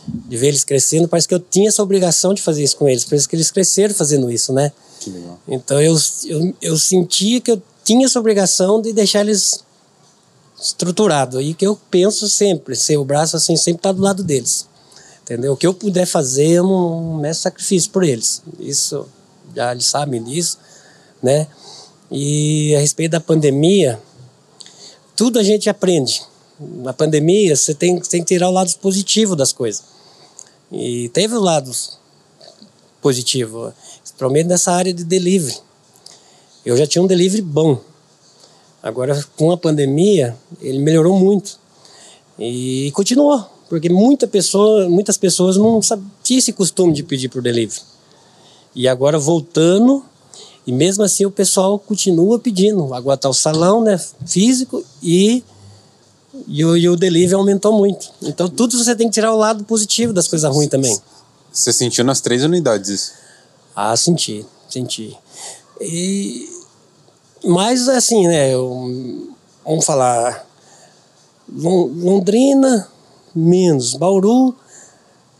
de 0.07 0.37
ver 0.37 0.47
eles 0.47 0.63
crescendo, 0.63 1.07
parece 1.07 1.27
que 1.27 1.33
eu 1.33 1.39
tinha 1.39 1.69
essa 1.69 1.83
obrigação 1.83 2.33
de 2.33 2.41
fazer 2.41 2.63
isso 2.63 2.77
com 2.77 2.87
eles, 2.87 3.03
parece 3.03 3.27
que 3.27 3.35
eles 3.35 3.51
cresceram 3.51 3.93
fazendo 3.93 4.31
isso, 4.31 4.53
né? 4.53 4.71
Que 4.99 5.09
legal. 5.09 5.39
Então 5.47 5.81
eu, 5.81 5.97
eu, 6.25 6.53
eu 6.61 6.77
sentia 6.77 7.41
que 7.41 7.51
eu 7.51 7.61
tinha 7.83 8.05
essa 8.05 8.19
obrigação 8.19 8.81
de 8.81 8.93
deixar 8.93 9.21
eles 9.21 9.63
estruturado. 10.61 11.41
E 11.41 11.53
que 11.53 11.65
eu 11.65 11.77
penso 11.89 12.27
sempre, 12.27 12.75
ser 12.75 12.97
o 12.97 13.05
braço 13.05 13.35
assim, 13.35 13.55
sempre 13.55 13.81
tá 13.81 13.91
do 13.91 14.01
lado 14.01 14.23
deles. 14.23 14.67
Entendeu? 15.29 15.53
O 15.53 15.57
que 15.57 15.67
eu 15.67 15.73
puder 15.73 16.07
fazer, 16.07 16.47
eu 16.47 16.63
não 16.63 17.17
meço 17.17 17.41
sacrifício 17.41 17.91
por 17.91 18.03
eles. 18.03 18.41
Isso, 18.59 19.07
já 19.55 19.71
eles 19.71 19.85
sabem 19.85 20.23
disso, 20.23 20.57
né? 21.21 21.47
E 22.09 22.73
a 22.75 22.79
respeito 22.79 23.11
da 23.11 23.19
pandemia, 23.19 24.01
tudo 25.15 25.37
a 25.37 25.43
gente 25.43 25.69
aprende. 25.69 26.23
Na 26.59 26.93
pandemia, 26.93 27.55
você 27.55 27.75
tem, 27.75 27.99
tem 27.99 28.21
que 28.21 28.27
tirar 28.27 28.49
o 28.49 28.53
lado 28.53 28.73
positivo 28.77 29.35
das 29.35 29.53
coisas. 29.53 29.83
E 30.71 31.09
teve 31.09 31.35
o 31.35 31.39
lado 31.39 31.71
positivo, 32.99 33.71
principalmente 34.01 34.47
nessa 34.47 34.71
área 34.71 34.93
de 34.93 35.03
delivery. 35.03 35.57
Eu 36.65 36.75
já 36.75 36.87
tinha 36.87 37.03
um 37.03 37.07
delivery 37.07 37.41
bom, 37.41 37.79
Agora, 38.81 39.21
com 39.35 39.51
a 39.51 39.57
pandemia, 39.57 40.37
ele 40.61 40.79
melhorou 40.79 41.17
muito. 41.17 41.59
E 42.37 42.91
continuou, 42.93 43.45
porque 43.69 43.87
muita 43.87 44.27
pessoa, 44.27 44.89
muitas 44.89 45.17
pessoas 45.17 45.55
não 45.55 45.79
tinham 46.23 46.39
esse 46.39 46.51
costume 46.51 46.91
de 46.91 47.03
pedir 47.03 47.29
por 47.29 47.41
delivery. 47.41 47.81
E 48.75 48.87
agora 48.87 49.19
voltando, 49.19 50.03
e 50.65 50.71
mesmo 50.71 51.03
assim 51.03 51.25
o 51.25 51.31
pessoal 51.31 51.77
continua 51.77 52.39
pedindo. 52.39 52.93
Agora 52.93 53.15
está 53.15 53.29
o 53.29 53.33
salão 53.33 53.83
né, 53.83 53.99
físico 54.25 54.83
e, 55.01 55.43
e, 56.47 56.65
o, 56.65 56.75
e 56.75 56.89
o 56.89 56.95
delivery 56.95 57.35
aumentou 57.35 57.71
muito. 57.71 58.11
Então 58.21 58.49
tudo 58.49 58.77
você 58.77 58.95
tem 58.95 59.07
que 59.07 59.13
tirar 59.13 59.33
o 59.33 59.37
lado 59.37 59.63
positivo 59.63 60.11
das 60.11 60.27
coisas 60.27 60.51
ruins 60.51 60.69
também. 60.69 60.97
Você 61.51 61.71
sentiu 61.71 62.03
nas 62.03 62.21
três 62.21 62.43
unidades 62.43 62.89
isso? 62.89 63.11
Ah, 63.75 63.95
senti, 63.95 64.45
senti. 64.67 65.15
E 65.79 66.49
mas 67.43 67.87
assim, 67.87 68.27
né? 68.27 68.53
Eu, 68.53 69.29
vamos 69.65 69.85
falar. 69.85 70.45
Londrina, 71.51 72.87
menos. 73.35 73.93
Bauru, 73.93 74.55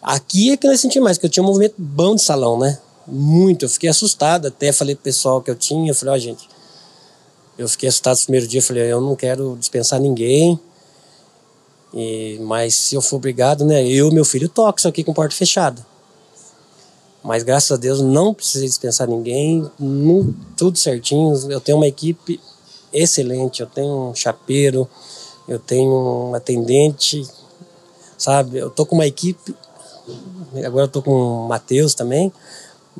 Aqui 0.02 0.52
é 0.52 0.58
que 0.58 0.68
nós 0.68 0.80
sentimos 0.80 1.04
mais, 1.04 1.18
porque 1.18 1.28
eu 1.28 1.32
tinha 1.32 1.44
um 1.44 1.48
movimento 1.48 1.76
bom 1.78 2.16
de 2.16 2.22
salão, 2.22 2.58
né? 2.58 2.80
Muito. 3.06 3.66
Eu 3.66 3.70
fiquei 3.70 3.90
assustado, 3.90 4.48
até 4.48 4.72
falei 4.72 4.96
pro 4.96 5.04
pessoal 5.04 5.42
que 5.42 5.52
eu 5.52 5.56
tinha, 5.56 5.92
eu 5.92 5.96
falei, 5.96 6.14
ó, 6.14 6.18
oh, 6.18 6.20
gente, 6.20 6.50
eu 7.58 7.68
fiquei 7.68 7.90
assustado 7.90 8.16
no 8.16 8.24
primeiro 8.24 8.48
dia, 8.48 8.62
falei, 8.62 8.84
eu 8.92 9.02
não 9.02 9.16
quero 9.16 9.58
dispensar 9.60 10.00
ninguém. 10.00 10.60
E, 11.94 12.40
mas 12.44 12.76
se 12.76 12.96
eu 12.96 13.02
for 13.02 13.18
obrigado, 13.18 13.66
né? 13.66 13.86
Eu 13.86 14.10
e 14.10 14.14
meu 14.14 14.24
filho 14.24 14.48
toco 14.48 14.88
aqui 14.88 15.04
com 15.04 15.14
porta 15.14 15.36
fechada. 15.36 15.86
Mas 17.22 17.44
graças 17.44 17.72
a 17.72 17.76
Deus 17.76 18.00
não 18.00 18.34
precisei 18.34 18.70
dispensar 18.70 19.08
ninguém, 19.08 19.70
tudo 20.56 20.78
certinho. 20.78 21.36
Eu 21.52 21.60
tenho 21.60 21.78
uma 21.78 21.88
equipe 21.88 22.40
excelente, 22.94 23.62
eu 23.62 23.68
tenho 23.68 24.12
um 24.12 24.16
chapeiro, 24.16 24.88
eu 25.46 25.60
tenho 25.60 25.92
um 26.30 26.34
atendente, 26.34 27.28
sabe? 28.20 28.58
Eu 28.58 28.70
tô 28.70 28.86
com 28.86 28.96
uma 28.96 29.08
equipe, 29.08 29.56
agora 30.66 30.84
eu 30.84 30.90
tô 30.90 31.02
com 31.02 31.12
o 31.12 31.48
Matheus 31.48 31.96
também, 31.96 32.32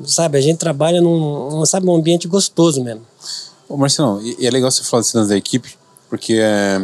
sabe? 0.04 0.38
A 0.38 0.40
gente 0.40 0.58
trabalha 0.58 1.00
num, 1.00 1.64
sabe, 1.66 1.86
um 1.86 1.94
ambiente 1.94 2.26
gostoso 2.26 2.82
mesmo. 2.82 3.02
Ô 3.68 3.76
Marcelo, 3.76 4.20
e 4.22 4.44
é 4.44 4.50
legal 4.50 4.70
você 4.70 4.82
falar 4.82 5.02
desse 5.02 5.28
da 5.28 5.36
equipe, 5.36 5.78
porque 6.08 6.38
é, 6.40 6.80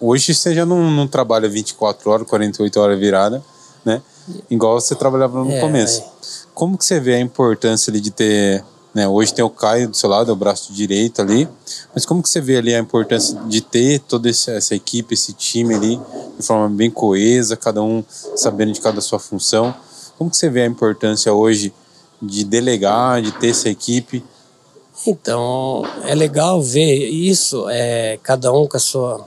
hoje 0.00 0.34
você 0.34 0.54
já 0.54 0.64
não, 0.64 0.90
não 0.90 1.06
trabalha 1.06 1.48
24 1.48 2.08
horas, 2.10 2.26
48 2.26 2.80
horas 2.80 2.98
virada, 2.98 3.44
né? 3.84 4.00
Igual 4.48 4.80
você 4.80 4.94
trabalhava 4.94 5.44
no 5.44 5.50
é, 5.50 5.60
começo. 5.60 6.00
É. 6.00 6.04
Como 6.54 6.78
que 6.78 6.84
você 6.84 7.00
vê 7.00 7.14
a 7.14 7.20
importância 7.20 7.90
ali 7.90 8.00
de 8.00 8.10
ter, 8.10 8.64
né, 8.94 9.08
hoje 9.08 9.32
tem 9.32 9.44
o 9.44 9.50
Caio 9.50 9.88
do 9.88 9.96
seu 9.96 10.08
lado, 10.08 10.30
é 10.30 10.32
o 10.32 10.36
braço 10.36 10.72
direito 10.72 11.22
ali, 11.22 11.48
mas 11.94 12.04
como 12.04 12.22
que 12.22 12.28
você 12.28 12.40
vê 12.40 12.58
ali 12.58 12.74
a 12.74 12.78
importância 12.78 13.38
de 13.46 13.60
ter 13.60 14.00
toda 14.00 14.28
essa 14.28 14.74
equipe, 14.74 15.14
esse 15.14 15.32
time 15.32 15.74
ali, 15.74 16.00
de 16.38 16.46
forma 16.46 16.68
bem 16.68 16.90
coesa, 16.90 17.56
cada 17.56 17.82
um 17.82 18.04
sabendo 18.36 18.72
de 18.72 18.80
cada 18.80 19.00
sua 19.00 19.18
função? 19.18 19.74
Como 20.18 20.30
que 20.30 20.36
você 20.36 20.50
vê 20.50 20.62
a 20.62 20.66
importância 20.66 21.32
hoje 21.32 21.72
de 22.20 22.44
delegar, 22.44 23.22
de 23.22 23.32
ter 23.32 23.48
essa 23.48 23.68
equipe? 23.68 24.22
Então, 25.06 25.82
é 26.04 26.14
legal 26.14 26.62
ver 26.62 27.08
isso, 27.08 27.68
é, 27.68 28.18
cada 28.22 28.52
um 28.52 28.68
com 28.68 28.76
a 28.76 28.80
sua, 28.80 29.26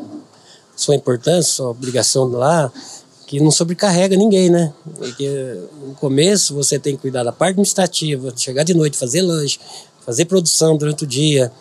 sua 0.76 0.96
importância, 0.96 1.54
sua 1.54 1.70
obrigação 1.72 2.26
lá, 2.26 2.72
que 3.26 3.40
não 3.40 3.50
sobrecarrega 3.52 4.16
ninguém, 4.16 4.50
né? 4.50 4.74
Porque 4.98 5.60
no 5.86 5.96
começo 5.96 6.54
você 6.54 6.78
tem 6.78 6.96
que 6.96 7.02
cuidar 7.02 7.24
da 7.24 7.32
parte 7.32 7.52
administrativa, 7.52 8.34
chegar 8.36 8.64
de 8.64 8.74
noite, 8.74 8.98
fazer 8.98 9.22
lanche, 9.22 9.60
fazer 10.06 10.26
produção 10.26 10.78
durante 10.78 11.04
o 11.04 11.08
dia. 11.08 11.52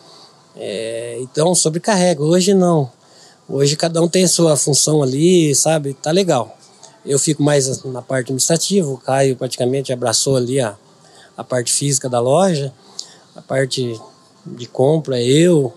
É, 0.56 1.18
então 1.20 1.54
sobrecarrega. 1.54 2.22
Hoje 2.22 2.52
não. 2.52 2.90
Hoje 3.48 3.76
cada 3.76 4.00
um 4.02 4.08
tem 4.08 4.24
a 4.24 4.28
sua 4.28 4.56
função 4.56 5.02
ali, 5.02 5.54
sabe? 5.54 5.94
Tá 5.94 6.10
legal. 6.10 6.56
Eu 7.04 7.18
fico 7.18 7.42
mais 7.42 7.82
na 7.84 8.00
parte 8.00 8.26
administrativa, 8.26 8.88
o 8.88 8.96
Caio 8.96 9.36
praticamente 9.36 9.92
abraçou 9.92 10.36
ali 10.36 10.58
a, 10.60 10.74
a 11.36 11.44
parte 11.44 11.70
física 11.70 12.08
da 12.08 12.18
loja, 12.18 12.72
a 13.36 13.42
parte 13.42 14.00
de 14.46 14.66
compra, 14.66 15.20
eu, 15.20 15.72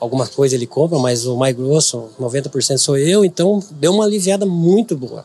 algumas 0.00 0.28
coisas 0.28 0.54
ele 0.54 0.66
compra, 0.66 0.98
mas 0.98 1.26
o 1.26 1.36
mais 1.36 1.54
grosso, 1.54 2.08
90% 2.20 2.78
sou 2.78 2.96
eu, 2.96 3.24
então 3.24 3.62
deu 3.70 3.92
uma 3.92 4.04
aliviada 4.04 4.44
muito 4.44 4.96
boa. 4.96 5.24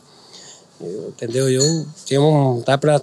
Eu, 0.80 1.08
entendeu? 1.08 1.48
Eu 1.48 1.86
tenho 2.06 2.22
um, 2.22 2.60
dá 2.60 2.76
para 2.76 3.00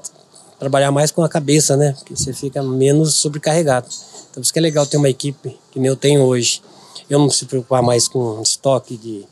trabalhar 0.60 0.92
mais 0.92 1.12
com 1.12 1.24
a 1.24 1.30
cabeça, 1.30 1.78
né? 1.78 1.94
Porque 1.94 2.16
você 2.16 2.34
fica 2.34 2.62
menos 2.62 3.16
sobrecarregado. 3.16 3.88
Então 4.30 4.42
isso 4.42 4.52
que 4.52 4.60
é 4.60 4.62
legal 4.62 4.86
ter 4.86 4.98
uma 4.98 5.10
equipe 5.10 5.58
que 5.72 5.80
eu 5.80 5.96
tenho 5.96 6.22
hoje. 6.22 6.62
Eu 7.10 7.18
não 7.18 7.30
se 7.30 7.46
preocupar 7.46 7.82
mais 7.82 8.08
com 8.08 8.42
estoque 8.42 8.98
de, 8.98 9.26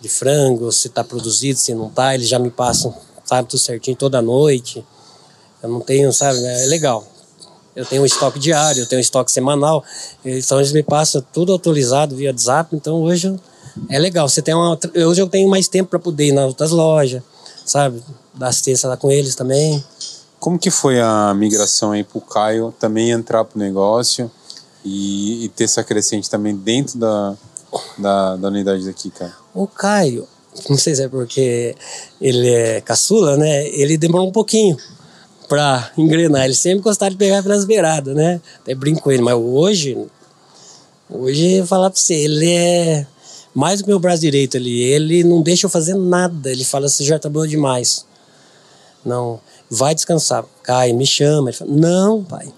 de 0.00 0.08
frango, 0.08 0.70
se 0.70 0.88
está 0.88 1.02
produzido, 1.02 1.58
se 1.58 1.74
não 1.74 1.88
está, 1.88 2.14
eles 2.14 2.28
já 2.28 2.38
me 2.38 2.50
passam, 2.50 2.94
sabe, 3.24 3.48
tudo 3.48 3.58
certinho 3.58 3.96
toda 3.96 4.20
noite. 4.20 4.84
Eu 5.62 5.68
não 5.70 5.80
tenho, 5.80 6.12
sabe, 6.12 6.38
é 6.44 6.66
legal. 6.66 7.04
Eu 7.74 7.84
tenho 7.86 8.02
um 8.02 8.06
estoque 8.06 8.38
diário, 8.38 8.82
eu 8.82 8.86
tenho 8.86 8.98
um 8.98 9.02
estoque 9.02 9.30
semanal, 9.30 9.84
então 10.24 10.58
eles 10.58 10.72
me 10.72 10.82
passam 10.82 11.24
tudo 11.32 11.54
atualizado 11.54 12.16
via 12.16 12.30
WhatsApp, 12.30 12.74
então 12.74 13.02
hoje 13.02 13.38
é 13.88 13.98
legal. 13.98 14.28
Você 14.28 14.42
tem 14.42 14.54
uma, 14.54 14.78
hoje 15.06 15.20
eu 15.20 15.28
tenho 15.28 15.48
mais 15.48 15.68
tempo 15.68 15.90
para 15.90 15.98
poder 15.98 16.28
ir 16.28 16.32
nas 16.32 16.46
outras 16.46 16.70
lojas, 16.70 17.22
sabe? 17.64 18.02
Dar 18.34 18.48
assistência 18.48 18.88
lá 18.88 18.96
com 18.96 19.10
eles 19.10 19.34
também. 19.34 19.82
Como 20.40 20.58
que 20.58 20.70
foi 20.70 21.00
a 21.00 21.32
migração 21.34 21.92
aí 21.92 22.02
pro 22.02 22.20
Caio 22.20 22.74
também 22.78 23.10
entrar 23.10 23.44
pro 23.44 23.58
negócio 23.58 24.30
e, 24.84 25.44
e 25.44 25.48
ter 25.50 25.64
essa 25.64 25.82
crescente 25.82 26.30
também 26.30 26.56
dentro 26.56 26.98
da, 26.98 27.36
da, 27.96 28.36
da 28.36 28.48
unidade 28.48 28.84
daqui, 28.84 29.10
cara? 29.10 29.32
O 29.54 29.66
Caio, 29.66 30.26
não 30.68 30.76
sei 30.76 30.94
se 30.94 31.02
é 31.02 31.08
porque 31.08 31.74
ele 32.20 32.48
é 32.48 32.80
caçula, 32.80 33.36
né? 33.36 33.68
Ele 33.68 33.96
demorou 33.96 34.28
um 34.28 34.32
pouquinho 34.32 34.76
para 35.48 35.90
engrenar. 35.96 36.44
Ele 36.44 36.54
sempre 36.54 36.80
gostava 36.80 37.10
de 37.10 37.16
pegar 37.16 37.42
pelas 37.42 37.64
beiradas, 37.64 38.14
né? 38.14 38.40
Até 38.60 38.74
brinco 38.74 39.02
com 39.02 39.10
ele, 39.10 39.22
mas 39.22 39.34
hoje, 39.34 39.96
hoje 41.10 41.54
eu 41.54 41.66
falar 41.66 41.90
para 41.90 41.98
você, 41.98 42.14
ele 42.14 42.50
é 42.50 43.06
mais 43.54 43.80
do 43.80 43.88
meu 43.88 43.98
braço 43.98 44.20
direito 44.20 44.56
ali. 44.56 44.82
Ele 44.82 45.24
não 45.24 45.42
deixa 45.42 45.66
eu 45.66 45.70
fazer 45.70 45.94
nada. 45.94 46.50
Ele 46.50 46.64
fala, 46.64 46.88
você 46.88 47.04
já 47.04 47.18
trabalhou 47.18 47.46
demais. 47.46 48.06
Não, 49.04 49.40
vai 49.70 49.94
descansar. 49.94 50.44
Cai, 50.62 50.92
me 50.92 51.06
chama. 51.06 51.50
Ele 51.50 51.56
fala, 51.56 51.70
não, 51.72 52.22
pai, 52.22 52.52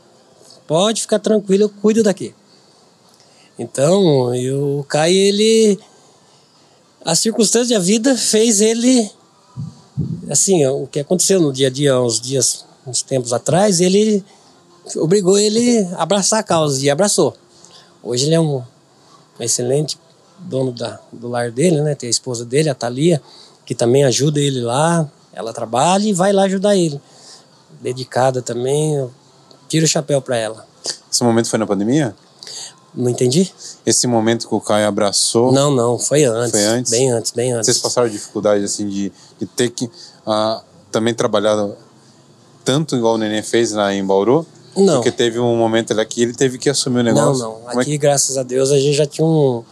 pode 0.66 1.02
ficar 1.02 1.18
tranquilo, 1.18 1.64
eu 1.64 1.68
cuido 1.68 2.02
daqui. 2.02 2.34
Então, 3.58 4.32
o 4.32 4.84
Kai, 4.84 5.12
ele. 5.12 5.78
A 7.04 7.14
circunstância 7.14 7.78
da 7.78 7.84
vida 7.84 8.16
fez 8.16 8.60
ele. 8.60 9.10
Assim, 10.30 10.66
o 10.66 10.86
que 10.86 11.00
aconteceu 11.00 11.40
no 11.40 11.52
dia 11.52 11.68
a 11.68 11.70
dia, 11.70 12.00
uns 12.00 12.20
dias 12.20 12.64
uns 12.86 13.02
tempos 13.02 13.32
atrás, 13.32 13.80
ele 13.80 14.24
obrigou 14.96 15.38
ele 15.38 15.86
a 15.96 16.02
abraçar 16.02 16.40
a 16.40 16.42
causa 16.42 16.84
e 16.84 16.90
abraçou. 16.90 17.34
Hoje 18.02 18.26
ele 18.26 18.34
é 18.34 18.40
um 18.40 18.62
excelente 19.38 19.98
dono 20.38 20.72
da, 20.72 20.98
do 21.12 21.28
lar 21.28 21.50
dele, 21.50 21.80
né? 21.82 21.94
Tem 21.94 22.06
a 22.06 22.10
esposa 22.10 22.44
dele, 22.44 22.68
a 22.68 22.74
Thalia, 22.74 23.20
que 23.66 23.74
também 23.74 24.04
ajuda 24.04 24.40
ele 24.40 24.60
lá. 24.60 25.08
Ela 25.32 25.52
trabalha 25.52 26.04
e 26.04 26.12
vai 26.12 26.32
lá 26.32 26.44
ajudar 26.44 26.76
ele. 26.76 27.00
Dedicada 27.80 28.42
também, 28.42 28.96
eu 28.96 29.10
tiro 29.68 29.84
o 29.84 29.88
chapéu 29.88 30.20
para 30.20 30.36
ela. 30.36 30.66
Esse 31.10 31.22
momento 31.22 31.48
foi 31.48 31.58
na 31.58 31.66
pandemia? 31.66 32.14
Não 32.94 33.08
entendi. 33.08 33.52
Esse 33.86 34.06
momento 34.06 34.48
que 34.48 34.54
o 34.54 34.60
Caio 34.60 34.88
abraçou. 34.88 35.52
Não, 35.52 35.70
não, 35.70 35.98
foi 35.98 36.24
antes. 36.24 36.50
Foi 36.50 36.64
antes? 36.64 36.90
Bem 36.90 37.10
antes, 37.10 37.30
bem 37.30 37.52
antes. 37.52 37.66
Vocês 37.66 37.78
passaram 37.78 38.08
dificuldade 38.08 38.64
assim 38.64 38.88
de, 38.88 39.12
de 39.38 39.46
ter 39.46 39.70
que 39.70 39.84
uh, 39.84 40.60
também 40.90 41.14
trabalhar 41.14 41.70
tanto 42.64 42.96
igual 42.96 43.14
o 43.14 43.18
Nenê 43.18 43.42
fez 43.42 43.72
lá 43.72 43.92
em 43.92 44.04
Bauru? 44.04 44.46
Não. 44.76 44.94
Porque 44.94 45.10
teve 45.10 45.38
um 45.38 45.56
momento 45.56 45.92
ali 45.92 46.04
que 46.06 46.22
ele 46.22 46.34
teve 46.34 46.58
que 46.58 46.68
assumir 46.68 47.00
o 47.00 47.02
negócio. 47.02 47.42
Não, 47.42 47.60
não. 47.60 47.70
É 47.70 47.72
Aqui, 47.72 47.80
é 47.80 47.84
que... 47.84 47.98
graças 47.98 48.38
a 48.38 48.42
Deus, 48.42 48.70
a 48.70 48.78
gente 48.78 48.94
já 48.94 49.06
tinha 49.06 49.26
um, 49.26 49.64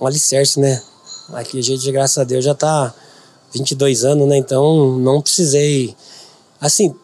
um 0.00 0.06
alicerce, 0.06 0.58
né? 0.58 0.82
Aqui 1.32 1.58
a 1.58 1.62
gente, 1.62 1.90
graças 1.90 2.18
a 2.18 2.24
Deus, 2.24 2.44
já 2.44 2.54
tá 2.54 2.92
22 3.52 4.04
anos, 4.04 4.28
né? 4.28 4.36
Então 4.36 4.98
não 4.98 5.22
precisei. 5.22 5.94
Assim, 6.60 6.94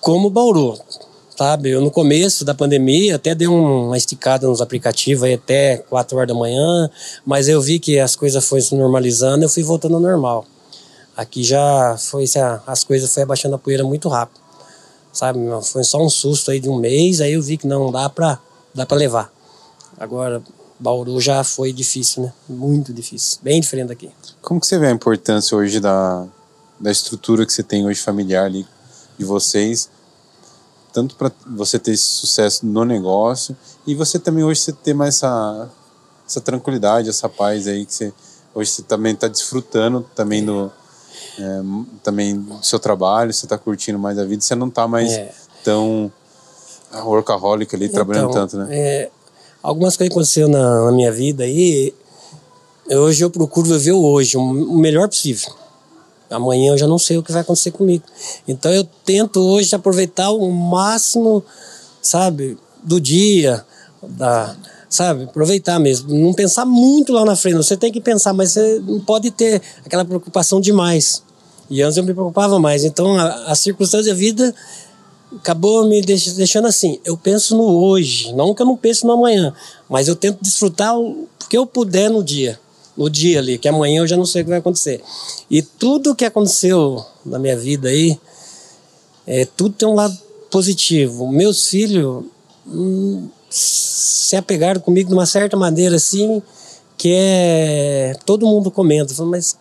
como 0.00 0.30
Bauru, 0.30 0.78
sabe? 1.36 1.70
Eu 1.70 1.80
no 1.80 1.90
começo 1.90 2.44
da 2.44 2.54
pandemia 2.54 3.16
até 3.16 3.34
dei 3.34 3.46
uma 3.46 3.96
esticada 3.96 4.46
nos 4.46 4.60
aplicativos 4.60 5.24
aí 5.24 5.34
até 5.34 5.76
4 5.76 6.16
horas 6.16 6.28
da 6.28 6.34
manhã, 6.34 6.90
mas 7.24 7.48
eu 7.48 7.60
vi 7.60 7.78
que 7.78 7.98
as 7.98 8.16
coisas 8.16 8.44
foram 8.44 8.62
se 8.62 8.74
normalizando, 8.74 9.44
eu 9.44 9.48
fui 9.48 9.62
voltando 9.62 9.96
ao 9.96 10.00
normal. 10.00 10.44
Aqui 11.18 11.42
já 11.42 11.96
foi, 11.98 12.26
as 12.64 12.84
coisas 12.84 13.12
foi 13.12 13.24
abaixando 13.24 13.56
a 13.56 13.58
poeira 13.58 13.82
muito 13.82 14.08
rápido, 14.08 14.38
sabe? 15.12 15.40
Foi 15.64 15.82
só 15.82 16.00
um 16.00 16.08
susto 16.08 16.52
aí 16.52 16.60
de 16.60 16.68
um 16.68 16.76
mês, 16.76 17.20
aí 17.20 17.32
eu 17.32 17.42
vi 17.42 17.56
que 17.56 17.66
não 17.66 17.90
dá 17.90 18.08
pra, 18.08 18.38
dá 18.72 18.86
pra 18.86 18.96
levar. 18.96 19.28
Agora, 19.98 20.40
Bauru 20.78 21.20
já 21.20 21.42
foi 21.42 21.72
difícil, 21.72 22.22
né? 22.22 22.32
Muito 22.48 22.92
difícil, 22.92 23.40
bem 23.42 23.60
diferente 23.60 23.88
daqui. 23.88 24.12
Como 24.40 24.60
que 24.60 24.66
você 24.68 24.78
vê 24.78 24.86
a 24.86 24.92
importância 24.92 25.56
hoje 25.56 25.80
da, 25.80 26.24
da 26.78 26.92
estrutura 26.92 27.44
que 27.44 27.52
você 27.52 27.64
tem 27.64 27.84
hoje 27.84 28.00
familiar 28.00 28.44
ali 28.44 28.64
de 29.18 29.24
vocês, 29.24 29.90
tanto 30.92 31.16
para 31.16 31.32
você 31.48 31.80
ter 31.80 31.96
sucesso 31.96 32.64
no 32.64 32.84
negócio 32.84 33.56
e 33.84 33.92
você 33.92 34.20
também 34.20 34.44
hoje 34.44 34.60
você 34.60 34.72
ter 34.72 34.94
mais 34.94 35.16
essa, 35.16 35.68
essa 36.24 36.40
tranquilidade, 36.40 37.08
essa 37.08 37.28
paz 37.28 37.66
aí 37.66 37.84
que 37.84 37.92
você 37.92 38.14
hoje 38.54 38.70
você 38.70 38.82
também 38.82 39.14
está 39.14 39.26
desfrutando 39.26 40.08
também 40.14 40.44
do 40.44 40.70
é, 41.38 41.60
também 42.02 42.36
do 42.36 42.64
seu 42.64 42.78
trabalho, 42.78 43.32
você 43.32 43.46
está 43.46 43.56
curtindo 43.56 43.98
mais 43.98 44.18
a 44.18 44.24
vida, 44.24 44.42
você 44.42 44.54
não 44.54 44.68
está 44.68 44.88
mais 44.88 45.12
é. 45.12 45.32
tão 45.62 46.10
workaholic 46.92 47.74
ali, 47.74 47.86
então, 47.86 47.94
trabalhando 47.94 48.32
tanto, 48.32 48.56
né? 48.56 48.66
É, 48.70 49.10
algumas 49.62 49.96
coisas 49.96 50.12
aconteceram 50.12 50.48
na, 50.48 50.86
na, 50.86 50.92
minha 50.92 51.12
vida 51.12 51.44
aí, 51.44 51.94
hoje 52.90 53.22
eu 53.24 53.30
procuro 53.30 53.68
viver 53.68 53.92
o 53.92 54.02
hoje, 54.02 54.36
o 54.36 54.76
melhor 54.76 55.08
possível. 55.08 55.52
Amanhã 56.30 56.72
eu 56.72 56.78
já 56.78 56.86
não 56.86 56.98
sei 56.98 57.16
o 57.16 57.22
que 57.22 57.32
vai 57.32 57.40
acontecer 57.40 57.70
comigo. 57.70 58.04
Então 58.46 58.70
eu 58.70 58.84
tento 59.04 59.40
hoje 59.40 59.74
aproveitar 59.74 60.30
o 60.30 60.50
máximo, 60.50 61.42
sabe, 62.02 62.58
do 62.82 63.00
dia, 63.00 63.64
da, 64.02 64.54
sabe? 64.90 65.24
Aproveitar 65.24 65.78
mesmo. 65.78 66.12
Não 66.12 66.34
pensar 66.34 66.66
muito 66.66 67.14
lá 67.14 67.24
na 67.24 67.34
frente. 67.34 67.56
Você 67.56 67.78
tem 67.78 67.90
que 67.90 68.00
pensar, 68.00 68.34
mas 68.34 68.52
você 68.52 68.78
não 68.80 69.00
pode 69.00 69.30
ter 69.30 69.62
aquela 69.86 70.04
preocupação 70.04 70.60
demais 70.60 71.22
E 71.70 71.82
antes 71.82 71.96
eu 71.96 72.04
me 72.04 72.14
preocupava 72.14 72.58
mais. 72.58 72.84
Então 72.84 73.18
a, 73.18 73.52
a 73.52 73.54
circunstância 73.54 74.12
da 74.12 74.18
vida 74.18 74.54
acabou 75.36 75.86
me 75.86 76.00
deixando 76.00 76.66
assim. 76.66 76.98
Eu 77.04 77.16
penso 77.16 77.56
no 77.56 77.64
hoje, 77.64 78.32
não 78.34 78.54
que 78.54 78.62
eu 78.62 78.66
não 78.66 78.76
pense 78.76 79.04
no 79.04 79.12
amanhã, 79.12 79.54
mas 79.88 80.08
eu 80.08 80.16
tento 80.16 80.38
desfrutar 80.40 80.98
o 80.98 81.28
que 81.48 81.56
eu 81.56 81.66
puder 81.66 82.10
no 82.10 82.22
dia. 82.22 82.58
No 82.96 83.08
dia 83.08 83.38
ali, 83.38 83.58
que 83.58 83.68
amanhã 83.68 84.00
eu 84.00 84.08
já 84.08 84.16
não 84.16 84.26
sei 84.26 84.42
o 84.42 84.44
que 84.44 84.50
vai 84.50 84.58
acontecer. 84.58 85.00
E 85.48 85.62
tudo 85.62 86.16
que 86.16 86.24
aconteceu 86.24 87.04
na 87.24 87.38
minha 87.38 87.56
vida 87.56 87.88
aí, 87.88 88.18
é, 89.24 89.44
tudo 89.44 89.74
tem 89.74 89.86
um 89.86 89.94
lado 89.94 90.18
positivo. 90.50 91.30
Meus 91.30 91.66
filhos 91.66 92.24
hum, 92.66 93.28
se 93.48 94.34
apegaram 94.34 94.80
comigo 94.80 95.08
de 95.08 95.14
uma 95.14 95.26
certa 95.26 95.56
maneira 95.56 95.94
assim, 95.94 96.42
que 96.96 97.12
é. 97.14 98.16
Todo 98.26 98.46
mundo 98.46 98.68
comenta, 98.68 99.14
mas 99.24 99.56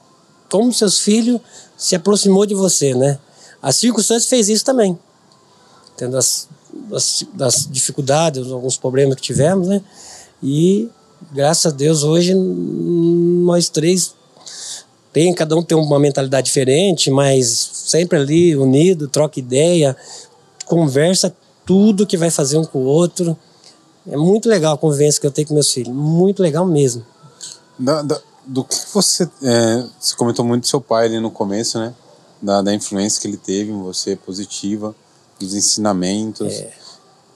como 0.50 0.74
seus 0.74 1.00
filhos 1.00 1.40
se 1.78 1.96
aproximou 1.96 2.46
de 2.46 2.56
você, 2.56 2.94
né? 2.94 3.20
A 3.62 3.72
circunstância 3.72 4.30
fez 4.30 4.50
isso 4.50 4.64
também. 4.64 4.98
Tendo 5.96 6.18
as, 6.18 6.48
as, 6.94 7.26
as 7.40 7.68
dificuldades, 7.70 8.52
alguns 8.52 8.78
problemas 8.78 9.16
que 9.16 9.22
tivemos, 9.22 9.68
né? 9.68 9.82
E 10.42 10.90
graças 11.32 11.74
a 11.74 11.76
Deus 11.76 12.04
hoje 12.04 12.34
nós 12.34 13.70
três 13.70 14.16
tem 15.12 15.34
cada 15.34 15.56
um 15.56 15.64
tem 15.64 15.76
uma 15.76 16.00
mentalidade 16.00 16.46
diferente, 16.46 17.10
mas 17.10 17.48
sempre 17.74 18.20
ali 18.20 18.56
unido, 18.56 19.08
troca 19.08 19.40
ideia, 19.40 19.98
conversa 20.66 21.36
tudo 21.66 22.06
que 22.06 22.18
vai 22.18 22.30
fazer 22.30 22.58
um 22.58 22.64
com 22.64 22.80
o 22.80 22.86
outro. 22.86 23.38
É 24.10 24.16
muito 24.16 24.48
legal 24.48 24.76
a 24.76 24.78
convivência 24.78 25.20
que 25.20 25.26
eu 25.26 25.32
tenho 25.32 25.48
com 25.48 25.54
meus 25.54 25.72
filhos, 25.74 25.94
muito 25.94 26.42
legal 26.42 26.66
mesmo. 26.66 27.04
Da, 27.80 28.02
da, 28.02 28.22
do 28.48 28.64
que 28.64 28.76
você. 28.94 29.30
É, 29.44 29.86
você 30.00 30.16
comentou 30.16 30.46
muito 30.46 30.64
do 30.64 30.68
seu 30.68 30.82
pai 30.82 31.06
ali 31.06 31.20
no 31.20 31.30
começo, 31.30 31.78
né? 31.78 31.94
Da, 32.42 32.62
da 32.62 32.74
influência 32.74 33.22
que 33.22 33.28
ele 33.28 33.38
teve 33.38 33.72
em 33.72 33.82
você, 33.82 34.16
positiva, 34.16 34.96
dos 35.40 35.54
ensinamentos. 35.54 36.54
É. 36.54 36.72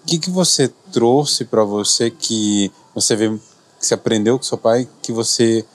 O 0.03 0.07
que, 0.07 0.17
que 0.17 0.29
você 0.29 0.69
trouxe 0.91 1.45
para 1.45 1.63
você 1.63 2.09
que 2.09 2.71
você 2.95 3.15
vê 3.15 3.29
que 3.79 3.87
você 3.87 3.93
aprendeu 3.95 4.37
com 4.37 4.43
seu 4.43 4.57
pai, 4.57 4.87
que 5.01 5.11
você 5.11 5.65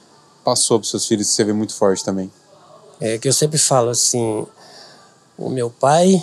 passou 0.44 0.78
para 0.78 0.88
seus 0.88 1.06
filhos, 1.06 1.28
que 1.28 1.34
você 1.34 1.44
vê 1.44 1.52
muito 1.52 1.74
forte 1.74 2.04
também? 2.04 2.30
É 3.00 3.18
que 3.18 3.28
eu 3.28 3.32
sempre 3.32 3.58
falo 3.58 3.90
assim: 3.90 4.46
o 5.36 5.50
meu 5.50 5.70
pai 5.70 6.22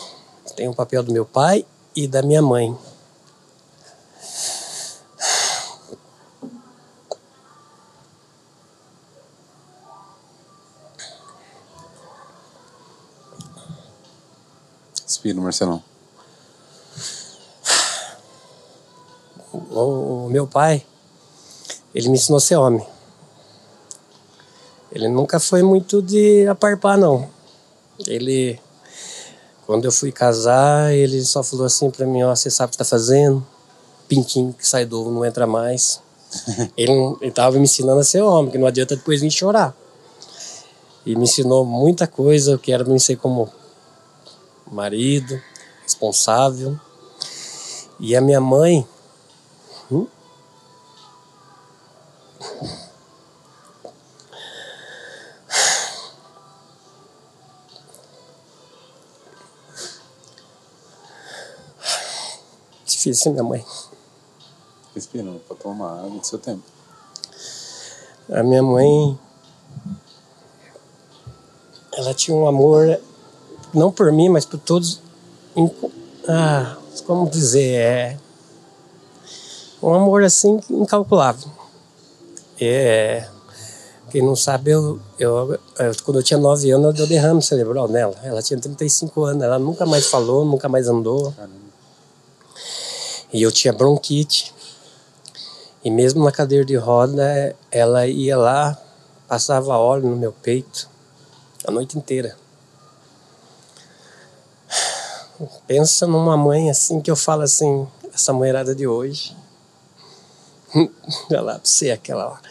tem 0.55 0.67
um 0.67 0.73
papel 0.73 1.03
do 1.03 1.11
meu 1.11 1.25
pai 1.25 1.65
e 1.95 2.07
da 2.07 2.21
minha 2.21 2.41
mãe. 2.41 2.75
Respira, 15.23 15.39
Marcelão. 15.39 15.81
O, 19.53 20.25
o 20.25 20.29
meu 20.29 20.45
pai, 20.45 20.85
ele 21.95 22.09
me 22.09 22.17
ensinou 22.17 22.37
a 22.37 22.41
ser 22.41 22.57
homem. 22.57 22.85
Ele 24.91 25.07
nunca 25.07 25.39
foi 25.39 25.63
muito 25.63 26.01
de 26.01 26.45
aparpar, 26.47 26.97
não. 26.97 27.29
Ele, 28.05 28.59
quando 29.65 29.85
eu 29.85 29.93
fui 29.93 30.11
casar, 30.11 30.93
ele 30.93 31.23
só 31.23 31.41
falou 31.41 31.65
assim 31.65 31.89
para 31.89 32.05
mim: 32.05 32.23
Ó, 32.23 32.35
você 32.35 32.51
sabe 32.51 32.67
o 32.67 32.71
que 32.71 32.77
tá 32.77 32.83
fazendo? 32.83 33.45
Pintinho 34.09 34.51
que 34.51 34.67
sai 34.67 34.85
do 34.85 34.99
ovo 34.99 35.09
não 35.09 35.23
entra 35.23 35.47
mais. 35.47 36.01
ele, 36.75 36.91
ele 37.21 37.31
tava 37.31 37.55
me 37.55 37.63
ensinando 37.63 38.01
a 38.01 38.03
ser 38.03 38.21
homem, 38.21 38.51
que 38.51 38.57
não 38.57 38.67
adianta 38.67 38.97
depois 38.97 39.21
vir 39.21 39.31
chorar. 39.31 39.73
E 41.05 41.15
me 41.15 41.23
ensinou 41.23 41.63
muita 41.63 42.07
coisa 42.07 42.57
que 42.57 42.73
era 42.73 42.83
me 42.83 42.99
ser 42.99 43.15
como 43.15 43.49
marido, 44.73 45.41
responsável. 45.83 46.79
E 47.99 48.15
a 48.15 48.21
minha 48.21 48.41
mãe. 48.41 48.87
Hum? 49.91 50.07
Difícil, 62.85 63.31
minha 63.31 63.43
mãe. 63.43 63.65
Respirando, 64.95 65.39
para 65.39 65.55
tomar 65.57 65.99
água 65.99 66.19
do 66.19 66.25
seu 66.25 66.39
tempo. 66.39 66.63
A 68.31 68.43
minha 68.43 68.63
mãe. 68.63 69.19
Ela 71.95 72.13
tinha 72.13 72.35
um 72.35 72.47
amor 72.47 72.99
não 73.73 73.91
por 73.91 74.11
mim, 74.11 74.29
mas 74.29 74.45
por 74.45 74.59
todos. 74.59 74.99
Ah, 76.27 76.77
como 77.05 77.29
dizer? 77.29 77.75
É 77.75 78.17
um 79.81 79.93
amor 79.93 80.23
assim 80.23 80.59
incalculável. 80.69 81.49
É, 82.59 83.27
quem 84.09 84.21
não 84.21 84.35
sabe, 84.35 84.71
eu, 84.71 84.99
eu, 85.19 85.59
eu, 85.79 85.91
quando 86.05 86.19
eu 86.19 86.23
tinha 86.23 86.39
9 86.39 86.71
anos, 86.71 86.85
eu 86.87 86.93
dei 86.93 87.17
derrame 87.17 87.41
cerebral 87.41 87.87
nela. 87.87 88.15
Ela 88.23 88.41
tinha 88.41 88.59
35 88.59 89.23
anos, 89.25 89.43
ela 89.43 89.59
nunca 89.59 89.85
mais 89.85 90.07
falou, 90.07 90.45
nunca 90.45 90.69
mais 90.69 90.87
andou. 90.87 91.33
E 93.33 93.41
eu 93.41 93.51
tinha 93.51 93.73
bronquite. 93.73 94.53
E 95.83 95.91
mesmo 95.91 96.23
na 96.23 96.31
cadeira 96.31 96.63
de 96.63 96.75
roda, 96.75 97.55
ela 97.69 98.07
ia 98.07 98.37
lá, 98.37 98.77
passava 99.27 99.75
óleo 99.75 100.07
no 100.07 100.15
meu 100.15 100.31
peito 100.31 100.87
a 101.67 101.71
noite 101.71 101.97
inteira. 101.97 102.37
Pensa 105.67 106.07
numa 106.07 106.35
mãe 106.37 106.69
assim 106.69 107.01
que 107.01 107.11
eu 107.11 107.15
falo 107.15 107.41
assim, 107.43 107.87
essa 108.13 108.33
mulherada 108.33 108.75
de 108.75 108.87
hoje. 108.87 109.35
Olha 111.29 111.41
lá, 111.41 111.61
você 111.63 111.91
aquela 111.91 112.25
lá. 112.25 112.41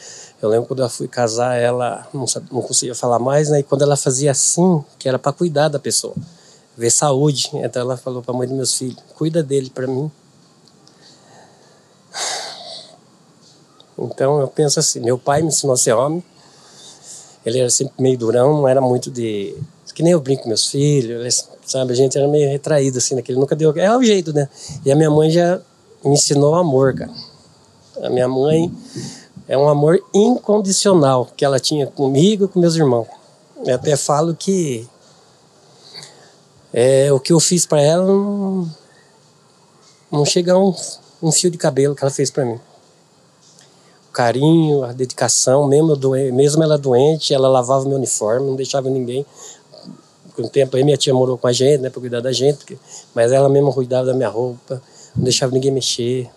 Eu 0.41 0.49
lembro 0.49 0.67
quando 0.67 0.83
eu 0.83 0.89
fui 0.89 1.07
casar, 1.07 1.55
ela 1.55 2.07
não, 2.13 2.27
sabia, 2.27 2.49
não 2.53 2.63
conseguia 2.63 2.95
falar 2.95 3.19
mais, 3.19 3.49
né? 3.49 3.61
E 3.61 3.63
quando 3.63 3.83
ela 3.83 3.97
fazia 3.97 4.33
assim, 4.33 4.85
que 4.99 5.09
era 5.09 5.19
para 5.19 5.33
cuidar 5.33 5.69
da 5.69 5.79
pessoa, 5.79 6.15
ver 6.77 6.91
saúde. 6.91 7.51
Então 7.55 7.83
ela 7.83 7.97
falou 7.97 8.23
para 8.23 8.35
a 8.35 8.37
mãe 8.37 8.49
dos 8.49 8.57
meus 8.57 8.75
filhos: 8.75 8.99
cuida 9.15 9.43
dele 9.43 9.71
para 9.71 9.87
mim. 9.87 10.11
Então 13.97 14.41
eu 14.41 14.49
penso 14.49 14.81
assim: 14.81 15.01
meu 15.01 15.17
pai 15.17 15.43
me 15.43 15.49
ensinou 15.49 15.75
a 15.75 15.77
ser 15.77 15.93
homem. 15.93 16.25
Ele 17.45 17.59
era 17.59 17.71
sempre 17.71 17.95
meio 17.99 18.17
durão, 18.17 18.59
não 18.59 18.69
era 18.69 18.81
muito 18.81 19.11
de. 19.11 19.55
Que 19.95 20.03
nem 20.03 20.13
eu 20.13 20.21
brinco 20.21 20.45
com 20.45 20.49
meus 20.49 20.69
filhos, 20.69 21.47
sabe? 21.67 21.93
A 21.93 21.97
gente 21.97 22.17
era 22.17 22.27
meio 22.27 22.49
retraído, 22.49 22.99
assim, 22.99 23.15
naquele. 23.15 23.39
Nunca 23.39 23.55
deu. 23.55 23.77
É 23.77 23.95
o 23.95 24.03
jeito, 24.03 24.33
né? 24.33 24.49
E 24.85 24.91
a 24.91 24.97
minha 24.97 25.11
mãe 25.11 25.31
já 25.31 25.61
me 26.05 26.13
ensinou 26.13 26.55
amor, 26.55 26.95
cara. 26.95 27.13
A 28.03 28.09
minha 28.09 28.27
mãe 28.27 28.73
é 29.47 29.59
um 29.59 29.69
amor 29.69 30.03
incondicional 30.15 31.29
que 31.37 31.45
ela 31.45 31.61
tinha 31.61 31.87
comigo 31.87 32.45
e 32.45 32.49
com 32.49 32.59
meus 32.59 32.75
irmãos. 32.75 33.07
Eu 33.67 33.75
até 33.75 33.97
falo 33.97 34.35
que 34.35 34.89
é, 36.73 37.13
o 37.13 37.21
que 37.21 37.33
eu 37.33 37.39
fiz 37.39 37.67
para 37.67 37.83
ela 37.83 38.07
não, 38.07 38.71
não 40.11 40.25
chega 40.25 40.55
a 40.55 40.59
um, 40.59 40.75
um 41.23 41.31
fio 41.31 41.51
de 41.51 41.59
cabelo 41.59 41.95
que 41.95 42.03
ela 42.03 42.11
fez 42.11 42.31
para 42.31 42.47
mim 42.47 42.59
carinho, 44.13 44.85
a 44.85 44.93
dedicação, 44.93 45.67
mesmo, 45.67 45.97
mesmo 46.33 46.63
ela 46.63 46.77
doente, 46.77 47.33
ela 47.33 47.49
lavava 47.49 47.85
meu 47.87 47.97
uniforme, 47.97 48.47
não 48.47 48.57
deixava 48.57 48.91
ninguém. 48.91 49.25
Com 50.37 50.43
o 50.43 50.49
tempo 50.49 50.77
aí 50.77 50.85
minha 50.85 50.97
tia 50.97 51.13
morou 51.13 51.37
com 51.37 51.47
a 51.47 51.53
gente, 51.53 51.81
né, 51.81 51.91
para 51.91 52.01
cuidar 52.01 52.21
da 52.21 52.33
gente, 52.33 52.79
mas 53.15 53.33
ela 53.33 53.49
mesma 53.49 53.73
cuidava 53.73 54.07
da 54.07 54.15
minha 54.15 54.29
roupa, 54.29 54.83
não 55.15 55.25
deixava 55.25 55.53
ninguém 55.53 55.71
mexer. 55.71 56.31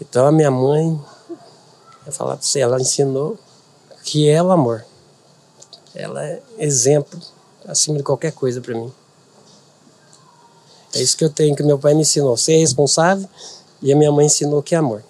Então 0.00 0.26
a 0.26 0.32
minha 0.32 0.50
mãe, 0.50 0.98
eu 2.06 2.12
falar 2.12 2.36
para 2.36 2.44
você, 2.44 2.60
ela 2.60 2.80
ensinou 2.80 3.38
que 4.04 4.28
é 4.28 4.42
o 4.42 4.50
amor. 4.50 4.84
Ela 5.94 6.24
é 6.24 6.42
exemplo 6.58 7.18
acima 7.66 7.96
de 7.96 8.02
qualquer 8.02 8.32
coisa 8.32 8.60
para 8.60 8.74
mim. 8.74 8.92
É 10.94 11.00
isso 11.00 11.16
que 11.16 11.24
eu 11.24 11.30
tenho 11.30 11.54
que 11.56 11.62
meu 11.62 11.78
pai 11.78 11.94
me 11.94 12.02
ensinou, 12.02 12.36
ser 12.36 12.58
responsável, 12.58 13.28
e 13.82 13.92
a 13.92 13.96
minha 13.96 14.12
mãe 14.12 14.26
ensinou 14.26 14.62
que 14.62 14.74
é 14.74 14.78
amor. 14.78 15.02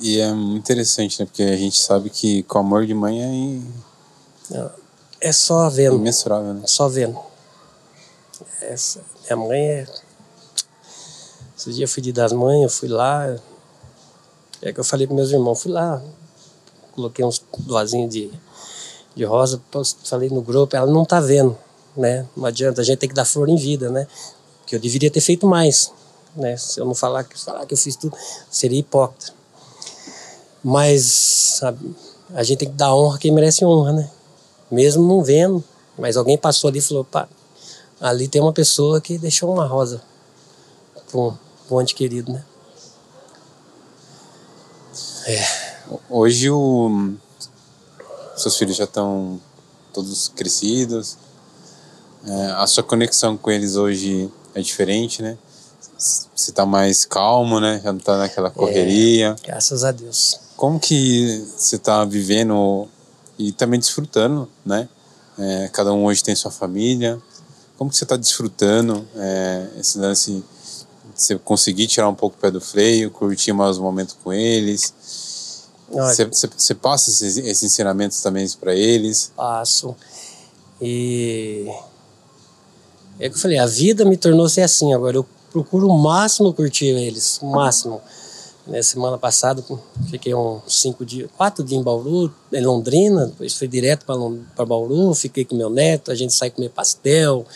E, 0.00 0.20
é 0.20 0.28
interessante, 0.28 1.20
né? 1.20 1.26
Porque 1.26 1.42
a 1.42 1.56
gente 1.56 1.78
sabe 1.78 2.10
que 2.10 2.42
com 2.44 2.58
amor 2.58 2.86
de 2.86 2.94
mãe 2.94 3.62
é. 4.52 4.70
É 5.20 5.32
só 5.32 5.68
vendo. 5.70 5.96
Imensurável, 5.96 6.54
né? 6.54 6.62
Só 6.66 6.88
vendo. 6.88 7.18
Essa, 8.60 9.00
minha 9.24 9.36
mãe 9.36 9.60
é. 9.60 9.86
Esse 11.56 11.72
dia 11.72 11.84
eu 11.84 11.88
fui 11.88 12.02
de 12.02 12.12
das 12.12 12.32
mães, 12.32 12.62
eu 12.62 12.68
fui 12.68 12.88
lá. 12.88 13.36
É 14.62 14.72
que 14.72 14.80
eu 14.80 14.84
falei 14.84 15.06
para 15.06 15.16
meus 15.16 15.30
irmãos, 15.30 15.62
fui 15.62 15.70
lá, 15.70 16.02
coloquei 16.94 17.24
uns 17.24 17.42
vasinhos 17.66 18.10
de, 18.10 18.30
de 19.14 19.24
rosa, 19.24 19.60
falei 20.04 20.30
no 20.30 20.40
grupo, 20.40 20.74
ela 20.74 20.90
não 20.90 21.04
tá 21.04 21.20
vendo, 21.20 21.56
né? 21.96 22.26
Não 22.36 22.46
adianta, 22.46 22.80
a 22.80 22.84
gente 22.84 22.98
tem 22.98 23.08
que 23.08 23.14
dar 23.14 23.26
flor 23.26 23.48
em 23.48 23.56
vida, 23.56 23.90
né? 23.90 24.06
Que 24.66 24.74
eu 24.74 24.80
deveria 24.80 25.10
ter 25.10 25.20
feito 25.20 25.46
mais, 25.46 25.92
né? 26.34 26.56
Se 26.56 26.80
eu 26.80 26.86
não 26.86 26.94
falar, 26.94 27.26
falar 27.36 27.66
que 27.66 27.74
eu 27.74 27.78
fiz 27.78 27.96
tudo, 27.96 28.16
seria 28.50 28.80
hipócrita. 28.80 29.35
Mas 30.68 31.04
sabe, 31.60 31.94
a 32.34 32.42
gente 32.42 32.58
tem 32.58 32.68
que 32.68 32.74
dar 32.74 32.92
honra 32.92 33.14
a 33.14 33.18
quem 33.18 33.30
merece 33.30 33.64
honra, 33.64 33.92
né? 33.92 34.10
mesmo 34.70 35.06
não 35.06 35.22
vendo, 35.22 35.62
mas 35.96 36.16
alguém 36.16 36.36
passou 36.36 36.68
ali 36.68 36.78
e 36.78 36.82
falou, 36.82 37.04
pá, 37.04 37.28
ali 38.00 38.28
tem 38.28 38.42
uma 38.42 38.52
pessoa 38.52 39.00
que 39.00 39.18
deixou 39.18 39.52
uma 39.52 39.66
rosa 39.66 40.02
para 41.08 41.20
um, 41.20 41.36
um 41.70 41.80
ente 41.80 41.94
querido, 41.94 42.32
né? 42.32 42.44
É. 45.26 45.44
Hoje 46.10 46.50
o 46.50 47.14
seus 48.36 48.56
filhos 48.56 48.76
já 48.76 48.84
estão 48.84 49.40
todos 49.92 50.28
crescidos. 50.28 51.16
É, 52.26 52.46
a 52.52 52.66
sua 52.66 52.82
conexão 52.82 53.36
com 53.36 53.50
eles 53.50 53.76
hoje 53.76 54.30
é 54.54 54.60
diferente, 54.60 55.22
né? 55.22 55.38
Você 55.96 56.50
está 56.50 56.66
mais 56.66 57.04
calmo, 57.04 57.60
né? 57.60 57.80
Já 57.82 57.92
não 57.92 57.98
está 57.98 58.18
naquela 58.18 58.50
correria. 58.50 59.36
É, 59.42 59.46
graças 59.46 59.84
a 59.84 59.92
Deus. 59.92 60.45
Como 60.56 60.80
que 60.80 61.44
você 61.56 61.76
está 61.76 62.04
vivendo 62.04 62.88
e 63.38 63.52
também 63.52 63.78
desfrutando, 63.78 64.48
né? 64.64 64.88
É, 65.38 65.68
cada 65.72 65.92
um 65.92 66.04
hoje 66.04 66.24
tem 66.24 66.34
sua 66.34 66.50
família. 66.50 67.20
Como 67.76 67.90
que 67.90 67.96
você 67.96 68.04
está 68.04 68.16
desfrutando 68.16 69.06
é, 69.16 69.68
esse 69.78 69.98
lance 69.98 70.42
você 71.14 71.38
conseguir 71.38 71.86
tirar 71.86 72.08
um 72.08 72.14
pouco 72.14 72.36
o 72.36 72.40
pé 72.40 72.50
do 72.50 72.60
freio, 72.60 73.10
curtir 73.10 73.52
mais 73.52 73.78
o 73.78 73.82
momento 73.82 74.16
com 74.22 74.32
eles? 74.32 74.94
Você 76.56 76.74
passa 76.74 77.10
esses, 77.10 77.36
esses 77.36 77.62
ensinamentos 77.62 78.20
também 78.20 78.48
para 78.58 78.74
eles? 78.74 79.32
Passo. 79.36 79.94
E 80.80 81.66
é 83.18 83.28
que 83.28 83.36
eu 83.36 83.40
falei, 83.40 83.58
a 83.58 83.66
vida 83.66 84.04
me 84.04 84.16
tornou 84.16 84.48
ser 84.48 84.62
assim. 84.62 84.92
Agora 84.92 85.16
eu 85.16 85.26
procuro 85.50 85.88
o 85.88 85.98
máximo 85.98 86.52
curtir 86.52 86.86
eles, 86.86 87.38
o 87.40 87.46
máximo. 87.46 88.00
Na 88.66 88.82
semana 88.82 89.16
passada 89.16 89.64
fiquei 90.10 90.34
uns 90.34 90.62
cinco 90.66 91.04
dias, 91.06 91.30
quatro 91.36 91.62
dias 91.62 91.80
em 91.80 91.84
Bauru, 91.84 92.34
em 92.52 92.64
Londrina, 92.64 93.26
depois 93.26 93.54
fui 93.54 93.68
direto 93.68 94.04
para 94.04 94.64
Bauru, 94.64 95.14
fiquei 95.14 95.44
com 95.44 95.54
meu 95.54 95.70
neto, 95.70 96.10
a 96.10 96.16
gente 96.16 96.34
sai 96.34 96.50
comer 96.50 96.70
pastel, 96.70 97.46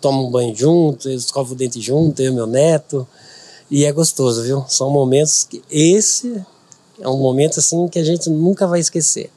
toma 0.00 0.22
um 0.22 0.30
banho 0.30 0.56
junto, 0.56 1.10
escova 1.10 1.52
o 1.52 1.54
dente 1.54 1.82
junto, 1.82 2.22
eu 2.22 2.32
e 2.32 2.34
meu 2.34 2.46
neto. 2.46 3.06
E 3.70 3.84
é 3.84 3.92
gostoso, 3.92 4.42
viu? 4.42 4.64
São 4.66 4.88
momentos 4.88 5.44
que 5.44 5.62
esse 5.70 6.42
é 6.98 7.08
um 7.08 7.18
momento 7.18 7.60
assim 7.60 7.86
que 7.88 7.98
a 7.98 8.04
gente 8.04 8.30
nunca 8.30 8.66
vai 8.66 8.80
esquecer. 8.80 9.30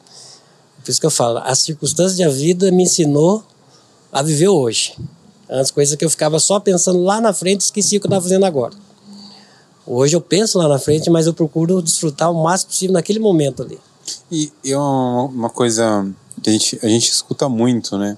Por 0.82 0.92
isso 0.92 1.00
que 1.00 1.06
eu 1.06 1.12
falo, 1.12 1.40
as 1.40 1.60
circunstâncias 1.60 2.18
da 2.18 2.30
vida 2.30 2.72
me 2.72 2.84
ensinou 2.84 3.44
a 4.12 4.22
viver 4.22 4.48
hoje. 4.48 4.96
Antes, 5.50 5.72
coisas 5.72 5.96
que 5.96 6.06
eu 6.06 6.10
ficava 6.10 6.40
só 6.40 6.60
pensando 6.60 7.02
lá 7.04 7.20
na 7.20 7.34
frente, 7.34 7.62
esquecia 7.62 7.98
o 7.98 8.02
que 8.02 8.08
eu 8.08 8.10
estava 8.10 8.24
fazendo 8.24 8.46
agora. 8.46 8.74
Hoje 9.88 10.16
eu 10.16 10.22
penso 10.22 10.58
lá 10.58 10.68
na 10.68 10.78
frente, 10.78 11.10
mas 11.10 11.28
eu 11.28 11.34
procuro 11.34 11.82
desfrutar 11.82 12.32
o 12.32 12.44
máximo 12.44 12.72
possível 12.72 12.94
naquele 12.94 13.20
momento 13.20 13.64
ali. 13.64 13.80
E, 14.32 14.52
e 14.64 14.76
uma, 14.76 15.24
uma 15.24 15.50
coisa 15.50 16.06
que 16.44 16.50
a 16.50 16.54
gente, 16.54 16.80
a 16.84 16.88
gente 16.88 17.10
escuta 17.10 17.48
muito, 17.48 17.98
né? 17.98 18.18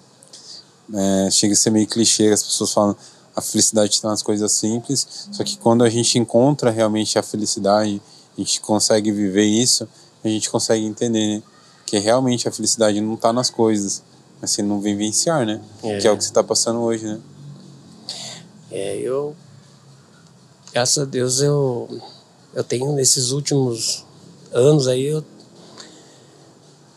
É, 0.91 1.30
chega 1.32 1.54
a 1.54 1.56
ser 1.56 1.70
meio 1.70 1.88
clichê, 1.88 2.28
as 2.30 2.41
pessoas 2.41 2.74
falam 2.74 2.96
a 3.36 3.41
felicidade 3.41 3.94
está 3.94 4.10
nas 4.10 4.22
coisas 4.22 4.52
simples, 4.52 5.08
só 5.32 5.44
que 5.44 5.58
quando 5.58 5.84
a 5.84 5.90
gente 5.90 6.18
encontra 6.18 6.70
realmente 6.72 7.18
a 7.18 7.24
felicidade 7.24 8.02
a 8.38 8.41
gente 8.41 8.60
consegue 8.60 9.12
viver 9.12 9.46
isso, 9.46 9.88
a 10.24 10.28
gente 10.28 10.50
consegue 10.50 10.86
entender 10.86 11.38
né? 11.38 11.44
que 11.86 11.98
realmente 11.98 12.48
a 12.48 12.52
felicidade 12.52 13.02
não 13.02 13.16
está 13.16 13.34
nas 13.34 13.50
coisas, 13.50 14.04
mas 14.40 14.52
você 14.52 14.62
não 14.62 14.80
vivenciar, 14.80 15.46
né? 15.46 15.62
É. 15.84 15.98
Que 15.98 16.08
é 16.08 16.12
o 16.12 16.18
que 16.18 16.24
você 16.24 16.30
está 16.30 16.44
passando 16.44 16.80
hoje, 16.80 17.06
né? 17.06 17.20
É, 18.72 18.98
eu. 18.98 19.36
Graças 20.72 21.00
a 21.00 21.06
Deus 21.06 21.41
eu, 21.41 21.90
eu 22.54 22.64
tenho 22.64 22.91
nesses 22.94 23.32
últimos 23.32 24.06
anos 24.54 24.88
aí, 24.88 25.06
eu, 25.06 25.24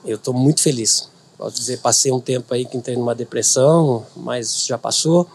eu 0.05 0.19
tô 0.19 0.33
muito 0.33 0.61
feliz. 0.61 1.09
Posso 1.39 1.57
dizer, 1.57 1.79
passei 1.79 2.13
um 2.13 2.21
tempo 2.21 2.53
aí 2.53 2.67
que 2.67 2.77
entrei 2.77 2.97
numa 2.97 3.15
depressão, 3.15 4.07
mas 4.15 4.67
já 4.67 4.77
passou. 4.77 5.27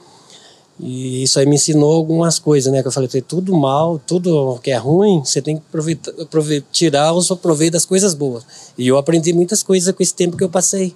E 0.79 1.23
isso 1.23 1.39
aí 1.39 1.47
me 1.47 1.55
ensinou 1.55 1.91
algumas 1.91 2.37
coisas, 2.37 2.71
né? 2.71 2.83
Que 2.83 2.87
eu 2.87 2.91
falei, 2.91 3.09
tudo 3.27 3.55
mal, 3.55 3.99
tudo 4.05 4.59
que 4.61 4.69
é 4.69 4.77
ruim, 4.77 5.21
você 5.25 5.41
tem 5.41 5.57
que 5.57 5.63
aproveitar, 5.67 6.11
aproveitar, 6.21 6.67
tirar 6.71 7.13
o 7.13 7.21
seu 7.23 7.35
proveito 7.35 7.73
das 7.73 7.85
coisas 7.85 8.13
boas. 8.13 8.43
E 8.77 8.87
eu 8.87 8.97
aprendi 8.97 9.33
muitas 9.33 9.63
coisas 9.63 9.93
com 9.93 10.03
esse 10.03 10.13
tempo 10.13 10.37
que 10.37 10.43
eu 10.43 10.49
passei. 10.49 10.95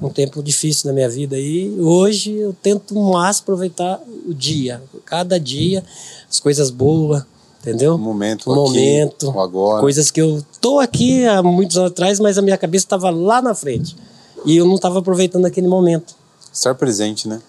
Um 0.00 0.08
tempo 0.08 0.42
difícil 0.42 0.88
na 0.88 0.92
minha 0.92 1.08
vida. 1.08 1.36
E 1.38 1.78
hoje 1.80 2.32
eu 2.32 2.52
tento 2.52 2.94
mais 2.94 3.40
aproveitar 3.40 4.00
o 4.26 4.32
dia. 4.32 4.82
Cada 5.04 5.38
dia, 5.38 5.84
as 6.30 6.38
coisas 6.38 6.70
boas, 6.70 7.24
entendeu? 7.60 7.96
O 7.96 7.98
momento, 7.98 8.50
o 8.50 8.54
momento, 8.54 9.30
aqui, 9.30 9.38
agora. 9.38 9.80
Coisas 9.80 10.10
que 10.10 10.20
eu 10.20 10.44
tô 10.60 10.78
aqui 10.78 11.26
há 11.26 11.42
muitos 11.42 11.76
anos 11.76 11.90
atrás, 11.90 12.20
mas 12.20 12.38
a 12.38 12.42
minha 12.42 12.56
cabeça 12.56 12.84
estava 12.84 13.10
lá 13.10 13.42
na 13.42 13.54
frente. 13.54 13.96
E 14.44 14.56
eu 14.56 14.66
não 14.66 14.76
estava 14.76 15.00
aproveitando 15.00 15.46
aquele 15.46 15.66
momento. 15.66 16.14
Estar 16.52 16.74
presente, 16.74 17.26
né? 17.26 17.40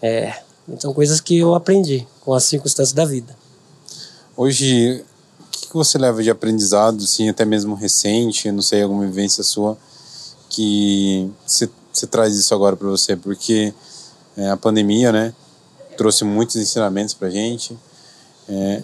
É. 0.00 0.34
São 0.78 0.92
coisas 0.92 1.20
que 1.20 1.38
eu 1.38 1.54
aprendi 1.54 2.06
com 2.24 2.32
as 2.34 2.44
circunstâncias 2.44 2.92
da 2.92 3.04
vida. 3.04 3.36
Hoje, 4.36 5.04
o 5.40 5.68
que 5.68 5.72
você 5.72 5.96
leva 5.96 6.22
de 6.22 6.30
aprendizado, 6.30 7.06
sim, 7.06 7.28
até 7.28 7.44
mesmo 7.44 7.74
recente, 7.74 8.50
não 8.50 8.62
sei, 8.62 8.82
alguma 8.82 9.06
vivência 9.06 9.44
sua, 9.44 9.78
que 10.48 11.30
você, 11.46 11.68
traz 12.10 12.34
isso 12.36 12.54
agora 12.54 12.76
para 12.76 12.88
você? 12.88 13.16
Porque 13.16 13.72
é, 14.36 14.50
a 14.50 14.56
pandemia, 14.56 15.12
né, 15.12 15.34
trouxe 15.96 16.24
muitos 16.24 16.56
ensinamentos 16.56 17.14
para 17.14 17.30
gente. 17.30 17.76
É, 18.48 18.82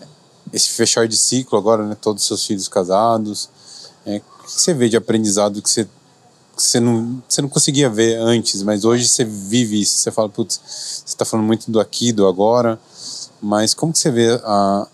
esse 0.53 0.69
fechar 0.71 1.07
de 1.07 1.17
ciclo 1.17 1.59
agora, 1.59 1.87
né, 1.87 1.97
todos 2.01 2.23
os 2.23 2.27
seus 2.27 2.45
filhos 2.45 2.69
casados. 2.69 3.49
É, 4.05 4.17
o 4.17 4.45
que 4.45 4.61
você 4.61 4.75
vê 4.75 4.89
de 4.89 4.97
aprendizado 4.97 5.63
que 5.63 5.71
você 5.71 5.87
você 6.57 6.79
não, 6.79 7.23
você 7.29 7.41
não 7.41 7.49
conseguia 7.49 7.89
ver 7.89 8.17
antes, 8.19 8.63
mas 8.63 8.85
hoje 8.85 9.09
você 9.09 9.25
vive 9.25 9.81
isso. 9.81 9.97
Você 9.97 10.11
fala, 10.11 10.29
putz, 10.29 10.61
você 10.65 11.03
está 11.07 11.25
falando 11.25 11.47
muito 11.47 11.71
do 11.71 11.81
aqui, 11.81 12.13
do 12.13 12.27
agora, 12.27 12.79
mas 13.41 13.75
como 13.75 13.93
que 13.93 13.99
você 13.99 14.11
vê 14.11 14.41
a, 14.45 14.87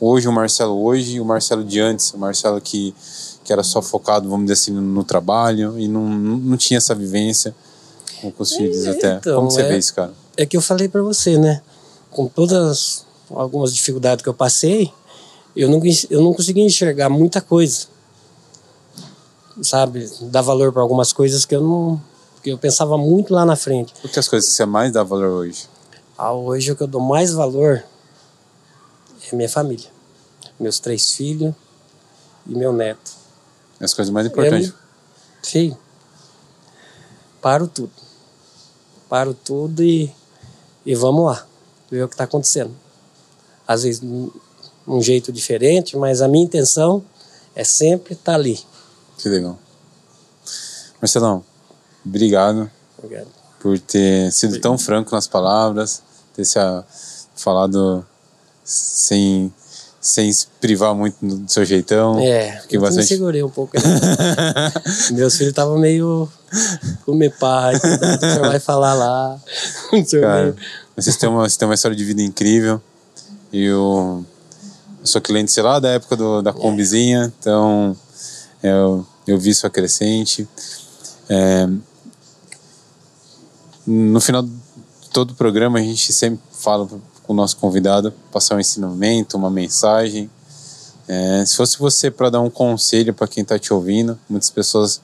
hoje 0.00 0.28
o 0.28 0.32
Marcelo 0.32 0.82
hoje 0.82 1.16
e 1.16 1.20
o 1.20 1.24
Marcelo 1.24 1.64
de 1.64 1.80
antes? 1.80 2.12
O 2.12 2.18
Marcelo 2.18 2.60
que, 2.60 2.94
que 3.44 3.52
era 3.52 3.62
só 3.62 3.80
focado, 3.80 4.28
vamos 4.28 4.46
dizer 4.46 4.54
assim, 4.54 4.72
no 4.72 5.04
trabalho 5.04 5.78
e 5.78 5.88
não, 5.88 6.08
não 6.08 6.56
tinha 6.56 6.78
essa 6.78 6.94
vivência 6.94 7.54
com 8.20 8.32
os 8.38 8.54
filhos 8.54 8.86
é, 8.86 8.90
até. 8.90 9.16
Então, 9.16 9.36
como 9.36 9.50
você 9.50 9.62
é, 9.62 9.68
vê 9.68 9.78
isso, 9.78 9.94
cara? 9.94 10.12
É 10.36 10.44
que 10.44 10.56
eu 10.56 10.60
falei 10.60 10.88
para 10.88 11.02
você, 11.02 11.38
né? 11.38 11.62
Com 12.10 12.26
todas 12.26 13.04
algumas 13.30 13.74
dificuldades 13.74 14.22
que 14.22 14.28
eu 14.28 14.34
passei, 14.34 14.92
eu 15.56 15.68
não, 15.68 15.80
eu 16.10 16.22
não 16.22 16.34
consegui 16.34 16.60
enxergar 16.60 17.08
muita 17.08 17.40
coisa 17.40 17.88
sabe, 19.62 20.10
dar 20.22 20.42
valor 20.42 20.72
para 20.72 20.82
algumas 20.82 21.12
coisas 21.12 21.44
que 21.44 21.54
eu 21.54 21.60
não. 21.60 22.00
que 22.42 22.50
eu 22.50 22.58
pensava 22.58 22.96
muito 22.96 23.32
lá 23.34 23.44
na 23.44 23.56
frente. 23.56 23.92
O 24.04 24.08
que 24.08 24.18
as 24.18 24.28
coisas 24.28 24.48
que 24.48 24.56
você 24.56 24.64
mais 24.64 24.92
dá 24.92 25.02
valor 25.02 25.30
hoje? 25.30 25.68
Ah, 26.16 26.32
hoje 26.32 26.72
o 26.72 26.76
que 26.76 26.82
eu 26.82 26.86
dou 26.86 27.00
mais 27.00 27.32
valor 27.32 27.82
é 29.30 29.36
minha 29.36 29.48
família. 29.48 29.88
Meus 30.58 30.78
três 30.78 31.12
filhos 31.12 31.54
e 32.46 32.54
meu 32.54 32.72
neto. 32.72 33.19
As 33.80 33.94
coisas 33.94 34.12
mais 34.12 34.26
importantes. 34.26 34.68
Eu, 34.68 34.74
sim. 35.42 35.76
Paro 37.40 37.66
tudo. 37.66 37.92
Paro 39.08 39.34
tudo 39.34 39.82
e, 39.82 40.12
e 40.84 40.94
vamos 40.94 41.24
lá. 41.24 41.46
Ver 41.90 42.04
o 42.04 42.08
que 42.08 42.14
está 42.14 42.24
acontecendo. 42.24 42.74
Às 43.66 43.84
vezes 43.84 44.02
um 44.86 45.00
jeito 45.00 45.32
diferente, 45.32 45.96
mas 45.96 46.20
a 46.20 46.28
minha 46.28 46.44
intenção 46.44 47.02
é 47.54 47.64
sempre 47.64 48.12
estar 48.12 48.32
tá 48.32 48.38
ali 48.38 48.60
que 49.20 49.28
legal. 49.28 49.58
Marcelão, 51.00 51.44
obrigado. 52.04 52.70
Obrigado. 52.98 53.28
Por 53.58 53.78
ter 53.78 54.32
sido 54.32 54.50
obrigado. 54.50 54.62
tão 54.62 54.78
franco 54.78 55.14
nas 55.14 55.26
palavras, 55.26 56.02
ter 56.34 56.44
se 56.44 56.58
a, 56.58 56.82
falado 57.36 58.06
sem, 58.64 59.52
sem 60.00 60.32
se 60.32 60.46
privar 60.60 60.94
muito 60.94 61.16
do 61.20 61.50
seu 61.50 61.64
jeitão. 61.64 62.18
É, 62.20 62.60
Fiquei 62.62 62.78
eu 62.78 62.80
bastante... 62.80 63.02
me 63.02 63.08
segurei 63.08 63.42
um 63.42 63.50
pouco. 63.50 63.76
Né? 63.76 63.82
Meus 65.12 65.36
filhos 65.36 65.50
estavam 65.50 65.78
meio 65.78 66.28
com 67.04 67.14
meu 67.14 67.30
pai, 67.30 67.78
cuidado 67.78 68.18
que 68.18 68.26
você 68.26 68.38
vai 68.38 68.58
falar 68.58 68.94
lá. 68.94 69.38
Cara, 70.20 70.56
vocês 70.96 71.16
têm, 71.16 71.28
uma, 71.28 71.42
vocês 71.42 71.56
têm 71.56 71.68
uma 71.68 71.74
história 71.74 71.96
de 71.96 72.04
vida 72.04 72.22
incrível. 72.22 72.80
E 73.52 73.64
eu, 73.64 74.24
eu 75.00 75.06
sou 75.06 75.20
cliente, 75.20 75.52
sei 75.52 75.62
lá, 75.62 75.78
da 75.78 75.90
época 75.90 76.16
do, 76.16 76.40
da 76.40 76.52
combizinha, 76.52 77.32
então 77.38 77.94
eu, 78.62 79.06
eu 79.26 79.38
vi 79.38 79.52
sua 79.52 79.68
crescente. 79.68 80.48
É, 81.28 81.68
no 83.86 84.20
final 84.20 84.42
de 84.42 84.50
todo 85.12 85.32
o 85.32 85.34
programa, 85.34 85.78
a 85.78 85.82
gente 85.82 86.12
sempre 86.12 86.40
fala 86.52 86.88
com 87.30 87.34
o 87.34 87.36
nosso 87.36 87.58
convidado 87.58 88.12
passar 88.32 88.56
um 88.56 88.58
ensinamento, 88.58 89.36
uma 89.36 89.48
mensagem. 89.48 90.28
É, 91.06 91.44
se 91.46 91.54
fosse 91.56 91.78
você 91.78 92.10
para 92.10 92.28
dar 92.28 92.40
um 92.40 92.50
conselho 92.50 93.14
para 93.14 93.28
quem 93.28 93.42
está 93.42 93.56
te 93.56 93.72
ouvindo, 93.72 94.18
muitas 94.28 94.50
pessoas 94.50 95.00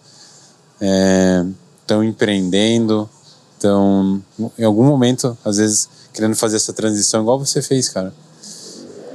estão 1.81 2.03
é, 2.03 2.05
empreendendo, 2.05 3.09
estão 3.55 4.21
em 4.59 4.65
algum 4.65 4.83
momento, 4.83 5.39
às 5.45 5.59
vezes, 5.59 5.89
querendo 6.13 6.35
fazer 6.35 6.57
essa 6.57 6.73
transição 6.73 7.23
igual 7.23 7.39
você 7.39 7.63
fez, 7.63 7.89
cara. 7.91 8.13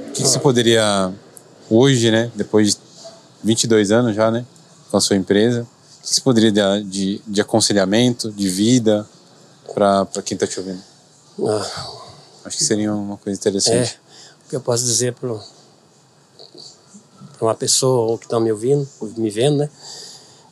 O 0.08 0.12
que, 0.12 0.22
que 0.22 0.28
você 0.28 0.38
poderia, 0.38 1.12
hoje, 1.68 2.10
né, 2.10 2.32
depois 2.34 2.76
de 2.76 2.78
22 3.44 3.92
anos 3.92 4.16
já, 4.16 4.30
né? 4.30 4.42
Com 4.90 4.96
a 4.96 5.00
sua 5.02 5.16
empresa. 5.16 5.66
O 5.98 6.02
que 6.02 6.14
você 6.14 6.20
poderia 6.22 6.50
dar 6.50 6.82
de, 6.82 7.20
de 7.26 7.42
aconselhamento, 7.42 8.32
de 8.32 8.48
vida, 8.48 9.06
para 9.74 10.06
quem 10.24 10.34
está 10.34 10.46
te 10.46 10.58
ouvindo? 10.58 10.80
Ah, 11.46 12.01
Acho 12.44 12.58
que 12.58 12.64
seria 12.64 12.92
uma 12.92 13.16
coisa 13.16 13.38
é, 13.38 13.40
interessante. 13.40 14.00
o 14.44 14.48
que 14.48 14.56
eu 14.56 14.60
posso 14.60 14.84
dizer 14.84 15.14
para 15.14 15.38
uma 17.40 17.54
pessoa 17.54 18.10
ou 18.10 18.18
que 18.18 18.26
está 18.26 18.38
me 18.40 18.50
ouvindo, 18.50 18.88
ou 19.00 19.08
me 19.16 19.30
vendo, 19.30 19.58
né? 19.58 19.70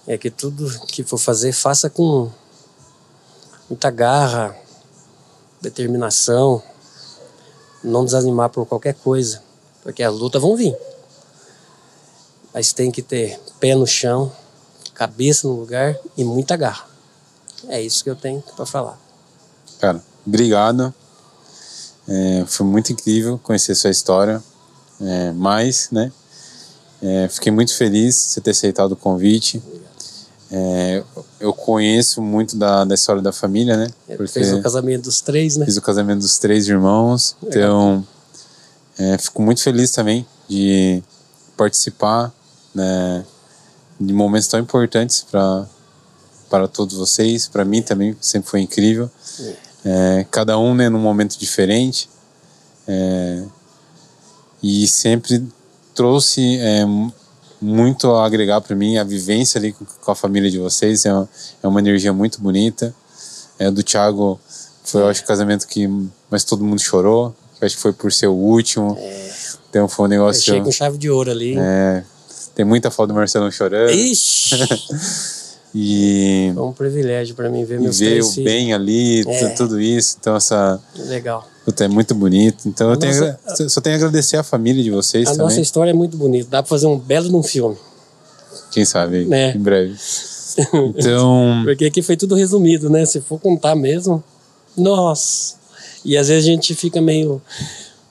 É 0.07 0.17
que 0.17 0.31
tudo 0.31 0.69
que 0.87 1.05
for 1.05 1.19
fazer, 1.19 1.53
faça 1.53 1.91
com 1.91 2.31
muita 3.69 3.91
garra, 3.91 4.57
determinação, 5.61 6.63
não 7.83 8.05
desanimar 8.05 8.51
por 8.51 8.67
qualquer 8.67 8.95
coisa, 8.95 9.43
porque 9.83 10.03
as 10.03 10.13
lutas 10.13 10.41
vão 10.41 10.57
vir. 10.57 10.77
Mas 12.53 12.73
tem 12.73 12.91
que 12.91 13.03
ter 13.03 13.39
pé 13.61 13.75
no 13.75 13.87
chão, 13.87 14.33
cabeça 14.95 15.47
no 15.47 15.55
lugar 15.55 15.97
e 16.17 16.25
muita 16.25 16.57
garra. 16.57 16.89
É 17.69 17.81
isso 17.81 18.03
que 18.03 18.11
eu 18.11 18.17
tenho 18.17 18.43
para 18.57 18.67
falar. 18.67 18.99
Cara, 19.79 20.03
obrigado. 20.27 20.93
É, 22.11 22.45
foi 22.47 22.67
muito 22.67 22.93
incrível 22.93 23.41
conhecer 23.43 23.75
sua 23.75 23.91
história. 23.91 24.43
É, 25.01 25.33
mas, 25.33 25.89
né? 25.91 26.13
é, 27.03 27.29
fiquei 27.29 27.51
muito 27.51 27.75
feliz 27.75 28.15
de 28.15 28.21
você 28.23 28.41
ter 28.41 28.51
aceitado 28.51 28.93
o 28.93 28.97
convite. 28.97 29.63
É, 30.53 31.03
eu 31.39 31.53
conheço 31.53 32.21
muito 32.21 32.57
da, 32.57 32.85
da 32.85 32.95
história 32.95 33.23
da 33.23 33.33
família, 33.33 33.77
né? 33.77 33.89
Porque 34.17 34.33
fez 34.33 34.53
o 34.53 34.61
casamento 34.61 35.05
dos 35.05 35.21
três, 35.21 35.57
né? 35.57 35.65
Fiz 35.65 35.77
o 35.77 35.83
casamento 35.83 36.21
dos 36.21 36.39
três 36.39 36.69
irmãos. 36.69 37.37
Então, 37.43 38.05
é, 38.99 39.17
fico 39.17 39.41
muito 39.41 39.63
feliz 39.63 39.93
também 39.93 40.27
de 40.49 41.03
participar 41.57 42.33
né, 42.75 43.25
de 43.99 44.13
momentos 44.13 44.49
tão 44.49 44.61
importantes 44.61 45.25
para 45.31 45.67
para 46.51 46.67
todos 46.67 46.97
vocês. 46.97 47.47
Para 47.47 47.65
mim 47.65 47.81
também 47.81 48.17
sempre 48.21 48.51
foi 48.51 48.61
incrível. 48.61 49.09
É, 49.39 49.57
cada 50.31 50.59
um 50.59 50.75
né, 50.75 50.89
num 50.89 50.99
momento 50.99 51.39
diferente. 51.39 52.09
É, 52.87 53.43
e 54.63 54.87
sempre 54.87 55.47
trouxe 55.95 56.59
é, 56.59 56.85
muito 57.61 58.11
a 58.13 58.27
agregar 58.27 58.61
para 58.61 58.75
mim 58.75 58.99
a 58.99 59.05
vivência 59.05 59.59
ali 59.59 59.73
com 59.73 60.11
a 60.11 60.15
família 60.15 60.51
de 60.51 60.59
vocês. 60.59 61.05
É 61.05 61.13
uma, 61.13 61.29
é 61.63 61.67
uma 61.69 61.81
energia 61.81 62.13
muito 62.13 62.41
bonita. 62.41 62.95
É, 63.59 63.71
do 63.71 63.83
Thiago 63.83 64.41
foi, 64.85 65.03
eu 65.03 65.09
acho, 65.09 65.23
o 65.23 65.27
casamento 65.27 65.67
que 65.67 65.89
mas 66.31 66.45
todo 66.45 66.65
mundo 66.65 66.81
chorou. 66.81 67.35
Eu 67.61 67.67
acho 67.67 67.77
que 67.77 67.83
foi 67.83 67.93
por 67.93 68.13
ser 68.13 68.27
o 68.27 68.33
último. 68.33 68.97
É, 68.99 69.31
Então 69.69 69.89
foi 69.89 70.07
um 70.07 70.09
negócio. 70.09 70.65
com 70.65 70.73
chave 70.73 70.99
de 70.99 71.11
ouro 71.11 71.31
ali. 71.31 71.57
É, 71.59 72.03
tem 72.55 72.65
muita 72.65 72.91
foto 72.91 73.09
do 73.09 73.15
Marcelo 73.15 73.51
chorando. 73.53 73.91
Ixi! 73.91 74.57
E, 75.75 76.51
Foi 76.55 76.63
um 76.65 76.73
privilégio 76.73 77.35
para 77.37 77.49
mim 77.49 77.65
ver 77.65 77.81
meus 77.81 77.99
ver 77.99 78.23
o 78.23 78.33
bem 78.43 78.73
ali, 78.75 79.21
É. 79.29 79.49
tudo 79.51 79.81
isso. 79.81 80.17
Então, 80.19 80.35
essa. 80.37 80.81
Legal. 80.97 81.47
Puta, 81.65 81.85
é 81.85 81.89
muito 81.89 82.15
bonito. 82.15 82.69
Então, 82.69 82.89
eu 82.89 82.95
A 82.95 82.97
tenho, 82.97 83.13
nossa- 83.47 83.69
só 83.69 83.81
tenho 83.81 83.95
a 83.95 83.99
agradecer 83.99 84.37
a 84.37 84.43
família 84.43 84.83
de 84.83 84.91
vocês 84.91 85.29
A 85.29 85.33
também. 85.33 85.47
nossa 85.47 85.61
história 85.61 85.91
é 85.91 85.95
muito 85.95 86.17
bonita. 86.17 86.49
Dá 86.51 86.63
para 86.63 86.69
fazer 86.69 86.87
um 86.87 86.99
belo 86.99 87.29
num 87.31 87.43
filme. 87.43 87.77
Quem 88.73 88.85
sabe 88.85 89.19
aí, 89.19 89.33
É. 89.33 89.53
em 89.55 89.59
breve. 89.61 89.95
Então, 90.97 91.63
Porque 91.65 91.85
aqui 91.85 92.03
foi 92.03 92.17
tudo 92.17 92.35
resumido, 92.35 92.91
né? 92.91 93.05
Se 93.07 93.21
for 93.21 93.39
contar 93.39 93.77
mesmo, 93.77 94.23
nossa. 94.77 95.55
E 96.05 96.17
às 96.17 96.29
vezes 96.29 96.49
a 96.49 96.51
gente 96.51 96.75
fica 96.75 97.01
meio, 97.01 97.41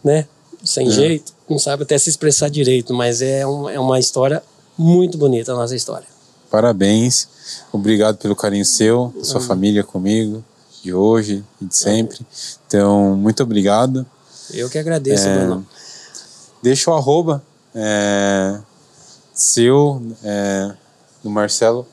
né? 0.04 0.26
Sem 0.64 0.88
É. 0.88 0.92
jeito, 0.92 1.34
não 1.50 1.58
sabe 1.60 1.84
até 1.84 1.98
se 1.98 2.10
expressar 2.10 2.50
direito, 2.50 2.94
mas 2.94 3.22
é, 3.22 3.46
um, 3.46 3.70
é 3.70 3.80
uma 3.80 4.00
história 4.00 4.42
muito 4.78 5.18
bonita 5.18 5.52
a 5.52 5.56
nossa 5.56 5.76
história. 5.76 6.08
Parabéns. 6.50 7.28
Obrigado 7.72 8.18
pelo 8.18 8.36
carinho 8.36 8.66
seu, 8.66 9.14
da 9.18 9.24
sua 9.24 9.42
família 9.42 9.84
comigo, 9.84 10.44
de 10.84 10.94
hoje 10.94 11.44
e 11.62 11.66
de 11.66 11.76
sempre. 11.76 12.20
Então, 12.68 13.16
muito 13.16 13.44
obrigado. 13.44 14.06
Eu 14.54 14.70
que 14.70 14.78
agradeço, 14.78 15.28
É. 15.28 15.38
Bruno. 15.38 15.66
Deixa 16.62 16.92
o 16.92 16.94
arroba 16.94 17.42
é, 17.74 18.60
seu, 19.34 20.02
é, 20.24 20.72
do 21.24 21.30
Marcelo, 21.30 21.88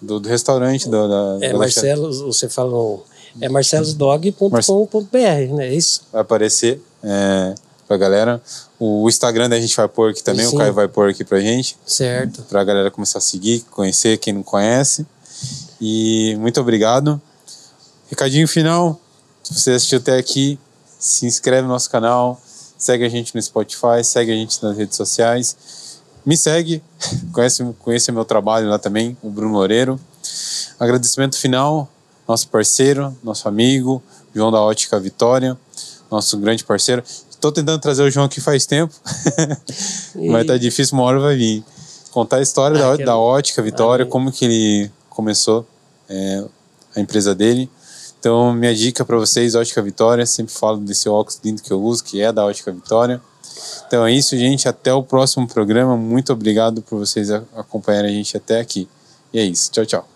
do, 0.00 0.18
do 0.18 0.28
restaurante, 0.28 0.88
do, 0.88 1.08
da, 1.08 1.46
É 1.46 1.52
da 1.52 1.58
Marcelo, 1.58 2.12
você 2.26 2.48
falou, 2.48 3.04
é 3.40 3.48
marcelosdog.com.br, 3.48 5.54
né? 5.54 5.68
É 5.68 5.74
isso? 5.74 6.02
vai 6.12 6.22
aparecer 6.22 6.82
é, 7.02 7.54
pra 7.90 7.96
galera. 7.96 8.40
O 8.78 9.08
Instagram 9.08 9.48
da 9.48 9.58
gente 9.60 9.76
vai 9.76 9.88
pôr 9.88 10.12
aqui 10.12 10.22
também, 10.22 10.46
Sim. 10.46 10.54
o 10.54 10.58
Caio 10.58 10.72
vai 10.72 10.86
pôr 10.86 11.10
aqui 11.10 11.24
pra 11.24 11.40
gente, 11.40 11.76
Certo. 11.84 12.42
pra 12.42 12.62
galera 12.62 12.88
começar 12.88 13.18
a 13.18 13.20
seguir, 13.20 13.64
conhecer 13.68 14.16
quem 14.18 14.32
não 14.32 14.44
conhece. 14.44 15.04
E 15.80 16.36
muito 16.38 16.60
obrigado. 16.60 17.20
Recadinho 18.08 18.46
final, 18.46 19.00
se 19.42 19.54
você 19.54 19.72
assistiu 19.72 19.98
até 19.98 20.16
aqui, 20.16 20.56
se 21.00 21.26
inscreve 21.26 21.62
no 21.62 21.68
nosso 21.68 21.90
canal, 21.90 22.40
segue 22.78 23.04
a 23.04 23.08
gente 23.08 23.34
no 23.34 23.42
Spotify, 23.42 24.04
segue 24.04 24.30
a 24.30 24.36
gente 24.36 24.62
nas 24.62 24.76
redes 24.76 24.96
sociais. 24.96 25.56
Me 26.24 26.36
segue, 26.36 26.80
conhece, 27.32 27.64
conhece 27.80 28.12
meu 28.12 28.24
trabalho 28.24 28.68
lá 28.68 28.78
também, 28.78 29.16
o 29.20 29.30
Bruno 29.30 29.54
Loureiro. 29.54 29.98
Agradecimento 30.78 31.36
final, 31.36 31.88
nosso 32.28 32.46
parceiro, 32.46 33.16
nosso 33.24 33.48
amigo, 33.48 34.00
João 34.32 34.52
da 34.52 34.60
Ótica 34.60 35.00
Vitória, 35.00 35.58
nosso 36.08 36.38
grande 36.38 36.62
parceiro. 36.62 37.02
Estou 37.40 37.50
tentando 37.50 37.80
trazer 37.80 38.02
o 38.02 38.10
João 38.10 38.26
aqui 38.26 38.38
faz 38.38 38.66
tempo, 38.66 38.92
mas 40.30 40.46
tá 40.46 40.58
difícil, 40.58 40.94
uma 40.96 41.04
hora 41.04 41.18
vai 41.18 41.34
vir. 41.36 41.64
Contar 42.10 42.36
a 42.36 42.42
história 42.42 42.76
Ah, 42.76 42.90
da, 42.90 42.96
quero- 42.98 43.06
da 43.06 43.16
Ótica 43.16 43.62
Vitória, 43.62 44.04
Ah, 44.04 44.08
como 44.08 44.30
que 44.30 44.44
ele 44.44 44.90
começou 45.08 45.66
é, 46.08 46.44
a 46.94 47.00
empresa 47.00 47.34
dele. 47.34 47.70
Então, 48.18 48.52
minha 48.52 48.74
dica 48.74 49.04
para 49.06 49.16
vocês, 49.16 49.54
Ótica 49.54 49.80
Vitória, 49.80 50.26
sempre 50.26 50.52
falo 50.52 50.76
desse 50.78 51.08
óculos 51.08 51.40
lindo 51.42 51.62
que 51.62 51.72
eu 51.72 51.82
uso, 51.82 52.04
que 52.04 52.20
é 52.20 52.30
da 52.30 52.44
Ótica 52.44 52.70
Vitória. 52.72 53.20
Então 53.86 54.04
é 54.06 54.12
isso, 54.12 54.36
gente. 54.36 54.68
Até 54.68 54.92
o 54.92 55.02
próximo 55.02 55.46
programa. 55.48 55.96
Muito 55.96 56.32
obrigado 56.32 56.82
por 56.82 56.98
vocês 56.98 57.30
acompanharem 57.30 58.10
a 58.10 58.14
gente 58.14 58.36
até 58.36 58.60
aqui. 58.60 58.86
E 59.32 59.38
é 59.38 59.44
isso. 59.44 59.70
Tchau, 59.70 59.86
tchau. 59.86 60.08